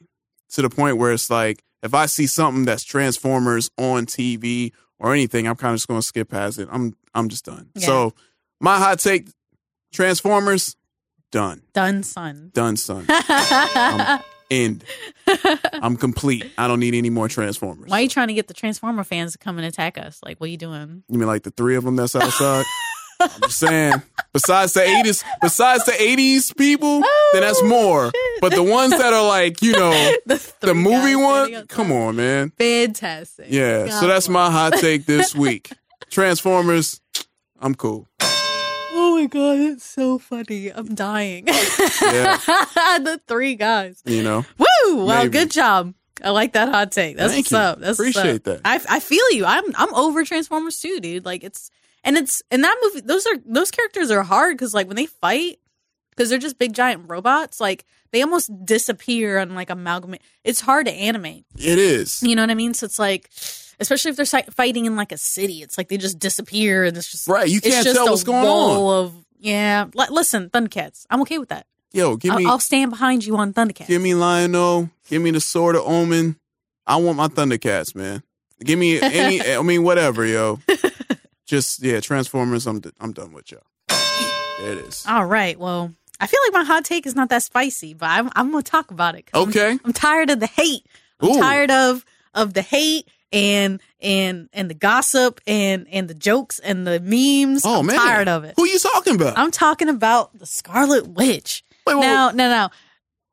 to 0.53 0.61
the 0.63 0.69
point 0.69 0.97
where 0.97 1.11
it's 1.11 1.29
like 1.29 1.63
if 1.83 1.93
I 1.93 2.07
see 2.07 2.25
something 2.25 2.65
that's 2.65 2.83
Transformers 2.83 3.69
on 3.77 4.05
TV 4.07 4.71
or 4.97 5.13
anything, 5.13 5.47
I'm 5.47 5.55
kind 5.55 5.73
of 5.73 5.77
just 5.77 5.87
going 5.87 5.99
to 6.01 6.05
skip 6.07 6.29
past 6.29 6.57
it. 6.57 6.67
I'm 6.71 6.95
I'm 7.17 7.29
just 7.29 7.45
done. 7.45 7.69
Yeah. 7.75 7.85
So 7.87 8.13
my 8.59 8.77
hot 8.77 8.99
take: 8.99 9.27
Transformers, 9.93 10.75
done, 11.31 11.61
Done, 11.73 12.03
son. 12.03 12.51
done, 12.53 12.77
son. 12.77 13.05
I'm 13.09 14.21
end. 14.51 14.83
I'm 15.73 15.97
complete. 15.97 16.45
I 16.57 16.67
don't 16.67 16.79
need 16.79 16.93
any 16.95 17.09
more 17.09 17.27
Transformers. 17.27 17.89
Why 17.89 17.99
are 17.99 18.01
you 18.03 18.09
trying 18.09 18.27
to 18.29 18.33
get 18.33 18.47
the 18.47 18.53
Transformer 18.53 19.03
fans 19.03 19.33
to 19.33 19.37
come 19.37 19.57
and 19.57 19.65
attack 19.65 19.97
us? 19.97 20.19
Like, 20.23 20.39
what 20.39 20.47
are 20.47 20.51
you 20.51 20.57
doing? 20.57 21.03
You 21.09 21.19
mean 21.19 21.27
like 21.27 21.43
the 21.43 21.51
three 21.51 21.75
of 21.75 21.83
them 21.83 21.95
that's 21.95 22.15
outside? 22.15 22.65
I'm 23.19 23.41
just 23.41 23.57
saying. 23.59 24.01
Besides 24.31 24.73
the 24.73 24.83
eighties, 24.83 25.23
besides 25.41 25.85
the 25.85 25.99
eighties 25.99 26.53
people, 26.53 27.01
oh, 27.03 27.29
then 27.33 27.41
that's 27.41 27.63
more. 27.63 28.11
But 28.41 28.53
the 28.53 28.61
ones 28.61 28.91
that 28.91 29.11
are 29.13 29.27
like, 29.27 29.61
you 29.63 29.71
know, 29.71 29.89
the, 30.27 30.73
movie 30.75 31.15
one, 31.15 31.65
come 31.65 31.91
on, 31.91 32.17
man. 32.17 32.51
Fantastic. 32.51 33.47
Yeah. 33.49 33.87
So 33.99 34.05
that's 34.07 34.29
my 34.29 34.51
hot 34.51 34.73
take 34.73 35.05
this 35.05 35.33
week. 35.33 35.71
Transformers, 36.11 37.01
I'm 37.59 37.75
cool. 37.75 38.07
Oh 38.99 39.17
my 39.19 39.25
god, 39.27 39.59
it's 39.59 39.85
so 39.85 40.17
funny. 40.19 40.69
I'm 40.69 40.93
dying. 40.95 41.45
the 41.45 43.21
three 43.27 43.55
guys. 43.55 44.01
You 44.05 44.23
know, 44.23 44.45
Woo! 44.57 45.05
Well, 45.05 45.23
Maybe. 45.23 45.29
good 45.31 45.51
job. 45.51 45.93
I 46.23 46.31
like 46.31 46.53
that 46.53 46.69
hot 46.69 46.91
take. 46.91 47.17
That's 47.17 47.33
Thank 47.33 47.45
what's 47.45 47.51
you. 47.51 47.57
up. 47.57 47.79
That's 47.79 47.99
Appreciate 47.99 48.43
that. 48.45 48.61
I 48.65 48.79
I 48.89 48.99
feel 48.99 49.29
you. 49.31 49.45
I'm 49.45 49.63
I'm 49.75 49.93
over 49.93 50.23
Transformers 50.23 50.79
too, 50.79 50.99
dude. 50.99 51.25
Like 51.25 51.43
it's 51.43 51.69
and 52.03 52.17
it's 52.17 52.41
in 52.49 52.61
that 52.61 52.75
movie. 52.81 53.01
Those 53.01 53.27
are 53.27 53.35
those 53.45 53.69
characters 53.69 54.09
are 54.09 54.23
hard 54.23 54.55
because 54.57 54.73
like 54.73 54.87
when 54.87 54.95
they 54.95 55.05
fight, 55.05 55.59
because 56.11 56.29
they're 56.29 56.39
just 56.39 56.57
big 56.57 56.73
giant 56.73 57.03
robots. 57.07 57.61
Like 57.61 57.85
they 58.11 58.21
almost 58.23 58.49
disappear 58.65 59.37
and 59.37 59.53
like 59.53 59.69
amalgamate. 59.69 60.21
It's 60.43 60.61
hard 60.61 60.87
to 60.87 60.93
animate. 60.93 61.45
it 61.57 61.77
is. 61.77 62.23
You 62.23 62.35
know 62.35 62.41
what 62.43 62.49
I 62.49 62.55
mean? 62.55 62.73
So 62.73 62.85
it's 62.85 62.97
like, 62.97 63.29
especially 63.79 64.11
if 64.11 64.17
they're 64.17 64.41
fighting 64.51 64.85
in 64.85 64.95
like 64.95 65.11
a 65.11 65.17
city, 65.17 65.61
it's 65.61 65.77
like 65.77 65.87
they 65.89 65.97
just 65.97 66.19
disappear 66.19 66.83
and 66.85 66.95
it's 66.97 67.11
just 67.11 67.27
Right, 67.27 67.47
you 67.49 67.61
can't 67.61 67.83
just 67.83 67.95
tell 67.95 68.09
what's 68.09 68.23
going 68.23 68.45
on. 68.45 69.05
Of 69.05 69.25
yeah, 69.39 69.85
L- 69.97 70.07
listen, 70.13 70.49
Thundercats. 70.49 71.05
I'm 71.09 71.21
okay 71.21 71.37
with 71.37 71.49
that. 71.49 71.65
Yo, 71.93 72.15
give 72.17 72.35
me 72.35 72.45
I'll, 72.45 72.53
I'll 72.53 72.59
stand 72.59 72.91
behind 72.91 73.25
you 73.25 73.37
on 73.37 73.53
Thundercats. 73.53 73.87
give 73.87 74.01
me 74.01 74.13
Lion-O, 74.13 74.89
give 75.09 75.21
me 75.21 75.31
the 75.31 75.39
sword 75.39 75.75
of 75.75 75.83
omen. 75.85 76.35
I 76.85 76.97
want 76.97 77.17
my 77.17 77.27
Thundercats, 77.27 77.95
man. 77.95 78.23
Give 78.63 78.77
me 78.79 78.99
any 79.01 79.41
I 79.55 79.61
mean 79.61 79.83
whatever, 79.83 80.25
yo. 80.25 80.59
Just 81.45 81.81
yeah, 81.81 81.99
Transformers, 82.01 82.67
I'm 82.67 82.79
d- 82.81 82.91
I'm 82.99 83.13
done 83.13 83.31
with 83.31 83.51
y'all. 83.51 83.61
There 84.59 84.71
it 84.73 84.79
is. 84.79 85.05
All 85.07 85.25
right. 85.25 85.57
Well, 85.57 85.93
I 86.19 86.27
feel 86.27 86.39
like 86.47 86.53
my 86.53 86.63
hot 86.63 86.83
take 86.83 87.05
is 87.05 87.15
not 87.15 87.29
that 87.29 87.43
spicy, 87.43 87.93
but 87.93 88.07
I'm, 88.09 88.29
I'm 88.35 88.51
gonna 88.51 88.63
talk 88.63 88.91
about 88.91 89.15
it. 89.15 89.27
'cause 89.31 89.39
I'm- 89.39 89.49
Okay. 89.49 89.79
I'm, 89.85 89.93
tired 89.93 90.29
of 90.29 90.39
the 90.39 90.47
hate. 90.47 90.83
I'm 91.21 91.29
Ooh. 91.29 91.39
tired 91.39 91.71
of 91.71 92.03
of 92.33 92.53
the 92.53 92.61
hate 92.63 93.07
and 93.31 93.81
and 94.01 94.49
and 94.53 94.69
the 94.69 94.73
gossip 94.73 95.41
and 95.47 95.87
and 95.91 96.07
the 96.07 96.13
jokes 96.13 96.59
and 96.59 96.87
the 96.87 96.99
memes. 96.99 97.63
Oh 97.65 97.79
I'm 97.79 97.85
man. 97.85 97.95
tired 97.97 98.27
of 98.27 98.43
it. 98.43 98.53
Who 98.57 98.65
you 98.65 98.79
talking 98.79 99.15
about? 99.15 99.37
I'm 99.37 99.51
talking 99.51 99.89
about 99.89 100.37
the 100.37 100.45
Scarlet 100.45 101.07
Witch. 101.07 101.63
Wait, 101.85 101.95
wait, 101.95 102.01
now, 102.01 102.31
no, 102.31 102.49
no. 102.49 102.69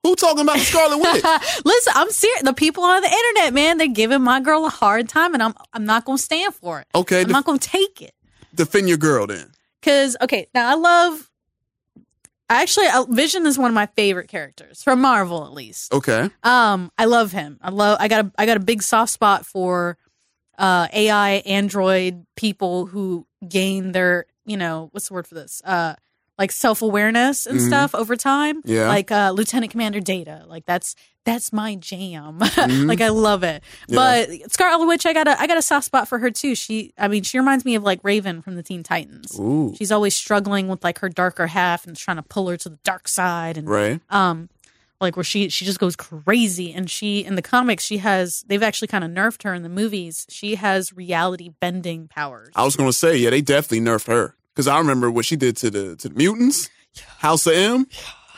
Who 0.02 0.14
talking 0.16 0.42
about 0.42 0.58
the 0.58 0.64
Scarlet 0.64 0.98
Witch? 0.98 1.24
Listen, 1.64 1.92
I'm 1.96 2.10
serious. 2.10 2.42
The 2.42 2.52
people 2.52 2.84
on 2.84 3.00
the 3.00 3.10
internet, 3.10 3.54
man, 3.54 3.78
they're 3.78 3.88
giving 3.88 4.20
my 4.22 4.40
girl 4.40 4.66
a 4.66 4.70
hard 4.70 5.08
time, 5.08 5.34
and 5.34 5.42
I'm 5.42 5.54
I'm 5.72 5.86
not 5.86 6.04
gonna 6.04 6.18
stand 6.18 6.54
for 6.54 6.80
it. 6.80 6.86
Okay, 6.94 7.20
I'm 7.20 7.26
def- 7.26 7.32
not 7.32 7.44
gonna 7.44 7.58
take 7.58 8.02
it. 8.02 8.14
Defend 8.54 8.88
your 8.88 8.98
girl 8.98 9.26
then. 9.26 9.50
Cause 9.82 10.16
okay, 10.20 10.46
now 10.54 10.70
I 10.70 10.74
love. 10.74 11.30
Actually, 12.50 12.86
uh, 12.88 13.04
Vision 13.08 13.46
is 13.46 13.58
one 13.58 13.70
of 13.70 13.74
my 13.74 13.86
favorite 13.96 14.28
characters 14.28 14.82
from 14.82 15.00
Marvel, 15.00 15.44
at 15.46 15.52
least. 15.52 15.92
Okay. 15.92 16.28
Um, 16.42 16.92
I 16.98 17.06
love 17.06 17.32
him. 17.32 17.58
I 17.62 17.70
love. 17.70 17.96
I 18.00 18.08
got 18.08 18.26
a. 18.26 18.32
I 18.36 18.46
got 18.46 18.56
a 18.56 18.60
big 18.60 18.82
soft 18.82 19.12
spot 19.12 19.46
for 19.46 19.96
uh 20.56 20.86
AI 20.92 21.30
android 21.46 22.26
people 22.36 22.86
who 22.86 23.26
gain 23.48 23.92
their. 23.92 24.26
You 24.44 24.56
know 24.58 24.88
what's 24.92 25.08
the 25.08 25.14
word 25.14 25.26
for 25.26 25.34
this? 25.34 25.62
Uh, 25.64 25.94
like 26.38 26.50
self 26.52 26.82
awareness 26.82 27.46
and 27.46 27.60
Mhm. 27.60 27.66
stuff 27.68 27.94
over 27.94 28.16
time. 28.16 28.60
Yeah. 28.64 28.88
Like 28.88 29.10
uh, 29.12 29.32
Lieutenant 29.34 29.70
Commander 29.70 30.00
Data. 30.00 30.44
Like 30.48 30.64
that's 30.66 30.94
that's 31.24 31.52
my 31.52 31.74
jam. 31.76 32.38
Mhm. 32.40 32.86
like 32.88 33.00
I 33.00 33.08
love 33.08 33.42
it. 33.44 33.62
Yeah. 33.88 33.96
But 33.96 34.52
Scarlet 34.52 34.86
Witch, 34.86 35.06
I 35.06 35.12
got 35.12 35.28
a 35.28 35.40
I 35.40 35.46
got 35.46 35.56
a 35.58 35.62
soft 35.62 35.86
spot 35.86 36.08
for 36.08 36.18
her 36.18 36.30
too. 36.30 36.54
She, 36.54 36.92
I 36.98 37.08
mean, 37.08 37.22
she 37.22 37.38
reminds 37.38 37.64
me 37.64 37.74
of 37.76 37.82
like 37.82 38.00
Raven 38.02 38.42
from 38.42 38.56
the 38.56 38.62
Teen 38.62 38.82
Titans. 38.82 39.38
Ooh. 39.38 39.74
She's 39.78 39.92
always 39.92 40.16
struggling 40.16 40.68
with 40.68 40.82
like 40.84 40.98
her 40.98 41.08
darker 41.08 41.46
half 41.46 41.86
and 41.86 41.96
trying 41.96 42.16
to 42.18 42.22
pull 42.22 42.48
her 42.48 42.56
to 42.58 42.68
the 42.68 42.78
dark 42.84 43.06
side 43.08 43.56
and 43.56 43.68
Right. 43.68 44.00
um 44.10 44.48
like 45.00 45.16
where 45.16 45.24
she 45.24 45.48
she 45.50 45.64
just 45.64 45.78
goes 45.78 45.96
crazy 45.96 46.72
and 46.72 46.90
she 46.90 47.24
in 47.24 47.34
the 47.36 47.42
comics 47.42 47.84
she 47.84 47.98
has 47.98 48.42
they've 48.48 48.62
actually 48.62 48.88
kind 48.88 49.04
of 49.04 49.10
nerfed 49.10 49.42
her 49.44 49.54
in 49.54 49.62
the 49.62 49.68
movies. 49.68 50.26
She 50.30 50.56
has 50.56 50.92
reality 50.92 51.50
bending 51.60 52.08
powers. 52.08 52.52
I 52.56 52.64
was 52.64 52.74
gonna 52.76 52.92
say, 52.92 53.16
yeah, 53.16 53.30
they 53.30 53.40
definitely 53.40 53.80
nerfed 53.80 54.06
her. 54.08 54.34
Cause 54.56 54.68
I 54.68 54.78
remember 54.78 55.10
what 55.10 55.24
she 55.24 55.36
did 55.36 55.56
to 55.58 55.70
the 55.70 55.96
to 55.96 56.08
the 56.08 56.14
mutants. 56.14 56.70
House 57.18 57.46
of 57.46 57.54
M. 57.54 57.86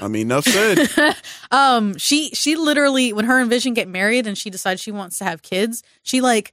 I 0.00 0.08
mean, 0.08 0.22
enough 0.30 0.44
said. 0.44 0.88
um 1.50 1.96
she 1.98 2.30
she 2.30 2.56
literally 2.56 3.12
when 3.12 3.24
her 3.26 3.38
and 3.38 3.50
Vision 3.50 3.74
get 3.74 3.88
married 3.88 4.26
and 4.26 4.36
she 4.36 4.48
decides 4.50 4.80
she 4.80 4.92
wants 4.92 5.18
to 5.18 5.24
have 5.24 5.42
kids, 5.42 5.82
she 6.02 6.20
like 6.20 6.52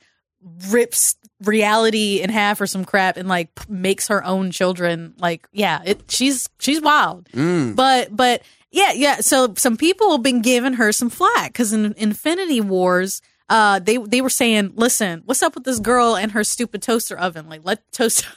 rips 0.70 1.16
reality 1.44 2.20
in 2.22 2.30
half 2.30 2.60
or 2.60 2.68
some 2.68 2.86
crap 2.86 3.18
and 3.18 3.28
like 3.30 3.54
p- 3.56 3.66
makes 3.70 4.08
her 4.08 4.24
own 4.26 4.52
children 4.52 5.14
like 5.18 5.48
yeah 5.52 5.82
it 5.86 6.02
she's 6.10 6.48
she's 6.60 6.82
wild 6.82 7.28
Mm. 7.34 7.76
but 7.76 8.16
but 8.16 8.42
yeah 8.72 8.92
yeah 8.94 9.18
so 9.22 9.54
some 9.58 9.76
people 9.78 10.12
have 10.12 10.24
been 10.24 10.42
giving 10.42 10.74
her 10.74 10.92
some 10.92 11.10
flack 11.10 11.52
because 11.54 11.74
in 11.74 11.94
infinity 11.98 12.60
wars 12.62 13.22
uh 13.50 13.80
they 13.80 13.98
they 13.98 14.22
were 14.22 14.30
saying 14.30 14.72
listen 14.76 15.22
what's 15.26 15.44
up 15.44 15.56
with 15.56 15.64
this 15.66 15.80
girl 15.80 16.16
and 16.16 16.32
her 16.34 16.44
stupid 16.44 16.82
toaster 16.82 17.18
oven 17.18 17.48
like 17.50 17.62
let 17.64 17.90
toaster 17.92 18.28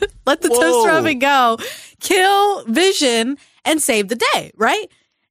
let 0.26 0.40
the 0.40 0.48
toaster 0.48 0.90
oven 0.90 1.18
go 1.18 1.56
kill 2.00 2.64
vision 2.64 3.36
and 3.64 3.82
save 3.82 4.08
the 4.08 4.16
day 4.32 4.50
right 4.56 4.86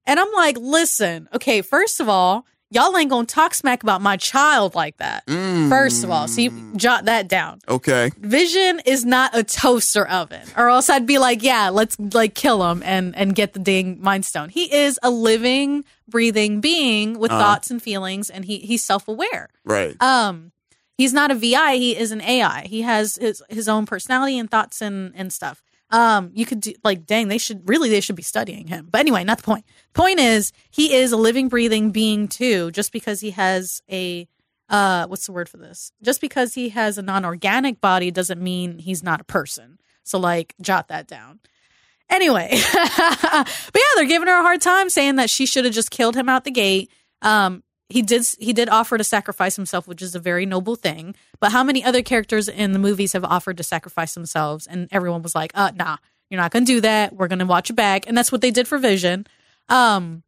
and 0.06 0.20
i'm 0.20 0.32
like 0.34 0.58
listen 0.58 1.28
okay 1.34 1.62
first 1.62 2.00
of 2.00 2.08
all 2.10 2.46
y'all 2.70 2.96
ain't 2.96 3.10
gonna 3.10 3.26
talk 3.26 3.54
smack 3.54 3.84
about 3.84 4.02
my 4.02 4.16
child 4.16 4.74
like 4.76 4.96
that 4.98 5.24
first 5.70 6.04
of 6.04 6.10
all 6.10 6.28
so 6.28 6.40
you 6.42 6.52
jot 6.78 7.06
that 7.06 7.28
down 7.28 7.60
Okay. 7.68 8.12
Vision 8.18 8.80
is 8.86 9.04
not 9.06 9.36
a 9.38 9.44
toaster 9.44 10.08
oven, 10.08 10.42
or 10.58 10.70
else 10.70 10.90
I'd 10.90 11.06
be 11.08 11.18
like, 11.20 11.42
yeah, 11.44 11.70
let's 11.70 11.98
like 12.00 12.34
kill 12.36 12.70
him 12.70 12.82
and 12.86 13.16
and 13.16 13.34
get 13.36 13.54
the 13.54 13.60
dang 13.60 14.02
mind 14.02 14.26
stone. 14.26 14.50
He 14.50 14.74
is 14.74 15.00
a 15.04 15.10
living, 15.10 15.84
breathing 16.08 16.60
being 16.62 17.18
with 17.20 17.32
Uh-huh. 17.32 17.40
thoughts 17.42 17.72
and 17.72 17.82
feelings, 17.82 18.30
and 18.30 18.44
he 18.46 18.60
he's 18.60 18.84
self 18.84 19.08
aware. 19.08 19.50
Right. 19.64 19.96
Um, 20.02 20.52
he's 21.02 21.14
not 21.14 21.32
a 21.32 21.36
VI. 21.36 21.78
He 21.78 21.98
is 21.98 22.12
an 22.12 22.22
AI. 22.22 22.68
He 22.68 22.84
has 22.84 23.16
his 23.16 23.42
his 23.50 23.68
own 23.68 23.86
personality 23.88 24.38
and 24.38 24.50
thoughts 24.50 24.82
and 24.82 25.14
and 25.16 25.34
stuff. 25.34 25.64
Um, 25.90 26.32
you 26.34 26.46
could 26.46 26.62
do 26.62 26.74
like, 26.84 27.06
dang, 27.06 27.28
they 27.28 27.40
should 27.40 27.68
really 27.68 27.90
they 27.90 28.02
should 28.02 28.16
be 28.16 28.22
studying 28.22 28.68
him. 28.68 28.88
But 28.90 29.00
anyway, 29.00 29.24
not 29.24 29.38
the 29.40 29.44
point. 29.44 29.66
Point 29.94 30.20
is, 30.20 30.54
he 30.70 30.94
is 30.94 31.12
a 31.12 31.18
living, 31.18 31.50
breathing 31.50 31.92
being 31.92 32.28
too. 32.28 32.70
Just 32.72 32.92
because 32.92 33.20
he 33.20 33.32
has 33.32 33.82
a 33.92 34.28
uh, 34.70 35.08
what's 35.08 35.26
the 35.26 35.34
word 35.34 35.50
for 35.50 35.58
this? 35.58 35.92
Just 36.02 36.22
because 36.22 36.54
he 36.54 36.70
has 36.70 36.98
a 36.98 37.02
non-organic 37.02 37.82
body 37.82 38.10
doesn't 38.10 38.42
mean 38.42 38.78
he's 38.78 39.04
not 39.04 39.20
a 39.20 39.26
person. 39.26 39.80
So 40.04 40.18
like, 40.18 40.54
jot 40.62 40.88
that 40.88 41.08
down. 41.08 41.40
Anyway, 42.10 42.50
but 42.74 43.76
yeah, 43.76 43.84
they're 43.96 44.06
giving 44.06 44.28
her 44.28 44.40
a 44.40 44.44
hard 44.44 44.62
time, 44.62 44.90
saying 44.90 45.16
that 45.16 45.30
she 45.30 45.46
should 45.46 45.66
have 45.66 45.74
just 45.74 45.92
killed 45.92 46.16
him 46.16 46.30
out 46.30 46.44
the 46.44 46.52
gate. 46.52 46.92
Um, 47.22 47.64
he 47.92 48.02
did 48.02 48.26
he 48.40 48.54
did 48.54 48.70
offer 48.70 48.98
to 48.98 49.04
sacrifice 49.04 49.56
himself, 49.56 49.88
which 49.88 50.02
is 50.02 50.16
a 50.16 50.20
very 50.20 50.46
noble 50.46 50.76
thing. 50.76 51.16
But 51.40 51.52
how 51.52 51.64
many 51.64 51.84
other 51.84 52.02
characters 52.02 52.48
in 52.48 52.72
the 52.72 52.80
movies 52.80 53.14
have 53.14 53.24
offered 53.26 53.58
to 53.58 53.64
sacrifice 53.64 54.14
themselves, 54.14 54.68
and 54.68 54.88
everyone 54.92 55.22
was 55.22 55.36
like, 55.36 55.52
"Uh, 55.56 55.72
nah, 55.76 55.98
you're 56.30 56.40
not 56.40 56.52
gonna 56.52 56.66
do 56.66 56.82
that. 56.82 57.14
We're 57.14 57.28
gonna 57.28 57.46
watch 57.46 57.70
it 57.70 57.74
back," 57.74 58.08
and 58.08 58.18
that's 58.18 58.32
what 58.32 58.42
they 58.42 58.52
did 58.52 58.68
for 58.68 58.78
Vision. 58.78 59.28
Um, 59.70 60.24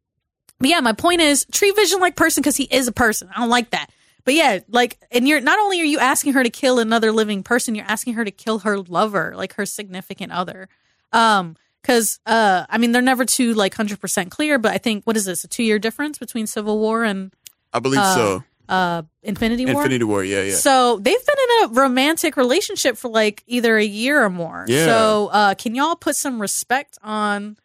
but 0.58 0.68
yeah, 0.70 0.80
my 0.80 0.92
point 0.92 1.20
is 1.20 1.46
treat 1.52 1.74
Vision 1.76 2.00
like 2.00 2.16
person 2.16 2.40
because 2.42 2.56
he 2.56 2.64
is 2.64 2.86
a 2.88 2.92
person. 2.92 3.28
I 3.34 3.40
don't 3.40 3.50
like 3.50 3.70
that. 3.70 3.90
but 4.24 4.34
yeah, 4.34 4.60
like, 4.68 4.98
and 5.10 5.28
you're 5.28 5.40
not 5.40 5.58
only 5.58 5.80
are 5.80 5.84
you 5.84 5.98
asking 5.98 6.32
her 6.32 6.42
to 6.42 6.50
kill 6.50 6.78
another 6.78 7.12
living 7.12 7.42
person, 7.42 7.74
you're 7.74 7.84
asking 7.86 8.14
her 8.14 8.24
to 8.24 8.30
kill 8.30 8.60
her 8.60 8.78
lover, 8.78 9.34
like 9.36 9.54
her 9.54 9.66
significant 9.66 10.32
other. 10.32 10.68
Um, 11.12 11.56
because 11.82 12.18
uh, 12.24 12.64
I 12.70 12.78
mean, 12.78 12.92
they're 12.92 13.02
never 13.02 13.26
too 13.26 13.52
like 13.52 13.74
hundred 13.74 14.00
percent 14.00 14.30
clear, 14.30 14.58
but 14.58 14.72
I 14.72 14.78
think 14.78 15.04
what 15.04 15.16
is 15.16 15.26
this 15.26 15.44
a 15.44 15.48
two 15.48 15.62
year 15.62 15.78
difference 15.78 16.18
between 16.18 16.46
Civil 16.46 16.78
War 16.78 17.04
and 17.04 17.34
I 17.74 17.80
believe 17.80 18.00
uh, 18.00 18.14
so. 18.14 18.44
Uh, 18.66 19.02
Infinity 19.22 19.66
War. 19.66 19.82
Infinity 19.82 20.04
War, 20.04 20.24
yeah, 20.24 20.40
yeah. 20.42 20.54
So 20.54 20.96
they've 20.96 21.26
been 21.26 21.36
in 21.62 21.64
a 21.64 21.72
romantic 21.74 22.36
relationship 22.38 22.96
for 22.96 23.08
like 23.10 23.42
either 23.46 23.76
a 23.76 23.84
year 23.84 24.24
or 24.24 24.30
more. 24.30 24.64
Yeah. 24.66 24.86
So 24.86 25.28
uh, 25.32 25.54
can 25.54 25.74
y'all 25.74 25.96
put 25.96 26.16
some 26.16 26.40
respect 26.40 26.96
on 27.02 27.58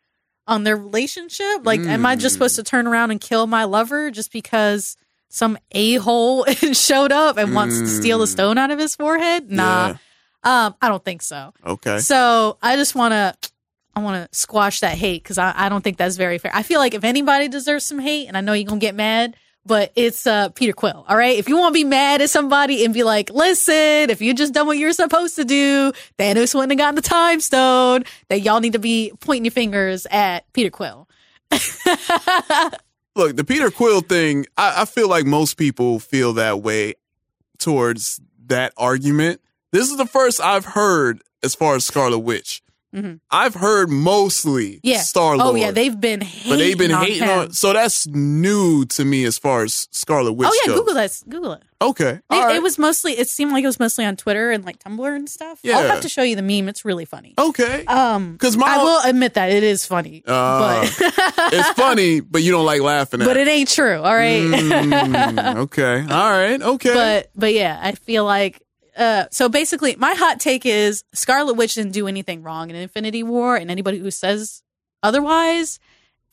on 0.46 0.64
their 0.66 0.76
relationship? 0.76 1.64
Like, 1.64 1.80
am 1.80 2.06
I 2.06 2.16
just 2.18 2.34
supposed 2.34 2.56
to 2.58 2.64
turn 2.64 2.86
around 2.88 3.12
and 3.12 3.22
kill 3.22 3.48
my 3.48 3.64
lover 3.64 4.12
just 4.12 4.34
because 4.34 4.98
some 5.30 5.58
a 5.72 5.96
hole 5.96 6.44
showed 6.74 7.12
up 7.14 7.38
and 7.38 7.54
wants 7.56 7.80
to 7.80 7.88
steal 7.88 8.18
the 8.20 8.26
Mm. 8.26 8.32
stone 8.32 8.58
out 8.58 8.72
of 8.72 8.80
his 8.80 8.96
forehead? 8.96 9.50
Nah, 9.50 9.96
um, 10.44 10.76
I 10.82 10.90
don't 10.90 11.06
think 11.06 11.22
so. 11.22 11.54
Okay. 11.66 12.00
So 12.00 12.58
I 12.62 12.76
just 12.76 12.94
want 12.96 13.14
to. 13.14 13.36
I 13.96 14.02
want 14.02 14.32
to 14.32 14.38
squash 14.38 14.80
that 14.82 14.98
hate 14.98 15.24
because 15.24 15.38
I, 15.38 15.54
I 15.56 15.68
don't 15.70 15.82
think 15.84 15.98
that's 15.98 16.16
very 16.16 16.38
fair. 16.38 16.52
I 16.54 16.64
feel 16.64 16.80
like 16.80 16.94
if 16.94 17.04
anybody 17.04 17.48
deserves 17.50 17.86
some 17.86 18.00
hate, 18.00 18.28
and 18.28 18.38
I 18.38 18.42
know 18.42 18.54
you're 18.54 18.68
gonna 18.68 18.80
get 18.80 18.96
mad, 18.96 19.36
but 19.70 19.92
it's 19.96 20.26
uh, 20.26 20.50
Peter 20.50 20.74
Quill. 20.74 21.06
All 21.08 21.16
right, 21.16 21.38
if 21.38 21.48
you 21.48 21.56
want 21.56 21.74
to 21.74 21.80
be 21.80 21.84
mad 21.84 22.22
at 22.22 22.32
somebody 22.32 22.84
and 22.84 22.92
be 22.92 23.04
like, 23.04 23.30
"Listen, 23.30 24.10
if 24.10 24.20
you 24.20 24.34
just 24.34 24.52
done 24.52 24.66
what 24.66 24.80
you're 24.80 24.92
supposed 24.94 25.36
to 25.36 25.46
do, 25.46 25.94
Thanos 26.18 26.56
wouldn't 26.56 26.72
have 26.72 26.78
gotten 26.80 26.96
the 26.96 27.02
time 27.02 27.40
stone." 27.40 28.04
That 28.30 28.42
y'all 28.42 28.60
need 28.60 28.74
to 28.74 28.80
be 28.80 29.14
pointing 29.20 29.46
your 29.46 29.52
fingers 29.52 30.08
at 30.10 30.52
Peter 30.54 30.72
Quill. 30.72 31.08
Look, 33.16 33.36
the 33.36 33.46
Peter 33.46 33.70
Quill 33.70 34.02
thing, 34.02 34.48
I, 34.58 34.82
I 34.82 34.86
feel 34.86 35.08
like 35.08 35.26
most 35.26 35.56
people 35.56 36.00
feel 36.00 36.34
that 36.34 36.62
way 36.62 36.96
towards 37.60 38.20
that 38.48 38.74
argument. 38.76 39.40
This 39.72 39.92
is 39.92 39.98
the 39.98 40.08
first 40.08 40.42
I've 40.42 40.66
heard 40.66 41.22
as 41.44 41.54
far 41.54 41.76
as 41.76 41.86
Scarlet 41.86 42.20
Witch. 42.20 42.64
Mhm. 42.96 43.20
I've 43.30 43.54
heard 43.54 43.90
mostly 43.92 44.80
Yeah. 44.82 45.02
Star 45.02 45.38
Lord. 45.38 45.52
Oh 45.52 45.56
yeah, 45.56 45.70
they've 45.70 46.00
been 46.00 46.22
hating 46.22 46.50
but 46.52 46.58
they've 46.58 46.78
been 46.78 46.92
on 46.92 47.04
hating 47.06 47.22
him. 47.24 47.30
on. 47.40 47.52
So 47.54 47.72
that's 47.72 48.08
new 48.08 48.84
to 48.86 49.06
me 49.06 49.26
as 49.26 49.38
far 49.38 49.64
as 49.64 49.88
Scarlet 49.92 50.34
Witch. 50.34 50.50
oh 50.52 50.60
yeah, 50.66 50.68
goes. 50.72 50.80
Google 50.80 50.94
that. 50.96 51.22
Google 51.30 51.54
it. 51.54 51.64
Okay, 51.82 52.10
It, 52.10 52.24
right. 52.32 52.56
it 52.58 52.62
was 52.64 52.78
mostly. 52.78 53.14
It 53.14 53.30
seemed 53.30 53.52
like 53.54 53.64
it 53.64 53.68
was 53.68 53.80
mostly 53.80 54.04
on 54.06 54.16
Twitter 54.18 54.52
and 54.52 54.66
like 54.66 54.80
Tumblr 54.80 55.16
and 55.16 55.30
stuff. 55.30 55.60
Yeah. 55.64 55.78
I'll 55.78 55.88
have 55.88 56.02
to 56.02 56.10
show 56.10 56.24
you 56.24 56.36
the 56.36 56.42
meme. 56.42 56.68
It's 56.68 56.84
really 56.84 57.06
funny. 57.06 57.36
okay. 57.38 57.86
Um, 57.86 58.38
'Cause 58.38 58.58
my- 58.58 58.68
I 58.68 58.84
will 58.84 59.00
admit 59.06 59.36
that 59.36 59.50
it 59.52 59.64
is 59.64 59.86
funny, 59.86 60.22
Uh, 60.28 60.82
but 60.82 60.96
it's 61.54 61.70
funny, 61.80 62.20
but 62.22 62.42
you 62.42 62.52
don't 62.52 62.66
like 62.66 62.82
laughing 62.82 63.22
at. 63.22 63.28
but 63.28 63.38
it 63.38 63.48
ain't 63.48 63.70
true. 63.70 64.02
All 64.02 64.14
right. 64.16 64.42
Mm, 64.42 65.56
okay, 65.58 66.02
all 66.10 66.32
right, 66.32 66.62
okay. 66.62 66.94
but 66.94 67.30
but 67.36 67.54
yeah, 67.54 67.80
I 67.82 67.94
feel 67.94 68.26
like 68.26 68.62
uh 69.00 69.26
so 69.32 69.50
basically 69.50 69.96
my 69.96 70.14
hot 70.14 70.40
take 70.40 70.66
is 70.66 71.04
Scarlet 71.14 71.54
Witch 71.56 71.74
didn't 71.74 71.94
do 71.94 72.08
anything 72.08 72.44
wrong 72.44 72.70
in 72.70 72.76
Infinity 72.76 73.24
War 73.24 73.56
and 73.56 73.72
anybody 73.72 73.98
who 73.98 74.12
says 74.12 74.62
otherwise 75.02 75.80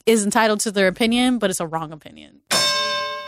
is 0.05 0.25
entitled 0.25 0.61
to 0.61 0.71
their 0.71 0.89
opinion, 0.89 1.39
but 1.39 1.51
it's 1.51 1.61
a 1.61 1.67
wrong 1.67 1.93
opinion. 1.93 2.41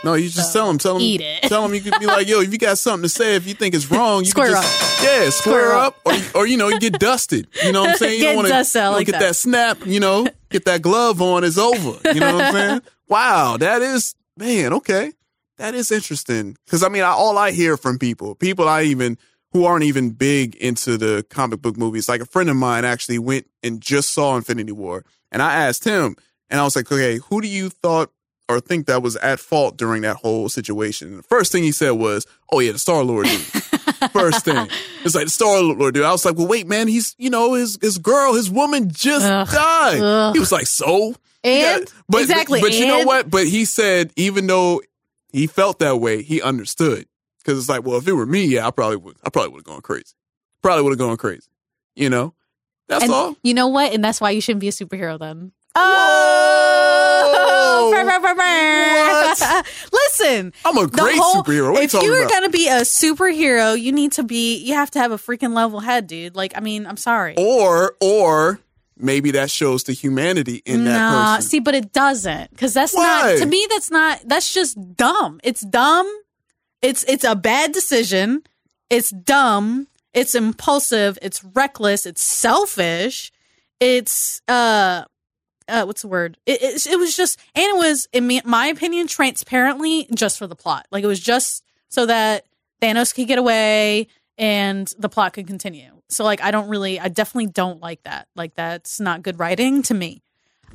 no, 0.03 0.13
you 0.13 0.29
just 0.29 0.53
tell 0.53 0.67
them, 0.67 0.77
tell 0.77 0.93
them, 0.93 1.01
eat 1.03 1.19
it. 1.21 1.43
tell 1.43 1.61
them. 1.63 1.73
You 1.73 1.81
could 1.81 1.99
be 1.99 2.05
like, 2.05 2.25
yo, 2.27 2.39
if 2.39 2.51
you 2.53 2.57
got 2.57 2.77
something 2.77 3.03
to 3.03 3.09
say, 3.09 3.35
if 3.35 3.45
you 3.47 3.53
think 3.53 3.75
it's 3.75 3.89
wrong, 3.91 4.19
you 4.23 4.29
Square 4.31 4.53
can 4.53 4.61
just, 4.61 5.03
yeah, 5.03 5.29
square, 5.29 5.31
Square 5.31 5.73
up, 5.73 5.97
or 6.05 6.13
or 6.35 6.47
you 6.47 6.55
know, 6.57 6.69
you 6.69 6.79
get 6.79 6.93
dusted. 6.99 7.47
You 7.65 7.71
know 7.73 7.81
what 7.81 7.89
I'm 7.91 7.97
saying? 8.03 8.13
You 8.13 8.19
Get 8.19 8.27
don't 8.35 8.45
want 8.45 8.65
to 8.65 8.89
like 8.91 9.05
get 9.07 9.11
that. 9.13 9.19
that. 9.19 9.35
snap. 9.35 9.85
You 9.85 9.99
know, 9.99 10.27
get 10.49 10.63
that 10.65 10.81
glove 10.81 11.21
on. 11.21 11.43
It's 11.43 11.57
over. 11.57 11.99
You 12.13 12.19
know 12.21 12.35
what 12.35 12.45
I'm 12.45 12.53
saying? 12.53 12.81
Wow, 13.09 13.57
that 13.57 13.81
is 13.81 14.13
man. 14.37 14.71
Okay, 14.71 15.11
that 15.59 15.75
is 15.75 15.91
interesting. 15.91 16.57
Because 16.65 16.83
I 16.83 16.89
mean, 16.89 17.03
I, 17.03 17.09
all 17.09 17.37
I 17.37 17.51
hear 17.51 17.77
from 17.77 17.99
people, 17.99 18.35
people 18.35 18.67
I 18.67 18.83
even 18.83 19.17
who 19.51 19.65
aren't 19.65 19.83
even 19.83 20.11
big 20.11 20.55
into 20.55 20.97
the 20.97 21.25
comic 21.29 21.61
book 21.61 21.77
movies, 21.77 22.07
like 22.09 22.21
a 22.21 22.25
friend 22.25 22.49
of 22.49 22.55
mine 22.55 22.85
actually 22.85 23.19
went 23.19 23.47
and 23.63 23.81
just 23.81 24.11
saw 24.11 24.35
Infinity 24.35 24.71
War, 24.71 25.05
and 25.31 25.41
I 25.41 25.53
asked 25.67 25.83
him, 25.83 26.15
and 26.49 26.59
I 26.59 26.63
was 26.63 26.75
like, 26.75 26.91
okay, 26.91 27.19
who 27.29 27.41
do 27.41 27.47
you 27.47 27.69
thought 27.69 28.11
or 28.47 28.59
think 28.59 28.87
that 28.87 29.03
was 29.03 29.15
at 29.17 29.39
fault 29.39 29.77
during 29.77 30.01
that 30.01 30.17
whole 30.17 30.49
situation? 30.49 31.09
And 31.09 31.19
the 31.19 31.23
first 31.23 31.51
thing 31.51 31.63
he 31.63 31.71
said 31.71 31.91
was, 31.91 32.25
"Oh 32.51 32.59
yeah, 32.59 32.71
the 32.71 32.79
Star 32.79 33.03
Lord 33.03 33.27
dude." 33.27 33.39
first 34.11 34.45
thing, 34.45 34.67
it's 35.03 35.15
like 35.15 35.25
the 35.25 35.31
Star 35.31 35.61
Lord 35.61 35.93
dude. 35.93 36.03
I 36.03 36.11
was 36.11 36.25
like, 36.25 36.37
well, 36.37 36.47
wait, 36.47 36.67
man, 36.67 36.87
he's 36.87 37.15
you 37.17 37.29
know 37.29 37.53
his 37.53 37.77
his 37.81 37.97
girl, 37.97 38.33
his 38.33 38.49
woman 38.49 38.89
just 38.91 39.25
died. 39.53 39.99
Ugh. 40.01 40.33
He 40.33 40.39
was 40.39 40.51
like, 40.51 40.67
so 40.67 41.15
And 41.43 41.91
but 42.07 42.21
exactly, 42.21 42.61
But 42.61 42.73
you 42.73 42.87
know 42.87 43.03
what? 43.03 43.29
But 43.29 43.47
he 43.47 43.65
said 43.65 44.11
even 44.15 44.47
though 44.47 44.81
he 45.31 45.47
felt 45.47 45.79
that 45.79 45.99
way, 45.99 46.21
he 46.23 46.41
understood 46.41 47.05
because 47.39 47.59
it's 47.59 47.69
like, 47.69 47.83
well, 47.85 47.97
if 47.97 48.07
it 48.07 48.13
were 48.13 48.25
me, 48.25 48.45
yeah, 48.45 48.67
I 48.67 48.71
probably 48.71 48.97
would. 48.97 49.17
I 49.23 49.29
probably 49.29 49.51
would 49.51 49.59
have 49.59 49.65
gone 49.65 49.81
crazy. 49.81 50.13
Probably 50.61 50.83
would 50.83 50.91
have 50.91 50.99
gone 50.99 51.17
crazy. 51.17 51.49
You 51.95 52.09
know, 52.09 52.33
that's 52.87 53.03
and 53.03 53.13
all. 53.13 53.35
You 53.43 53.53
know 53.53 53.67
what? 53.67 53.93
And 53.93 54.03
that's 54.03 54.19
why 54.21 54.31
you 54.31 54.41
shouldn't 54.41 54.61
be 54.61 54.67
a 54.67 54.71
superhero 54.71 55.19
then. 55.19 55.51
Oh, 55.75 57.89
what? 57.91 59.65
Listen, 59.93 60.53
I'm 60.65 60.77
a 60.77 60.87
great 60.87 61.17
whole- 61.17 61.43
superhero. 61.43 61.71
What 61.71 61.77
are 61.77 61.81
you 61.81 61.85
if 61.85 61.91
talking 61.91 62.07
you're 62.07 62.19
about? 62.21 62.31
gonna 62.31 62.49
be 62.49 62.67
a 62.67 62.81
superhero, 62.81 63.79
you 63.79 63.91
need 63.91 64.11
to 64.13 64.23
be. 64.23 64.57
You 64.57 64.73
have 64.75 64.91
to 64.91 64.99
have 64.99 65.11
a 65.11 65.17
freaking 65.17 65.53
level 65.53 65.79
head, 65.79 66.07
dude. 66.07 66.35
Like, 66.35 66.53
I 66.55 66.59
mean, 66.61 66.85
I'm 66.85 66.97
sorry. 66.97 67.35
Or 67.37 67.95
or 68.01 68.59
maybe 68.99 69.31
that 69.31 69.49
shows 69.49 69.83
the 69.83 69.93
humanity 69.93 70.61
in 70.65 70.83
that 70.85 70.97
nah, 70.97 71.35
person. 71.37 71.49
see, 71.49 71.59
but 71.59 71.75
it 71.75 71.91
doesn't 71.93 72.51
because 72.51 72.73
that's 72.73 72.93
Why? 72.93 73.03
not 73.03 73.37
to 73.39 73.45
me. 73.45 73.65
That's 73.69 73.89
not. 73.89 74.21
That's 74.25 74.53
just 74.53 74.77
dumb. 74.95 75.39
It's 75.43 75.61
dumb. 75.61 76.07
It's 76.81 77.03
it's 77.05 77.23
a 77.23 77.35
bad 77.35 77.71
decision. 77.71 78.43
It's 78.89 79.09
dumb. 79.09 79.87
It's 80.13 80.35
impulsive. 80.35 81.17
It's 81.21 81.43
reckless. 81.43 82.05
It's 82.05 82.21
selfish. 82.21 83.31
It's 83.79 84.41
uh. 84.47 85.05
Uh, 85.67 85.83
what's 85.83 86.01
the 86.01 86.07
word? 86.07 86.35
It, 86.47 86.63
it, 86.63 86.87
it 86.87 86.97
was 86.97 87.15
just, 87.15 87.39
and 87.53 87.63
it 87.63 87.75
was, 87.75 88.07
in 88.11 88.41
my 88.43 88.65
opinion, 88.65 89.05
transparently 89.05 90.07
just 90.15 90.39
for 90.39 90.47
the 90.47 90.55
plot. 90.55 90.87
Like 90.91 91.03
it 91.03 91.07
was 91.07 91.19
just 91.19 91.63
so 91.89 92.07
that 92.07 92.47
Thanos 92.81 93.13
could 93.13 93.27
get 93.27 93.37
away 93.37 94.07
and 94.39 94.91
the 94.97 95.09
plot 95.09 95.33
could 95.33 95.45
continue. 95.45 95.98
So 96.09 96.23
like, 96.23 96.41
I 96.41 96.51
don't 96.51 96.67
really, 96.69 96.99
I 96.99 97.07
definitely 97.07 97.51
don't 97.51 97.81
like 97.81 98.03
that. 98.03 98.27
Like 98.35 98.55
that's 98.55 98.99
not 98.99 99.21
good 99.21 99.39
writing 99.39 99.81
to 99.83 99.93
me. 99.93 100.21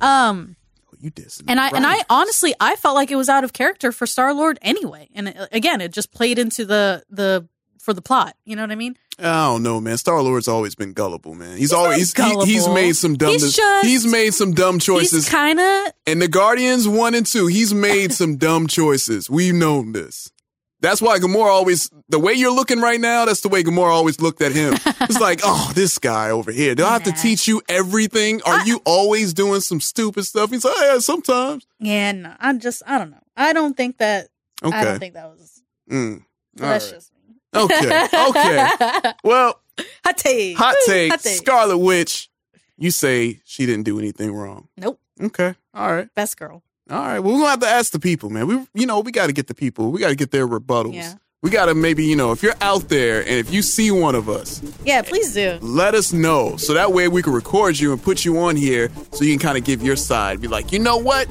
Um, 0.01 0.55
you 0.99 1.09
did 1.09 1.31
and 1.47 1.59
I 1.59 1.69
and 1.69 1.85
I 1.85 2.03
honestly 2.09 2.55
I 2.59 2.75
felt 2.77 2.95
like 2.95 3.11
it 3.11 3.15
was 3.17 3.27
out 3.29 3.43
of 3.43 3.53
character 3.53 3.91
for 3.91 4.07
Star 4.07 4.33
Lord 4.33 4.57
anyway. 4.61 5.09
And 5.13 5.27
it, 5.27 5.37
again, 5.51 5.81
it 5.81 5.91
just 5.91 6.11
played 6.11 6.39
into 6.39 6.65
the 6.65 7.03
the 7.09 7.47
for 7.79 7.93
the 7.93 8.01
plot. 8.01 8.35
You 8.45 8.55
know 8.55 8.63
what 8.63 8.71
I 8.71 8.75
mean? 8.75 8.97
I 9.19 9.45
don't 9.47 9.61
know, 9.63 9.79
man. 9.79 9.97
Star 9.97 10.21
Lord's 10.21 10.47
always 10.47 10.73
been 10.75 10.93
gullible, 10.93 11.35
man. 11.35 11.57
He's, 11.57 11.71
not 11.71 11.79
always 11.85 12.13
he- 12.13 12.45
he's 12.45 12.67
made 12.67 12.95
some 12.95 13.15
dumb 13.15 13.31
He's 13.31 13.55
just- 13.55 13.85
he's 13.85 14.05
made 14.05 14.33
some 14.33 14.53
dumb 14.53 14.79
choices. 14.79 15.29
Kind 15.29 15.59
of 15.59 15.91
And 16.07 16.21
the 16.21 16.27
Guardians 16.27 16.87
one 16.87 17.13
and 17.13 17.25
two, 17.25 17.47
he's 17.47 17.73
made 17.73 18.11
some 18.11 18.37
dumb 18.37 18.67
choices. 18.67 19.29
We've 19.29 19.53
known 19.53 19.91
this. 19.91 20.31
That's 20.85 21.01
why 21.01 21.17
Gamora 21.17 21.47
always, 21.47 21.89
the 22.09 22.19
way 22.19 22.33
you're 22.33 22.53
looking 22.53 22.79
right 22.79 23.01
now, 23.01 23.25
that's 23.25 23.41
the 23.41 23.49
way 23.49 23.63
Gamora 23.63 23.89
always 23.89 24.21
looked 24.21 24.39
at 24.43 24.51
him. 24.51 24.75
It's 25.07 25.19
like, 25.19 25.41
oh, 25.43 25.71
this 25.75 25.97
guy 25.99 26.29
over 26.31 26.51
here. 26.51 26.73
Do 26.75 26.83
I 26.85 26.93
have 26.93 27.03
to 27.03 27.11
teach 27.11 27.47
you 27.47 27.61
everything? 27.69 28.41
Are 28.43 28.65
you 28.65 28.81
always 28.85 29.33
doing 29.33 29.61
some 29.61 29.79
stupid 29.79 30.25
stuff? 30.25 30.49
He's 30.49 30.63
like, 30.65 30.73
oh, 30.77 30.93
yeah, 30.93 30.99
sometimes. 30.99 31.65
yeah. 31.79 32.11
No, 32.11 32.33
I 32.39 32.53
just 32.53 32.81
I 32.87 32.97
don't 32.97 33.11
know. 33.11 33.23
I 33.37 33.53
don't 33.53 33.75
think 33.77 33.97
that. 33.97 34.29
okay. 34.63 34.75
I 34.75 34.83
don't 34.83 34.99
think 34.99 35.13
that 35.15 35.27
was. 35.29 35.61
Mm. 35.91 36.23
That's 36.55 36.85
right. 36.85 36.93
just 36.95 37.11
me. 37.13 37.35
Okay. 37.55 38.07
Okay. 38.29 39.13
Well, 39.23 39.59
hot 40.03 40.17
take. 40.17 40.57
hot 40.57 40.75
take. 40.85 41.11
Hot 41.11 41.21
take. 41.21 41.37
Scarlet 41.37 41.77
Witch, 41.77 42.29
you 42.77 42.91
say 42.91 43.41
she 43.45 43.65
didn't 43.65 43.85
do 43.85 43.97
anything 43.99 44.33
wrong. 44.33 44.67
Nope. 44.77 44.99
Okay. 45.21 45.55
All 45.73 45.93
right. 45.93 46.13
Best 46.15 46.37
girl. 46.37 46.63
All 46.89 46.97
right. 46.99 47.19
Well, 47.19 47.33
we're 47.33 47.39
gonna 47.39 47.49
have 47.51 47.59
to 47.61 47.67
ask 47.67 47.91
the 47.91 47.99
people, 47.99 48.29
man. 48.29 48.47
We, 48.47 48.67
you 48.73 48.85
know, 48.85 48.99
we 48.99 49.11
got 49.11 49.27
to 49.27 49.33
get 49.33 49.47
the 49.47 49.55
people. 49.55 49.91
We 49.91 49.99
got 49.99 50.09
to 50.09 50.15
get 50.15 50.31
their 50.31 50.47
rebuttals. 50.47 50.93
Yeah. 50.93 51.13
We 51.41 51.49
got 51.51 51.65
to 51.65 51.75
maybe, 51.75 52.03
you 52.05 52.15
know, 52.15 52.31
if 52.31 52.41
you're 52.41 52.55
out 52.61 52.89
there 52.89 53.19
and 53.21 53.31
if 53.33 53.51
you 53.53 53.61
see 53.61 53.91
one 53.91 54.15
of 54.15 54.29
us, 54.29 54.61
Yeah, 54.83 55.03
please 55.03 55.33
do. 55.33 55.59
let 55.61 55.93
us 55.93 56.11
know 56.11 56.57
so 56.57 56.73
that 56.73 56.91
way 56.91 57.07
we 57.07 57.21
can 57.21 57.33
record 57.33 57.79
you 57.79 57.91
and 57.93 58.01
put 58.01 58.25
you 58.25 58.39
on 58.39 58.55
here 58.55 58.89
so 59.11 59.23
you 59.23 59.31
can 59.37 59.39
kind 59.47 59.57
of 59.57 59.63
give 59.63 59.83
your 59.83 59.95
side. 59.95 60.41
Be 60.41 60.47
like, 60.47 60.71
you 60.71 60.79
know 60.79 60.97
what, 60.97 61.27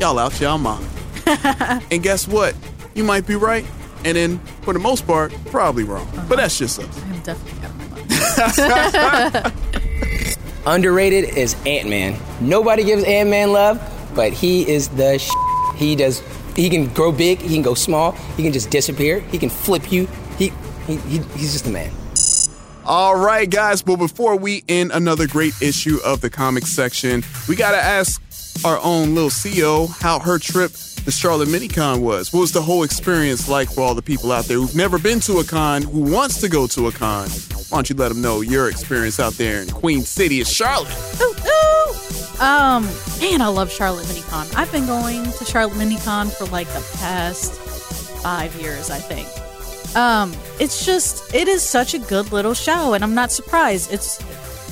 y'all 0.00 0.18
out 0.18 0.40
y'all 0.40 0.58
mind. 0.58 0.84
and 1.26 2.02
guess 2.02 2.26
what? 2.26 2.56
You 2.94 3.04
might 3.04 3.24
be 3.26 3.36
right, 3.36 3.64
and 4.04 4.16
then 4.16 4.38
for 4.62 4.72
the 4.72 4.80
most 4.80 5.06
part, 5.06 5.32
probably 5.46 5.84
wrong. 5.84 6.08
Uh-huh. 6.08 6.26
But 6.28 6.36
that's 6.38 6.58
just 6.58 6.80
us. 6.80 7.02
I'm 7.04 7.20
definitely 7.20 7.64
out 7.64 7.70
of 7.70 8.58
my 8.58 9.42
mind. 9.42 9.54
Underrated 10.66 11.36
is 11.36 11.54
Ant 11.66 11.88
Man. 11.88 12.18
Nobody 12.40 12.82
gives 12.84 13.04
Ant 13.04 13.30
Man 13.30 13.52
love, 13.52 13.78
but 14.14 14.32
he 14.32 14.68
is 14.68 14.88
the 14.88 15.18
sh- 15.18 15.30
He 15.76 15.96
does. 15.96 16.22
He 16.54 16.68
can 16.68 16.86
grow 16.92 17.12
big. 17.12 17.40
He 17.40 17.54
can 17.54 17.62
go 17.62 17.74
small. 17.74 18.12
He 18.36 18.42
can 18.42 18.52
just 18.52 18.70
disappear. 18.70 19.20
He 19.20 19.38
can 19.38 19.48
flip 19.48 19.90
you. 19.90 20.06
He, 20.38 20.52
he, 20.86 20.96
he 20.96 21.18
he's 21.36 21.52
just 21.52 21.66
a 21.66 21.70
man. 21.70 21.90
All 22.84 23.16
right, 23.16 23.48
guys. 23.48 23.80
But 23.82 23.96
before 23.96 24.36
we 24.36 24.64
end 24.68 24.90
another 24.92 25.26
great 25.26 25.54
issue 25.62 25.98
of 26.04 26.20
the 26.20 26.28
comics 26.30 26.68
section, 26.70 27.22
we 27.48 27.56
got 27.56 27.72
to 27.72 27.78
ask 27.78 28.20
our 28.64 28.78
own 28.82 29.14
little 29.14 29.30
Xio 29.30 29.88
how 30.00 30.18
her 30.18 30.38
trip 30.38 30.72
the 31.04 31.10
Charlotte 31.10 31.48
Minicon 31.48 32.00
was. 32.00 32.32
What 32.32 32.40
was 32.40 32.52
the 32.52 32.62
whole 32.62 32.84
experience 32.84 33.48
like 33.48 33.72
for 33.72 33.80
all 33.80 33.94
the 33.94 34.02
people 34.02 34.30
out 34.30 34.44
there 34.44 34.58
who've 34.58 34.76
never 34.76 34.98
been 34.98 35.20
to 35.20 35.38
a 35.38 35.44
con, 35.44 35.82
who 35.82 36.00
wants 36.00 36.40
to 36.42 36.48
go 36.48 36.66
to 36.68 36.86
a 36.86 36.92
con? 36.92 37.28
Why 37.28 37.78
don't 37.78 37.90
you 37.90 37.96
let 37.96 38.08
them 38.08 38.20
know 38.20 38.40
your 38.40 38.68
experience 38.68 39.18
out 39.18 39.32
there 39.34 39.62
in 39.62 39.68
Queen 39.68 40.02
City 40.02 40.40
of 40.40 40.46
Charlotte? 40.46 40.94
Ooh, 41.20 41.34
ooh. 41.48 41.71
Um, 42.42 42.86
man, 43.20 43.40
I 43.40 43.46
love 43.46 43.70
Charlotte 43.70 44.04
Minicon. 44.06 44.52
I've 44.56 44.72
been 44.72 44.84
going 44.84 45.22
to 45.22 45.44
Charlotte 45.44 45.76
Minicon 45.76 46.28
for 46.36 46.44
like 46.46 46.66
the 46.66 46.84
past 46.98 47.52
five 48.20 48.52
years, 48.60 48.90
I 48.90 48.98
think. 48.98 49.28
Um, 49.96 50.34
it's 50.58 50.84
just 50.84 51.32
it 51.32 51.46
is 51.46 51.62
such 51.62 51.94
a 51.94 52.00
good 52.00 52.32
little 52.32 52.52
show, 52.52 52.94
and 52.94 53.04
I'm 53.04 53.14
not 53.14 53.30
surprised. 53.30 53.92
It's 53.92 54.18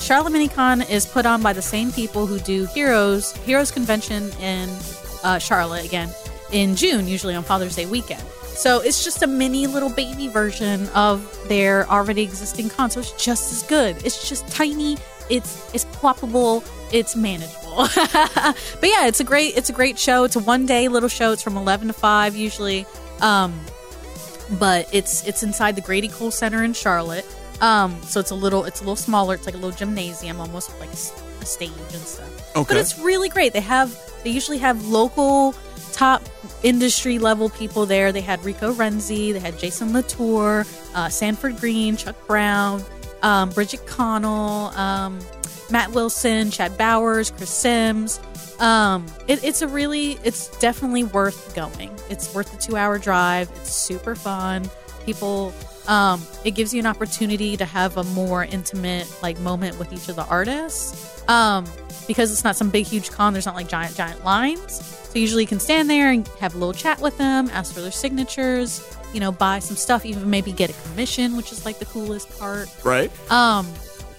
Charlotte 0.04 0.32
Minicon 0.32 0.90
is 0.90 1.06
put 1.06 1.26
on 1.26 1.42
by 1.42 1.52
the 1.52 1.62
same 1.62 1.92
people 1.92 2.26
who 2.26 2.40
do 2.40 2.66
Heroes 2.74 3.36
Heroes 3.46 3.70
Convention 3.70 4.32
in 4.40 4.68
uh, 5.22 5.38
Charlotte 5.38 5.84
again 5.84 6.12
in 6.50 6.74
June, 6.74 7.06
usually 7.06 7.36
on 7.36 7.44
Father's 7.44 7.76
Day 7.76 7.86
weekend. 7.86 8.22
So 8.46 8.80
it's 8.80 9.04
just 9.04 9.22
a 9.22 9.28
mini 9.28 9.68
little 9.68 9.90
baby 9.90 10.26
version 10.26 10.88
of 10.88 11.24
their 11.48 11.88
already 11.88 12.22
existing 12.22 12.68
con. 12.68 12.90
So 12.90 12.98
it's 12.98 13.12
just 13.12 13.52
as 13.52 13.62
good. 13.62 14.04
It's 14.04 14.28
just 14.28 14.48
tiny. 14.48 14.98
It's 15.28 15.72
it's 15.72 15.84
ploppable. 15.84 16.64
It's 16.92 17.14
manageable. 17.14 17.59
but 17.94 18.88
yeah, 18.88 19.06
it's 19.06 19.20
a 19.20 19.24
great 19.24 19.56
it's 19.56 19.70
a 19.70 19.72
great 19.72 19.98
show. 19.98 20.24
It's 20.24 20.36
a 20.36 20.40
one 20.40 20.66
day 20.66 20.88
little 20.88 21.08
show. 21.08 21.32
It's 21.32 21.42
from 21.42 21.56
eleven 21.56 21.88
to 21.88 21.94
five 21.94 22.36
usually. 22.36 22.86
Um, 23.20 23.58
but 24.58 24.88
it's 24.92 25.26
it's 25.26 25.42
inside 25.42 25.76
the 25.76 25.80
Grady 25.80 26.08
Cole 26.08 26.30
Center 26.30 26.62
in 26.62 26.72
Charlotte. 26.72 27.26
Um, 27.60 28.00
so 28.02 28.20
it's 28.20 28.30
a 28.30 28.34
little 28.34 28.64
it's 28.64 28.80
a 28.80 28.84
little 28.84 28.96
smaller. 28.96 29.34
It's 29.34 29.46
like 29.46 29.54
a 29.54 29.58
little 29.58 29.76
gymnasium, 29.76 30.40
almost 30.40 30.78
like 30.80 30.92
a 30.92 30.96
stage 30.96 31.70
and 31.70 32.02
stuff. 32.02 32.56
Okay. 32.56 32.74
But 32.74 32.76
it's 32.78 32.98
really 32.98 33.28
great. 33.28 33.52
They 33.52 33.60
have 33.60 33.96
they 34.24 34.30
usually 34.30 34.58
have 34.58 34.88
local 34.88 35.54
top 35.92 36.22
industry 36.62 37.18
level 37.18 37.50
people 37.50 37.86
there. 37.86 38.12
They 38.12 38.20
had 38.20 38.44
Rico 38.44 38.72
Renzi, 38.72 39.32
they 39.32 39.38
had 39.38 39.58
Jason 39.58 39.92
Latour, 39.92 40.64
uh, 40.94 41.08
Sanford 41.08 41.58
Greene, 41.58 41.96
Chuck 41.96 42.16
Brown, 42.26 42.82
um, 43.22 43.50
Bridgit 43.50 43.86
Connell, 43.86 44.68
um, 44.76 45.18
Matt 45.70 45.92
Wilson, 45.92 46.50
Chad 46.50 46.76
Bowers, 46.76 47.30
Chris 47.30 47.50
Sims. 47.50 48.20
Um, 48.58 49.06
it, 49.26 49.42
it's 49.42 49.62
a 49.62 49.68
really, 49.68 50.18
it's 50.22 50.48
definitely 50.58 51.04
worth 51.04 51.54
going. 51.54 51.90
It's 52.10 52.34
worth 52.34 52.52
the 52.52 52.58
two 52.58 52.76
hour 52.76 52.98
drive. 52.98 53.50
It's 53.56 53.74
super 53.74 54.14
fun. 54.14 54.68
People, 55.06 55.54
um, 55.88 56.22
it 56.44 56.52
gives 56.52 56.74
you 56.74 56.80
an 56.80 56.86
opportunity 56.86 57.56
to 57.56 57.64
have 57.64 57.96
a 57.96 58.04
more 58.04 58.44
intimate 58.44 59.10
like 59.22 59.38
moment 59.40 59.78
with 59.78 59.92
each 59.92 60.08
of 60.08 60.16
the 60.16 60.26
artists. 60.26 61.26
Um, 61.28 61.64
because 62.06 62.32
it's 62.32 62.44
not 62.44 62.56
some 62.56 62.70
big 62.70 62.86
huge 62.86 63.10
con. 63.10 63.32
There's 63.32 63.46
not 63.46 63.54
like 63.54 63.68
giant 63.68 63.96
giant 63.96 64.24
lines. 64.24 64.84
So 65.10 65.18
usually 65.18 65.44
you 65.44 65.48
can 65.48 65.60
stand 65.60 65.88
there 65.88 66.10
and 66.10 66.26
have 66.40 66.54
a 66.54 66.58
little 66.58 66.72
chat 66.72 67.00
with 67.00 67.16
them, 67.18 67.48
ask 67.52 67.74
for 67.74 67.80
their 67.80 67.90
signatures, 67.90 68.96
you 69.12 69.20
know, 69.20 69.32
buy 69.32 69.58
some 69.58 69.76
stuff, 69.76 70.04
even 70.06 70.28
maybe 70.30 70.52
get 70.52 70.70
a 70.70 70.88
commission, 70.88 71.36
which 71.36 71.50
is 71.52 71.64
like 71.64 71.78
the 71.78 71.84
coolest 71.86 72.36
part. 72.38 72.68
Right? 72.84 73.10
Um, 73.30 73.66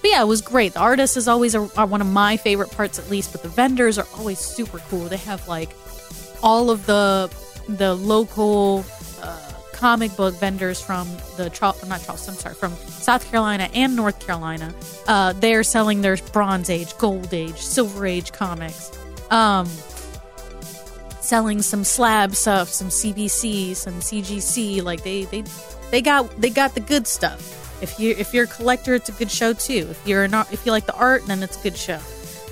but 0.02 0.10
yeah, 0.10 0.20
it 0.20 0.26
was 0.26 0.40
great. 0.42 0.74
The 0.74 0.80
artists 0.80 1.16
is 1.16 1.28
always 1.28 1.54
a, 1.54 1.60
are 1.76 1.86
one 1.86 2.00
of 2.00 2.08
my 2.08 2.36
favorite 2.36 2.72
parts, 2.72 2.98
at 2.98 3.08
least. 3.08 3.30
But 3.32 3.42
the 3.42 3.48
vendors 3.48 3.98
are 3.98 4.06
always 4.18 4.40
super 4.40 4.78
cool. 4.90 5.04
They 5.04 5.16
have 5.18 5.46
like 5.46 5.70
all 6.42 6.70
of 6.70 6.84
the 6.86 7.32
the 7.68 7.94
local 7.94 8.84
uh, 9.22 9.52
comic 9.72 10.14
book 10.16 10.34
vendors 10.34 10.80
from 10.80 11.08
the 11.36 11.48
Charl- 11.50 11.76
not 11.86 12.02
Charleston, 12.02 12.34
sorry, 12.34 12.56
from 12.56 12.74
South 12.74 13.24
Carolina 13.30 13.70
and 13.74 13.94
North 13.94 14.18
Carolina. 14.18 14.74
Uh, 15.06 15.34
they're 15.34 15.62
selling 15.62 16.02
their 16.02 16.16
Bronze 16.32 16.68
Age, 16.68 16.98
Gold 16.98 17.32
Age, 17.32 17.58
Silver 17.58 18.04
Age 18.04 18.32
comics. 18.32 18.90
Um, 19.30 19.66
selling 21.20 21.62
some 21.62 21.84
slab 21.84 22.34
stuff, 22.34 22.68
some 22.68 22.88
CBC, 22.88 23.76
some 23.76 23.94
CGC. 24.00 24.82
Like 24.82 25.04
they 25.04 25.24
they 25.26 25.44
they 25.92 26.02
got 26.02 26.28
they 26.40 26.50
got 26.50 26.74
the 26.74 26.80
good 26.80 27.06
stuff. 27.06 27.61
If 27.82 27.98
you 27.98 28.14
if 28.16 28.32
you're 28.32 28.44
a 28.44 28.48
collector, 28.48 28.94
it's 28.94 29.08
a 29.08 29.12
good 29.12 29.30
show 29.30 29.52
too. 29.52 29.88
If 29.90 30.06
you're 30.06 30.28
not 30.28 30.52
if 30.52 30.64
you 30.64 30.72
like 30.72 30.86
the 30.86 30.94
art, 30.94 31.26
then 31.26 31.42
it's 31.42 31.58
a 31.58 31.62
good 31.62 31.76
show. 31.76 32.00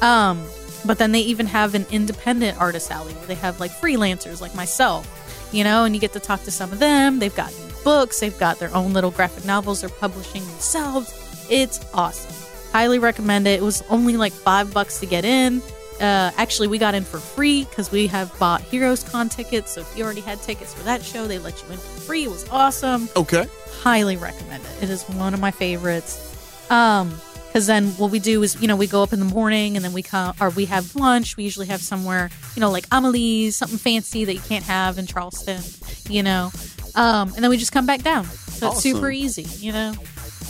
Um, 0.02 0.44
but 0.84 0.98
then 0.98 1.12
they 1.12 1.20
even 1.20 1.46
have 1.46 1.74
an 1.74 1.86
independent 1.90 2.60
artist 2.60 2.90
alley 2.90 3.12
where 3.14 3.26
they 3.26 3.34
have 3.36 3.60
like 3.60 3.70
freelancers 3.70 4.40
like 4.40 4.54
myself, 4.54 5.48
you 5.52 5.64
know, 5.64 5.84
and 5.84 5.94
you 5.94 6.00
get 6.00 6.12
to 6.14 6.20
talk 6.20 6.42
to 6.44 6.50
some 6.50 6.72
of 6.72 6.78
them. 6.78 7.18
They've 7.18 7.34
got 7.34 7.54
books, 7.84 8.20
they've 8.20 8.38
got 8.38 8.58
their 8.58 8.74
own 8.74 8.92
little 8.92 9.10
graphic 9.10 9.44
novels 9.44 9.82
they're 9.82 9.90
publishing 9.90 10.44
themselves. 10.46 11.46
It's 11.50 11.80
awesome. 11.94 12.34
Highly 12.72 12.98
recommend 12.98 13.46
it. 13.46 13.60
It 13.60 13.62
was 13.62 13.82
only 13.90 14.16
like 14.16 14.32
five 14.32 14.72
bucks 14.72 15.00
to 15.00 15.06
get 15.06 15.24
in. 15.24 15.62
Uh, 16.00 16.30
actually, 16.36 16.68
we 16.68 16.78
got 16.78 16.94
in 16.94 17.04
for 17.04 17.18
free 17.18 17.64
because 17.64 17.92
we 17.92 18.06
have 18.06 18.36
bought 18.38 18.62
Heroes 18.62 19.04
Con 19.04 19.28
tickets. 19.28 19.72
So 19.72 19.82
if 19.82 19.96
you 19.96 20.04
already 20.04 20.22
had 20.22 20.40
tickets 20.40 20.72
for 20.72 20.82
that 20.84 21.02
show, 21.02 21.26
they 21.26 21.38
let 21.38 21.62
you 21.62 21.68
in 21.70 21.76
for 21.76 22.00
free. 22.00 22.24
It 22.24 22.30
was 22.30 22.48
awesome. 22.48 23.08
Okay. 23.16 23.46
Highly 23.82 24.16
recommend 24.16 24.64
it. 24.64 24.84
It 24.84 24.90
is 24.90 25.02
one 25.04 25.34
of 25.34 25.40
my 25.40 25.50
favorites. 25.50 26.70
Um, 26.70 27.14
because 27.48 27.66
then 27.66 27.88
what 27.92 28.12
we 28.12 28.20
do 28.20 28.44
is, 28.44 28.62
you 28.62 28.68
know, 28.68 28.76
we 28.76 28.86
go 28.86 29.02
up 29.02 29.12
in 29.12 29.18
the 29.18 29.24
morning 29.24 29.74
and 29.74 29.84
then 29.84 29.92
we 29.92 30.02
come, 30.04 30.36
or 30.40 30.50
we 30.50 30.66
have 30.66 30.94
lunch. 30.94 31.36
We 31.36 31.42
usually 31.42 31.66
have 31.66 31.80
somewhere, 31.80 32.30
you 32.54 32.60
know, 32.60 32.70
like 32.70 32.86
Amelie's, 32.92 33.56
something 33.56 33.76
fancy 33.76 34.24
that 34.24 34.34
you 34.34 34.40
can't 34.40 34.64
have 34.64 34.98
in 34.98 35.06
Charleston, 35.06 35.60
you 36.08 36.22
know. 36.22 36.52
Um, 36.94 37.34
and 37.34 37.42
then 37.42 37.50
we 37.50 37.56
just 37.56 37.72
come 37.72 37.86
back 37.86 38.02
down. 38.02 38.24
So 38.24 38.70
it's 38.70 38.82
super 38.82 39.10
easy, 39.10 39.42
you 39.64 39.72
know. 39.72 39.94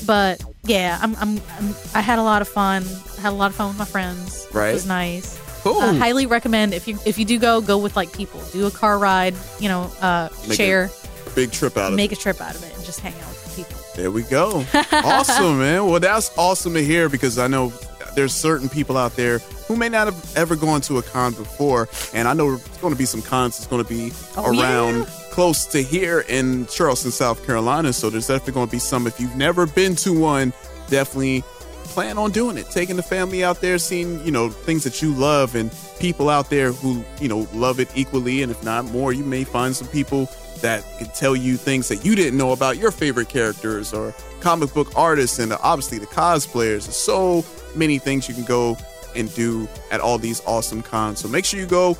But 0.04 0.44
yeah, 0.64 0.98
I'm, 1.00 1.14
I'm, 1.16 1.38
I'm, 1.58 1.74
I 1.94 2.00
had 2.00 2.18
a 2.18 2.22
lot 2.22 2.42
of 2.42 2.48
fun. 2.48 2.84
I 3.18 3.20
had 3.22 3.30
a 3.32 3.36
lot 3.36 3.50
of 3.50 3.56
fun 3.56 3.68
with 3.68 3.78
my 3.78 3.84
friends. 3.84 4.46
Right. 4.52 4.70
It 4.70 4.74
was 4.74 4.86
nice. 4.86 5.38
Cool. 5.62 5.78
Uh, 5.80 5.94
highly 5.94 6.26
recommend 6.26 6.72
if 6.72 6.88
you 6.88 6.98
if 7.04 7.18
you 7.18 7.24
do 7.26 7.38
go, 7.38 7.60
go 7.60 7.76
with 7.78 7.94
like 7.96 8.12
people. 8.14 8.40
Do 8.52 8.66
a 8.66 8.70
car 8.70 8.98
ride, 8.98 9.34
you 9.58 9.68
know, 9.68 9.90
uh, 10.00 10.28
Make 10.48 10.56
share, 10.56 10.90
a 11.26 11.30
big 11.30 11.52
trip 11.52 11.76
out 11.76 11.88
of 11.88 11.92
it. 11.94 11.96
make 11.96 12.12
it. 12.12 12.18
a 12.18 12.20
trip 12.20 12.40
out 12.40 12.54
of 12.54 12.62
it, 12.64 12.74
and 12.74 12.84
just 12.84 13.00
hang 13.00 13.12
out 13.14 13.28
with 13.28 13.52
people. 13.56 13.78
There 13.94 14.10
we 14.10 14.22
go. 14.22 14.64
awesome, 14.92 15.58
man. 15.58 15.84
Well, 15.86 16.00
that's 16.00 16.36
awesome 16.38 16.72
to 16.74 16.82
hear 16.82 17.08
because 17.10 17.38
I 17.38 17.46
know 17.46 17.72
there's 18.14 18.32
certain 18.34 18.68
people 18.70 18.96
out 18.96 19.16
there 19.16 19.38
who 19.68 19.76
may 19.76 19.88
not 19.90 20.06
have 20.06 20.36
ever 20.36 20.56
gone 20.56 20.80
to 20.82 20.96
a 20.98 21.02
con 21.02 21.34
before, 21.34 21.88
and 22.14 22.26
I 22.26 22.32
know 22.32 22.56
there's 22.56 22.66
going 22.78 22.94
to 22.94 22.98
be 22.98 23.04
some 23.04 23.20
cons 23.20 23.58
that's 23.58 23.66
going 23.66 23.82
to 23.84 23.88
be 23.88 24.12
Oh, 24.38 24.58
around 24.58 25.06
close 25.40 25.64
to 25.64 25.82
here 25.82 26.20
in 26.28 26.66
Charleston, 26.66 27.10
South 27.10 27.46
Carolina. 27.46 27.94
So 27.94 28.10
there's 28.10 28.26
definitely 28.26 28.52
going 28.52 28.66
to 28.66 28.72
be 28.72 28.78
some. 28.78 29.06
If 29.06 29.18
you've 29.18 29.36
never 29.36 29.64
been 29.66 29.96
to 29.96 30.12
one, 30.12 30.52
definitely 30.90 31.40
plan 31.84 32.18
on 32.18 32.30
doing 32.30 32.58
it. 32.58 32.66
Taking 32.68 32.96
the 32.96 33.02
family 33.02 33.42
out 33.42 33.62
there, 33.62 33.78
seeing 33.78 34.22
you 34.22 34.32
know 34.32 34.50
things 34.50 34.84
that 34.84 35.00
you 35.00 35.14
love, 35.14 35.54
and 35.54 35.74
people 35.98 36.28
out 36.28 36.50
there 36.50 36.72
who 36.72 37.02
you 37.22 37.28
know 37.28 37.48
love 37.54 37.80
it 37.80 37.88
equally, 37.94 38.42
and 38.42 38.52
if 38.52 38.62
not 38.62 38.84
more, 38.92 39.14
you 39.14 39.24
may 39.24 39.44
find 39.44 39.74
some 39.74 39.88
people 39.88 40.28
that 40.60 40.84
can 40.98 41.06
tell 41.14 41.34
you 41.34 41.56
things 41.56 41.88
that 41.88 42.04
you 42.04 42.14
didn't 42.14 42.36
know 42.36 42.52
about 42.52 42.76
your 42.76 42.90
favorite 42.90 43.30
characters 43.30 43.94
or 43.94 44.14
comic 44.40 44.74
book 44.74 44.92
artists 44.94 45.38
and 45.38 45.54
obviously 45.62 45.96
the 45.96 46.04
cosplayers. 46.04 46.84
There's 46.84 46.96
so 46.96 47.46
many 47.74 47.98
things 47.98 48.28
you 48.28 48.34
can 48.34 48.44
go 48.44 48.76
and 49.16 49.34
do 49.34 49.70
at 49.90 50.02
all 50.02 50.18
these 50.18 50.42
awesome 50.44 50.82
cons. 50.82 51.20
So 51.20 51.28
make 51.28 51.46
sure 51.46 51.58
you 51.58 51.64
go 51.64 51.96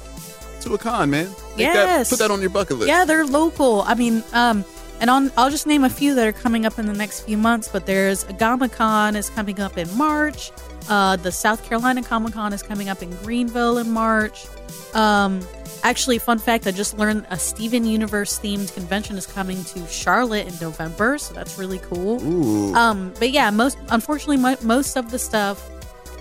to 0.61 0.75
a 0.75 0.79
con, 0.79 1.09
man. 1.09 1.35
Make 1.57 1.67
that- 1.73 1.75
Yes. 1.75 2.11
put 2.11 2.19
that 2.21 2.31
on 2.31 2.41
your 2.41 2.51
bucket 2.51 2.79
list. 2.79 2.89
Yeah, 2.89 3.05
they're 3.05 3.27
local. 3.27 3.83
I 3.83 3.95
mean, 3.95 4.23
um, 4.33 4.65
and 5.01 5.09
on 5.11 5.33
I'll 5.37 5.51
just 5.51 5.67
name 5.67 5.85
a 5.85 5.91
few 5.91 6.15
that 6.15 6.27
are 6.27 6.33
coming 6.33 6.65
up 6.67 6.79
in 6.79 6.87
the 6.87 6.93
next 6.93 7.21
few 7.23 7.37
months. 7.39 7.69
But 7.73 7.87
there's 7.87 8.25
Agamacon 8.25 9.17
is 9.17 9.31
coming 9.31 9.61
up 9.61 9.77
in 9.79 9.89
March. 9.97 10.53
Uh, 10.89 11.17
the 11.17 11.33
South 11.33 11.65
Carolina 11.65 12.03
Comic 12.03 12.35
Con 12.35 12.53
is 12.53 12.63
coming 12.63 12.89
up 12.89 13.03
in 13.03 13.11
Greenville 13.23 13.79
in 13.79 13.91
March. 13.91 14.47
Um, 14.95 15.41
actually, 15.83 16.19
fun 16.19 16.39
fact: 16.39 16.67
I 16.67 16.71
just 16.73 16.99
learned 16.99 17.27
a 17.31 17.39
Steven 17.39 17.85
Universe 17.87 18.39
themed 18.43 18.73
convention 18.75 19.17
is 19.17 19.27
coming 19.27 19.63
to 19.65 19.87
Charlotte 19.87 20.47
in 20.49 20.55
November, 20.61 21.17
so 21.19 21.33
that's 21.35 21.59
really 21.59 21.79
cool. 21.79 22.21
Ooh. 22.23 22.75
Um, 22.75 23.13
but 23.19 23.31
yeah, 23.31 23.51
most 23.51 23.79
unfortunately, 23.91 24.37
mo- 24.39 24.57
most 24.63 24.97
of 24.97 25.11
the 25.11 25.19
stuff 25.19 25.63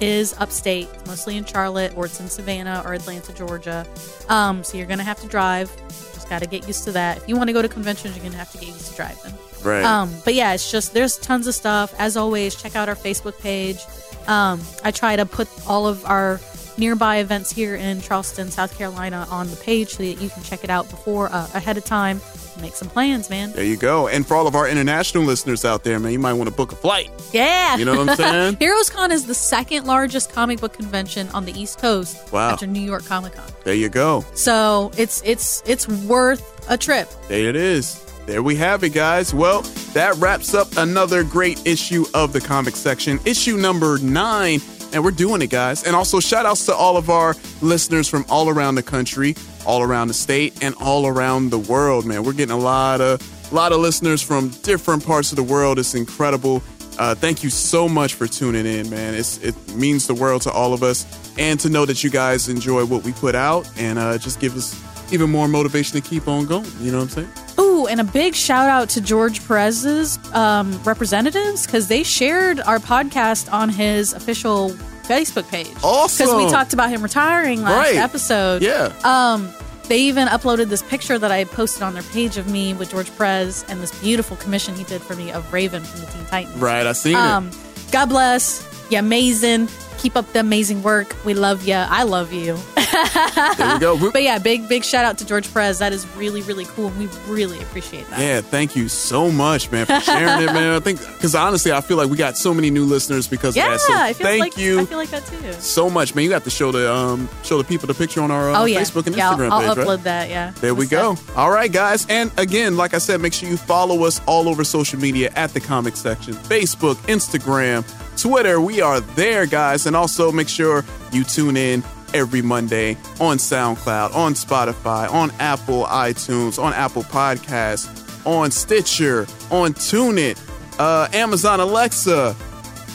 is 0.02 0.34
upstate, 0.40 0.88
It's 0.94 1.06
mostly 1.06 1.38
in 1.38 1.46
Charlotte 1.46 1.94
or 1.96 2.06
it's 2.06 2.20
in 2.20 2.28
Savannah 2.28 2.84
or 2.86 2.94
Atlanta, 2.94 3.34
Georgia. 3.34 3.86
Um, 4.28 4.64
so 4.64 4.78
you're 4.78 4.88
gonna 4.88 5.04
have 5.04 5.20
to 5.22 5.28
drive. 5.28 5.72
Just 6.14 6.30
got 6.30 6.42
to 6.42 6.48
get 6.48 6.68
used 6.68 6.84
to 6.86 6.92
that. 6.94 7.18
If 7.18 7.30
you 7.30 7.36
want 7.36 7.48
to 7.48 7.54
go 7.54 7.62
to 7.62 7.70
conventions, 7.70 8.16
you're 8.16 8.24
gonna 8.24 8.38
have 8.38 8.52
to 8.52 8.58
get 8.58 8.68
used 8.70 8.92
to 8.92 8.96
driving. 8.96 9.34
Right. 9.64 9.84
Um, 9.84 10.14
but 10.24 10.34
yeah, 10.34 10.54
it's 10.54 10.72
just 10.72 10.94
there's 10.94 11.18
tons 11.18 11.48
of 11.48 11.56
stuff. 11.56 11.94
As 12.00 12.16
always, 12.18 12.56
check 12.56 12.76
out 12.76 12.88
our 12.90 12.96
Facebook 12.96 13.40
page. 13.42 13.80
Um, 14.28 14.62
I 14.84 14.92
try 14.92 15.16
to 15.16 15.26
put 15.26 15.48
all 15.68 15.88
of 15.88 16.06
our 16.06 16.40
nearby 16.80 17.18
events 17.18 17.52
here 17.52 17.76
in 17.76 18.02
Charleston, 18.02 18.50
South 18.50 18.78
Carolina, 18.78 19.28
on 19.30 19.50
the 19.50 19.56
page 19.58 19.90
so 19.90 20.04
that 20.04 20.22
you 20.22 20.30
can 20.30 20.42
check 20.44 20.64
it 20.64 20.70
out 20.70 20.90
before 20.90 21.28
uh, 21.32 21.48
ahead 21.54 21.78
of 21.78 21.86
time. 21.86 22.22
Make 22.62 22.74
some 22.76 22.90
plans, 22.90 23.30
man. 23.30 23.54
There 23.54 23.64
you 23.64 23.78
go. 23.78 24.10
And 24.10 24.28
for 24.28 24.36
all 24.36 24.46
of 24.46 24.54
our 24.54 24.68
international 24.68 25.24
listeners 25.24 25.64
out 25.64 25.86
there, 25.86 25.98
man, 25.98 26.12
you 26.12 26.20
might 26.20 26.34
want 26.34 26.50
to 26.50 26.56
book 26.56 26.74
a 26.74 26.76
flight. 26.76 27.10
Yeah. 27.32 27.78
You 27.78 27.86
know 27.86 27.96
what 27.98 28.10
I'm 28.10 28.16
saying? 28.18 28.58
Heroes 28.58 28.90
Con 28.90 29.14
is 29.14 29.26
the 29.28 29.34
second 29.34 29.86
largest 29.86 30.34
comic 30.34 30.60
book 30.60 30.74
convention 30.74 31.30
on 31.30 31.46
the 31.46 31.58
East 31.58 31.80
Coast 31.80 32.34
Wow. 32.34 32.50
after 32.52 32.68
New 32.68 32.82
York 32.82 33.06
Comic 33.06 33.34
Con. 33.34 33.46
There 33.64 33.76
you 33.76 33.88
go. 33.88 34.26
So 34.34 34.92
it's 34.98 35.22
it's 35.24 35.64
it's 35.66 35.88
worth 35.88 36.70
a 36.70 36.78
trip. 36.78 37.08
There 37.30 37.48
it 37.48 37.56
is. 37.56 38.04
There 38.26 38.44
we 38.44 38.56
have 38.58 38.84
it, 38.84 38.90
guys. 38.90 39.34
Well, 39.34 39.62
that 39.94 40.16
wraps 40.18 40.54
up 40.54 40.68
another 40.76 41.24
great 41.24 41.66
issue 41.66 42.06
of 42.14 42.34
the 42.34 42.42
comic 42.42 42.76
section, 42.76 43.20
issue 43.26 43.56
number 43.58 43.98
nine. 44.00 44.60
And 44.92 45.04
we're 45.04 45.12
doing 45.12 45.42
it, 45.42 45.50
guys. 45.50 45.84
And 45.84 45.96
also, 45.96 46.20
shout 46.20 46.46
outs 46.46 46.66
to 46.66 46.74
all 46.74 46.98
of 46.98 47.10
our 47.10 47.36
listeners 47.62 48.08
from 48.08 48.26
all 48.30 48.50
around 48.50 48.76
the 48.76 48.84
country. 48.84 49.36
all 49.66 49.84
around 49.84 50.08
the 50.08 50.14
state 50.14 50.64
and 50.64 50.74
all 50.82 51.06
around 51.06 51.52
the 51.52 51.60
world, 51.60 52.06
man. 52.06 52.24
We're 52.24 52.34
getting 52.34 52.56
a 52.56 52.58
lot 52.58 53.02
of 53.02 53.22
a 53.52 53.56
lot 53.56 53.72
of 53.72 53.80
listeners 53.80 54.22
from 54.22 54.50
different 54.64 55.06
parts 55.06 55.32
of 55.32 55.36
the 55.36 55.44
world. 55.44 55.78
It's 55.80 55.94
incredible. 55.96 56.64
Uh, 56.98 57.14
thank 57.14 57.44
you 57.44 57.50
so 57.50 57.88
much 57.88 58.14
for 58.16 58.26
tuning 58.28 58.66
in, 58.66 58.90
man. 58.90 59.14
It's, 59.14 59.38
it 59.40 59.56
means 59.76 60.08
the 60.08 60.14
world 60.14 60.42
to 60.44 60.52
all 60.52 60.74
of 60.74 60.82
us, 60.82 61.06
and 61.38 61.60
to 61.60 61.70
know 61.70 61.86
that 61.86 62.04
you 62.04 62.10
guys 62.10 62.50
enjoy 62.50 62.86
what 62.86 63.04
we 63.04 63.12
put 63.12 63.36
out, 63.36 63.70
and 63.78 64.00
uh, 64.00 64.18
just 64.18 64.40
give 64.40 64.56
us 64.56 64.74
even 65.12 65.30
more 65.30 65.48
motivation 65.48 66.02
to 66.02 66.08
keep 66.08 66.28
on 66.28 66.46
going. 66.46 66.66
You 66.80 66.92
know 66.92 66.98
what 67.00 67.04
I'm 67.18 67.26
saying? 67.26 67.30
Ooh, 67.60 67.88
and 67.88 68.00
a 68.00 68.04
big 68.04 68.36
shout 68.36 68.70
out 68.70 68.90
to 68.90 69.02
George 69.02 69.46
Perez's 69.48 70.18
um, 70.34 70.82
representatives 70.84 71.66
because 71.66 71.88
they 71.88 72.04
shared 72.04 72.60
our 72.62 72.80
podcast 72.80 73.52
on 73.52 73.70
his 73.70 74.14
official 74.14 74.72
Facebook 75.04 75.48
page. 75.50 75.72
Awesome. 75.84 76.26
Because 76.28 76.46
we 76.46 76.50
talked 76.52 76.74
about 76.74 76.90
him 76.90 77.02
retiring 77.02 77.62
last 77.64 77.76
Right. 77.90 77.96
episode. 77.98 78.62
Yeah. 78.62 78.94
Um, 79.04 79.50
they 79.88 79.98
even 80.02 80.28
uploaded 80.28 80.68
this 80.70 80.84
picture 80.84 81.18
that 81.18 81.32
I 81.32 81.46
posted 81.46 81.82
on 81.82 81.94
their 81.96 82.04
page 82.04 82.38
of 82.38 82.48
me 82.48 82.74
with 82.76 82.92
George 82.92 83.10
Perez 83.18 83.66
and 83.70 83.82
this 83.82 83.98
beautiful 84.02 84.38
commission 84.38 84.76
he 84.76 84.84
did 84.84 85.02
for 85.02 85.16
me 85.16 85.32
of 85.32 85.52
Raven 85.52 85.84
from 85.84 86.02
the 86.02 86.06
Teen 86.08 86.26
Titans. 86.26 86.56
Right, 86.58 86.86
I 86.86 86.92
seen 86.92 87.16
Um, 87.16 87.50
God 87.92 88.06
bless. 88.08 88.64
You're 88.92 89.00
amazing. 89.00 89.68
Keep 90.00 90.16
up 90.16 90.32
the 90.34 90.40
amazing 90.40 90.82
work. 90.82 91.14
We 91.26 91.34
love 91.34 91.68
you. 91.68 91.76
I 91.76 92.04
love 92.04 92.32
you. 92.34 92.58
There 92.76 93.74
we 93.74 93.80
go. 93.80 94.12
But 94.12 94.24
yeah, 94.24 94.40
big 94.40 94.68
big 94.68 94.84
shout 94.84 95.04
out 95.06 95.18
to 95.20 95.26
George 95.26 95.52
Perez. 95.54 95.80
That 95.80 95.92
is 95.94 96.08
really 96.16 96.42
really 96.42 96.66
cool. 96.66 96.90
We 96.92 97.08
really 97.28 97.62
appreciate 97.62 98.10
that. 98.10 98.20
Yeah, 98.20 98.42
thank 98.42 98.76
you 98.76 98.88
so 98.90 99.30
much, 99.30 99.70
man, 99.72 99.86
for 99.86 100.00
sharing 100.00 100.42
it, 100.48 100.54
man. 100.54 100.74
I 100.74 100.80
think 100.80 101.00
because 101.00 101.36
honestly, 101.36 101.72
I 101.72 101.82
feel 101.82 101.98
like 101.98 102.10
we 102.10 102.16
got 102.18 102.38
so 102.38 102.54
many 102.54 102.70
new 102.72 102.86
listeners 102.86 103.28
because 103.28 103.56
Yeah, 103.56 103.66
of 103.66 103.72
that. 103.72 103.82
So 103.82 103.94
I 103.94 104.14
feel 104.14 104.26
thank 104.28 104.40
like 104.42 104.58
you 104.58 104.80
I 104.82 104.86
feel 104.86 104.98
like 104.98 105.10
that 105.10 105.26
too. 105.26 105.54
so 105.54 105.90
much, 105.90 106.16
man. 106.16 106.24
You 106.24 106.30
got 106.30 106.44
to 106.46 106.50
show 106.50 106.72
the 106.72 106.92
um 106.92 107.30
show 107.44 107.58
the 107.58 107.64
people 107.66 107.88
the 107.88 107.94
picture 107.94 108.22
on 108.22 108.32
our 108.32 108.52
uh, 108.52 108.62
oh 108.62 108.66
yeah, 108.66 108.80
Facebook 108.80 109.06
and 109.06 109.16
yeah. 109.16 109.34
Instagram 109.34 109.52
I'll, 109.52 109.70
I'll 109.70 109.76
page, 109.76 109.84
upload 109.86 109.96
right? 109.98 110.04
that. 110.06 110.30
Yeah. 110.30 110.52
There 110.62 110.74
we 110.74 110.88
go. 110.88 111.18
All 111.36 111.52
right, 111.52 111.72
guys. 111.72 112.06
And 112.10 112.32
again, 112.40 112.78
like 112.78 112.94
I 112.94 113.00
said, 113.00 113.20
make 113.22 113.34
sure 113.34 113.50
you 113.50 113.58
follow 113.58 114.04
us 114.06 114.22
all 114.26 114.48
over 114.50 114.64
social 114.64 115.00
media 115.00 115.32
at 115.36 115.54
the 115.54 115.60
comic 115.60 115.96
section 115.98 116.34
Facebook, 116.34 116.96
Instagram, 117.08 117.84
Twitter. 118.22 118.60
We 118.60 118.82
are 118.82 119.00
there, 119.00 119.46
guys. 119.46 119.86
And 119.86 119.96
also 119.96 120.32
make 120.32 120.50
sure 120.50 120.84
you 121.12 121.24
tune 121.24 121.58
in 121.58 121.84
every 122.14 122.42
Monday 122.42 122.98
on 123.20 123.38
SoundCloud, 123.38 124.16
on 124.16 124.34
Spotify, 124.34 125.12
on 125.12 125.32
Apple 125.40 125.86
iTunes, 125.86 126.62
on 126.62 126.74
Apple 126.74 127.04
Podcasts, 127.04 128.26
on 128.26 128.52
Stitcher, 128.52 129.22
on 129.52 129.74
TuneIn, 129.74 130.38
uh, 130.80 131.08
Amazon 131.14 131.60
Alexa. 131.60 132.36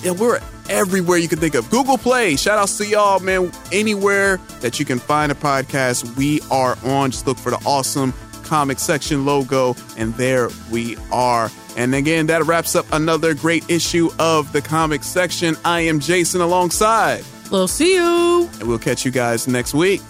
Yeah, 0.02 0.12
we're 0.12 0.40
everywhere 0.68 1.18
you 1.18 1.28
can 1.28 1.38
think 1.38 1.55
of. 1.55 1.68
Google 1.70 1.98
Play. 1.98 2.36
Shout 2.36 2.59
outs 2.59 2.76
to 2.78 2.86
y'all, 2.86 3.20
man. 3.20 3.52
Anywhere 3.72 4.38
that 4.60 4.78
you 4.78 4.84
can 4.84 4.98
find 4.98 5.30
a 5.30 5.34
podcast, 5.34 6.16
we 6.16 6.40
are 6.51 6.76
on. 6.84 7.10
Just 7.10 7.26
look 7.26 7.38
for 7.38 7.51
the 7.51 7.62
awesome 7.64 8.12
comic 8.44 8.78
section 8.78 9.24
logo, 9.24 9.74
and 9.96 10.14
there 10.14 10.48
we 10.70 10.96
are. 11.10 11.50
And 11.76 11.94
again, 11.94 12.26
that 12.26 12.44
wraps 12.44 12.76
up 12.76 12.86
another 12.92 13.34
great 13.34 13.68
issue 13.68 14.10
of 14.18 14.52
the 14.52 14.62
comic 14.62 15.02
section. 15.02 15.56
I 15.64 15.80
am 15.80 15.98
Jason 15.98 16.40
alongside. 16.40 17.24
We'll 17.50 17.68
see 17.68 17.94
you. 17.94 18.48
And 18.60 18.68
we'll 18.68 18.78
catch 18.78 19.04
you 19.04 19.10
guys 19.10 19.48
next 19.48 19.74
week. 19.74 20.00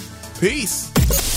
Peace. 0.40 1.33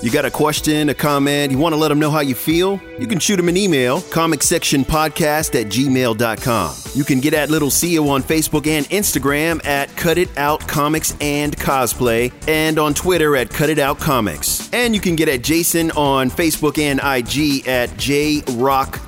You 0.00 0.12
got 0.12 0.24
a 0.24 0.30
question, 0.30 0.88
a 0.90 0.94
comment, 0.94 1.50
you 1.50 1.58
want 1.58 1.72
to 1.72 1.76
let 1.76 1.88
them 1.88 1.98
know 1.98 2.10
how 2.10 2.20
you 2.20 2.36
feel? 2.36 2.80
You 3.00 3.08
can 3.08 3.18
shoot 3.18 3.36
them 3.36 3.48
an 3.48 3.56
email, 3.56 4.00
comicsectionpodcast 4.00 5.60
at 5.60 5.66
gmail.com. 5.66 6.76
You 6.94 7.04
can 7.04 7.18
get 7.18 7.34
at 7.34 7.50
Little 7.50 7.68
Xio 7.68 8.08
on 8.08 8.22
Facebook 8.22 8.68
and 8.68 8.86
Instagram 8.86 9.64
at 9.66 9.94
Cut 9.96 10.16
It 10.16 10.28
Out 10.38 10.66
Comics 10.68 11.16
and 11.20 11.56
Cosplay, 11.56 12.32
and 12.46 12.78
on 12.78 12.94
Twitter 12.94 13.34
at 13.36 13.50
Cut 13.50 13.70
It 13.70 13.80
Out 13.80 13.98
Comics. 13.98 14.72
And 14.72 14.94
you 14.94 15.00
can 15.00 15.16
get 15.16 15.28
at 15.28 15.42
Jason 15.42 15.90
on 15.92 16.30
Facebook 16.30 16.78
and 16.78 17.00
IG 17.02 17.66
at 17.66 17.96
J 17.96 18.42
Rock. 18.52 19.00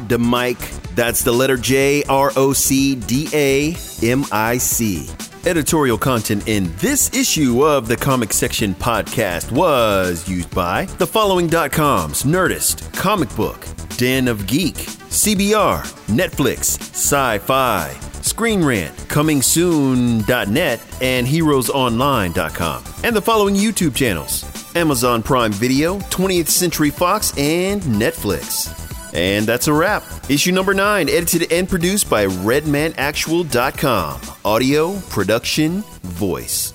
That's 0.97 1.23
the 1.23 1.33
letter 1.33 1.57
J 1.57 2.03
R 2.09 2.33
O 2.35 2.53
C 2.53 2.97
D 2.97 3.29
A 3.33 3.77
M 4.03 4.25
I 4.33 4.59
C. 4.59 5.09
Editorial 5.47 5.97
content 5.97 6.47
in 6.49 6.71
this 6.77 7.15
issue 7.15 7.65
of 7.65 7.89
the 7.89 7.97
Comic 7.97 8.33
Section 8.33 8.75
podcast 8.75 9.51
was 9.51 10.29
used 10.29 10.55
by 10.55 10.85
the 10.99 11.07
following.coms 11.07 12.25
Nerdist, 12.25 12.93
Comic 12.93 13.35
Book, 13.37 13.67
Den 13.97 14.29
of 14.29 14.47
Geek, 14.47 14.75
CBR, 14.75 15.81
Netflix, 16.09 16.79
Sci 16.93 17.39
Fi, 17.39 17.89
Screen 18.21 18.63
Rant, 18.63 18.95
Coming 19.09 19.41
Soon.net, 19.41 20.81
and 21.01 21.27
HeroesOnline.com. 21.27 22.85
And 23.03 23.17
the 23.17 23.23
following 23.23 23.55
YouTube 23.55 23.95
channels 23.95 24.45
Amazon 24.77 25.23
Prime 25.23 25.53
Video, 25.53 25.99
20th 26.11 26.49
Century 26.49 26.91
Fox, 26.91 27.37
and 27.39 27.81
Netflix. 27.83 28.90
And 29.13 29.47
that's 29.47 29.69
a 29.69 29.73
wrap. 29.73 30.05
Issue 30.31 30.53
number 30.53 30.75
nine, 30.75 31.09
edited 31.09 31.53
and 31.53 31.69
produced 31.69 32.09
by 32.09 32.27
RedmanActual.com. 32.27 34.21
Audio, 34.45 34.99
production, 35.11 35.83
voice. 36.03 36.73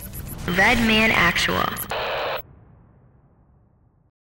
Redman 0.48 1.12
Actual. 1.12 1.64